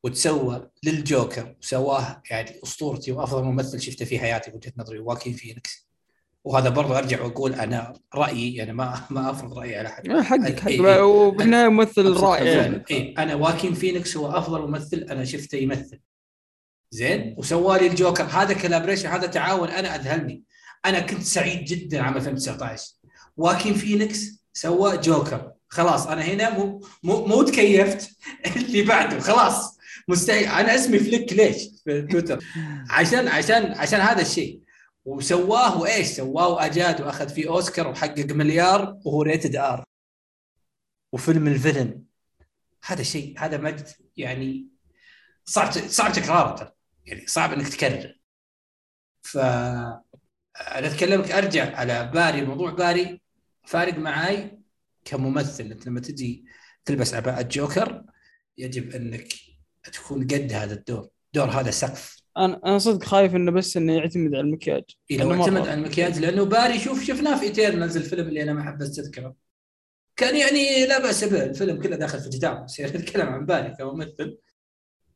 وتسوى 0.03 0.69
للجوكر 0.83 1.55
وسواه 1.61 2.21
يعني 2.31 2.51
أسطورتي 2.63 3.11
وأفضل 3.11 3.43
ممثل 3.43 3.79
شفته 3.79 4.05
في 4.05 4.19
حياتي 4.19 4.51
وجهة 4.51 4.73
نظري 4.77 4.99
واكين 4.99 5.33
فينيكس. 5.33 5.88
وهذا 6.43 6.69
برضه 6.69 6.97
أرجع 6.97 7.21
وأقول 7.21 7.53
أنا 7.53 7.93
رأيي 8.15 8.55
يعني 8.55 8.73
ما 8.73 9.01
ما 9.09 9.29
أفرض 9.29 9.57
رأيي 9.57 9.75
على 9.75 9.89
حد 9.89 10.11
حقك. 10.11 10.59
حق 10.59 10.67
إيه 10.69 11.01
وبالنهايه 11.01 11.67
ممثل 11.67 12.13
رائع 12.13 12.43
يعني. 12.43 12.83
إيه 12.91 13.13
أنا 13.17 13.35
واكين 13.35 13.73
فينيكس 13.73 14.17
هو 14.17 14.27
أفضل 14.31 14.61
ممثل 14.61 14.97
أنا 14.97 15.25
شفته 15.25 15.55
يمثل. 15.55 15.99
زين؟ 16.91 17.35
وسوالي 17.37 17.87
الجوكر. 17.87 18.23
هذا 18.23 18.53
collaboration 18.53 19.09
هذا 19.09 19.27
تعاون. 19.27 19.69
أنا 19.69 19.95
أذهلني. 19.95 20.43
أنا 20.85 20.99
كنت 20.99 21.21
سعيد 21.21 21.65
جدا 21.65 22.01
عام 22.01 22.17
2019 22.17 22.83
واكين 23.37 23.73
فينيكس 23.73 24.43
سوى 24.53 24.97
جوكر. 24.97 25.51
خلاص 25.67 26.07
أنا 26.07 26.21
هنا 26.21 26.57
مو 26.57 26.81
مو 27.03 27.25
مو 27.25 27.43
تكيفت. 27.43 28.09
اللي 28.55 28.81
بعده. 28.81 29.19
خلاص. 29.19 29.77
مستحيل. 30.07 30.43
أنا 30.47 30.75
اسمي 30.75 30.99
فليك. 30.99 31.33
ليش؟ 31.33 31.57
في 31.83 32.01
تويتر. 32.01 32.39
عشان 32.89 33.27
عشان 33.27 33.63
عشان 33.71 33.99
هذا 33.99 34.21
الشيء. 34.21 34.59
وسواه 35.05 35.81
وايش 35.81 36.07
سواه 36.07 36.47
واجاد 36.47 37.01
وأخذ 37.01 37.29
فيه 37.29 37.49
أوسكار 37.49 37.87
وحقق 37.87 38.31
مليار 38.31 38.99
وهو 39.05 39.21
rated 39.21 39.55
R 39.55 39.83
وفيلم 41.11 41.47
ال 41.47 41.54
villain. 41.54 42.03
هذا 42.85 43.03
شيء 43.03 43.39
هذا 43.39 43.57
مجد 43.57 43.87
يعني 44.17 44.67
صعب 45.45 45.71
صعب 45.71 46.13
تكراره 46.13 46.75
يعني 47.05 47.27
صعب 47.27 47.53
إنك 47.53 47.67
تكرر. 47.67 48.19
ف 49.21 49.37
أنا 49.37 50.87
أتكلمك 50.87 51.31
أرجع 51.31 51.75
على 51.77 52.11
باري 52.13 52.41
موضوع 52.41 52.71
باري. 52.71 53.21
فارق 53.63 53.97
معاي 53.97 54.59
كممثل. 55.05 55.63
أنت 55.63 55.87
لما 55.87 55.99
تجي 55.99 56.45
تلبس 56.85 57.13
عباءه 57.13 57.41
جوكر 57.41 58.03
يجب 58.57 58.91
إنك 58.91 59.33
تكون 59.93 60.23
قد 60.23 60.53
هذا 60.53 60.73
الدور. 60.73 61.09
دور 61.33 61.49
هذا 61.49 61.71
سقف. 61.71 62.18
أنا 62.37 62.61
أنا 62.65 62.77
صدق 62.77 63.03
خايف 63.03 63.35
إنه 63.35 63.51
بس 63.51 63.77
إنه 63.77 63.93
يعتمد 63.93 64.33
على 64.35 64.41
المكياج. 64.41 64.83
اذا 65.11 65.23
لو 65.23 65.33
اعتمد 65.33 65.67
على 65.67 65.73
المكياج 65.73 66.19
لأنه 66.19 66.45
باري 66.45 66.79
شوف 66.79 67.03
شفناه 67.03 67.37
في 67.39 67.43
Eternals 67.43 67.97
الفيلم 67.97 68.27
اللي 68.27 68.43
أنا 68.43 68.53
ما 68.53 68.63
حبيت 68.63 68.87
تذكره 68.87 69.35
كان 70.15 70.35
يعني 70.35 70.85
لا 70.85 70.99
بأس 70.99 71.23
به 71.23 71.43
الفيلم 71.43 71.81
كله 71.81 71.95
داخل 71.95 72.19
في 72.19 72.29
جدار 72.29 72.63
بس 72.63 72.79
يعني 72.79 72.97
نتكلم 72.97 73.27
عن 73.27 73.45
باري 73.45 73.75
كممثل. 73.79 74.37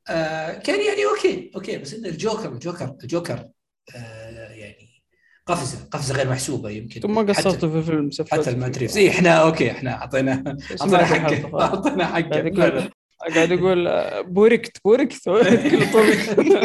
آه 0.09 0.51
كان 0.51 0.79
يعني 0.85 1.05
okay 1.05 1.51
okay 1.55 1.77
بس 1.77 1.93
ان 1.93 2.05
الجوكر 2.05 2.51
الجوكر 2.51 2.95
الجوكر 3.03 3.49
آه 3.95 4.51
يعني 4.51 5.03
قفزة 5.45 5.85
قفزة 5.91 6.15
غير 6.15 6.29
محسوبة 6.29 6.69
يمكن. 6.69 7.01
ثم 7.01 7.15
ما 7.15 7.21
قصرتوا 7.21 7.69
في 7.69 7.81
فيلم 7.81 8.09
حتى 8.31 8.49
الماتريكس. 8.49 8.97
اي 8.97 9.09
إحنا 9.09 9.29
okay 9.29 9.71
إحنا 9.71 9.91
اعطينا 9.91 10.57
أعطينا 10.81 11.05
حقه 11.05 11.61
أعطينا 11.61 12.05
حقه. 12.05 12.89
قاعد 13.35 13.51
يقول 13.51 13.89
بوركت 14.23 14.77
بوركت 14.85 15.23
كل 15.23 16.59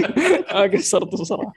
ما 0.52 0.62
قصرت 0.62 1.12
بصراحة. 1.12 1.52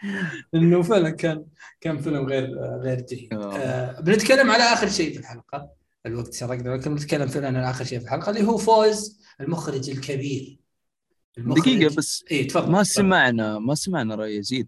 إنه 0.55 0.81
فعلا 0.81 1.09
كان 1.09 1.45
كان 1.81 1.97
فيلم 1.97 2.25
غير 2.25 2.49
غير 2.83 3.01
جيد. 3.01 3.33
آه. 3.33 3.57
آه 3.57 4.01
بنتكلم 4.01 4.51
على 4.51 4.63
آخر 4.63 4.89
شيء 4.89 5.13
في 5.13 5.19
الحلقة. 5.19 5.69
الوقت 6.05 6.33
سرقنا 6.33 6.69
لكن 6.69 6.95
بنتكلم 6.95 7.27
فعلا 7.27 7.47
عن 7.47 7.55
آخر 7.55 7.85
شيء 7.85 7.99
في 7.99 8.05
الحلقة 8.05 8.29
اللي 8.29 8.43
هو 8.43 8.57
فوز 8.57 9.21
المخرج 9.41 9.89
الكبير. 9.89 10.59
المخرج. 11.37 11.61
دقيقة 11.61 11.95
بس. 11.95 12.25
اي 12.31 12.43
تفضل 12.43 12.71
ما 12.71 12.83
سمعنا 12.83 13.59
ما 13.59 13.75
سمعنا 13.75 14.15
رأي 14.15 14.37
يزيد. 14.37 14.67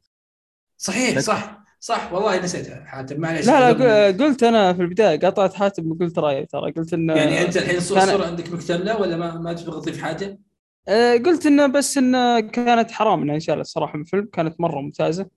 صحيح 0.77 1.19
صح. 1.19 1.62
صح 1.83 2.13
والله 2.13 2.43
نسيتها 2.43 2.85
حاتم 2.85 3.21
معلش 3.21 3.47
لا 3.47 3.73
لا 3.73 4.25
قلت 4.25 4.43
أنا 4.43 4.73
في 4.73 4.81
البداية 4.81 5.19
قطعت 5.19 5.53
حاتم 5.53 5.91
وقلت 5.91 6.19
رأيي 6.19 6.45
ترى 6.45 6.71
قلت 6.71 6.93
إنه 6.93 7.13
يعني 7.13 7.41
أنت 7.41 7.57
الحين 7.57 7.77
الصورة 7.77 8.05
كان... 8.05 8.21
عندك 8.21 8.53
مكتمله 8.53 9.01
ولا 9.01 9.17
ما 9.17 9.37
ما 9.37 9.53
تبغى 9.53 9.81
تضيف 9.81 10.01
حاجة؟ 10.01 10.39
أه 10.87 11.13
قلت 11.13 11.45
إنه 11.45 11.67
بس 11.67 11.97
إنه 11.97 12.39
كانت 12.39 12.91
حرام 12.91 13.21
إنها 13.21 13.35
انشالت 13.35 13.59
الصراحه 13.59 13.95
من 13.97 14.01
الفيلم 14.01 14.29
كانت 14.33 14.61
مرة 14.61 14.81
ممتازة. 14.81 15.29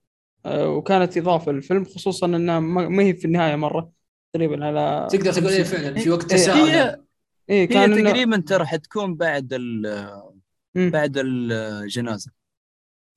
أه 0.45 0.69
وكانت 0.69 1.17
إضافة 1.17 1.51
للفيلم 1.51 1.85
خصوصا 1.85 2.25
إنها 2.25 2.59
ما 2.59 3.03
هي 3.03 3.13
في 3.13 3.25
النهاية 3.25 3.55
مرة 3.55 3.91
تقريبا 4.33 4.65
على 4.65 5.07
تقدر 5.11 5.31
تقول 5.33 5.47
إيه 5.47 5.63
فعلا 5.63 5.95
في 5.95 6.09
وقت 6.09 6.23
تساؤل. 6.23 6.69
هي, 6.69 7.01
إيه 7.49 7.65
كان 7.65 7.93
هي 7.93 8.03
تقريبا 8.03 8.43
ترى 8.47 8.65
حتكون 8.65 9.15
بعد 9.15 9.53
بعد 10.75 11.17
الجنازة. 11.17 12.36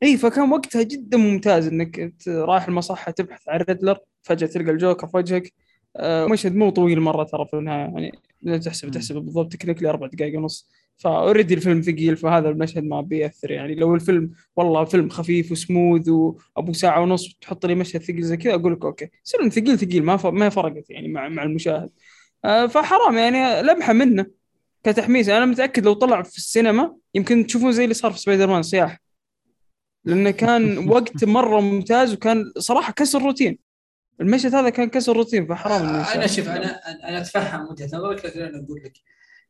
إي 0.03 0.17
فكان 0.17 0.53
وقتها 0.53 0.83
جدا 0.83 1.19
ممتاز 1.19 1.67
إنك 1.67 2.13
رايح 2.29 2.69
المصحة 2.69 3.13
تبحث 3.13 3.49
عن 3.49 3.61
ريدلر 3.61 3.99
فجأة 4.23 4.47
تلقى 4.47 4.71
الجوكر 4.71 5.07
في 5.07 5.17
وجهك. 5.17 5.53
آه 5.97 6.27
مشهد 6.27 6.55
مو 6.55 6.71
طويل 6.71 7.01
مرة 7.01 7.25
ترى 7.25 7.47
في 7.47 7.55
النهاية 7.57 7.81
يعني 7.81 8.19
اذا 8.47 8.59
تحسب 8.59 8.91
تحسب 8.91 9.15
بالضبط 9.17 9.53
technically 9.53 9.91
أربع 9.91 10.07
دقائق 10.07 10.39
ونص. 10.39 10.71
ف 10.97 11.04
already 11.04 11.55
الفيلم 11.55 11.81
ثقيل 11.81 12.17
فهذا 12.17 12.49
المشهد 12.49 12.85
ما 12.85 13.01
بيأثر 13.01 13.51
يعني. 13.51 13.75
لو 13.75 13.95
الفيلم 13.95 14.31
والله 14.57 14.85
فيلم 14.85 15.09
خفيف 15.09 15.53
وسموذ 15.53 16.11
وأبو 16.11 16.73
ساعة 16.73 17.01
ونص 17.01 17.39
تحط 17.41 17.67
لي 17.67 17.75
مشهد 17.75 18.03
ثقيل 18.03 18.23
زي 18.23 18.37
كذا 18.37 18.55
أقول 18.55 18.73
لك 18.73 18.85
okay. 18.85 19.09
يصير 19.27 19.49
ثقيل 19.49 19.79
ثقيل 19.79 20.05
ما 20.05 20.31
ما 20.31 20.49
فرقت 20.49 20.91
يعني 20.91 21.09
مع 21.09 21.29
مع 21.29 21.43
المشاهد. 21.43 21.91
آه 22.45 22.67
فحرام 22.67 23.19
يعني 23.19 23.63
لمحة 23.63 23.93
منه. 23.93 24.27
كتحميس 24.85 25.29
أنا 25.29 25.47
متأكد 25.47 25.85
لو 25.85 25.93
طلع 25.93 26.23
في 26.23 26.37
السينما 26.37 26.97
يمكن 27.15 27.47
تشوفون 27.47 27.73
زي 27.73 27.85
اللي 27.85 27.95
صار 27.95 28.13
في 28.13 28.19
سبايدر 28.19 28.47
مان 28.47 28.63
صياح 28.63 29.01
لأنه 30.05 30.31
كان 30.45 30.89
وقت 30.89 31.25
مرة 31.25 31.61
ممتاز 31.61 32.13
وكان 32.13 32.53
صراحة 32.59 32.93
كسر 32.93 33.23
روتين 33.23 33.59
المشهد 34.21 34.55
هذا 34.55 34.71
كان 34.71 34.89
كسر 34.89 35.17
روتين 35.17 35.47
فحرام 35.47 35.83
أنا 35.87 36.27
شوف 36.27 36.49
أنا 36.49 36.81
أنا 37.09 37.21
أتفهم 37.21 37.69
وجهة 37.71 37.87
نظرك 37.87 38.25
لكن 38.25 38.41
أنا 38.41 38.65
أقول 38.65 38.83
لك 38.85 38.93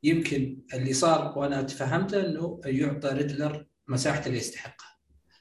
يمكن 0.03 0.59
اللي 0.74 0.92
صار 0.92 1.38
وأنا 1.38 1.62
تفهمته 1.62 2.20
إنه 2.20 2.61
يعطى 2.64 3.09
ريدلر 3.09 3.66
مساحته 3.88 4.26
اللي 4.26 4.38
يستحقها. 4.38 4.96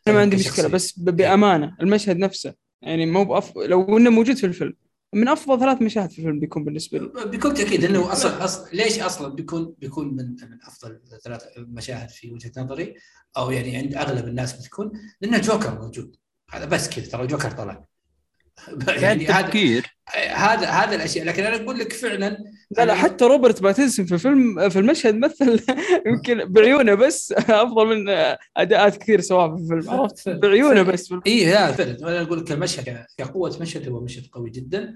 أنا 0.07 0.15
ما 0.15 0.21
عندي 0.21 0.35
مشكلة 0.35 0.67
بس 0.67 0.99
بأمانة 0.99 1.75
المشهد 1.81 2.17
نفسه. 2.17 2.53
يعني 2.81 3.05
مو 3.05 3.25
بأف... 3.25 3.57
لو 3.57 3.97
إنه 3.97 4.09
موجود 4.09 4.35
في 4.35 4.45
الفيلم. 4.45 4.73
من 5.13 5.27
أفضل 5.27 5.59
ثلاث 5.59 5.81
مشاهد 5.81 6.11
في 6.11 6.19
الفيلم 6.19 6.39
بيكون 6.39 6.63
بالنسبة 6.63 6.99
لي. 6.99 7.25
بيكون 7.25 7.53
تأكيد 7.53 7.83
إنه 7.83 8.11
أصلا 8.11 8.43
أصلا 8.43 8.69
ليش 8.73 8.99
أصلا 8.99 9.33
بيكون 9.33 9.75
بيكون 9.77 10.07
من 10.15 10.25
من 10.25 10.57
أفضل 10.67 11.01
ثلاث 11.23 11.43
مشاهد 11.57 12.09
في 12.09 12.31
وجهة 12.31 12.51
نظري؟ 12.57 12.95
أو 13.37 13.51
يعني 13.51 13.77
عند 13.77 13.95
أغلب 13.95 14.27
الناس 14.27 14.53
بتكون 14.53 14.91
لأنه 15.21 15.37
جوكر 15.37 15.81
موجود. 15.81 16.15
هذا 16.49 16.65
بس 16.65 16.89
كذا 16.89 17.05
ترى 17.05 17.27
جوكر 17.27 17.51
طلع. 17.51 17.85
يعني 18.87 19.27
هذا 19.27 19.51
هذا 20.33 20.67
هذا 20.67 20.95
الأشياء. 20.95 21.25
لكن 21.25 21.43
أنا 21.43 21.55
أقول 21.55 21.79
لك 21.79 21.93
فعلا 21.93 22.37
لا 22.77 22.85
لا 22.85 22.95
حتى 22.95 23.25
روبرت 23.25 23.61
باتنسون 23.61 24.05
في 24.05 24.13
الفيلم 24.13 24.69
في 24.69 24.79
المشهد 24.79 25.15
مثل 25.15 25.61
يمكن 26.07 26.45
بعيونه 26.45 26.93
بس 26.93 27.31
أفضل 27.49 27.87
من 27.87 28.09
أداءات 28.57 28.97
كثير 28.97 29.21
سواء 29.21 29.55
في 29.55 29.73
الفيلم 29.73 29.89
عرفت؟ 29.89 30.29
بعيونه 30.29 30.81
بس. 30.81 31.13
اي 31.27 31.45
لا 31.45 31.71
فعلا 31.71 31.97
أنا 31.99 32.21
أقول 32.21 32.39
لك 32.39 32.51
المشهد 32.51 33.05
كقوه 33.17 33.57
مشهد 33.61 33.89
هو 33.89 34.01
مشهد 34.01 34.27
قوي 34.31 34.49
جدا. 34.49 34.95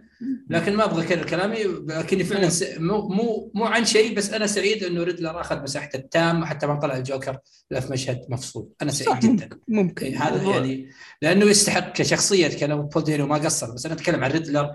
لكن 0.49 0.75
ما 0.75 0.85
أبغى 0.85 1.05
أكرر 1.05 1.25
كلامي 1.25 1.63
لكني 1.87 2.23
فعلا 2.23 2.49
مو 2.79 3.07
مو 3.07 3.51
مو 3.55 3.65
عن 3.65 3.85
شيء 3.85 4.15
بس 4.15 4.33
أنا 4.33 4.47
سعيد 4.47 4.83
إنه 4.83 5.03
ريدلر 5.03 5.41
أخذ 5.41 5.61
مساحته 5.63 5.97
التامة 5.97 6.45
حتى 6.45 6.67
ما 6.67 6.79
طلع 6.79 6.97
الجوكر 6.97 7.37
لا 7.71 7.79
في 7.79 7.91
مشهد 7.91 8.21
مفصول. 8.29 8.69
أنا 8.81 8.91
سعيد 8.91 9.19
جدا. 9.19 9.49
ممكن 9.67 10.15
هذا 10.15 10.43
يعني 10.43 10.89
لأنه 11.21 11.45
يستحق 11.45 11.93
كشخصية 11.93 12.59
كلام 12.59 12.81
بول 12.81 13.03
دانو 13.03 13.27
ما 13.27 13.35
قصر 13.35 13.73
بس 13.73 13.85
أنا 13.85 13.95
أتكلم 13.95 14.23
عن 14.23 14.31
ريدلر 14.31 14.71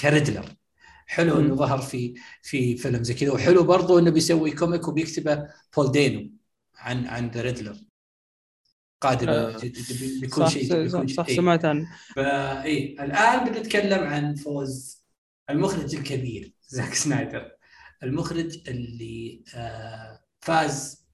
كريدلر 0.00 0.44
حلو 1.06 1.40
إنه 1.40 1.54
ظهر 1.54 1.78
في 1.78 2.14
في 2.42 2.76
فيلم 2.76 3.02
زي 3.02 3.14
كذا. 3.14 3.32
وحلو 3.32 3.62
برضه 3.62 3.98
إنه 3.98 4.10
بيسوي 4.10 4.50
comic 4.50 4.88
وبيكتبه 4.88 5.48
بول 5.76 5.92
دانو 5.92 6.30
عن 6.74 7.06
عن 7.06 7.30
The 7.30 7.42
Riddler 7.42 7.76
قادم 9.00 9.28
آه، 9.28 9.56
بيكون 10.20 10.48
شيء 10.48 10.68
صح, 10.70 10.76
بيكون 10.76 11.06
صح 11.08 11.26
إيه. 11.26 11.36
سمعت 11.36 11.64
عنه. 11.64 11.86
فاي 12.16 12.96
الآن 13.00 13.44
بنتكلم 13.44 14.04
عن 14.04 14.34
فوز 14.34 15.04
المخرج 15.50 15.94
الكبير 15.94 16.52
زاك 16.68 16.94
سنايدر. 16.94 17.50
المخرج 18.02 18.68
اللي 18.68 19.44
آه، 19.54 20.20
فاز 20.40 21.06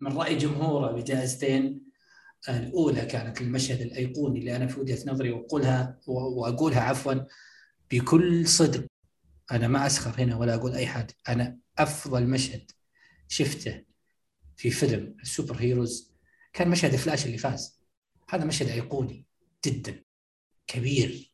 من 0.00 0.16
رأي 0.16 0.36
جمهوره 0.36 0.92
بجائزتين. 0.92 1.92
الأولى 2.48 3.06
كانت 3.06 3.40
المشهد 3.40 3.80
الأيقوني 3.80 4.38
اللي 4.38 4.56
أنا 4.56 4.66
في 4.66 4.80
وجهة 4.80 4.98
نظري 5.06 5.30
وأقولها 5.30 6.00
وأقولها 6.06 6.80
عفوا 6.80 7.14
بكل 7.90 8.48
صدق 8.48 8.91
أنا 9.52 9.68
ما 9.68 9.86
أسخر 9.86 10.22
هنا 10.22 10.36
ولا 10.36 10.54
أقول 10.54 10.72
أي 10.74 10.86
حاجة 10.86 11.14
أنا 11.28 11.58
أفضل 11.78 12.26
مشهد 12.26 12.70
شفته 13.28 13.84
في 14.56 14.70
فيلم 14.70 15.16
ال 15.22 15.56
superheroes 15.56 16.12
كان 16.52 16.68
مشهد 16.68 16.96
فلاش 16.96 17.26
اللي 17.26 17.38
فاز. 17.38 17.80
هذا 18.28 18.44
مشهد 18.44 18.68
أيقوني 18.68 19.26
جدا 19.66 20.02
كبير. 20.66 21.32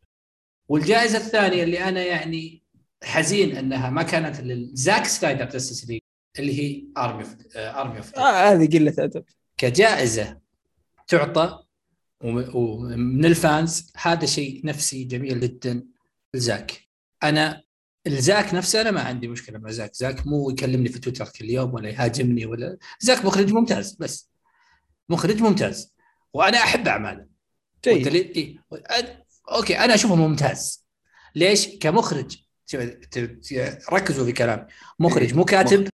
والجائزة 0.68 1.18
الثانية 1.18 1.62
اللي 1.62 1.84
أنا 1.88 2.04
يعني 2.04 2.62
حزين 3.02 3.56
أنها 3.56 3.90
ما 3.90 4.02
كانت 4.02 4.40
لزاك 4.40 5.04
سنايدر 5.04 5.44
Justice 5.44 5.88
League 5.88 6.00
اللي 6.38 6.60
هي 6.60 6.84
Army 6.98 7.22
of 7.22 7.36
Army 7.56 7.98
of 7.98 8.14
آه 8.14 8.52
هذه 8.52 8.78
قلة 8.78 8.94
أدب. 8.98 9.24
كجائزة 9.56 10.40
تعطى 11.08 11.64
ومن 12.24 13.24
ال 13.24 13.38
fans 13.38 13.92
هذا 13.96 14.26
شيء 14.26 14.66
نفسي 14.66 15.04
جميل 15.04 15.40
جدا 15.40 15.86
لزاك. 16.34 16.88
أنا 17.22 17.62
الزاك 18.06 18.54
نفسه 18.54 18.80
أنا 18.80 18.90
ما 18.90 19.00
عندي 19.00 19.28
مشكلة 19.28 19.58
مع 19.58 19.70
زاك. 19.70 19.94
زاك 19.94 20.26
مو 20.26 20.50
يكلمني 20.50 20.88
في 20.88 20.98
تويتر 20.98 21.28
كل 21.28 21.50
يوم 21.50 21.74
ولا 21.74 21.88
يهاجمني 21.90 22.46
ولا 22.46 22.78
زاك 23.00 23.24
مخرج 23.24 23.52
ممتاز 23.52 23.92
بس. 23.92 24.30
مخرج 25.08 25.42
ممتاز. 25.42 25.94
وأنا 26.32 26.58
أحب 26.58 26.88
أعماله. 26.88 27.26
جيد. 27.84 28.06
إيه؟ 28.06 28.64
okay 29.52 29.78
أنا 29.78 29.94
أشوفه 29.94 30.14
ممتاز. 30.14 30.86
ليش؟ 31.34 31.68
كمخرج. 31.68 32.36
ركزوا 33.92 34.24
في 34.24 34.32
كلامي. 34.32 34.66
مخرج 34.98 35.34
مو 35.34 35.44
كاتب. 35.44 35.88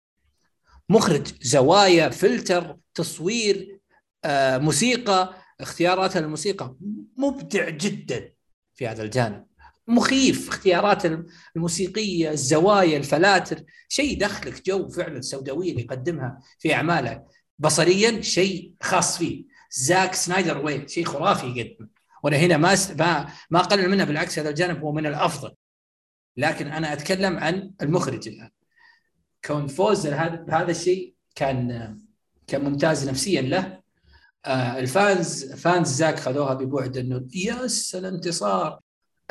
مخرج 0.89 1.27
زوايا 1.41 2.09
فلتر 2.09 2.77
تصوير 2.93 3.79
آه، 4.25 4.57
موسيقى 4.57 5.35
اختيارات 5.59 6.17
الموسيقى 6.17 6.75
مبدع 7.17 7.69
جدا 7.69 8.33
في 8.75 8.87
هذا 8.87 9.03
الجانب. 9.03 9.45
مخيف 9.87 10.49
اختيارات 10.49 11.03
الموسيقية 11.55 12.31
الزوايا 12.31 12.97
الفلاتر. 12.97 13.63
شيء 13.87 14.19
دخلك 14.19 14.65
جو 14.65 14.89
فعلا 14.89 15.21
سوداويه 15.21 15.71
اللي 15.71 15.81
يقدمها 15.81 16.39
في 16.59 16.73
أعماله. 16.73 17.23
بصريا 17.59 18.21
شيء 18.21 18.73
خاص 18.81 19.17
فيه. 19.17 19.45
زاك 19.71 20.13
سنايدر 20.13 20.65
وين 20.65 20.87
شيء 20.87 21.05
خرافي 21.05 21.47
يقدم 21.47 21.87
وأنا 22.23 22.37
هنا 22.37 22.57
ما 22.57 22.75
ما 22.99 23.29
ما 23.49 23.59
أقلل 23.59 23.89
منه 23.89 24.03
بالعكس 24.03 24.39
هذا 24.39 24.49
الجانب 24.49 24.81
هو 24.81 24.91
من 24.91 25.05
الأفضل. 25.05 25.51
لكن 26.37 26.67
أنا 26.67 26.93
أتكلم 26.93 27.37
عن 27.37 27.71
المخرج 27.81 28.27
الآن. 28.27 28.49
كون 29.45 29.67
فوز 29.67 30.07
بهذا 30.07 30.71
الشيء 30.71 31.13
كان 31.35 31.97
كان 32.47 32.63
ممتاز 32.63 33.09
نفسيا 33.09 33.41
له. 33.41 33.83
آه 34.45 34.79
ال 34.79 34.94
fans 34.94 35.53
fans 35.53 35.87
زاك 35.87 36.19
خذوها 36.19 36.53
ببعد 36.53 36.97
إنه 36.97 37.27
yes 37.35 37.95
الانتصار 37.95 38.79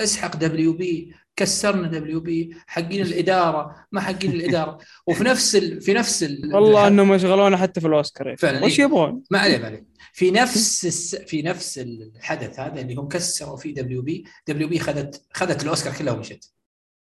أسحق 0.03 0.36
دبليو 0.36 0.72
بي 0.72 1.14
كسرنا 1.36 1.88
دبليو 1.88 2.20
بي 2.20 2.57
حقين 2.66 3.03
الإدارة 3.03 3.86
ما 3.92 4.00
حقين 4.00 4.32
الإدارة. 4.32 4.78
وفي 5.07 5.24
نفس 5.24 5.57
ال... 5.57 5.80
في 5.80 5.92
نفس 5.94 6.22
ال... 6.22 6.55
والله 6.55 6.86
إنهم 6.86 7.18
شغلونا 7.18 7.57
حتى 7.57 7.80
في 7.80 7.86
الأوسكار. 7.86 8.36
فعلا. 8.36 8.64
وش 8.64 8.78
يبغون؟ 8.78 9.22
ما 9.30 9.38
عليه 9.38 9.59
ما 9.59 9.66
عليه. 9.66 9.86
في 10.12 10.30
نفس 10.30 10.86
الس... 10.86 11.16
في 11.16 11.42
نفس 11.42 11.78
الحدث 11.78 12.61
هذا 12.61 12.80
اللي 12.80 12.94
هم 12.94 13.09
كسروا 13.09 13.57
فيه 13.57 13.74
WB 13.74 14.03
WB 14.03 14.78
خذت 14.78 15.24
خذت 15.32 15.62
الأوسكار 15.62 15.94
كلها 15.94 16.14
ومشت. 16.14 16.53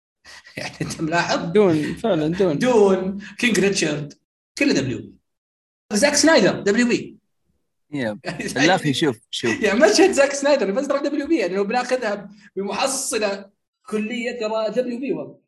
يعني 0.57 0.75
أنت 0.81 1.01
ملاحظ؟ 1.01 1.51
دون 1.51 1.93
فعلا 1.93 2.27
دون. 2.27 2.59
دون 2.59 3.17
كينج 3.37 3.59
ريتشارد 3.59 4.13
كله 4.57 4.73
WB 4.73 5.17
زاك 5.93 6.13
سنايدر 6.13 6.59
WB 6.59 7.16
يا 7.91 8.19
أخي 8.75 8.93
شوف 8.93 9.19
شوف. 9.29 9.61
يعني 9.61 9.79
مشهد 9.79 10.11
زاك 10.11 10.33
سنايدر 10.33 10.71
بس 10.71 10.87
ترى 10.87 11.09
WB 11.09 11.37
يعني 11.39 11.55
لو 11.55 11.63
بناخذها 11.63 12.29
بمحصلة 12.55 13.49
كلية 13.89 14.39
ترى 14.39 14.69
WB 14.81 15.13
والله 15.13 15.39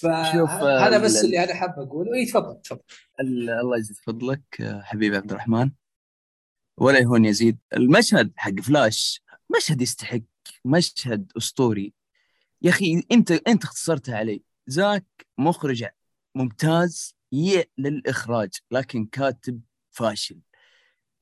فهذا 0.00 0.98
بس 0.98 1.24
اللي 1.24 1.44
أنا 1.44 1.54
حاب 1.54 1.70
أقوله. 1.78 2.14
إي 2.14 2.26
تفضل 2.26 2.60
تفضل. 2.62 2.80
الله 3.20 3.78
يزيد 3.78 3.96
فضلك 4.06 4.42
حبيبي 4.82 5.16
عبد 5.16 5.30
الرحمن. 5.30 5.70
ولا 6.78 6.98
يهون 6.98 7.24
يزيد. 7.24 7.58
المشهد 7.76 8.32
حق 8.36 8.60
فلاش 8.60 9.22
مشهد 9.56 9.82
يستحق 9.82 10.20
مشهد 10.64 11.32
أسطوري. 11.36 11.92
يا 12.62 12.70
أخي 12.70 13.02
أنت 13.12 13.30
أنت 13.32 13.64
اختصرتها 13.64 14.16
علي. 14.16 14.42
زاك 14.66 15.06
مخرج 15.38 15.84
ممتاز 16.34 17.14
يع 17.32 17.62
للإخراج 17.78 18.50
لكن 18.70 19.06
كاتب 19.06 19.60
فاشل. 19.90 20.38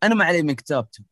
أنا 0.03 0.15
ما 0.15 0.25
علي 0.25 0.43
من 0.43 0.55
كتابته. 0.55 1.05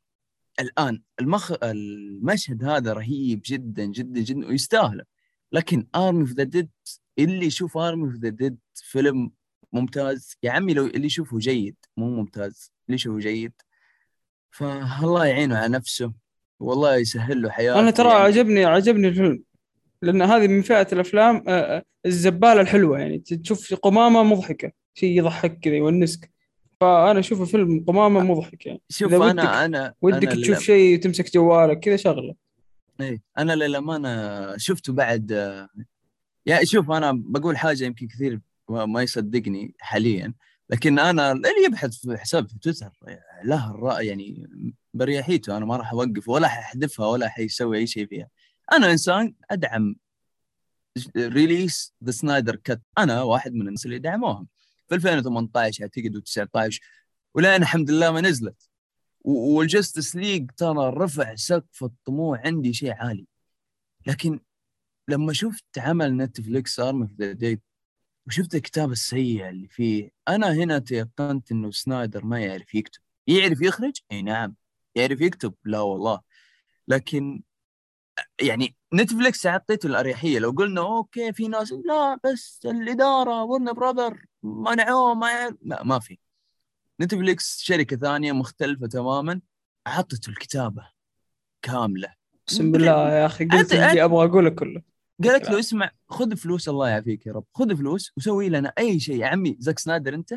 الآن 0.60 1.02
المخ... 1.20 1.52
المشهد 1.62 2.64
هذا 2.64 2.92
رهيب 2.92 3.42
جدا 3.44 3.84
جدا 3.84 4.20
جدا 4.20 4.46
ويستاهله. 4.46 5.04
لكن 5.52 5.86
Army 5.94 6.20
of 6.20 6.32
the 6.32 6.42
Dead 6.42 6.70
اللي 7.18 7.46
يشوف 7.46 7.76
Army 7.76 8.04
of 8.04 8.14
the 8.14 8.28
Dead 8.28 8.58
فيلم 8.74 9.30
ممتاز 9.72 10.36
يا 10.42 10.50
عمي 10.50 10.74
لو 10.74 10.86
اللي 10.86 11.06
يشوفه 11.06 11.38
جيد 11.38 11.76
مو 11.96 12.10
ممتاز 12.10 12.72
اللي 12.86 12.94
يشوفه 12.94 13.18
جيد 13.18 13.52
فالله 14.50 15.26
يعينه 15.26 15.58
على 15.58 15.72
نفسه 15.72 16.12
والله 16.60 16.96
يسهل 16.96 17.42
له 17.42 17.50
حياته. 17.50 17.80
أنا 17.80 17.90
ترى 17.90 18.08
يعني. 18.08 18.20
عجبني 18.20 18.64
عجبني 18.64 19.08
الفيلم 19.08 19.42
لأن 20.02 20.22
هذه 20.22 20.46
من 20.46 20.62
فئة 20.62 20.88
الأفلام 20.92 21.44
آه، 21.48 21.76
آه، 21.76 21.84
الزبالة 22.06 22.60
الحلوة 22.60 22.98
يعني 22.98 23.18
تشوف 23.18 23.74
قمامة 23.74 24.22
مضحكة 24.22 24.72
شيء 24.94 25.18
يضحك 25.18 25.58
كذا 25.58 25.74
يونسك. 25.74 26.30
فأنا 26.80 27.18
أشوفه 27.18 27.44
فيلم 27.44 27.84
قمامة 27.88 28.20
مضحك 28.20 28.66
يعني. 28.66 28.80
شوف 28.88 29.14
أنا 29.14 29.24
ودك 29.24 29.44
أنا 29.44 29.94
ودك 30.02 30.32
أنا 30.32 30.42
تشوف 30.42 30.58
شيء 30.58 31.00
تمسك 31.00 31.34
جوالك 31.34 31.80
كذا 31.80 31.96
شغلة. 31.96 32.34
إيه 33.00 33.22
أنا 33.38 33.52
للأمانة 33.52 34.56
شفته 34.56 34.92
بعد 34.92 35.30
يعني 36.46 36.66
شوف 36.66 36.90
أنا 36.90 37.12
بقول 37.24 37.58
حاجة 37.58 37.84
يمكن 37.84 38.08
كثير 38.08 38.40
ما 38.68 39.02
يصدقني 39.02 39.74
حاليا 39.78 40.34
لكن 40.70 40.98
أنا 40.98 41.32
اللي 41.32 41.64
يبحث 41.66 41.96
في 41.96 42.18
حساب 42.18 42.48
في 42.48 42.58
تويتر 42.58 42.90
له 43.44 43.70
الرأي 43.70 44.06
يعني 44.06 44.50
بريحيته 44.94 45.56
أنا 45.56 45.66
ما 45.66 45.76
راح 45.76 45.92
اوقف 45.92 46.28
ولا 46.28 46.48
ححذفها 46.48 47.06
ولا 47.06 47.28
حيسوي 47.28 47.78
أي 47.78 47.86
شيء 47.86 48.06
فيها. 48.06 48.28
أنا 48.72 48.92
إنسان 48.92 49.34
أدعم 49.50 49.96
release 51.16 51.94
the 52.04 52.10
Snyder 52.10 52.56
Cut 52.56 52.80
أنا 52.98 53.22
واحد 53.22 53.54
من 53.54 53.68
الناس 53.68 53.86
اللي 53.86 53.98
دعموهم 53.98 54.46
في 54.90 54.94
2018 54.96 55.84
اعتقد 55.84 56.16
و19 56.16 56.78
ولين 57.34 57.62
الحمد 57.62 57.90
لله 57.90 58.10
ما 58.10 58.20
نزلت. 58.20 58.68
وال 59.24 59.45
Justice 59.45 60.16
League 60.16 60.50
ترى 60.50 60.90
رفع 60.96 61.34
سقف 61.34 61.84
الطموح 61.84 62.40
عندي 62.46 62.72
شيء 62.72 62.92
عالي. 62.92 63.26
لكن 64.06 64.40
لما 65.08 65.32
شفت 65.32 65.78
عمل 65.78 66.16
نتفليكس 66.16 66.80
Army 66.80 67.02
of 67.02 67.10
the 67.12 67.32
Dead 67.32 67.60
وشفت 68.26 68.54
الكتاب 68.54 68.92
السيء 68.92 69.48
اللي 69.48 69.68
فيه 69.68 70.10
أنا 70.28 70.52
هنا 70.52 70.78
تيقنت 70.78 71.52
إنه 71.52 71.70
سنايدر 71.70 72.24
ما 72.24 72.40
يعرف 72.40 72.74
يكتب. 72.74 73.00
يعرف 73.26 73.62
يخرج؟ 73.62 73.92
إي 74.12 74.22
نعم. 74.22 74.54
يعرف 74.94 75.20
يكتب؟ 75.20 75.54
لا 75.64 75.80
والله. 75.80 76.20
لكن 76.88 77.42
يعني 78.42 78.76
نتفلكس 78.94 79.46
أعطيته 79.46 79.86
الأريحية. 79.86 80.38
لو 80.38 80.50
قلنا 80.50 80.80
okay 80.80 81.32
في 81.32 81.48
ناس 81.48 81.72
لا 81.72 82.20
بس 82.24 82.60
الإدارة 82.64 83.44
Warner 83.44 83.72
Brothers 83.72 84.29
منعوه 84.42 85.14
ما 85.14 85.56
لا 85.62 85.84
ما 85.84 85.98
في. 85.98 86.18
نتفلكس 87.00 87.60
شركة 87.60 87.96
ثانية 87.96 88.32
مختلفة 88.32 88.86
تماما 88.86 89.40
اعطته 89.86 90.30
الكتابة 90.30 90.86
كاملة. 91.62 92.14
أقسم 92.44 92.72
بالله 92.72 93.12
يا 93.12 93.26
أخي 93.26 93.44
قلت 93.44 93.72
اللي 93.72 94.04
أبغى 94.04 94.24
أقوله 94.24 94.50
كله. 94.50 94.82
قالت 95.24 95.50
له 95.50 95.58
اسمع 95.58 95.90
خذ 96.08 96.36
فلوس 96.36 96.68
الله 96.68 96.88
يعافيك 96.88 97.26
يا 97.26 97.32
رب. 97.32 97.44
خذ 97.54 97.76
فلوس 97.76 98.12
وسوي 98.16 98.48
لنا 98.48 98.72
أي 98.78 99.00
شيء. 99.00 99.16
يا 99.16 99.26
عمي 99.26 99.56
زاك 99.58 99.78
سنايدر 99.78 100.14
أنت 100.14 100.32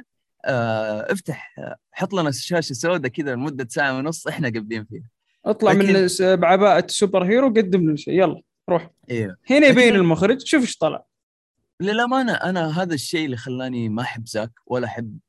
آه 0.45 1.11
افتح 1.11 1.55
حط 1.91 2.13
لنا 2.13 2.31
شاشه 2.31 2.73
سوداء 2.73 3.11
كذا 3.11 3.33
لمدة 3.33 3.67
ساعة 3.69 3.97
ونص 3.97 4.27
إحنا 4.27 4.49
قابلين 4.49 4.85
فيها. 4.85 5.03
اطلع 5.45 5.71
لكن... 5.71 5.93
من 5.93 6.35
بعباءة 6.35 6.87
superhero 6.87 7.47
قدم 7.47 7.81
لنا 7.81 7.95
شيء. 7.95 8.13
يلا 8.13 8.41
روح. 8.69 8.89
أيوه 9.09 9.37
هنا 9.49 9.67
يبين 9.67 9.87
لكن... 9.87 9.95
المخرج. 9.95 10.39
شوف 10.45 10.61
إيش 10.61 10.77
طلع. 10.77 11.05
للأمانة 11.79 12.33
أنا 12.33 12.81
هذا 12.81 12.93
الشيء 12.93 13.25
اللي 13.25 13.37
خلاني 13.37 13.89
ما 13.89 14.01
أحب 14.01 14.27
زاك 14.27 14.51
ولا 14.65 14.87
أحب 14.87 15.19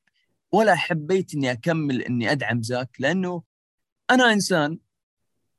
ولا 0.53 0.75
حبيت 0.75 1.35
إني 1.35 1.53
أكمل 1.53 2.03
إني 2.03 2.33
أدعم 2.33 2.63
زاك 2.63 2.97
لأنه 2.99 3.43
أنا 4.11 4.33
إنسان 4.33 4.79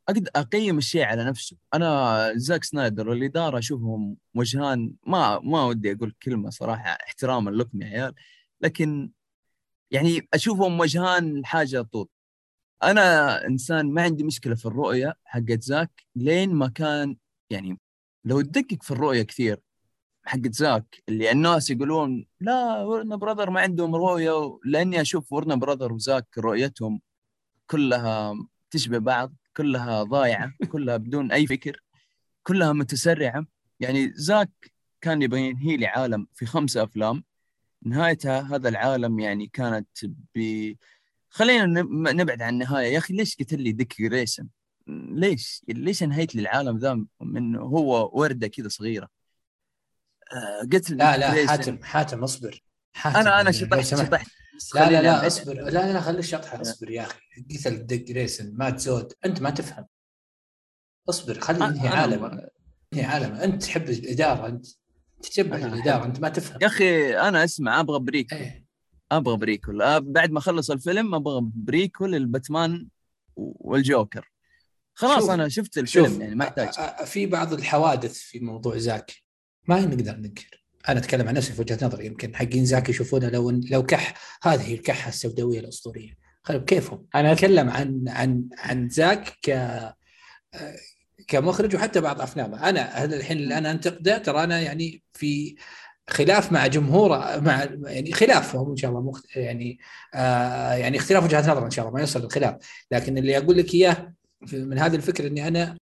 أقدر 0.10 0.32
أقيم 0.36 0.78
الشيء 0.78 1.04
على 1.04 1.24
نفسه. 1.24 1.58
أنا 1.74 2.32
زاك 2.36 2.64
سنايدر 2.64 3.10
والاداره 3.10 3.60
أشوفهم 3.60 4.18
وجهان 4.36 4.94
ما 5.08 5.40
ما 5.40 5.64
ودي 5.66 5.92
أقول 5.92 6.16
كلمة 6.24 6.50
صراحة 6.50 6.90
احتراما 6.90 7.50
لكم 7.52 7.82
يا 7.82 7.88
عيال 7.88 8.14
لكن 8.62 9.12
يعني 9.92 10.28
أشوفهم 10.34 10.80
وجهان 10.80 11.42
لحاجه 11.42 11.82
طول 11.82 12.08
أنا 12.84 13.46
إنسان 13.48 13.92
ما 13.92 14.02
عندي 14.02 14.24
مشكلة 14.24 14.56
في 14.56 14.66
الرؤية 14.66 15.14
حقت 15.26 15.62
زاك 15.64 16.06
لين 16.16 16.54
ما 16.54 16.68
كان 16.68 17.18
يعني 17.50 17.80
لو 18.26 18.42
تدقق 18.42 18.84
في 18.84 18.92
الرؤية 18.92 19.24
كثير 19.24 19.62
حقت 20.26 20.54
زاك 20.54 21.04
اللي 21.10 21.32
الناس 21.32 21.70
يقولون 21.70 22.26
لا 22.42 22.84
ورنا 22.84 23.16
براذر 23.16 23.50
ما 23.50 23.62
عندهم 23.62 23.96
رؤية 23.96 24.60
لأني 24.66 25.02
أشوف 25.02 25.34
ورنا 25.34 25.56
براذر 25.56 25.94
وزاك 25.94 26.38
رؤيتهم 26.38 27.02
كلها 27.68 28.34
تشبه 28.72 28.98
بعض 28.98 29.34
كلها 29.58 30.04
ضايعة 30.04 30.54
كلها 30.72 30.98
بدون 30.98 31.32
أي 31.32 31.48
فكر 31.48 31.84
كلها 32.44 32.74
متسرعة 32.74 33.46
يعني 33.80 34.14
زاك 34.16 34.72
كان 35.02 35.22
يبغى 35.22 35.42
ينهي 35.42 35.78
لي 35.78 35.86
عالم 35.86 36.28
في 36.34 36.46
خمسة 36.46 36.84
أفلام 36.84 37.24
نهايتها 37.86 38.42
هذا 38.42 38.70
العالم 38.70 39.20
يعني 39.20 39.48
كانت 39.48 39.88
ب 40.36 40.74
خلينا 41.30 41.66
نبعد 42.14 42.42
عن 42.42 42.54
النهاية 42.54 42.94
يا 42.94 42.98
أخي 42.98 43.14
ليش 43.14 43.36
قتل 43.36 43.62
لي 43.62 43.72
ديك 43.72 44.02
جريسون؟ 44.02 44.50
ليش؟ 44.88 45.62
ليش 45.68 46.04
انهيت 46.04 46.36
لي 46.36 46.42
العالم 46.42 46.78
ذا 46.78 47.06
من 47.22 47.56
هو 47.56 48.12
وردة 48.14 48.48
كذا 48.48 48.68
صغيرة؟ 48.68 49.15
آه 50.34 50.68
قلت 50.74 50.90
لا 50.90 51.18
لا 51.18 51.48
حاتم 51.48 51.84
حاتم 51.84 52.24
اصبر. 52.24 52.64
حاتم 52.94 53.20
أنا 53.20 53.42
أنا 53.42 53.52
شطحت 53.52 53.86
شطحت 53.86 54.28
لا 54.76 54.90
لا 54.90 55.02
لا 55.02 55.28
اصبر. 55.28 55.54
لا 55.54 55.70
لا, 55.70 55.94
لا 55.94 56.02
خلي 56.02 56.20
الشطحة 56.20 56.62
اصبر 56.62 56.90
يا 56.90 57.02
أخي. 57.02 57.20
قتل 57.52 57.86
ديك 57.86 58.04
جريسون 58.04 58.54
مات 58.54 58.80
زود. 58.80 59.14
أنت 59.26 59.42
ما 59.42 59.50
تفهم. 59.50 59.86
اصبر 61.10 61.40
خلي 61.40 61.66
ينهي 61.66 61.88
عالم 61.88 62.48
ينهي 62.94 63.06
عالم 63.06 63.36
أنت 63.36 63.64
تحب 63.64 63.90
الإدارة 63.90 64.48
أنت 64.48 64.66
تشبه 65.22 65.66
الإدارة 65.66 66.06
أنت 66.06 66.20
ما 66.20 66.30
تفهم. 66.30 66.60
يا 66.62 66.68
أخي 66.68 67.18
أنا 67.18 67.44
أسمع 67.44 67.80
أبغى 67.80 68.00
بريكول. 68.00 68.38
إيه. 68.38 68.66
أبغى 69.12 69.38
بريكول. 69.38 69.82
آه، 69.82 69.98
بعد 69.98 70.32
ما 70.32 70.40
اخلص 70.40 70.72
الفيلم 70.72 71.16
أبغى 71.16 71.42
بريكول 71.56 72.16
الباتمان 72.16 72.88
والجوكر. 73.36 74.32
خلاص 74.94 75.20
شوف. 75.20 75.30
أنا 75.30 75.50
شفت 75.50 75.78
الفيلم 75.78 76.06
شوف. 76.06 76.20
يعني 76.20 76.36
ما 76.36 76.46
احتاج 76.46 76.70
في 77.06 77.26
بعض 77.26 77.54
الحوادث 77.54 78.18
في 78.18 78.40
موضوع 78.40 78.78
زاك 78.78 79.25
ما 79.68 79.86
نقدر 79.86 80.16
ننكر. 80.16 80.66
أنا 80.90 81.00
أتكلم 81.00 81.28
عن 81.28 81.34
نفسي 81.34 81.54
في 81.54 81.62
وجهة 81.62 81.86
نظري 81.86 82.06
يمكن 82.06 82.36
حقين 82.36 82.66
زاك 82.66 82.90
يشوفونه 82.90 83.30
لو 83.30 83.50
لو 83.52 83.86
كح. 83.86 84.14
هذه 84.44 84.74
الكحة 84.74 85.10
السوداوية 85.10 85.60
الأسطورية. 85.60 86.14
خلوا 86.44 86.60
بكيفهم. 86.60 87.06
أنا 87.16 87.32
أتكلم 87.32 87.70
عن 87.70 88.06
عن 88.08 88.50
عن 88.58 88.90
زاك 88.90 89.30
ك 89.46 89.70
كمخرج 91.28 91.76
وحتى 91.76 92.02
بعض 92.02 92.22
أفلامه. 92.22 92.70
أنا 92.70 92.82
هذا 92.82 93.16
الحين 93.16 93.38
اللي 93.38 93.58
أنا 93.58 93.72
أنتقده 93.72 94.18
ترى 94.18 94.44
أنا 94.44 94.62
يعني 94.62 95.04
في 95.14 95.56
خلاف 96.10 96.52
مع 96.52 96.68
جمهوره 96.68 97.40
مع 97.40 97.68
يعني 97.84 98.14
خلافهم 98.14 98.70
إن 98.70 98.76
شاء 98.76 98.92
الله 98.92 99.02
مخت... 99.02 99.36
يعني 99.36 99.80
آه 100.14 100.74
يعني 100.74 100.98
اختلاف 100.98 101.24
وجهات 101.24 101.50
نظر 101.50 101.66
إن 101.66 101.72
شاء 101.72 101.86
الله 101.86 101.96
ما 101.96 102.02
يوصل 102.02 102.22
للخلاف. 102.22 102.56
لكن 102.92 103.18
اللي 103.18 103.38
أقول 103.38 103.58
لك 103.58 103.74
إياه 103.74 104.14
من 104.54 104.80
هذه 104.80 104.96
الفكرة 104.96 105.28
إني 105.28 105.48
أنا 105.48 105.78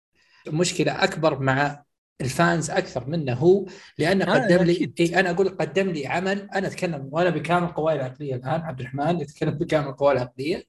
مشكلة 0.49 1.05
أكبر 1.05 1.39
مع 1.39 1.83
الفانز 2.23 2.71
أكثر 2.71 3.09
منه 3.09 3.33
هو 3.33 3.67
لأنه 3.99 4.25
آه 4.25 4.39
قدم 4.39 4.63
لي 4.65 4.93
إيه 5.01 5.21
أنا 5.21 5.31
أقول 5.31 5.49
قدم 5.49 5.91
لي 5.91 6.07
عمل 6.07 6.51
أنا 6.51 6.67
أتكلم 6.67 7.09
وأنا 7.13 7.31
بكامل 7.31 7.67
قواي 7.67 7.95
العقلية 7.95 8.35
الآن 8.35 8.61
عبد 8.61 8.81
الرحمن 8.81 9.21
يتكلم 9.21 9.51
بكامل 9.51 9.93
قواي 9.93 10.15
العقلية. 10.15 10.65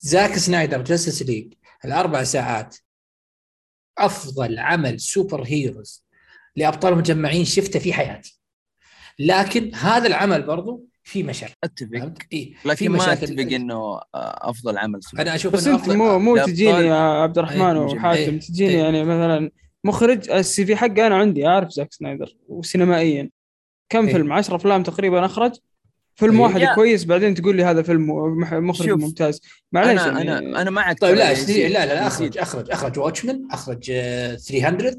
زاك 0.00 0.36
سنايدر 0.36 0.82
Justice 0.82 1.22
League 1.22 1.52
الأربع 1.84 2.22
ساعات. 2.22 2.76
أفضل 3.98 4.58
عمل 4.58 5.00
superheroes 5.00 6.06
لأبطال 6.56 6.98
مجمعين 6.98 7.44
شفته 7.44 7.78
في 7.78 7.92
حياتي. 7.92 8.40
لكن 9.18 9.74
هذا 9.74 10.06
العمل 10.06 10.42
برضو 10.42 10.86
في 11.02 11.22
مشاكل. 11.22 11.54
أتفق. 11.64 12.14
إيه؟ 12.32 12.54
لكن 12.64 12.88
ما 12.88 13.12
أتفق 13.12 13.40
إنه 13.40 13.74
آه، 13.74 14.00
أفضل 14.14 14.78
عمل 14.78 15.02
سوبر 15.02 15.22
أنا 15.22 15.34
أشوف 15.34 15.52
بس 15.52 15.66
أنت 15.66 15.88
مو 15.88 16.18
مو 16.18 16.36
تجيني 16.36 16.86
يا 16.86 16.94
عبد 16.94 17.38
الرحمن 17.38 17.76
إيه، 17.76 17.78
وحاتم 17.78 18.32
إيه، 18.32 18.40
تجيني 18.40 18.70
إيه؟ 18.72 18.78
يعني 18.78 19.04
مثلا 19.04 19.50
مخرج 19.84 20.30
السي 20.30 20.66
في 20.66 20.76
حقي 20.76 21.06
أنا 21.06 21.16
عندي 21.16 21.46
أعرف 21.46 21.70
زاك 21.70 21.92
سنايدر 21.92 22.36
وسينمائيا 22.48 23.30
كم 23.88 24.06
إيه؟ 24.06 24.12
فيلم 24.12 24.32
10 24.32 24.56
أفلام 24.56 24.82
تقريبا 24.82 25.24
أخرج 25.24 25.52
فيلم 26.14 26.40
واحد 26.40 26.60
يا. 26.60 26.74
كويس 26.74 27.04
بعدين 27.04 27.34
تقول 27.34 27.56
لي 27.56 27.64
هذا 27.64 27.82
فيلم 27.82 28.06
مخرج 28.52 28.88
شوف. 28.88 29.00
ممتاز 29.00 29.40
معليش 29.72 30.02
أنا, 30.02 30.22
يعني 30.22 30.38
أنا 30.38 30.62
أنا 30.62 30.70
معك 30.70 31.00
طيب 31.00 31.16
لا 31.16 31.32
لا 31.32 31.68
لا, 31.68 31.86
لا 31.86 32.06
أخرج 32.06 32.38
أخرج 32.38 32.70
أخرج 32.70 32.98
واتشمان 32.98 33.48
أخرج 33.50 33.84
300 33.84 34.98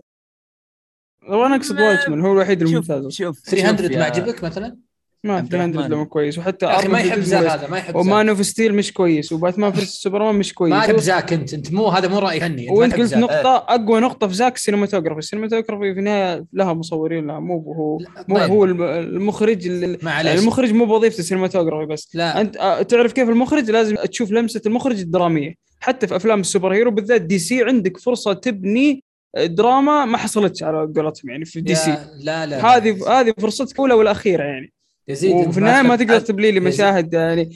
وأنا 1.29 1.55
أقصد 1.55 1.79
واتشمان 1.79 2.21
هو 2.21 2.31
الوحيد 2.33 2.61
الممتاز 2.61 3.07
شوف 3.07 3.39
300 3.39 3.97
ما 3.97 4.03
عجبك 4.03 4.43
مثلا؟ 4.43 4.77
ما 5.25 5.41
في 5.41 5.57
لما 5.57 6.03
كويس 6.03 6.37
وحتى 6.37 6.65
أخي 6.65 6.87
ما 6.87 6.99
يحب 6.99 7.19
زاك 7.19 7.45
هذا 7.45 7.67
ما 7.67 7.77
يحب 7.77 7.95
ومان 7.95 8.29
أوف 8.29 8.45
ستيل 8.45 8.75
مش 8.75 8.93
كويس 8.93 9.31
وباتمان 9.31 9.71
فيرس 9.71 9.89
سوبرمان 9.89 10.35
مش 10.35 10.53
كويس. 10.53 10.73
ما 10.73 10.79
احب 10.79 10.97
زاك 10.97 11.33
انت 11.33 11.53
أنت 11.53 11.73
مو 11.73 11.87
هذا 11.87 12.07
مو 12.07 12.19
راي 12.19 12.39
فني 12.39 12.69
وانت 12.69 12.95
قلت 12.95 13.13
نقطة 13.13 13.55
أقوى 13.55 13.99
نقطة 13.99 14.27
في 14.27 14.33
زاك 14.33 14.55
السينماتوجرافي 14.55 15.19
السينماتوجرافي 15.19 15.93
في 15.93 15.99
النهاية 15.99 16.45
لها 16.53 16.73
مصورين 16.73 17.27
لها 17.27 17.39
مو 17.39 17.73
هو 17.73 17.97
مو 18.27 18.37
طيب. 18.37 18.51
هو 18.51 18.65
المخرج 18.65 19.67
المخرج 20.07 20.73
مو 20.73 20.85
بوظيفة 20.85 21.19
ال 21.19 21.24
cinematography 21.24 21.85
بس. 21.85 22.09
لا. 22.13 22.41
انت 22.41 22.57
آه، 22.57 22.81
تعرف 22.81 23.13
كيف 23.13 23.29
المخرج؟ 23.29 23.71
لازم 23.71 23.95
تشوف 23.95 24.31
لمسة 24.31 24.61
المخرج 24.65 24.99
الدرامية. 24.99 25.53
حتى 25.79 26.07
في 26.07 26.15
أفلام 26.15 26.39
ال 26.39 26.73
superhero 26.73 26.91
بالذات 26.91 27.21
DC 27.21 27.63
عندك 27.63 27.97
فرصة 27.97 28.33
تبني 28.33 29.03
دراما 29.37 30.05
ما 30.05 30.17
حصلتش 30.17 30.63
على 30.63 30.77
قولتهم 30.77 31.31
يعني 31.31 31.45
في 31.45 31.61
DC. 31.61 31.97
لا 32.19 32.45
لا. 32.45 32.65
هذه 32.65 33.19
هذه 33.19 33.33
فرصتك 33.41 33.75
الأولى 33.75 33.93
والأخيرة 33.93 34.43
يعني. 34.43 34.73
يزيد 35.07 35.47
وفي 35.47 35.57
النهاية 35.57 35.81
ما 35.81 35.95
تقدر 35.95 36.19
تبلي 36.19 36.51
لي 36.51 36.59
مشاهد 36.59 37.13
يعني 37.13 37.49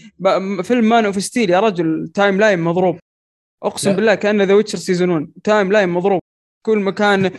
فيلم 0.63 0.89
Man 0.89 1.05
of 1.05 1.23
Steel 1.23 1.49
يا 1.49 1.59
رجل 1.59 2.11
timeline 2.13 2.59
مضروب. 2.59 2.99
أقسم 3.63 3.89
لا. 3.89 3.95
بالله 3.95 4.15
كأنه 4.15 4.43
The 4.43 4.53
Witcher 4.53 4.77
season 4.77 5.09
1 5.09 5.27
timeline 5.43 5.89
مضروب. 5.89 6.19
كل 6.65 6.77
مكان 6.77 7.31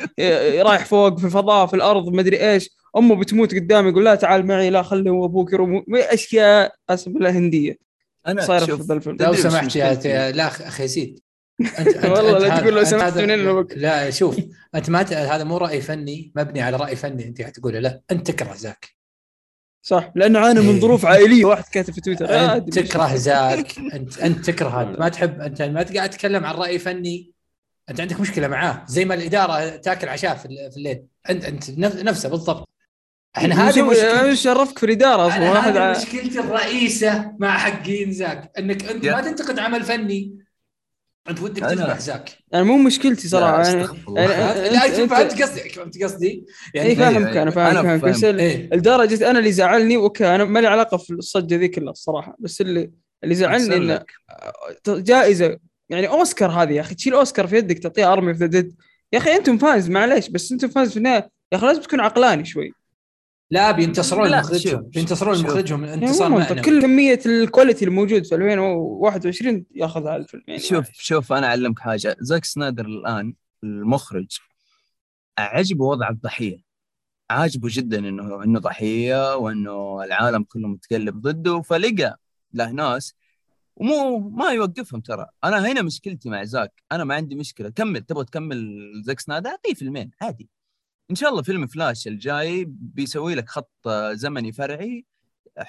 رايح 0.60 0.84
فوق 0.84 1.18
في 1.18 1.24
الفضاء 1.24 1.66
في 1.66 1.74
الأرض 1.74 2.08
ما 2.08 2.20
أدري 2.20 2.50
إيش. 2.50 2.70
أمه 2.96 3.16
بتموت 3.16 3.54
قدامي 3.54 3.88
يقول 3.88 4.04
لا 4.04 4.14
تعال 4.14 4.46
معي 4.46 4.70
لا 4.70 4.82
خلي 4.82 5.10
أبوك 5.10 5.52
يروم 5.52 5.84
أشياء 5.94 6.74
اسف 6.90 7.08
بالله 7.08 7.30
هندية. 7.30 7.78
أنا 8.26 8.42
صايرة 8.42 8.64
في 8.64 8.92
الفيلم. 8.92 9.16
لو 9.20 9.34
سمحت 9.34 9.76
يا 9.76 10.32
لا 10.32 10.46
أخي 10.46 10.84
يزيد 10.84 11.20
انت 11.78 12.04
والله 12.04 12.38
لا 12.38 12.60
تقول 12.60 12.74
لو 12.74 12.84
سمحت 12.84 13.18
من 13.18 13.66
لا 13.76 14.10
شوف 14.10 14.38
أنت 14.74 14.90
ما 14.90 15.00
هذا 15.00 15.44
مو 15.44 15.56
رأي 15.56 15.80
فني 15.80 16.32
مبني 16.36 16.62
على 16.62 16.76
رأي 16.76 16.96
فني. 16.96 17.24
أنت 17.24 17.42
تقوله 17.42 17.78
لا 17.78 18.00
أنت 18.10 18.30
تكره 18.30 18.54
زاك 18.54 18.97
صح. 19.82 20.10
لأنه 20.14 20.38
عانى 20.38 20.60
من 20.60 20.74
إيه. 20.74 20.80
ظروف 20.80 21.06
عائلية. 21.06 21.44
واحد 21.44 21.64
كاتب 21.72 21.94
في 21.94 22.00
تويتر. 22.00 22.54
أنت 22.54 22.78
تكره 22.78 23.16
زاك 23.16 23.78
أنت 23.94 24.18
أنت 24.18 24.50
تكره 24.50 24.68
هذا. 24.68 24.98
ما 24.98 25.08
تحب 25.08 25.40
أنت 25.40 25.62
ما 25.62 25.86
قاعد 25.94 26.10
تتكلم 26.10 26.44
عن 26.44 26.54
رأي 26.54 26.78
فني. 26.78 27.32
أنت 27.90 28.00
عندك 28.00 28.20
مشكلة 28.20 28.48
معاه. 28.48 28.84
زي 28.86 29.04
ما 29.04 29.14
الإدارة 29.14 29.76
تاكل 29.76 30.08
عشاء 30.08 30.36
في 30.36 30.46
الليل. 30.76 31.02
أنت 31.30 31.44
أنت 31.44 31.70
نفسه 31.80 32.28
بالضبط. 32.28 32.68
إحنا 33.36 33.68
هذه 33.68 33.82
مشكلة. 33.82 34.24
إيش 34.24 34.42
شرفك 34.42 34.78
في 34.78 34.86
الإدارة 34.86 35.26
أصلا. 35.26 35.68
هذه 35.68 36.00
مشكلتي 36.00 36.38
الرئيسة 36.38 37.32
مع 37.38 37.58
حقين 37.58 38.12
زاك. 38.12 38.52
إنك 38.58 38.84
أنت 38.84 39.06
ما 39.06 39.20
تنتقد 39.20 39.58
عمل 39.58 39.82
فني. 39.82 40.47
أنت 41.28 41.42
ودك 41.42 41.62
تذبح 41.62 41.98
زاك. 41.98 42.30
يعني 42.52 42.64
مو 42.64 42.78
مشكلتي 42.78 43.28
صراحة 43.28 43.62
يعني, 43.62 43.88
يعني 44.16 44.68
لا 44.68 45.06
فهمت 45.06 45.42
قصدي 45.42 45.68
فهمت 45.68 46.02
قصدي؟ 46.02 46.46
يعني 46.74 46.88
اي 46.88 46.96
فاهمك 46.96 47.36
أنا 47.36 47.50
فاهم 47.50 47.98
بس 47.98 48.24
إيه؟ 48.24 48.70
لدرجه 48.72 49.30
أنا 49.30 49.38
اللي 49.38 49.52
زعلني 49.52 49.96
أوكي 49.96 50.34
أنا 50.34 50.44
ما 50.44 50.58
لي 50.58 50.66
علاقة 50.66 50.96
في 50.96 51.12
الصجه 51.12 51.54
ذي 51.54 51.68
كلها 51.68 51.92
الصراحة 51.92 52.36
بس 52.38 52.60
اللي 52.60 52.90
اللي 53.24 53.34
زعلني 53.34 53.76
إنه 53.76 54.04
جائزة. 54.88 55.58
يعني 55.90 56.08
أوسكار 56.08 56.50
هذه 56.50 56.72
يا 56.72 56.80
أخي 56.80 56.94
تشيل 56.94 57.14
أوسكار 57.14 57.46
في 57.46 57.56
يدك 57.56 57.78
تعطيها 57.78 58.12
Army 58.12 58.34
of 58.34 58.40
the 58.40 58.46
Dead 58.46 58.76
يا 59.12 59.18
أخي 59.18 59.36
أنتم 59.36 59.58
fans 59.58 59.90
معليش 59.90 60.28
بس 60.28 60.52
أنتم 60.52 60.68
fans 60.68 60.90
في 60.90 60.96
النهاية. 60.96 61.30
يا 61.52 61.58
أخي 61.58 61.66
لازم 61.66 61.80
تكون 61.80 62.00
عقلاني 62.00 62.44
شوي. 62.44 62.72
لا 63.50 63.70
بينتصرون 63.70 64.38
مخرجهم 64.38 64.82
بينتصرون 64.82 65.42
مخرجهم 65.42 65.84
انتصار 65.84 66.28
معنوي. 66.28 66.60
كل 66.60 66.82
كمية 66.82 67.20
ال 67.26 67.34
quality 67.34 67.84
الموجود 67.84 68.24
في 68.24 68.34
2021 68.34 69.66
ياخذها 69.74 70.16
الفيلم 70.16 70.42
يعني 70.48 70.60
شوف 70.60 70.90
شوف 70.92 71.32
أنا 71.32 71.46
أعلمك 71.46 71.78
حاجة. 71.78 72.16
زاك 72.20 72.44
سنايدر 72.44 72.86
الآن 72.86 73.34
المخرج 73.64 74.38
عجبه 75.38 75.84
وضع 75.84 76.08
الضحية. 76.08 76.68
عاجبه 77.30 77.68
جدا 77.72 77.98
إنه 77.98 78.44
إنه 78.44 78.60
ضحية 78.60 79.36
وإنه 79.36 80.04
العالم 80.04 80.42
كله 80.42 80.68
متقلب 80.68 81.20
ضده 81.20 81.60
فلقى 81.62 82.18
له 82.52 82.70
ناس 82.70 83.14
ومو 83.76 84.18
ما 84.18 84.50
يوقفهم 84.50 85.00
ترى. 85.00 85.26
أنا 85.44 85.72
هنا 85.72 85.82
مشكلتي 85.82 86.28
مع 86.28 86.44
زاك. 86.44 86.82
أنا 86.92 87.04
ما 87.04 87.14
عندي 87.14 87.34
مشكلة. 87.34 87.68
كمل 87.68 88.00
تبغى 88.00 88.24
تكمل 88.24 88.92
زاك 89.04 89.20
سنايدر؟ 89.20 89.50
أعطيه 89.50 89.74
فيلمين 89.74 90.10
عادي. 90.22 90.48
إن 91.10 91.14
شاء 91.14 91.30
الله 91.30 91.42
فيلم 91.42 91.66
فلاش 91.66 92.08
الجاي 92.08 92.64
بيسوي 92.68 93.34
لك 93.34 93.48
خط 93.48 93.88
زمني 94.12 94.52
فرعي 94.52 95.06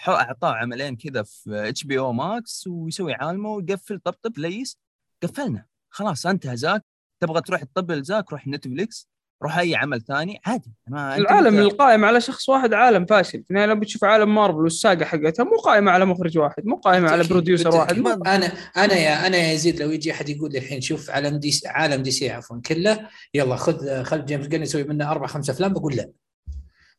أعطاه 0.08 0.54
عملين 0.54 0.96
كذا 0.96 1.24
في 1.24 1.70
HBO 1.70 2.00
Max 2.00 2.68
ويسوي 2.68 3.14
عالمه 3.14 3.50
ويقفل 3.50 4.00
طبطب 4.00 4.38
ليس 4.38 4.78
قفلنا 5.24 5.66
خلاص 5.90 6.26
انتهى 6.26 6.58
زاك. 6.58 6.86
تبغى 7.20 7.42
تروح 7.42 7.64
تطبل 7.64 8.04
زاك 8.04 8.32
روح 8.32 8.48
نتفليكس. 8.48 9.10
روح 9.44 9.58
اي 9.58 9.76
عمل 9.76 10.02
ثاني 10.02 10.42
عادي. 10.46 10.72
ما 10.88 11.16
العالم 11.16 11.60
القائم 11.60 12.06
على 12.06 12.22
شخص 12.22 12.50
واحد 12.50 12.74
عالم 12.74 13.06
فاشل. 13.06 13.44
يعني 13.50 13.66
لو 13.66 13.80
بتشوف 13.80 14.04
عالم 14.04 14.36
مارفل 14.36 14.58
والساغا 14.58 15.06
حقتها 15.06 15.44
مو 15.44 15.58
قائمة 15.58 15.92
على 15.92 16.06
مخرج 16.06 16.38
واحد 16.38 16.66
مو 16.66 16.76
قائمة 16.76 17.10
على 17.10 17.24
producer 17.24 17.76
واحد 17.76 17.98
أنا 18.08 18.52
أنا 18.78 18.94
يا 18.94 19.28
أنا 19.28 19.38
يا 19.38 19.54
يزيد 19.54 19.82
لو 19.82 19.92
يجي 19.92 20.12
أحد 20.12 20.30
يقول 20.30 20.52
لي 20.52 20.58
الحين 20.58 20.82
شوف 20.82 21.10
عالم 21.10 21.38
دي 21.38 21.62
عالم 21.66 22.04
DC 22.04 22.30
عفوا 22.30 22.62
كله 22.66 23.00
يلا 23.34 23.56
خذ 23.56 24.04
خل 24.04 24.26
جيمس 24.26 24.48
جن 24.48 24.62
يسوي 24.62 24.84
منه 24.84 25.12
أربع 25.12 25.28
خمسة 25.28 25.54
أفلام 25.54 25.74
بقول 25.74 25.96
لا. 25.96 26.10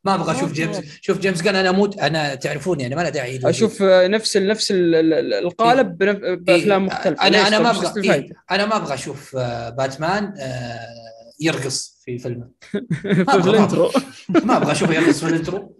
ما 0.03 0.15
أبغى 0.15 0.37
أشوف 0.37 0.51
جيمس 0.51 0.81
شوف 1.01 1.19
جيمس 1.19 1.41
جن 1.41 1.55
أنا 1.55 1.69
أموت 1.69 1.99
أنا 1.99 2.35
تعرفوني 2.35 2.87
أنا 2.87 2.95
ما 2.95 3.01
له 3.01 3.09
داعي 3.09 3.39
أشوف 3.43 3.81
نفس 3.81 4.37
نفس 4.37 4.67
القالب 4.71 6.03
إيه. 6.03 6.35
بأفلام 6.35 6.85
مختلفة. 6.85 7.27
أنا 7.27 7.47
أنا 7.47 7.59
ما 7.59 7.71
أبغى 7.71 8.13
إيه؟ 8.13 8.29
أنا 8.51 8.65
ما 8.65 8.75
أبغى 8.75 8.93
أشوف 8.93 9.35
باتمان 9.77 10.33
آه 10.37 10.79
يرقص. 11.39 12.00
في 12.17 12.23
فيلمه. 12.23 12.49
في 13.43 13.49
ال 13.49 13.56
intro 13.56 13.91
ما 14.29 14.57
أبغى 14.57 14.71
أشوفه 14.71 14.93
يرقص 14.93 15.19
في 15.19 15.29
ال 15.29 15.37
intro 15.37 15.77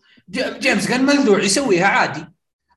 جيمس 0.59 0.87
جن 0.87 1.05
ملدوع 1.05 1.43
يسويها 1.43 1.85
عادي. 1.85 2.25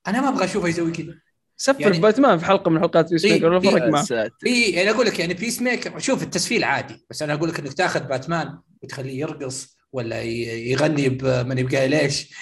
أنا 0.07 0.21
ما 0.21 0.29
أبغى 0.29 0.45
أشوفه 0.45 0.69
يسوي 0.69 0.91
كذا. 0.91 1.15
سفل 1.57 1.83
يعني 1.83 1.99
باتمان 1.99 2.39
في 2.39 2.45
حلقة 2.45 2.71
من 2.71 2.81
حلقات 2.81 3.11
Peacemaker 3.11 3.47
ولا 3.47 3.61
فرق 3.61 3.89
معه؟ 3.89 4.31
اي 4.47 4.71
يعني 4.71 4.91
أقول 4.91 5.07
لك 5.07 5.19
يعني 5.19 5.35
Peacemaker 5.35 5.99
شوف 5.99 6.23
التسفيل 6.23 6.65
عادي. 6.65 7.07
بس 7.11 7.23
أنا 7.23 7.35
أقول 7.35 7.49
لك 7.49 7.59
إنك 7.59 7.73
تاخذ 7.73 8.01
باتمان 8.01 8.59
وتخليه 8.83 9.21
يرقص 9.21 9.77
ولا 9.93 10.23
يغني 10.23 11.09
بمن 11.09 11.59
يبقى 11.59 11.89
ليش 11.89 12.35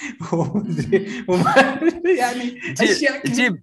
يعني 2.18 2.60
أشياء 2.80 3.26
جيب 3.26 3.62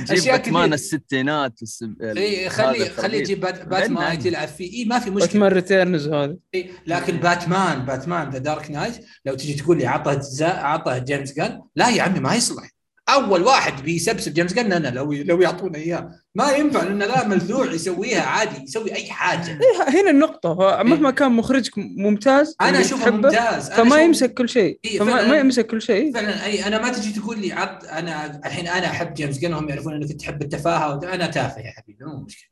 جيب 0.00 0.24
باتمان 0.24 0.72
الستينات 0.72 1.60
إي 2.02 2.48
خلي 2.48 2.84
خلي 2.84 3.18
يجيب 3.18 3.40
باتمان 3.40 4.18
تلعب 4.18 4.48
فيه. 4.48 4.72
إي 4.72 4.84
ما 4.84 4.98
في 4.98 5.10
مشكلة. 5.10 5.26
Batman 5.26 5.52
Returns 5.52 6.08
هذا. 6.08 6.36
إي 6.54 6.70
لكن 6.86 7.16
باتمان 7.16 7.84
باتمان 7.84 8.30
The 8.30 8.38
Dark 8.38 8.70
Knight 8.70 8.94
لو 9.24 9.34
تجي 9.34 9.54
تقول 9.54 9.78
لي 9.78 9.86
عطه 9.86 10.20
عطه 10.42 10.98
جيمس 10.98 11.32
جن 11.32 11.62
لا 11.76 11.90
يا 11.90 12.02
عمي 12.02 12.20
ما 12.20 12.34
يصلح. 12.34 12.75
أول 13.08 13.42
واحد 13.42 13.82
بيسبسب 13.82 14.34
جيمس 14.34 14.52
جن 14.52 14.72
أنا 14.72 14.88
لو 14.88 15.12
لو 15.12 15.42
يعطونا 15.42 15.78
إياه. 15.78 16.10
ما 16.34 16.52
ينفع 16.52 16.82
لأن 16.82 16.98
لا 16.98 17.28
ملدوع 17.28 17.72
يسويها 17.72 18.22
عادي 18.22 18.62
يسوي 18.62 18.94
أي 18.94 19.10
حاجة. 19.10 19.50
إيه 19.50 20.00
هنا 20.00 20.10
النقطة. 20.10 20.82
مهما 20.82 21.10
كان 21.10 21.32
مخرجك 21.32 21.72
ممتاز 21.78 22.56
أنا 22.60 22.80
أشوفه 22.80 23.10
ممتاز. 23.10 23.70
أنا 23.70 23.84
فما 23.84 24.00
يمسك 24.02 24.34
كل 24.34 24.48
شيء. 24.48 24.80
إيه 24.84 24.98
فما 24.98 25.28
ما 25.28 25.36
يمسك 25.38 25.66
كل 25.66 25.82
شيء. 25.82 26.14
فعلا 26.14 26.44
أي 26.44 26.66
أنا 26.66 26.82
ما 26.82 26.92
تجي 26.92 27.12
تقول 27.20 27.38
لي 27.40 27.52
عط 27.52 27.84
أنا 27.84 28.40
الحين 28.46 28.68
أنا 28.68 28.86
أحب 28.86 29.14
جيمس 29.14 29.38
جن 29.38 29.54
هم 29.54 29.68
يعرفون 29.68 29.94
إنك 29.94 30.12
تحب 30.12 30.42
التفاهة 30.42 31.14
أنا 31.14 31.26
تافه 31.26 31.60
يا 31.60 31.70
حبيبي 31.70 32.04
مو 32.04 32.24
مشكلة. 32.24 32.50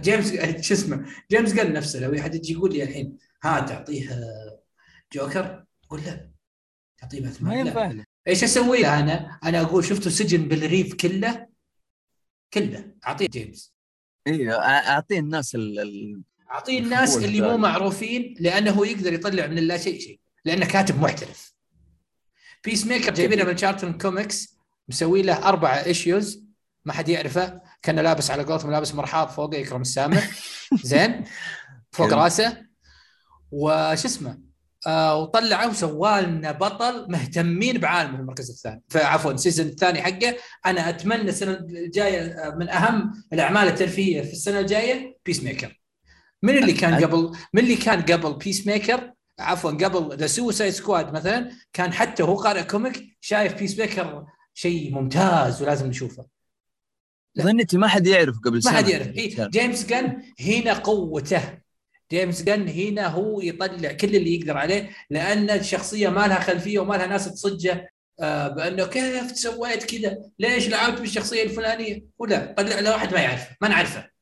جيمس 0.00 0.32
شو 0.66 0.74
اسمه؟ 0.74 1.04
جيمس 1.30 1.52
جن 1.52 1.72
نفسه 1.72 2.00
لو 2.00 2.18
أحد 2.18 2.34
يجي 2.34 2.52
يقول 2.52 2.72
لي 2.72 2.82
الحين 2.82 3.16
ها 3.44 3.60
تعطيه 3.60 4.20
جوكر؟ 5.12 5.64
قول 5.90 6.00
لا. 6.06 6.30
تعطيه 6.98 7.20
باتمان؟ 7.20 7.54
ما 7.54 7.60
ينفع 7.60 8.03
إيش 8.28 8.44
أسوي 8.44 8.82
له 8.82 9.00
أنا؟ 9.00 9.38
أنا 9.44 9.60
أقول 9.60 9.84
شفتوا 9.84 10.10
سجن 10.10 10.48
بالريف 10.48 10.94
كله؟ 10.94 11.46
كله. 12.54 12.94
أعطيه 13.06 13.28
جيمس. 13.28 13.74
أيوه 14.26 14.54
أعطيه 14.64 15.18
الناس 15.18 15.54
ال 15.54 16.22
أعطيه 16.50 16.78
الناس 16.78 17.16
اللي 17.16 17.40
مو 17.40 17.56
معروفين 17.56 18.34
لأنه 18.40 18.86
يقدر 18.86 19.12
يطلع 19.12 19.46
من 19.46 19.58
اللا 19.58 19.78
شيء 19.78 20.00
شيء. 20.00 20.20
لأنه 20.44 20.66
كاتب 20.66 21.00
محترف. 21.00 21.54
Peacemaker 22.64 23.14
جايبينه 23.14 23.44
من 23.44 23.56
Charlton 23.56 23.98
Comics 23.98 24.58
مسوي 24.88 25.22
له 25.22 25.48
أربع 25.48 25.84
issues 25.84 26.44
ما 26.84 26.92
حد 26.92 27.08
يعرفه. 27.08 27.60
كان 27.82 28.00
لابس 28.00 28.30
على 28.30 28.42
قولتهم 28.42 28.70
لابس 28.70 28.94
مرحاض 28.94 29.28
فوق 29.28 29.54
يكرم 29.54 29.80
السامع. 29.80 30.22
زين. 30.82 31.24
فوق 31.92 32.12
راسه. 32.12 32.66
وش 33.50 34.04
اسمه؟ 34.04 34.53
آه 34.86 35.16
وطلعه 35.22 35.68
وسوى 35.68 36.20
لنا 36.20 36.52
بطل 36.52 37.06
مهتمين 37.10 37.78
بعالمه 37.78 38.18
المركز 38.18 38.50
الثاني. 38.50 38.82
عفوا 38.94 39.32
ال 39.32 39.37
season 39.37 39.66
الثاني 39.66 40.02
حقه. 40.02 40.36
أنا 40.66 40.88
أتمنى 40.88 41.28
السنة 41.28 41.52
الجاية 41.52 42.20
آه، 42.20 42.54
من 42.54 42.68
أهم 42.68 43.24
الأعمال 43.32 43.68
الترفيهية 43.68 44.22
في 44.22 44.32
السنة 44.32 44.60
الجاية 44.60 45.18
Peacemaker 45.26 45.80
من 46.42 46.58
اللي 46.58 46.72
كان 46.72 47.04
قبل 47.04 47.32
من 47.54 47.62
اللي 47.62 47.76
كان 47.76 48.02
قبل 48.02 48.34
Peacemaker 48.34 49.12
عفوا 49.38 49.70
قبل 49.70 50.16
The 50.16 50.26
Suicide 50.26 50.72
Squad 50.72 51.12
مثلا 51.12 51.50
كان 51.72 51.92
حتى 51.92 52.22
هو 52.22 52.34
قارئ 52.34 52.62
comic 52.62 53.16
شايف 53.20 53.54
Peacemaker 53.54 54.24
شيء 54.54 54.94
ممتاز 54.94 55.62
ولازم 55.62 55.86
نشوفه. 55.86 56.26
ظنيتي 57.40 57.78
ما 57.78 57.88
حد 57.88 58.06
يعرف 58.06 58.38
قبل 58.38 58.62
سنه 58.62 58.72
ما 58.72 58.78
حد 58.78 58.88
يعرف. 58.88 59.06
إيه 59.06 59.48
جيمس 59.48 59.86
جن 59.86 60.22
هنا 60.40 60.72
قوته. 60.72 61.63
جيمس 62.14 62.42
جن 62.42 62.68
هنا 62.68 63.06
هو 63.06 63.40
يطلع 63.40 63.92
كل 63.92 64.16
اللي 64.16 64.34
يقدر 64.34 64.56
عليه 64.56 64.90
لأن 65.10 65.50
الشخصية 65.50 66.08
ما 66.08 66.26
لها 66.28 66.40
خلفية 66.40 66.78
وما 66.78 66.94
لها 66.94 67.06
ناس 67.06 67.34
تصجه 67.34 67.90
آه 68.20 68.48
بأنه 68.48 68.86
كيف 68.86 69.36
سويت 69.36 69.84
كذا؟ 69.84 70.18
ليش 70.38 70.68
لعبت 70.68 71.00
بالشخصية 71.00 71.42
الفلانية؟ 71.42 72.04
ولا 72.18 72.54
طلع 72.56 72.80
له 72.80 72.90
واحد 72.92 73.14
ما 73.14 73.20
يعرفه 73.20 73.56
ما 73.60 73.68
نعرفه. 73.68 74.14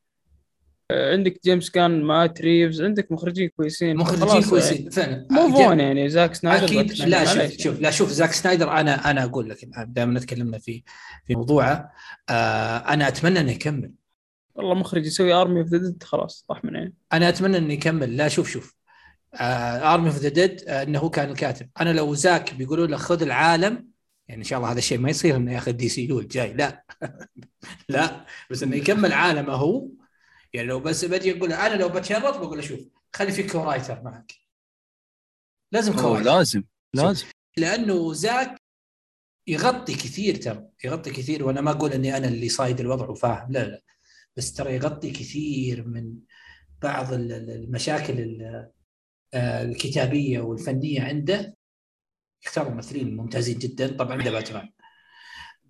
آه، 0.91 1.13
عندك 1.13 1.41
جيمس 1.45 1.71
جن 1.71 2.03
مات 2.03 2.41
ريفز 2.41 2.83
عندك 2.83 3.13
مخرجين 3.13 3.49
كويسين. 3.57 3.97
مخرجين 3.97 4.51
كويسين 4.51 4.91
فعلا. 4.91 5.27
مو 5.31 5.53
fun 5.57 5.81
يعني 5.81 6.09
زاك 6.09 6.35
سنايدر 6.35 6.65
أكيد. 6.65 6.93
لا 6.93 7.25
شوف 7.25 7.61
شوف 7.61 7.81
لا 7.81 7.91
شوف 7.91 8.11
زاك 8.11 8.33
سنايدر 8.33 8.71
أنا 8.73 9.11
أنا 9.11 9.25
أقول 9.25 9.51
لك 9.51 9.59
دائما 9.87 10.21
تكلمنا 10.21 10.59
في 10.59 10.83
في 11.27 11.35
موضوعه 11.35 11.93
آه 12.29 12.77
أنا 12.77 13.09
أتمنى 13.09 13.41
انه 13.41 13.53
يكمل. 13.53 13.93
والله 14.55 14.75
مخرج 14.75 15.07
يسوي 15.07 15.33
Army 15.33 15.61
of 15.61 15.69
the 15.69 15.79
Dead 15.79 16.03
خلاص 16.03 16.45
طاح 16.49 16.65
من 16.65 16.77
عيني 16.77 16.95
أنا 17.13 17.29
أتمنى 17.29 17.59
إنه 17.59 17.73
يكمل. 17.73 18.17
لا 18.17 18.29
شوف 18.29 18.51
شوف. 18.51 18.77
Army 19.35 20.09
of 20.09 20.17
the 20.17 20.29
Dead 20.29 20.63
إنه 20.69 20.99
هو 20.99 21.11
كان 21.11 21.31
الكاتب. 21.31 21.69
أنا 21.81 21.93
لو 21.93 22.15
زاك 22.15 22.55
بيقولوا 22.55 22.87
له 22.87 22.97
خذ 22.97 23.23
العالم 23.23 23.89
يعني 24.29 24.41
إن 24.41 24.45
شاء 24.45 24.59
الله 24.59 24.73
هذا 24.73 24.79
الشيء 24.79 24.99
ما 24.99 25.11
يصير 25.11 25.37
إنه 25.37 25.53
ياخذ 25.53 25.73
DCU 25.73 26.21
الجاي. 26.21 26.53
لا. 26.53 26.85
لا. 27.89 28.27
بس 28.51 28.63
إنه 28.63 28.77
يكمل 28.77 29.13
عالمه 29.13 29.53
هو. 29.53 29.89
يعني 30.53 30.69
لو 30.69 30.81
بس 30.81 31.05
بجي 31.05 31.39
أقول 31.39 31.53
أنا 31.53 31.75
لو 31.75 31.89
بتشرط 31.89 32.37
بقول 32.37 32.59
له 32.59 32.63
شوف 32.65 32.81
خلي 33.17 33.33
في 33.33 33.43
co-writer 33.43 34.03
معك. 34.03 34.33
لازم 35.73 35.93
co-writer 35.93 36.31
لازم 36.31 36.63
لازم. 36.95 37.27
لأنه 37.57 38.13
زاك 38.13 38.63
يغطي 39.47 39.95
كثير 39.95 40.37
ترى 40.37 40.69
يغطي 40.85 41.11
كثير 41.11 41.45
وأنا 41.45 41.61
ما 41.61 41.71
أقول 41.71 41.93
إني 41.93 42.17
أنا 42.17 42.29
اللي 42.29 42.49
صايد 42.49 42.81
الوضع 42.81 43.09
وفاهم. 43.09 43.53
لا 43.53 43.65
لا. 43.65 43.83
بس 44.37 44.53
ترى 44.53 44.75
يغطي 44.75 45.11
كثير 45.11 45.89
من 45.89 46.15
بعض 46.83 47.13
المشاكل 47.13 48.43
آه، 49.35 49.63
الكتابية 49.63 50.41
والفنية 50.41 51.03
عنده. 51.03 51.57
يختار 52.47 52.71
ممثلين 52.71 53.17
ممتازين 53.17 53.59
جدا. 53.59 53.97
طبعا 53.97 54.13
عنده 54.13 54.31
باتمان. 54.31 54.69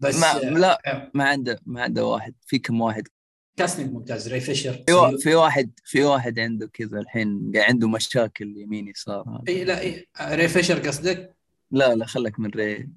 بس 0.00 0.20
ما 0.20 0.38
لا 0.38 0.80
آه. 0.86 1.10
ما 1.14 1.24
عنده 1.24 1.60
ما 1.66 1.82
عنده 1.82 2.06
واحد. 2.06 2.34
في 2.46 2.58
كم 2.58 2.80
واحد؟ 2.80 3.08
كاستنج 3.56 3.92
ممتاز. 3.92 4.28
ري 4.28 4.40
فيشر. 4.40 4.72
في, 4.72 5.18
في 5.18 5.34
واحد 5.34 5.72
في 5.84 6.04
واحد 6.04 6.38
عنده 6.38 6.66
كذا 6.72 7.00
الحين 7.00 7.52
عنده 7.56 7.88
مشاكل 7.88 8.56
يمين 8.56 8.88
يسار. 8.88 9.42
إي 9.48 9.64
لا 9.64 9.80
إي 9.80 10.06
ري 10.20 10.48
فيشر 10.48 10.78
قصدك؟ 10.78 11.36
لا 11.70 11.94
لا 11.94 12.06
خلك 12.06 12.40
من 12.40 12.50
ري 12.50 12.88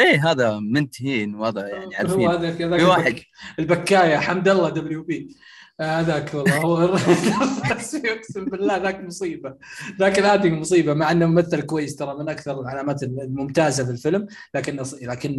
إيه 0.00 0.30
هذا 0.30 0.58
منتهين 0.58 1.34
وهذا 1.34 1.68
يعني 1.68 1.96
عارفين. 1.96 2.20
هو 2.20 2.30
هذاك 2.30 2.62
هذاك 2.62 2.88
واحد. 2.88 3.18
البكاية 3.58 4.16
حمد 4.16 4.48
الله 4.48 4.68
دبليو 4.68 5.02
بي 5.02 5.36
هذاك 5.80 6.34
والله 6.34 6.56
هو 6.56 6.76
أقسم 8.04 8.44
بالله 8.44 8.76
ذاك 8.76 9.00
مصيبة. 9.00 9.54
ذاك 9.98 10.18
الادي 10.18 10.50
مصيبة 10.50 10.94
مع 10.94 11.10
إنه 11.10 11.26
ممثل 11.26 11.62
كويس 11.62 11.96
ترى 11.96 12.14
من 12.18 12.28
أكثر 12.28 12.60
العلامات 12.60 13.02
الممتازة 13.02 13.84
في 13.84 13.90
الفيلم. 13.90 14.26
لكن 14.54 14.82
لكن 15.02 15.36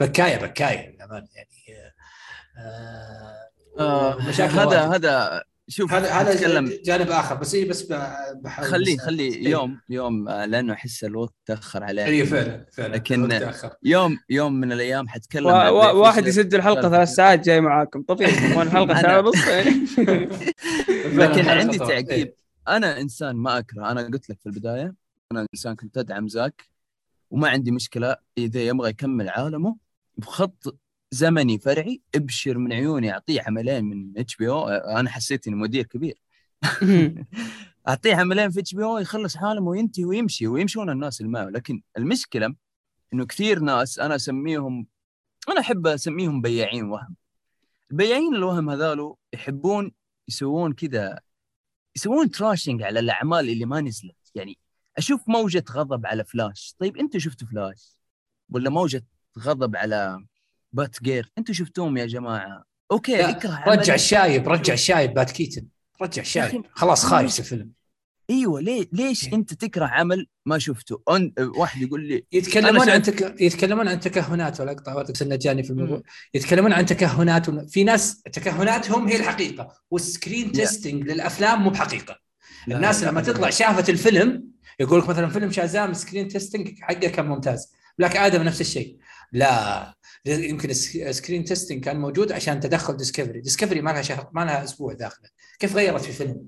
بكاية 0.00 0.36
بكاية 0.36 0.90
للأمانة 0.94 1.26
يعني 1.34 1.92
آه 2.58 3.52
آه 3.78 4.20
هذا 4.20 4.80
هذا 4.80 5.42
شوف 5.72 5.92
هذا 5.92 6.10
هذا 6.10 6.80
جانب 6.84 7.10
آخر 7.10 7.34
بس 7.34 7.54
إيه 7.54 7.68
بس 7.68 7.82
بحاول 8.34 8.68
خليه 8.68 8.98
خليه 8.98 9.34
إيه. 9.34 9.48
يوم 9.48 9.80
يوم 9.88 10.28
آه، 10.28 10.44
لأنه 10.44 10.72
أحس 10.72 11.04
الوقت 11.04 11.34
تأخر 11.46 11.84
عليه. 11.84 12.04
اي 12.04 12.26
فعلا 12.26 12.66
فعلا 12.72 12.94
لكن 12.94 13.40
يوم 13.82 14.18
يوم 14.30 14.52
من 14.52 14.72
الأيام 14.72 15.08
حتكلم 15.08 15.46
و... 15.46 15.50
واحد 16.00 16.26
يسجل 16.26 16.62
حلقة 16.62 16.88
ثلاث 16.90 17.08
ساعات 17.08 17.44
جاي 17.44 17.60
معاكم. 17.60 18.02
طبيعي 18.02 18.30
الحلقة 18.62 19.02
ساعة 19.02 19.18
ونص 19.18 19.36
لكن 21.20 21.48
عندي 21.48 21.78
تعقيب. 21.78 22.10
إيه. 22.10 22.34
أنا 22.68 23.00
إنسان 23.00 23.36
ما 23.36 23.58
أكره. 23.58 23.90
أنا 23.90 24.02
قلت 24.02 24.30
لك 24.30 24.40
في 24.40 24.46
البداية 24.46 24.94
أنا 25.32 25.46
إنسان 25.54 25.76
كنت 25.76 25.98
أدعم 25.98 26.28
زاك 26.28 26.64
وما 27.30 27.48
عندي 27.48 27.70
مشكلة 27.70 28.16
إذا 28.38 28.60
يبغى 28.60 28.90
يكمل 28.90 29.28
عالمه 29.28 29.76
بخط 30.16 30.78
زمني 31.12 31.58
فرعي 31.58 32.02
ابشر 32.14 32.58
من 32.58 32.72
عيوني 32.72 33.12
أعطيه 33.12 33.42
عملين 33.46 33.84
من 33.84 34.18
HBO. 34.18 34.68
أنا 34.68 35.10
حسيت 35.10 35.46
إني 35.46 35.56
مدير 35.56 35.86
كبير. 35.86 36.22
أعطيه 37.88 38.14
عملين 38.16 38.50
في 38.50 38.60
HBO 38.60 38.98
يخلص 38.98 39.36
حاله 39.36 39.62
وينتهي 39.62 40.04
ويمشي 40.04 40.46
ويمشون 40.46 40.90
الناس 40.90 41.22
معه 41.22 41.44
لكن 41.44 41.82
المشكلة 41.98 42.54
إنه 43.14 43.26
كثير 43.26 43.58
ناس 43.60 43.98
أنا 43.98 44.14
أسميهم 44.14 44.86
أنا 45.48 45.60
أحب 45.60 45.86
أسميهم 45.86 46.40
بياعين 46.42 46.84
وهم. 46.84 47.16
البياعين 47.90 48.34
الوهم 48.34 48.70
هذولا 48.70 49.18
يحبون 49.32 49.92
يسوون 50.28 50.72
كذا 50.72 51.20
يسوون 51.96 52.30
trashing 52.30 52.82
على 52.82 53.00
الأعمال 53.00 53.50
اللي 53.50 53.64
ما 53.64 53.80
نزلت. 53.80 54.16
يعني 54.34 54.58
أشوف 54.98 55.28
موجة 55.28 55.64
غضب 55.70 56.06
على 56.06 56.24
فلاش 56.24 56.74
طيب 56.78 56.96
أنتوا 56.96 57.20
شفتوا 57.20 57.48
فلاش 57.48 57.96
ولا 58.50 58.70
موجة 58.70 59.04
غضب 59.38 59.76
على 59.76 60.24
باتجيرل. 60.72 61.32
أنتوا 61.38 61.54
شفتوهم 61.54 61.96
يا 61.96 62.06
جماعة. 62.06 62.64
أوكي 62.92 63.20
أكره 63.20 63.64
رجع 63.66 63.94
الشايب 63.94 64.48
رجع 64.48 64.74
الشايب 64.74 65.14
بات 65.14 65.30
كيتن. 65.30 65.66
رجع 66.02 66.22
الشايب. 66.22 66.64
خلاص 66.72 67.04
خايس 67.04 67.40
الفيلم. 67.40 67.70
أيوه 68.30 68.60
ليه 68.60 68.88
ليش 68.92 69.28
إيه. 69.28 69.34
أنت 69.34 69.54
تكره 69.54 69.86
عمل 69.86 70.26
ما 70.46 70.58
شفته؟ 70.58 71.02
أن... 71.10 71.32
واحد 71.38 71.82
يقول 71.82 72.08
لي 72.08 72.24
يتكلمون 72.32 72.90
عن 72.90 73.02
تك... 73.02 73.40
يتكلمون 73.40 73.88
عن 73.88 74.00
تكهنات 74.00 74.60
ولا 74.60 74.72
أقطع 74.72 75.04
جاني 75.22 75.62
في 75.62 75.70
الموضوع. 75.70 76.02
يتكلمون 76.34 76.72
عن 76.72 76.86
تكهنات 76.86 77.48
و... 77.48 77.66
في 77.66 77.84
ناس 77.84 78.22
تكهناتهم 78.22 79.08
هي 79.08 79.16
الحقيقة 79.16 79.74
وال 79.90 80.06
screen 80.06 80.52
testing 80.52 81.10
للأفلام 81.10 81.62
مو 81.62 81.70
بحقيقة. 81.70 82.18
لا 82.66 82.76
الناس 82.76 83.02
لا 83.02 83.10
لما 83.10 83.20
تطلع 83.20 83.50
شافت 83.50 83.90
الفيلم 83.90 84.44
يقول 84.80 84.98
لك 84.98 85.08
مثلا 85.08 85.28
فيلم 85.28 85.50
شازام 85.50 85.92
screen 85.92 86.28
testing 86.28 86.78
حقه 86.80 87.08
كان 87.08 87.26
ممتاز. 87.26 87.72
بلاك 87.98 88.16
آدم 88.16 88.42
نفس 88.42 88.60
الشيء. 88.60 88.96
لا. 89.32 89.94
يمكن 90.26 90.72
screen 91.12 91.44
testing 91.44 91.84
كان 91.84 92.00
موجود 92.00 92.32
عشان 92.32 92.60
تدخل 92.60 92.96
ديسكفري 92.96 93.40
ديسكفري 93.40 93.80
ما 93.80 93.90
لها 93.90 94.02
شهر 94.02 94.30
ما 94.32 94.44
لها 94.44 94.64
أسبوع 94.64 94.92
داخله. 94.92 95.28
كيف 95.58 95.76
غيرت 95.76 96.04
في 96.04 96.12
فيلم؟ 96.12 96.46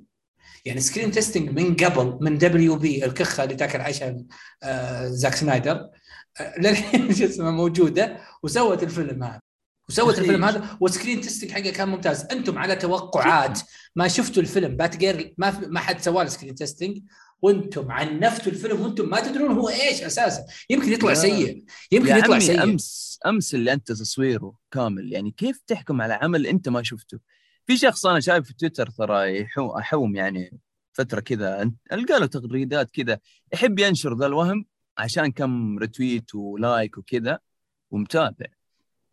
يعني 0.64 0.80
screen 0.80 1.10
testing 1.10 1.50
من 1.50 1.76
قبل 1.76 2.18
من 2.20 2.38
WB 2.38 3.04
الكخة 3.04 3.44
اللي 3.44 3.54
تاكل 3.54 3.80
عشان 3.80 4.26
آه 4.62 5.08
زاك 5.08 5.34
سنايدر 5.34 5.90
آه 6.40 6.58
للحين 6.58 7.14
شو 7.14 7.24
اسمه 7.24 7.50
موجودة 7.50 8.18
وسوت 8.42 8.82
الفيلم 8.82 9.24
هذا. 9.24 9.40
وسوت 9.88 10.18
الفيلم 10.18 10.44
هذا 10.44 10.78
وال 10.80 10.90
screen 10.90 11.20
testing 11.20 11.50
حقه 11.50 11.70
كان 11.70 11.88
ممتاز. 11.88 12.26
أنتم 12.32 12.58
على 12.58 12.76
توقعات 12.76 13.60
ما 13.96 14.08
شفتوا 14.08 14.42
الفيلم. 14.42 14.76
باتجيرل 14.76 15.34
ما 15.38 15.60
ما 15.68 15.80
حد 15.80 16.00
سوى 16.00 16.28
screen 16.28 16.54
testing 16.54 16.98
وأنتم 17.44 17.92
عنفتوا 17.92 18.52
الفيلم 18.52 18.80
وأنتم 18.80 19.08
ما 19.08 19.20
تدرون 19.20 19.50
هو 19.50 19.68
إيش 19.68 20.02
أساسا. 20.02 20.44
يمكن 20.70 20.92
يطلع 20.92 21.14
سيء. 21.14 21.64
يمكن 21.92 22.16
يطلع 22.16 22.38
سيء. 22.38 22.62
امس 22.62 23.18
أمس 23.26 23.54
اللي 23.54 23.72
أنت 23.72 23.92
تصويره 23.92 24.56
كامل 24.70 25.12
يعني 25.12 25.30
كيف 25.30 25.62
تحكم 25.66 26.02
على 26.02 26.14
عمل 26.14 26.46
أنت 26.46 26.68
ما 26.68 26.82
شفته؟ 26.82 27.18
في 27.66 27.76
شخص 27.76 28.06
أنا 28.06 28.20
شايف 28.20 28.46
في 28.46 28.54
تويتر 28.54 28.90
ترى 28.90 29.40
يحوم 29.78 30.16
يعني 30.16 30.58
فترة 30.92 31.20
كذا 31.20 31.70
ألقى 31.92 32.20
له 32.20 32.26
تغريدات 32.26 32.90
كذا 32.90 33.18
يحب 33.52 33.78
ينشر 33.78 34.18
ذا 34.18 34.26
الوهم 34.26 34.64
عشان 34.98 35.32
كم 35.32 35.78
retweet 35.78 36.34
و 36.34 36.47
like 36.47 36.98
وكذا 36.98 37.38
ومتابع. 37.90 38.46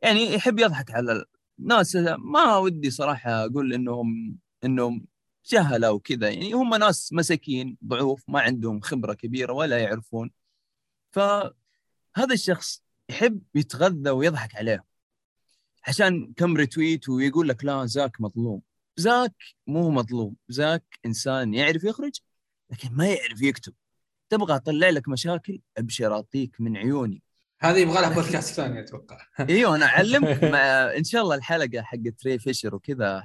يعني 0.02 0.34
يحب 0.34 0.60
يضحك 0.60 0.92
على 0.92 1.26
الناس. 1.60 1.96
ما 2.18 2.58
ودي 2.58 2.90
صراحة 2.90 3.46
أقول 3.46 3.74
انهم 3.74 4.38
إنهم 4.64 5.06
جهلة 5.46 5.92
وكذا. 5.92 6.30
يعني 6.30 6.54
هم 6.54 6.76
ناس 6.76 7.14
مساكين 7.14 7.78
ضعوف 7.86 8.24
ما 8.28 8.40
عندهم 8.42 8.82
خبرة 8.82 9.14
كبيرة 9.14 9.54
ولا 9.54 9.80
يعرفون. 9.80 10.32
فهذا 11.12 11.54
الشخص 12.34 12.84
يحب 13.10 13.42
يتغذى 13.56 14.10
ويضحك 14.10 14.56
عليهم 14.56 14.84
عشان 15.88 16.34
كم 16.38 16.58
ريتويت 16.58 17.10
ويقول 17.10 17.50
لك 17.50 17.66
لا 17.66 17.86
زاك 17.86 18.22
مظلوم. 18.22 18.62
زاك 18.98 19.36
مو 19.68 19.90
مظلوم. 19.92 20.36
زاك 20.50 21.00
إنسان 21.06 21.54
يعرف 21.54 21.84
يخرج 21.84 22.20
لكن 22.70 22.90
ما 22.96 23.08
يعرف 23.08 23.42
يكتب. 23.42 23.74
تبغى 24.30 24.56
أطلع 24.56 24.90
لك 24.90 25.10
مشاكل؟ 25.10 25.62
أبشر 25.78 26.14
أعطيك 26.14 26.62
من 26.62 26.78
عيوني. 26.78 27.24
هذه 27.62 27.78
يبغى 27.78 28.02
لها 28.02 28.10
بودكاست 28.22 28.54
ثاني 28.54 28.80
أتوقع. 28.80 29.18
إيوه 29.50 29.76
أنا 29.76 29.86
أعلمك 29.86 30.44
مع 30.54 30.60
إن 30.98 31.04
شاء 31.04 31.22
الله 31.24 31.36
الحلقة 31.36 31.82
حقت 31.82 32.26
ري 32.26 32.40
فيشر 32.40 32.76
وكذا 32.76 33.24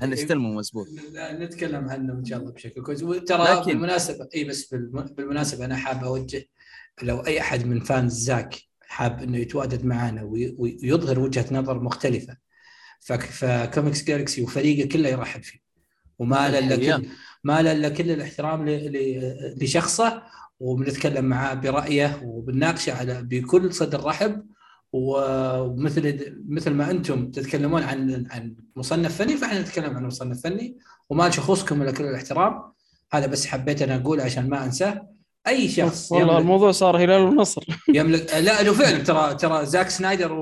حنستلمه 0.00 0.48
مزبوط. 0.48 0.86
نتكلم 1.14 1.88
عنه 1.88 2.12
إن 2.12 2.24
شاء 2.24 2.38
الله 2.38 2.52
بشكل 2.52 2.82
كويس. 2.82 3.02
وترى 3.02 3.44
لكن... 3.44 3.72
بالمناسبة 3.72 4.28
إي 4.34 4.44
بس 4.44 4.74
بالمناسبة 5.16 5.64
أنا 5.64 5.76
حاب 5.76 6.04
أوجه 6.04 6.44
لو 7.02 7.20
أي 7.20 7.40
أحد 7.40 7.66
من 7.66 7.80
fans 7.80 8.12
زاك 8.12 8.56
حاب 8.80 9.22
إنه 9.22 9.38
يتواجد 9.38 9.84
معنا 9.84 10.22
ويظهر 10.58 11.20
وجهة 11.20 11.46
نظر 11.50 11.80
مختلفة 11.80 12.36
فكوميكس 13.00 14.04
جالكسي 14.04 14.42
وفريقه 14.42 14.88
كله 14.88 15.08
يرحب 15.08 15.42
فيه. 15.42 15.58
وما 16.18 16.58
له 16.58 16.70
إلا 16.70 16.76
كل 16.76 17.08
ما 17.44 17.60
له 17.60 17.79
إلا 17.79 17.88
كل 17.88 18.10
الاحترام 18.10 18.64
لشخصه 19.60 20.22
وبنتكلم 20.60 21.24
معاه 21.24 21.54
برأيه 21.54 22.20
وبنناقشه 22.24 22.92
على 22.92 23.22
بكل 23.22 23.74
صدر 23.74 24.04
رحب. 24.04 24.42
ومثل 24.92 26.34
مثل 26.48 26.70
ما 26.70 26.90
أنتم 26.90 27.30
تتكلمون 27.30 27.82
عن 27.82 28.26
عن 28.30 28.54
مصنف 28.76 29.18
فني 29.18 29.36
فإحنا 29.36 29.60
نتكلم 29.60 29.96
عن 29.96 30.06
مصنف 30.06 30.42
فني. 30.42 30.76
وما 31.10 31.30
شخوصكم 31.30 31.82
الا 31.82 31.90
كل 31.90 32.04
الاحترام. 32.04 32.62
هذا 33.12 33.26
بس 33.26 33.46
حبيت 33.46 33.82
أنا 33.82 33.96
اقوله 33.96 34.24
عشان 34.24 34.48
ما 34.48 34.64
أنساه. 34.64 35.08
أي 35.46 35.68
شخص 35.68 36.12
والله 36.12 36.38
الموضوع 36.38 36.70
صار 36.72 37.04
هلال 37.04 37.20
ونصر. 37.20 37.64
يملك 37.88 38.34
لا 38.34 38.62
له 38.62 38.72
فعلا 38.72 38.98
ترى 38.98 39.34
ترى 39.34 39.66
زاك 39.66 39.90
سنايدر 39.90 40.32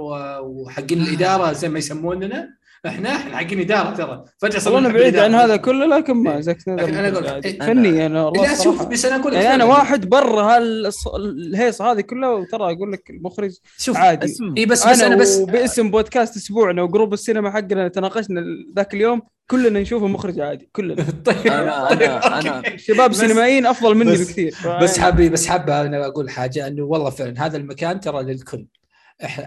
وحقين 0.43 1.01
الإدارة 1.01 1.53
زي 1.53 1.69
ما 1.69 1.79
يسموننا. 1.79 2.64
إحنا 2.87 3.17
إحنا 3.17 3.37
حقين 3.37 3.61
إدارة 3.61 3.91
ترى. 3.95 4.25
فجأة 4.39 4.59
صرنا 4.59 4.79
أنا 4.79 4.89
بعيد 4.89 5.17
عن 5.17 5.35
هذا 5.35 5.57
كله 5.57 5.87
لكن 5.87 6.15
ما 6.15 6.41
زاك 6.41 6.61
سنايدر 6.61 6.89
أنا 6.89 7.09
أقول 7.09 7.43
فني 7.61 8.07
أنا 8.07 8.33
لا 8.37 8.63
شوف 8.63 8.87
بس 8.87 9.05
أنا 9.05 9.17
أقول 9.17 9.33
يعني 9.35 9.55
أنا 9.55 9.65
واحد 9.65 10.09
برا 10.09 10.43
هالهيصه 10.43 11.93
هذه 11.93 12.01
كلها 12.01 12.31
وترى 12.31 12.73
أقول 12.73 12.93
لك 12.93 13.11
المخرج 13.11 13.51
شوف 13.79 13.97
عادي. 13.97 14.35
اي 14.59 14.67
بس 14.67 14.87
بس 14.87 15.01
أنا 15.01 15.17
بس 15.17 15.39
باسم 15.39 15.91
بودكاست 15.91 16.37
أسبوعنا 16.37 16.83
وجروب 16.83 17.13
السينما 17.13 17.51
حقنا 17.51 17.89
تناقشنا 17.89 18.43
ذاك 18.77 18.95
اليوم 18.95 19.23
كلنا 19.51 19.81
نشوفه 19.81 20.07
مخرج 20.07 20.41
عادي 20.41 20.69
كلنا. 20.73 20.95
طيب 21.27 21.47
أنا 21.47 21.93
أنا 21.93 22.39
أنا 22.41 22.77
شباب 22.77 23.13
سينمائيين 23.13 23.67
أفضل 23.67 23.95
مني 23.95 24.13
بكثير. 24.13 24.55
بس 24.83 24.99
حابي 24.99 25.29
بس 25.29 25.47
حابة 25.47 25.81
أنا 25.81 26.07
أقول 26.07 26.31
حاجة 26.31 26.67
إنه 26.67 26.83
والله 26.83 27.11
فعلا 27.11 27.47
هذا 27.47 27.57
المكان 27.57 28.01
ترى 28.01 28.23
للكل. 28.23 28.67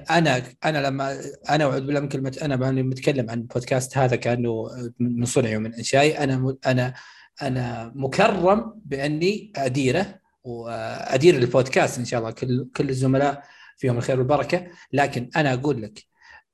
أنا 0.10 0.44
أنا 0.66 0.88
لما 0.88 1.20
أنا 1.50 1.64
أعوذ 1.64 1.82
بالله 1.82 2.00
من 2.00 2.10
كلمة 2.10 2.38
أنا 2.42 2.72
متكلم 2.72 3.30
عن 3.30 3.42
بودكاست 3.42 3.98
هذا 3.98 4.16
كأنه 4.16 4.68
من 5.00 5.26
صنعي 5.26 5.58
ومن 5.58 5.74
انشائي 5.74 6.18
أنا 6.18 6.58
أنا 6.66 6.94
أنا 7.42 7.92
مكرم 7.96 8.74
بأني 8.86 9.52
أديره 9.56 10.20
وأدير 10.44 11.36
البودكاست 11.36 12.00
إن 12.00 12.06
شاء 12.06 12.20
الله. 12.20 12.32
كل 12.32 12.68
كل 12.78 12.90
الزملاء 12.90 13.44
فيهم 13.78 13.98
الخير 13.98 14.20
والبركة. 14.20 14.68
لكن 14.94 15.30
أنا 15.36 15.54
أقول 15.54 15.82
لك 15.82 16.04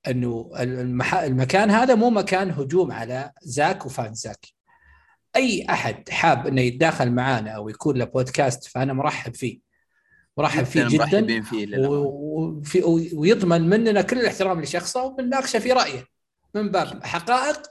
إنه 0.08 0.52
المح... 0.60 1.16
المكان 1.16 1.70
هذا 1.70 1.96
مو 1.96 2.10
مكان 2.10 2.52
هجوم 2.52 2.92
على 2.92 3.32
زاك 3.42 3.86
وفان 3.86 4.14
زاك. 4.14 4.48
أي 5.36 5.66
أحد 5.70 6.10
حاب 6.10 6.48
إنه 6.48 6.62
يتداخل 6.62 7.12
معانا 7.12 7.52
أو 7.52 7.70
يكون 7.70 7.98
له 7.98 8.06
بودكاست 8.06 8.64
فأنا 8.64 8.94
مرحب 8.94 9.36
فيه. 9.36 9.60
مرحب 10.38 10.64
فيه 10.64 10.88
جدا 10.88 11.42
فيه 11.42 11.78
وفي 11.88 12.84
ويضمن 13.14 13.70
مننا 13.70 14.02
كل 14.02 14.20
الاحترام 14.20 14.62
لشخصه 14.62 15.04
وبنناقشه 15.04 15.60
في 15.60 15.72
رأيه 15.72 16.06
من 16.56 16.72
باب 16.72 17.04
حقائق 17.04 17.62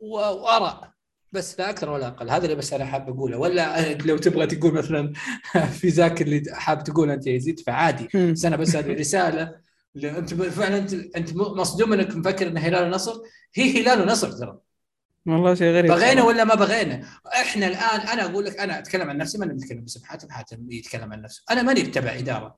وآراء. 0.00 0.92
بس 1.32 1.60
لا 1.60 1.70
أكثر 1.70 1.90
ولا 1.90 2.08
أقل. 2.08 2.30
هذا 2.30 2.44
اللي 2.44 2.56
بس 2.56 2.72
أنا 2.72 2.84
حاب 2.84 3.08
أقوله. 3.08 3.38
ولا 3.38 3.92
لو 3.94 4.18
تبغى 4.18 4.46
تقول 4.46 4.72
مثلا 4.74 5.12
في 5.78 5.88
ذاك 5.88 6.22
اللي 6.22 6.42
حاب 6.52 6.84
تقول 6.84 7.10
أنت 7.10 7.26
يزيد 7.26 7.60
فعادي. 7.60 8.32
بس 8.32 8.44
أنا 8.44 8.56
بس 8.56 8.76
هذه 8.76 8.92
رساله 8.92 9.54
أنت 10.04 10.34
فعلا 10.34 10.78
أنت 10.78 10.92
انت 11.16 11.36
مصدوم 11.36 11.92
إنك 11.92 12.16
مفكر 12.16 12.46
إن 12.46 12.58
هلال 12.58 12.84
ونصر 12.84 13.20
هي 13.54 13.82
هلال 13.82 14.00
ونصر 14.02 14.32
ترى. 14.32 14.58
والله 15.26 15.54
شيء 15.54 15.72
غريب 15.72 15.90
بغينا 15.90 16.22
ولا 16.22 16.44
ما 16.44 16.54
بغينا؟ 16.54 17.08
إحنا 17.26 17.66
الآن 17.66 18.00
أنا 18.00 18.24
أقول 18.24 18.44
لك 18.44 18.58
أنا 18.60 18.78
أتكلم 18.78 19.10
عن 19.10 19.16
نفسي 19.16 19.38
ماني 19.38 19.54
بتكلم 19.54 19.80
باسم 19.80 20.04
حاتم 20.04 20.30
حاتم 20.30 20.70
يتكلم 20.70 21.12
عن 21.12 21.22
نفسه. 21.22 21.42
أنا 21.50 21.62
ماني 21.62 21.82
بتبع 21.82 22.14
إدارة. 22.14 22.56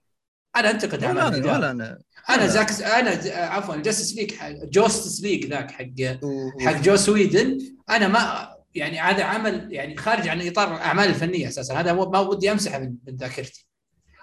أنا 0.56 0.70
أنتقد 0.70 1.04
اعمال 1.04 1.22
الإدارة. 1.22 1.58
ولا 1.58 1.70
أنا. 1.70 1.98
أنا 2.30 2.46
زاك 2.46 2.82
أنا 2.82 3.10
عفوا 3.46 3.76
Justice 3.76 4.14
League 4.14 4.32
Justice 4.70 5.22
League 5.22 5.46
ذاك 5.46 5.70
حق 5.70 6.18
حق 6.60 6.82
جوس 6.82 6.96
ويدن. 6.96 7.58
أنا 7.90 8.08
ما 8.08 8.54
يعني 8.74 9.00
هذا 9.00 9.24
عمل 9.24 9.72
يعني 9.72 9.96
خارج 9.96 10.28
عن 10.28 10.46
إطار 10.46 10.76
الأعمال 10.76 11.08
الفنية 11.08 11.48
أساسا. 11.48 11.80
هذا 11.80 11.92
ما 11.92 12.18
ودي 12.18 12.52
أمسحه 12.52 12.78
من 12.78 12.96
ذاكرتي. 13.10 13.66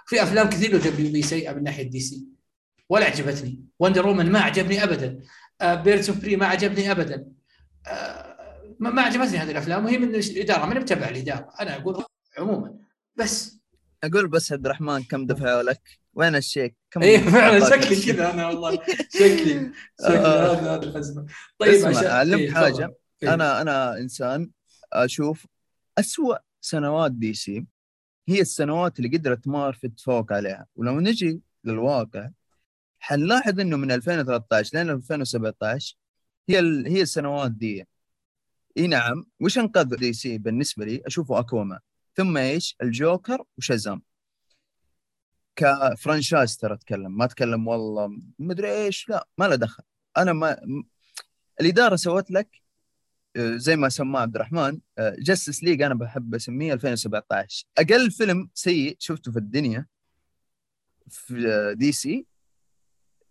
في 0.06 0.24
أفلام 0.24 0.50
كثير 0.50 0.78
WB 0.78 1.22
سيئه 1.22 1.54
من 1.54 1.64
ناحية 1.64 1.84
DC. 1.84 2.24
ولا 2.90 3.06
عجبتني. 3.06 3.60
Wonder 3.80 4.02
Woman 4.02 4.32
ما 4.32 4.40
عجبني 4.40 4.84
ابدا. 4.84 5.20
Birds 5.64 6.10
of 6.10 6.18
Prey 6.18 6.36
ما 6.36 6.46
عجبني 6.46 6.92
ابدا. 6.92 7.26
آه 7.88 8.20
ما 8.90 9.02
عجبتني 9.02 9.38
هذه 9.38 9.52
الأفلام 9.52 9.86
وهي 9.86 9.98
من 9.98 10.16
الإدارة 10.16 10.66
من 10.66 10.80
بتبع 10.80 11.10
الإدارة 11.10 11.53
أنا 11.60 11.76
أقول 11.76 12.03
عموما. 12.38 12.76
بس. 13.16 13.60
أقول 14.03 14.28
بس 14.28 14.52
عبد 14.52 14.66
الرحمن 14.66 15.03
كم 15.03 15.26
دفعوا 15.26 15.64
لك؟ 15.64 15.82
وين 16.14 16.36
الشيك؟ 16.36 16.76
كم 16.91 17.02
اي 17.02 17.20
فعلا 17.20 17.70
شكلي 17.70 18.02
كذا 18.02 18.34
أنا 18.34 18.48
والله. 18.48 18.72
شكلي 19.10 19.72
شكلي 19.99 20.16
آه. 20.16 20.53
هذا 20.53 20.84
الازمه 20.84 21.26
طيب 21.60 21.74
اسمع 21.86 22.10
اعلمك 22.12 22.40
إيه 22.40 22.52
حاجة 22.52 22.95
إيه؟ 23.24 23.34
أنا 23.34 23.62
أنا 23.62 23.98
إنسان 23.98 24.49
أشوف 24.94 25.45
أسوأ 25.98 26.36
سنوات 26.62 27.12
DC. 27.12 27.66
هي 28.30 28.41
السنوات 28.41 28.99
اللي 28.99 29.18
قدرت 29.18 29.48
مارفل 29.48 29.90
تفوق 29.91 30.34
عليها. 30.34 30.66
ولو 30.76 30.99
نجي 30.99 31.41
للواقع 31.64 32.30
حنلاحظ 32.99 33.60
إنه 33.60 33.78
من 33.78 33.91
2013 33.91 34.78
لين 34.78 34.90
2017 34.90 35.95
هي 36.49 36.58
هي 36.88 37.02
السنوات 37.02 37.52
دي. 37.52 37.88
إي 38.77 38.88
نعم. 38.88 39.26
وش 39.39 39.57
انقذ 39.57 39.95
DC 39.95 40.38
بالنسبة 40.38 40.85
لي؟ 40.85 41.02
أشوفه 41.06 41.39
اكوامان 41.39 41.80
ثم 42.15 42.38
إيش؟ 42.38 42.76
الجوكر 42.81 43.43
وشازام. 43.57 44.02
ك 45.56 45.66
franchise 45.66 46.58
ترى 46.57 46.73
أتكلم. 46.73 47.18
ما 47.18 47.26
أتكلم 47.26 47.68
والله. 47.68 48.19
مدري 48.39 48.72
إيش. 48.72 49.10
لا 49.10 49.27
ما 49.38 49.45
له 49.45 49.56
دخل. 49.56 49.84
أنا 50.18 50.34
ما 50.34 50.57
الإدارة 51.61 51.95
سوت 51.95 52.31
لك 52.31 52.61
آه، 53.35 53.56
زي 53.56 53.76
ما 53.76 53.89
سماه 53.89 54.22
عبد 54.22 54.35
الرحمن 54.35 54.80
Justice 54.99 55.64
آه، 55.64 55.68
League 55.68 55.82
أنا 55.81 55.93
بحب 55.93 56.35
أسميه 56.35 56.73
2017 56.73 57.65
أقل 57.77 58.11
فيلم 58.11 58.49
سيء 58.53 58.95
شفته 58.99 59.31
في 59.31 59.39
الدنيا 59.39 59.85
في 61.10 61.76
DC 61.78 62.26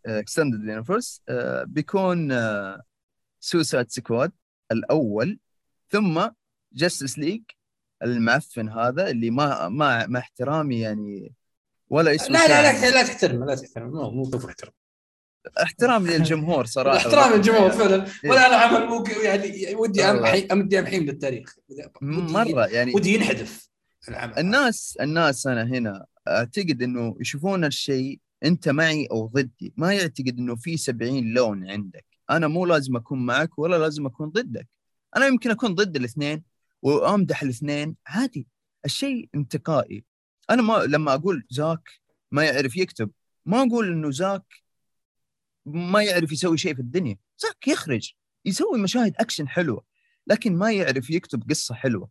Extended 0.06 0.68
Universe 0.68 1.22
بيكون 1.64 2.32
Suicide 3.40 3.90
Squad 3.90 4.32
الأول 4.72 5.38
ثم 5.90 6.28
Justice 6.72 7.18
League 7.18 7.42
المعفن 8.02 8.68
هذا 8.68 9.10
اللي 9.10 9.30
ما 9.30 9.68
ما 9.68 10.06
مع 10.06 10.18
احترامي 10.18 10.80
يعني 10.80 11.32
ولا 11.88 12.14
اسمه 12.14 12.38
لا 12.38 12.48
لا 12.48 12.80
لا 12.80 12.90
لا 12.90 13.02
تحترم 13.02 13.44
لا 13.44 13.54
تحترم 13.54 13.90
مو 13.90 14.10
مو 14.10 14.30
احترام 14.48 14.72
احترام 15.62 16.06
للجمهور 16.06 16.66
صراحة. 16.66 16.96
احترام 16.96 17.32
للجمهور 17.32 17.70
فعلا. 17.70 18.06
إيه. 18.24 18.30
ولا 18.30 18.46
أنا 18.46 18.56
عمل 18.56 18.86
مو 18.86 19.04
يعني 19.24 19.74
ودي 19.74 20.04
ودي 20.04 20.78
امحيه 20.78 21.00
من 21.00 21.08
التاريخ 21.08 21.56
مرة 22.02 22.66
يعني 22.66 22.92
ودي 22.94 23.14
ينحذف 23.14 23.68
العمل. 24.08 24.38
الناس 24.38 24.98
الناس 25.00 25.46
أنا 25.46 25.62
هنا 25.62 26.06
أعتقد 26.28 26.82
إنه 26.82 27.16
يشوفون 27.20 27.64
الشيء 27.64 28.20
أنت 28.44 28.68
معي 28.68 29.08
أو 29.10 29.26
ضدي. 29.26 29.72
ما 29.76 29.94
يعتقد 29.94 30.38
إنه 30.38 30.56
في 30.56 30.76
70 30.76 31.32
لون 31.32 31.70
عندك. 31.70 32.09
أنا 32.30 32.48
مو 32.48 32.66
لازم 32.66 32.96
أكون 32.96 33.26
معك 33.26 33.58
ولا 33.58 33.76
لازم 33.76 34.06
أكون 34.06 34.28
ضدك. 34.28 34.68
أنا 35.16 35.26
يمكن 35.26 35.50
أكون 35.50 35.74
ضد 35.74 35.96
الاثنين 35.96 36.42
وأمدح 36.82 37.42
الاثنين 37.42 37.96
عادي. 38.06 38.48
الشيء 38.84 39.28
انتقائي. 39.34 40.04
أنا 40.50 40.62
ما 40.62 40.74
لما 40.74 41.14
أقول 41.14 41.46
زاك 41.50 41.90
ما 42.30 42.44
يعرف 42.44 42.76
يكتب 42.76 43.10
ما 43.46 43.62
أقول 43.62 43.92
إنه 43.92 44.10
زاك 44.10 44.44
ما 45.66 46.02
يعرف 46.02 46.32
يسوي 46.32 46.58
شيء 46.58 46.74
في 46.74 46.80
الدنيا. 46.80 47.16
زاك 47.38 47.68
يخرج 47.68 48.12
يسوي 48.44 48.78
مشاهد 48.78 49.14
أكشن 49.18 49.48
حلوة 49.48 49.84
لكن 50.26 50.56
ما 50.56 50.72
يعرف 50.72 51.10
يكتب 51.10 51.50
قصة 51.50 51.74
حلوة. 51.74 52.08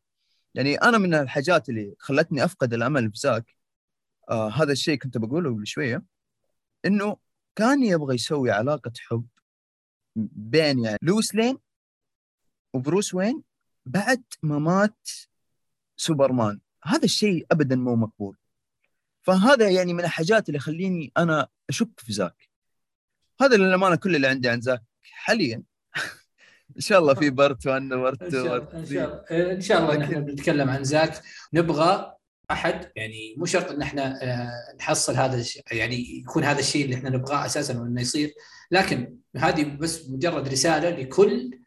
يعني 0.56 0.76
أنا 0.76 0.98
من 0.98 1.14
الحاجات 1.14 1.70
اللي 1.70 1.96
خلتني 2.00 2.46
أفقد 2.46 2.74
الأمل 2.74 3.12
في 3.12 3.20
زاك 3.20 3.56
آه 4.30 4.50
هذا 4.50 4.72
الشيء 4.72 4.98
كنت 4.98 5.18
بقوله 5.18 5.50
قبل 5.50 5.68
شوية 5.68 6.04
إنه 6.86 7.18
كان 7.56 7.84
يبغى 7.84 8.16
يسوي 8.16 8.52
علاقة 8.52 8.92
حب 9.00 9.28
بين 10.16 10.84
يعني 10.84 10.98
لويس 11.02 11.36
لين 11.36 11.58
وبروس 12.74 13.14
واين 13.14 13.44
بعد 13.86 14.24
ما 14.44 14.60
مات 14.60 15.10
سوبرمان. 15.98 16.60
هذا 16.84 17.06
الشيء 17.06 17.46
ابدا 17.52 17.76
مو 17.76 17.96
مقبول. 17.96 18.38
فهذا 19.22 19.70
يعني 19.70 19.94
من 19.94 20.04
الحاجات 20.04 20.50
اللي 20.50 20.58
يخليني 20.58 21.12
أنا 21.18 21.48
أشك 21.70 22.00
في 22.00 22.14
زاك. 22.14 22.50
هذا 23.42 23.58
للأمانة 23.58 23.96
كل 23.96 24.16
اللي 24.16 24.28
عندي 24.28 24.50
عن 24.50 24.62
زاك 24.62 24.84
حاليا. 25.02 25.64
إن 26.76 26.82
شاء 26.82 27.00
الله 27.00 27.14
في 27.14 27.30
part 27.30 27.68
1 27.68 27.82
part 27.82 28.24
2 28.24 28.46
إن 28.46 28.86
شاء 28.86 29.06
الله 29.36 29.54
إن 29.54 29.62
شاء 29.62 29.82
الله 29.82 29.98
نحن 29.98 30.26
بنتكلم 30.26 30.70
عن 30.70 30.84
زاك. 30.84 31.22
نبغى 31.54 32.19
أحد 32.52 32.92
يعني 32.96 33.36
مو 33.38 33.46
شرط 33.46 33.72
إن 33.72 33.82
إحنا 33.82 34.24
آه، 34.24 34.76
نحصل 34.80 35.16
هذا 35.16 35.44
يعني 35.72 36.18
يكون 36.20 36.44
هذا 36.44 36.60
الشيء 36.60 36.86
اللي 36.86 36.96
إحنا 36.96 37.10
نبغاه 37.10 37.46
أساسا 37.46 37.74
انه 37.74 38.02
يصير. 38.02 38.34
لكن 38.72 39.18
هذه 39.38 39.64
بس 39.64 40.10
مجرد 40.10 40.48
رسالة 40.48 40.90
لكل 40.90 41.60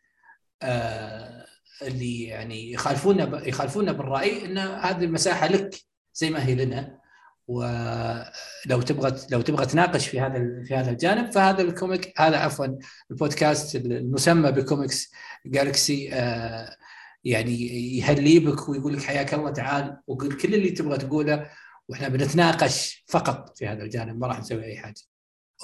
آه، 0.63 1.47
اللي 1.83 2.23
يعني 2.23 2.73
يخالفونا 2.73 3.49
يخالفونا 3.49 3.93
بالرأي 3.93 4.47
إن 4.47 4.59
هذه 4.59 5.05
المساحة 5.05 5.47
لك 5.47 5.75
زي 6.15 6.31
ما 6.31 6.45
هي 6.47 6.55
لنا. 6.55 7.03
ولو 7.49 8.83
تبغى 8.87 9.21
لو 9.31 9.41
تبغى 9.41 9.67
تناقش 9.67 10.09
في 10.09 10.21
هذا 10.21 10.65
في 10.65 10.77
هذا 10.77 10.91
الجانب 10.91 11.33
فهذا 11.33 11.63
الكوميك 11.63 12.21
هذا 12.21 12.37
عفوا 12.37 12.67
البودكاست 13.11 13.77
المسمى 13.77 14.53
بكوميكس 14.53 15.13
جالكسي 15.47 16.13
آه 16.13 16.77
يعني 17.24 17.69
يهلي 17.99 18.39
بك 18.39 18.69
ويقول 18.69 18.94
لك 18.97 19.03
حياك 19.03 19.35
الله 19.35 19.51
تعال. 19.51 19.97
وقول 20.07 20.32
كل 20.32 20.55
اللي 20.55 20.70
تبغى 20.70 20.99
تقوله 20.99 21.47
وإحنا 21.89 22.09
بنتناقش 22.09 23.05
فقط 23.09 23.59
في 23.59 23.66
هذا 23.66 23.82
الجانب 23.82 24.20
ما 24.20 24.27
راح 24.27 24.40
نسوي 24.40 24.65
أي 24.65 24.77
حاجة. 24.77 25.01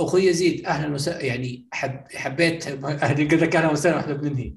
أخوي 0.01 0.27
يزيد 0.27 0.67
أهلا 0.67 0.95
وسهلا. 0.95 1.25
يعني 1.25 1.67
حب 1.73 2.05
حبيت 2.15 2.67
أهلي 2.85 3.25
قلت 3.25 3.43
لك 3.43 3.57
أهلا 3.57 3.71
وسهلا 3.71 3.97
وإحنا 3.97 4.15
بننهي. 4.15 4.55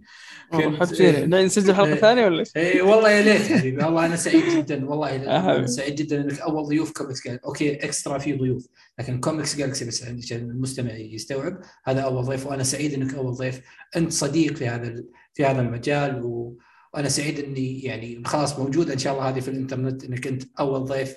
كنت 0.51 1.01
نسجل 1.01 1.75
حلقة 1.75 1.93
إيه 1.93 1.95
ثانية 1.95 2.25
ولا؟ 2.25 2.43
اي 2.55 2.81
والله 2.81 3.11
يا 3.11 3.21
ليت 3.21 3.49
يعني 3.49 3.85
والله 3.85 4.05
أنا 4.05 4.15
سعيد 4.15 4.43
جدا. 4.57 4.89
والله 4.89 5.15
أنا 5.15 5.67
سعيد 5.67 5.95
جدا 5.95 6.21
إنك 6.21 6.39
أول 6.39 6.65
ضيوف 6.65 6.91
كوميكس 6.91 7.27
جالكسي 7.27 7.45
أوكي 7.45 7.85
extra 7.85 8.17
في 8.17 8.33
ضيوف. 8.33 8.67
لكن 8.99 9.19
كوميكس 9.19 9.55
جالكسي 9.55 9.85
بس 9.85 10.03
عشان 10.03 10.37
المستمع 10.37 10.93
يستوعب. 10.93 11.61
هذا 11.85 12.01
أول 12.01 12.23
ضيف 12.23 12.47
وأنا 12.47 12.63
سعيد 12.63 12.93
إنك 12.93 13.13
أول 13.13 13.33
ضيف. 13.33 13.61
أنت 13.95 14.11
صديق 14.11 14.55
في 14.55 14.67
هذا 14.67 15.03
في 15.33 15.45
هذا 15.45 15.61
المجال 15.61 16.21
و... 16.23 16.57
وأنا 16.93 17.09
سعيد 17.09 17.39
إني 17.39 17.81
يعني 17.81 18.23
خلاص 18.25 18.59
موجوده 18.59 18.93
إن 18.93 18.99
شاء 18.99 19.13
الله 19.13 19.29
هذه 19.29 19.39
في 19.39 19.47
الإنترنت 19.47 20.03
إنك 20.03 20.27
أنت 20.27 20.43
أول 20.59 20.85
ضيف. 20.85 21.15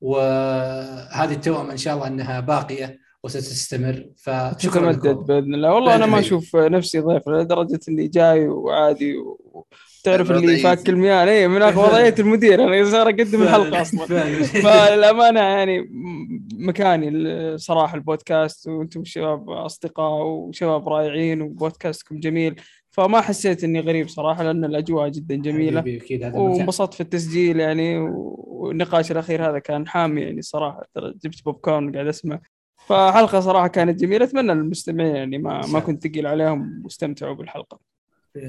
وهذه 0.00 1.32
التوأمه 1.32 1.72
إن 1.72 1.76
شاء 1.76 1.94
الله 1.94 2.06
إنها 2.06 2.40
باقية 2.40 2.98
وستستمر. 3.22 4.06
فشكرا 4.16 4.92
لكم. 4.92 5.12
بإذن 5.12 5.54
الله. 5.54 5.74
والله 5.74 5.94
أنا 5.94 6.06
ما 6.06 6.18
أشوف 6.18 6.56
نفسي 6.56 7.00
ضيف 7.00 7.28
لدرجة 7.28 7.80
إني 7.88 8.08
جاي 8.08 8.48
وعادي 8.48 9.14
تعرف 10.04 10.30
اللي 10.30 10.56
فاك 10.56 10.88
المياه. 10.88 11.24
اي 11.24 11.48
من 11.48 11.62
وضعية 11.62 12.14
المدير. 12.18 12.64
أنا 12.64 12.90
صار 12.90 13.08
أقدم 13.08 13.42
الحلقة 13.42 13.82
أصلا. 13.82 14.06
فالامانه 14.62 15.40
يعني 15.40 15.88
مكاني 16.58 17.58
صراحة 17.58 17.94
البودكاست. 17.94 18.68
وأنتم 18.68 19.04
شباب 19.04 19.50
أصدقاء 19.50 20.22
وشباب 20.26 20.88
رائعين 20.88 21.42
وبودكاستكم 21.42 22.20
جميل. 22.20 22.60
فما 22.96 23.20
حسيت 23.20 23.64
إني 23.64 23.80
غريب 23.80 24.08
صراحة 24.08 24.42
لأن 24.42 24.64
الأجواء 24.64 25.08
جدا 25.08 25.36
جميلة. 25.36 26.00
وانبسطت 26.34 26.94
في 26.94 27.00
التسجيل 27.00 27.60
يعني 27.60 27.98
والنقاش 27.98 29.12
الأخير 29.12 29.50
هذا 29.50 29.58
كان 29.58 29.88
حامي 29.88 30.20
يعني 30.20 30.42
صراحة. 30.42 30.86
جبت 30.96 31.44
بوب 31.44 31.54
كورن 31.54 31.92
قاعد 31.92 32.06
أسمع. 32.06 32.40
فحلقة 32.86 33.40
صراحة 33.40 33.66
كانت 33.68 34.00
جميلة 34.00 34.24
أتمنى 34.24 34.52
المستمعين 34.52 35.16
يعني 35.16 35.38
ما 35.38 35.66
ما 35.66 35.80
كنت 35.80 36.06
ثقيل 36.06 36.26
عليهم 36.26 36.80
واستمتعوا 36.84 37.34
بالحلقة. 37.34 37.80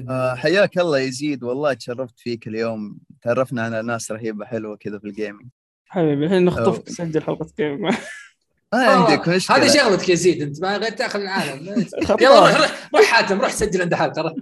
آه 0.08 0.34
حياك 0.34 0.78
الله 0.78 0.98
يزيد. 0.98 1.44
والله 1.44 1.72
تشرفت 1.72 2.18
فيك 2.18 2.48
اليوم. 2.48 2.98
تعرفنا 3.22 3.62
على 3.62 3.82
ناس 3.82 4.12
رهيبة 4.12 4.44
حلوة 4.44 4.76
كذا 4.76 4.98
في 4.98 5.04
ال 5.04 5.10
gaming 5.10 5.46
حبيبي 5.86 6.24
الحين 6.26 6.44
نخطفك 6.44 6.82
تسجل 6.82 7.22
حلقة 7.22 7.46
gaming 7.58 7.94
ما 8.74 8.86
عندك 8.86 9.28
مشكله 9.28 9.56
هذه 9.56 9.68
شغلتك 9.68 10.08
يا 10.08 10.14
زيد 10.14 10.42
أنت 10.42 10.62
ما 10.62 10.76
غير 10.76 10.90
تأخذ 10.92 11.20
العالم. 11.20 11.66
يلا 12.20 12.56
روح 12.94 13.04
حاتم 13.04 13.40
روح 13.40 13.52
سجل 13.52 13.82
عند 13.82 13.94
حاتم 13.94 14.22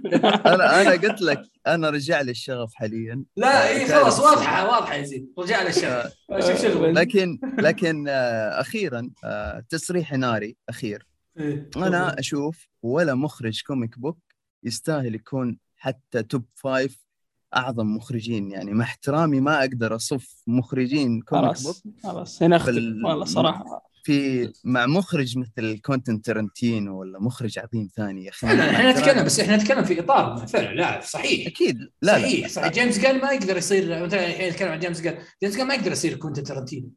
أنا 0.45 0.81
أنا 0.81 0.91
قلت 0.91 1.21
لك 1.21 1.41
أنا 1.67 1.89
رجع 1.89 2.21
لي 2.21 2.31
الشغف 2.31 2.73
حاليا. 2.73 3.23
لا 3.37 3.67
اي 3.69 3.87
خلاص 3.87 4.19
واضحة 4.19 4.67
واضحة 4.67 4.95
يا 4.95 5.03
زيد. 5.03 5.33
رجع 5.39 5.61
لي 5.61 5.69
الشغف. 5.69 6.13
شوف 6.39 6.61
شغل 6.61 6.95
لكن 6.95 7.39
لكن 7.57 8.05
آه، 8.09 8.61
أخيرا 8.61 9.09
آه، 9.23 9.63
تصريح 9.69 10.13
ناري 10.13 10.55
أخير. 10.69 11.07
إيه، 11.39 11.69
أنا 11.77 12.19
أشوف 12.19 12.67
ولا 12.83 13.15
مخرج 13.15 13.61
comic 13.67 13.99
book 13.99 14.19
يستاهل 14.63 15.15
يكون 15.15 15.57
حتى 15.77 16.23
top 16.23 16.45
five 16.55 17.07
أعظم 17.55 17.95
مخرجين. 17.95 18.51
يعني 18.51 18.73
مع 18.73 18.83
احترامي 18.85 19.39
ما 19.39 19.59
أقدر 19.59 19.95
أصف 19.95 20.43
مخرجين 20.47 21.21
comic 21.21 21.63
book. 21.63 21.75
خلاص. 22.03 22.43
هنا 22.43 22.55
اختلف 22.55 23.05
والله 23.05 23.25
صراحة. 23.25 23.87
في 24.07 24.51
مع 24.63 24.85
مخرج 24.85 25.37
مثل 25.37 25.79
كوينتن 25.79 26.21
ترنتينو 26.21 26.99
ولا 26.99 27.19
مخرج 27.19 27.59
عظيم 27.59 27.89
ثاني 27.95 28.25
يا 28.25 28.29
أخي. 28.29 28.47
إحنا 28.71 28.91
نتكلم 28.91 29.23
بس 29.25 29.39
إحنا 29.39 29.55
نتكلم 29.57 29.83
في 29.83 29.99
إطار 29.99 30.47
فعلا 30.47 30.75
لا 30.75 31.01
صحيح. 31.01 31.47
أكيد 31.47 31.77
لا 32.01 32.13
صحيح 32.13 32.41
لا. 32.41 32.47
صحيح 32.47 32.73
جيمس 32.73 32.99
غان 32.99 33.21
ما 33.21 33.31
يقدر 33.31 33.57
يصير 33.57 34.05
مثلا 34.05 34.27
الحين 34.27 34.49
نتكلم 34.49 34.71
عن 34.71 34.79
جيمس 34.79 35.01
غان 35.01 35.17
جيمس 35.43 35.57
غان 35.57 35.67
ما 35.67 35.73
يقدر 35.73 35.91
يصير 35.91 36.15
كوينتن 36.17 36.43
ترنتينو 36.43 36.89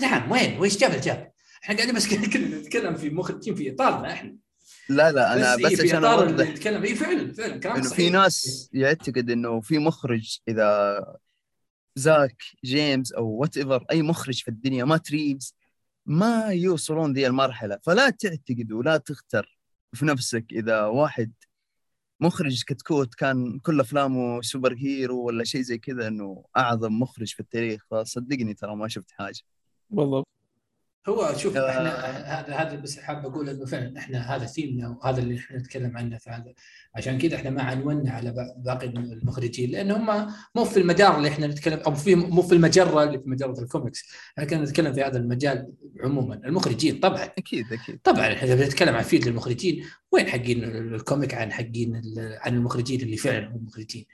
نعم 0.00 0.30
وين؟ 0.32 0.58
ويش 0.58 0.78
جاب 0.78 0.90
لجاب؟ 0.94 1.32
إحنا 1.64 1.76
قاعدين 1.76 1.94
بس 1.94 2.12
نتكلم 2.12 2.94
في 2.94 3.10
مخرجين 3.10 3.54
في 3.54 3.70
إطارنا 3.74 4.12
إحنا. 4.12 4.36
لا 4.88 5.12
لا 5.12 5.32
أنا 5.36 5.56
بس, 5.56 5.72
بس 5.72 5.80
عشان 5.80 6.04
أوضح. 6.04 6.48
نتكلم. 6.48 6.82
اي 6.82 6.94
فعلا 6.94 7.32
فعلا 7.32 7.56
كلام 7.60 7.76
إنه 7.76 7.88
في 7.88 8.10
ناس 8.10 8.68
يعتقد 8.72 9.30
إنه 9.30 9.60
في 9.60 9.78
مخرج 9.78 10.38
إذا 10.48 11.00
زاك 11.94 12.42
جيمس 12.64 13.12
أو 13.12 13.26
وات 13.26 13.56
ايفر 13.56 13.84
أي 13.90 14.02
مخرج 14.02 14.42
في 14.42 14.48
الدنيا 14.48 14.84
ما 14.84 14.96
تريفز 14.96 15.54
ما 16.08 16.46
يوصلون 16.46 17.12
ذي 17.12 17.26
المرحلة. 17.26 17.78
فلا 17.82 18.10
تعتقد 18.10 18.72
ولا 18.72 18.96
تختر 18.96 19.58
في 19.94 20.06
نفسك 20.06 20.44
إذا 20.52 20.84
واحد 20.84 21.32
مخرج 22.20 22.64
كتكوت 22.66 23.14
كان 23.14 23.58
كل 23.58 23.80
أفلامه 23.80 24.40
سوبر 24.40 24.74
هيرو 24.74 25.26
ولا 25.26 25.44
شيء 25.44 25.60
زي 25.60 25.78
كذا 25.78 26.06
إنه 26.06 26.44
أعظم 26.56 26.92
مخرج 26.98 27.34
في 27.34 27.40
التاريخ. 27.40 27.84
فصدقني 27.90 28.54
ترى 28.54 28.76
ما 28.76 28.88
شفت 28.88 29.10
حاجة. 29.10 29.40
بالضبط 29.90 30.37
هو 31.08 31.34
شوف 31.36 31.56
آه 31.56 31.70
إحنا 31.70 31.90
هذا 32.40 32.54
هذا 32.54 32.76
بس 32.76 32.98
حاب 32.98 33.26
أقول 33.26 33.48
إنه 33.48 33.64
فعلا 33.64 33.98
إحنا 33.98 34.36
هذا 34.36 34.46
ثيمنا 34.46 34.88
وهذا 34.88 35.20
اللي 35.20 35.36
إحنا 35.36 35.58
نتكلم 35.58 35.96
عنه 35.96 36.18
فهذا 36.18 36.52
عشان 36.94 37.18
كذا 37.18 37.36
إحنا 37.36 37.50
ما 37.50 37.62
عنونا 37.62 38.10
على 38.10 38.54
باقي 38.56 38.86
المخرجين 38.86 39.70
لأن 39.70 39.90
هم 39.90 40.32
مو 40.54 40.64
في 40.64 40.76
المدار 40.80 41.16
اللي 41.16 41.28
إحنا 41.28 41.46
نتكلم 41.46 41.78
أو 41.78 41.94
في 41.94 42.14
مو 42.14 42.42
في 42.42 42.54
المجرة 42.54 43.02
اللي 43.04 43.18
في 43.18 43.28
مجرة 43.28 43.60
الكوميكس. 43.62 44.04
إحنا 44.38 44.50
كنا 44.50 44.62
نتكلم 44.62 44.92
في 44.92 45.02
هذا 45.02 45.18
المجال 45.18 45.72
عموما. 46.04 46.34
المخرجين 46.34 47.00
طبعا 47.00 47.24
أكيد 47.38 47.72
أكيد. 47.72 47.98
طبعا 48.04 48.32
إحنا 48.32 48.54
بنتكلم 48.54 48.94
عن 48.94 49.02
field 49.02 49.28
للمخرجين 49.28 49.84
وين 50.12 50.26
حقين 50.26 50.64
ال 50.64 50.76
comic 50.76 51.34
عن 51.34 51.52
حقين 51.52 52.02
عن 52.18 52.54
المخرجين 52.54 53.00
اللي 53.00 53.16
فعلا 53.16 53.48
هم 53.48 53.64
مخرجين. 53.64 54.06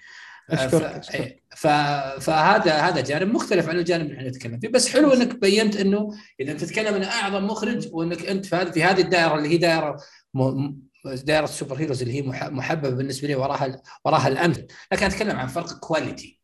فهذا 2.20 2.78
هذا 2.80 3.00
جانب 3.00 3.34
مختلف 3.34 3.68
عن 3.68 3.78
الجانب 3.78 4.04
اللي 4.04 4.16
إحنا 4.16 4.28
نتكلم 4.28 4.60
فيه. 4.60 4.68
بس 4.68 4.88
حلو 4.88 5.12
إنك 5.12 5.40
بينت 5.40 5.76
إنه 5.76 6.08
إذا 6.40 6.52
انت 6.52 6.64
تتكلم 6.64 6.94
عن 6.94 7.02
أعظم 7.02 7.46
مخرج 7.46 7.88
وإنك 7.92 8.26
أنت 8.26 8.46
في 8.46 8.56
هذه 8.56 8.70
في 8.70 8.84
هذه 8.84 9.00
الدائرة 9.00 9.34
اللي 9.34 9.48
هي 9.48 9.56
دائرة 9.56 9.96
م... 10.34 10.72
دائرة 11.04 11.44
ال 11.44 11.76
superheroes 11.76 12.02
اللي 12.02 12.14
هي 12.14 12.22
محببة 12.50 12.90
بالنسبة 12.90 13.28
لي 13.28 13.34
وراها 13.34 13.82
وراها 14.04 14.28
الامل 14.28 14.66
لكن 14.92 15.06
أتكلم 15.06 15.36
عن 15.36 15.46
فرق 15.46 15.78
quality 15.78 16.40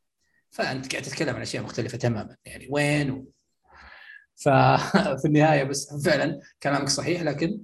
فأنت 0.51 0.93
قاعد 0.93 1.05
تتكلم 1.05 1.37
عن 1.37 1.43
أشياء 1.43 1.63
مختلفة 1.63 1.99
تماما. 1.99 2.37
يعني 2.45 2.69
وين 2.71 3.11
و... 3.11 3.33
ففي 4.37 5.23
النهاية 5.29 5.65
بس 5.65 6.03
فعلا 6.05 6.41
كلامك 6.63 6.89
صحيح 6.89 7.23
لكن 7.23 7.61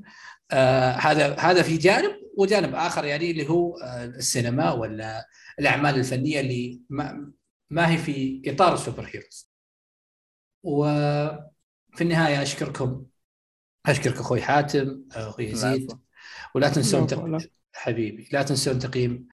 آه 0.50 0.92
هذا 0.92 1.36
هذا 1.38 1.62
في 1.62 1.76
جانب 1.76 2.10
وجانب 2.36 2.74
آخر 2.74 3.04
يعني 3.04 3.30
اللي 3.30 3.48
هو 3.48 3.76
آه 3.76 4.04
السينما 4.04 4.72
ولا 4.72 5.26
الأعمال 5.58 5.94
الفنية 5.94 6.40
اللي 6.40 6.80
ما, 6.90 7.32
ما 7.70 7.90
هي 7.90 7.98
في 7.98 8.42
إطار 8.46 8.74
السوبر 8.74 9.10
هيروز. 9.14 9.50
وفي 10.62 12.00
النهاية 12.00 12.42
أشكركم. 12.42 13.06
أشكرك 13.86 14.16
أخوي 14.16 14.42
حاتم 14.42 15.02
أخوي 15.12 15.44
يزيد. 15.44 15.92
ولا 16.54 16.68
تنسون 16.68 17.06
تق... 17.06 17.38
حبيبي 17.74 18.28
لا 18.32 18.42
تنسون 18.42 18.78
تقييم 18.78 19.28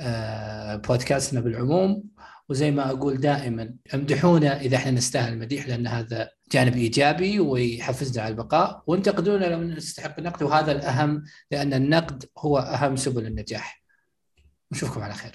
آه، 0.00 0.76
بودكاستنا 0.76 1.40
بالعموم. 1.40 2.04
وزي 2.48 2.70
ما 2.70 2.90
أقول 2.90 3.20
دائما 3.20 3.74
امدحونا 3.94 4.60
إذا 4.60 4.76
إحنا 4.76 4.90
نستاهل 4.90 5.32
المديح 5.32 5.68
لأن 5.68 5.86
هذا 5.86 6.30
جانب 6.52 6.76
إيجابي 6.76 7.40
ويحفزنا 7.40 8.22
على 8.22 8.32
البقاء. 8.32 8.82
وانتقدونا 8.86 9.44
لو 9.44 9.62
نستحق 9.62 10.18
النقد 10.18 10.42
وهذا 10.42 10.72
الأهم 10.72 11.24
لأن 11.50 11.74
النقد 11.74 12.24
هو 12.38 12.58
أهم 12.58 12.96
سبل 12.96 13.26
النجاح. 13.26 13.82
نشوفكم 14.72 15.00
على 15.00 15.14
خير. 15.14 15.32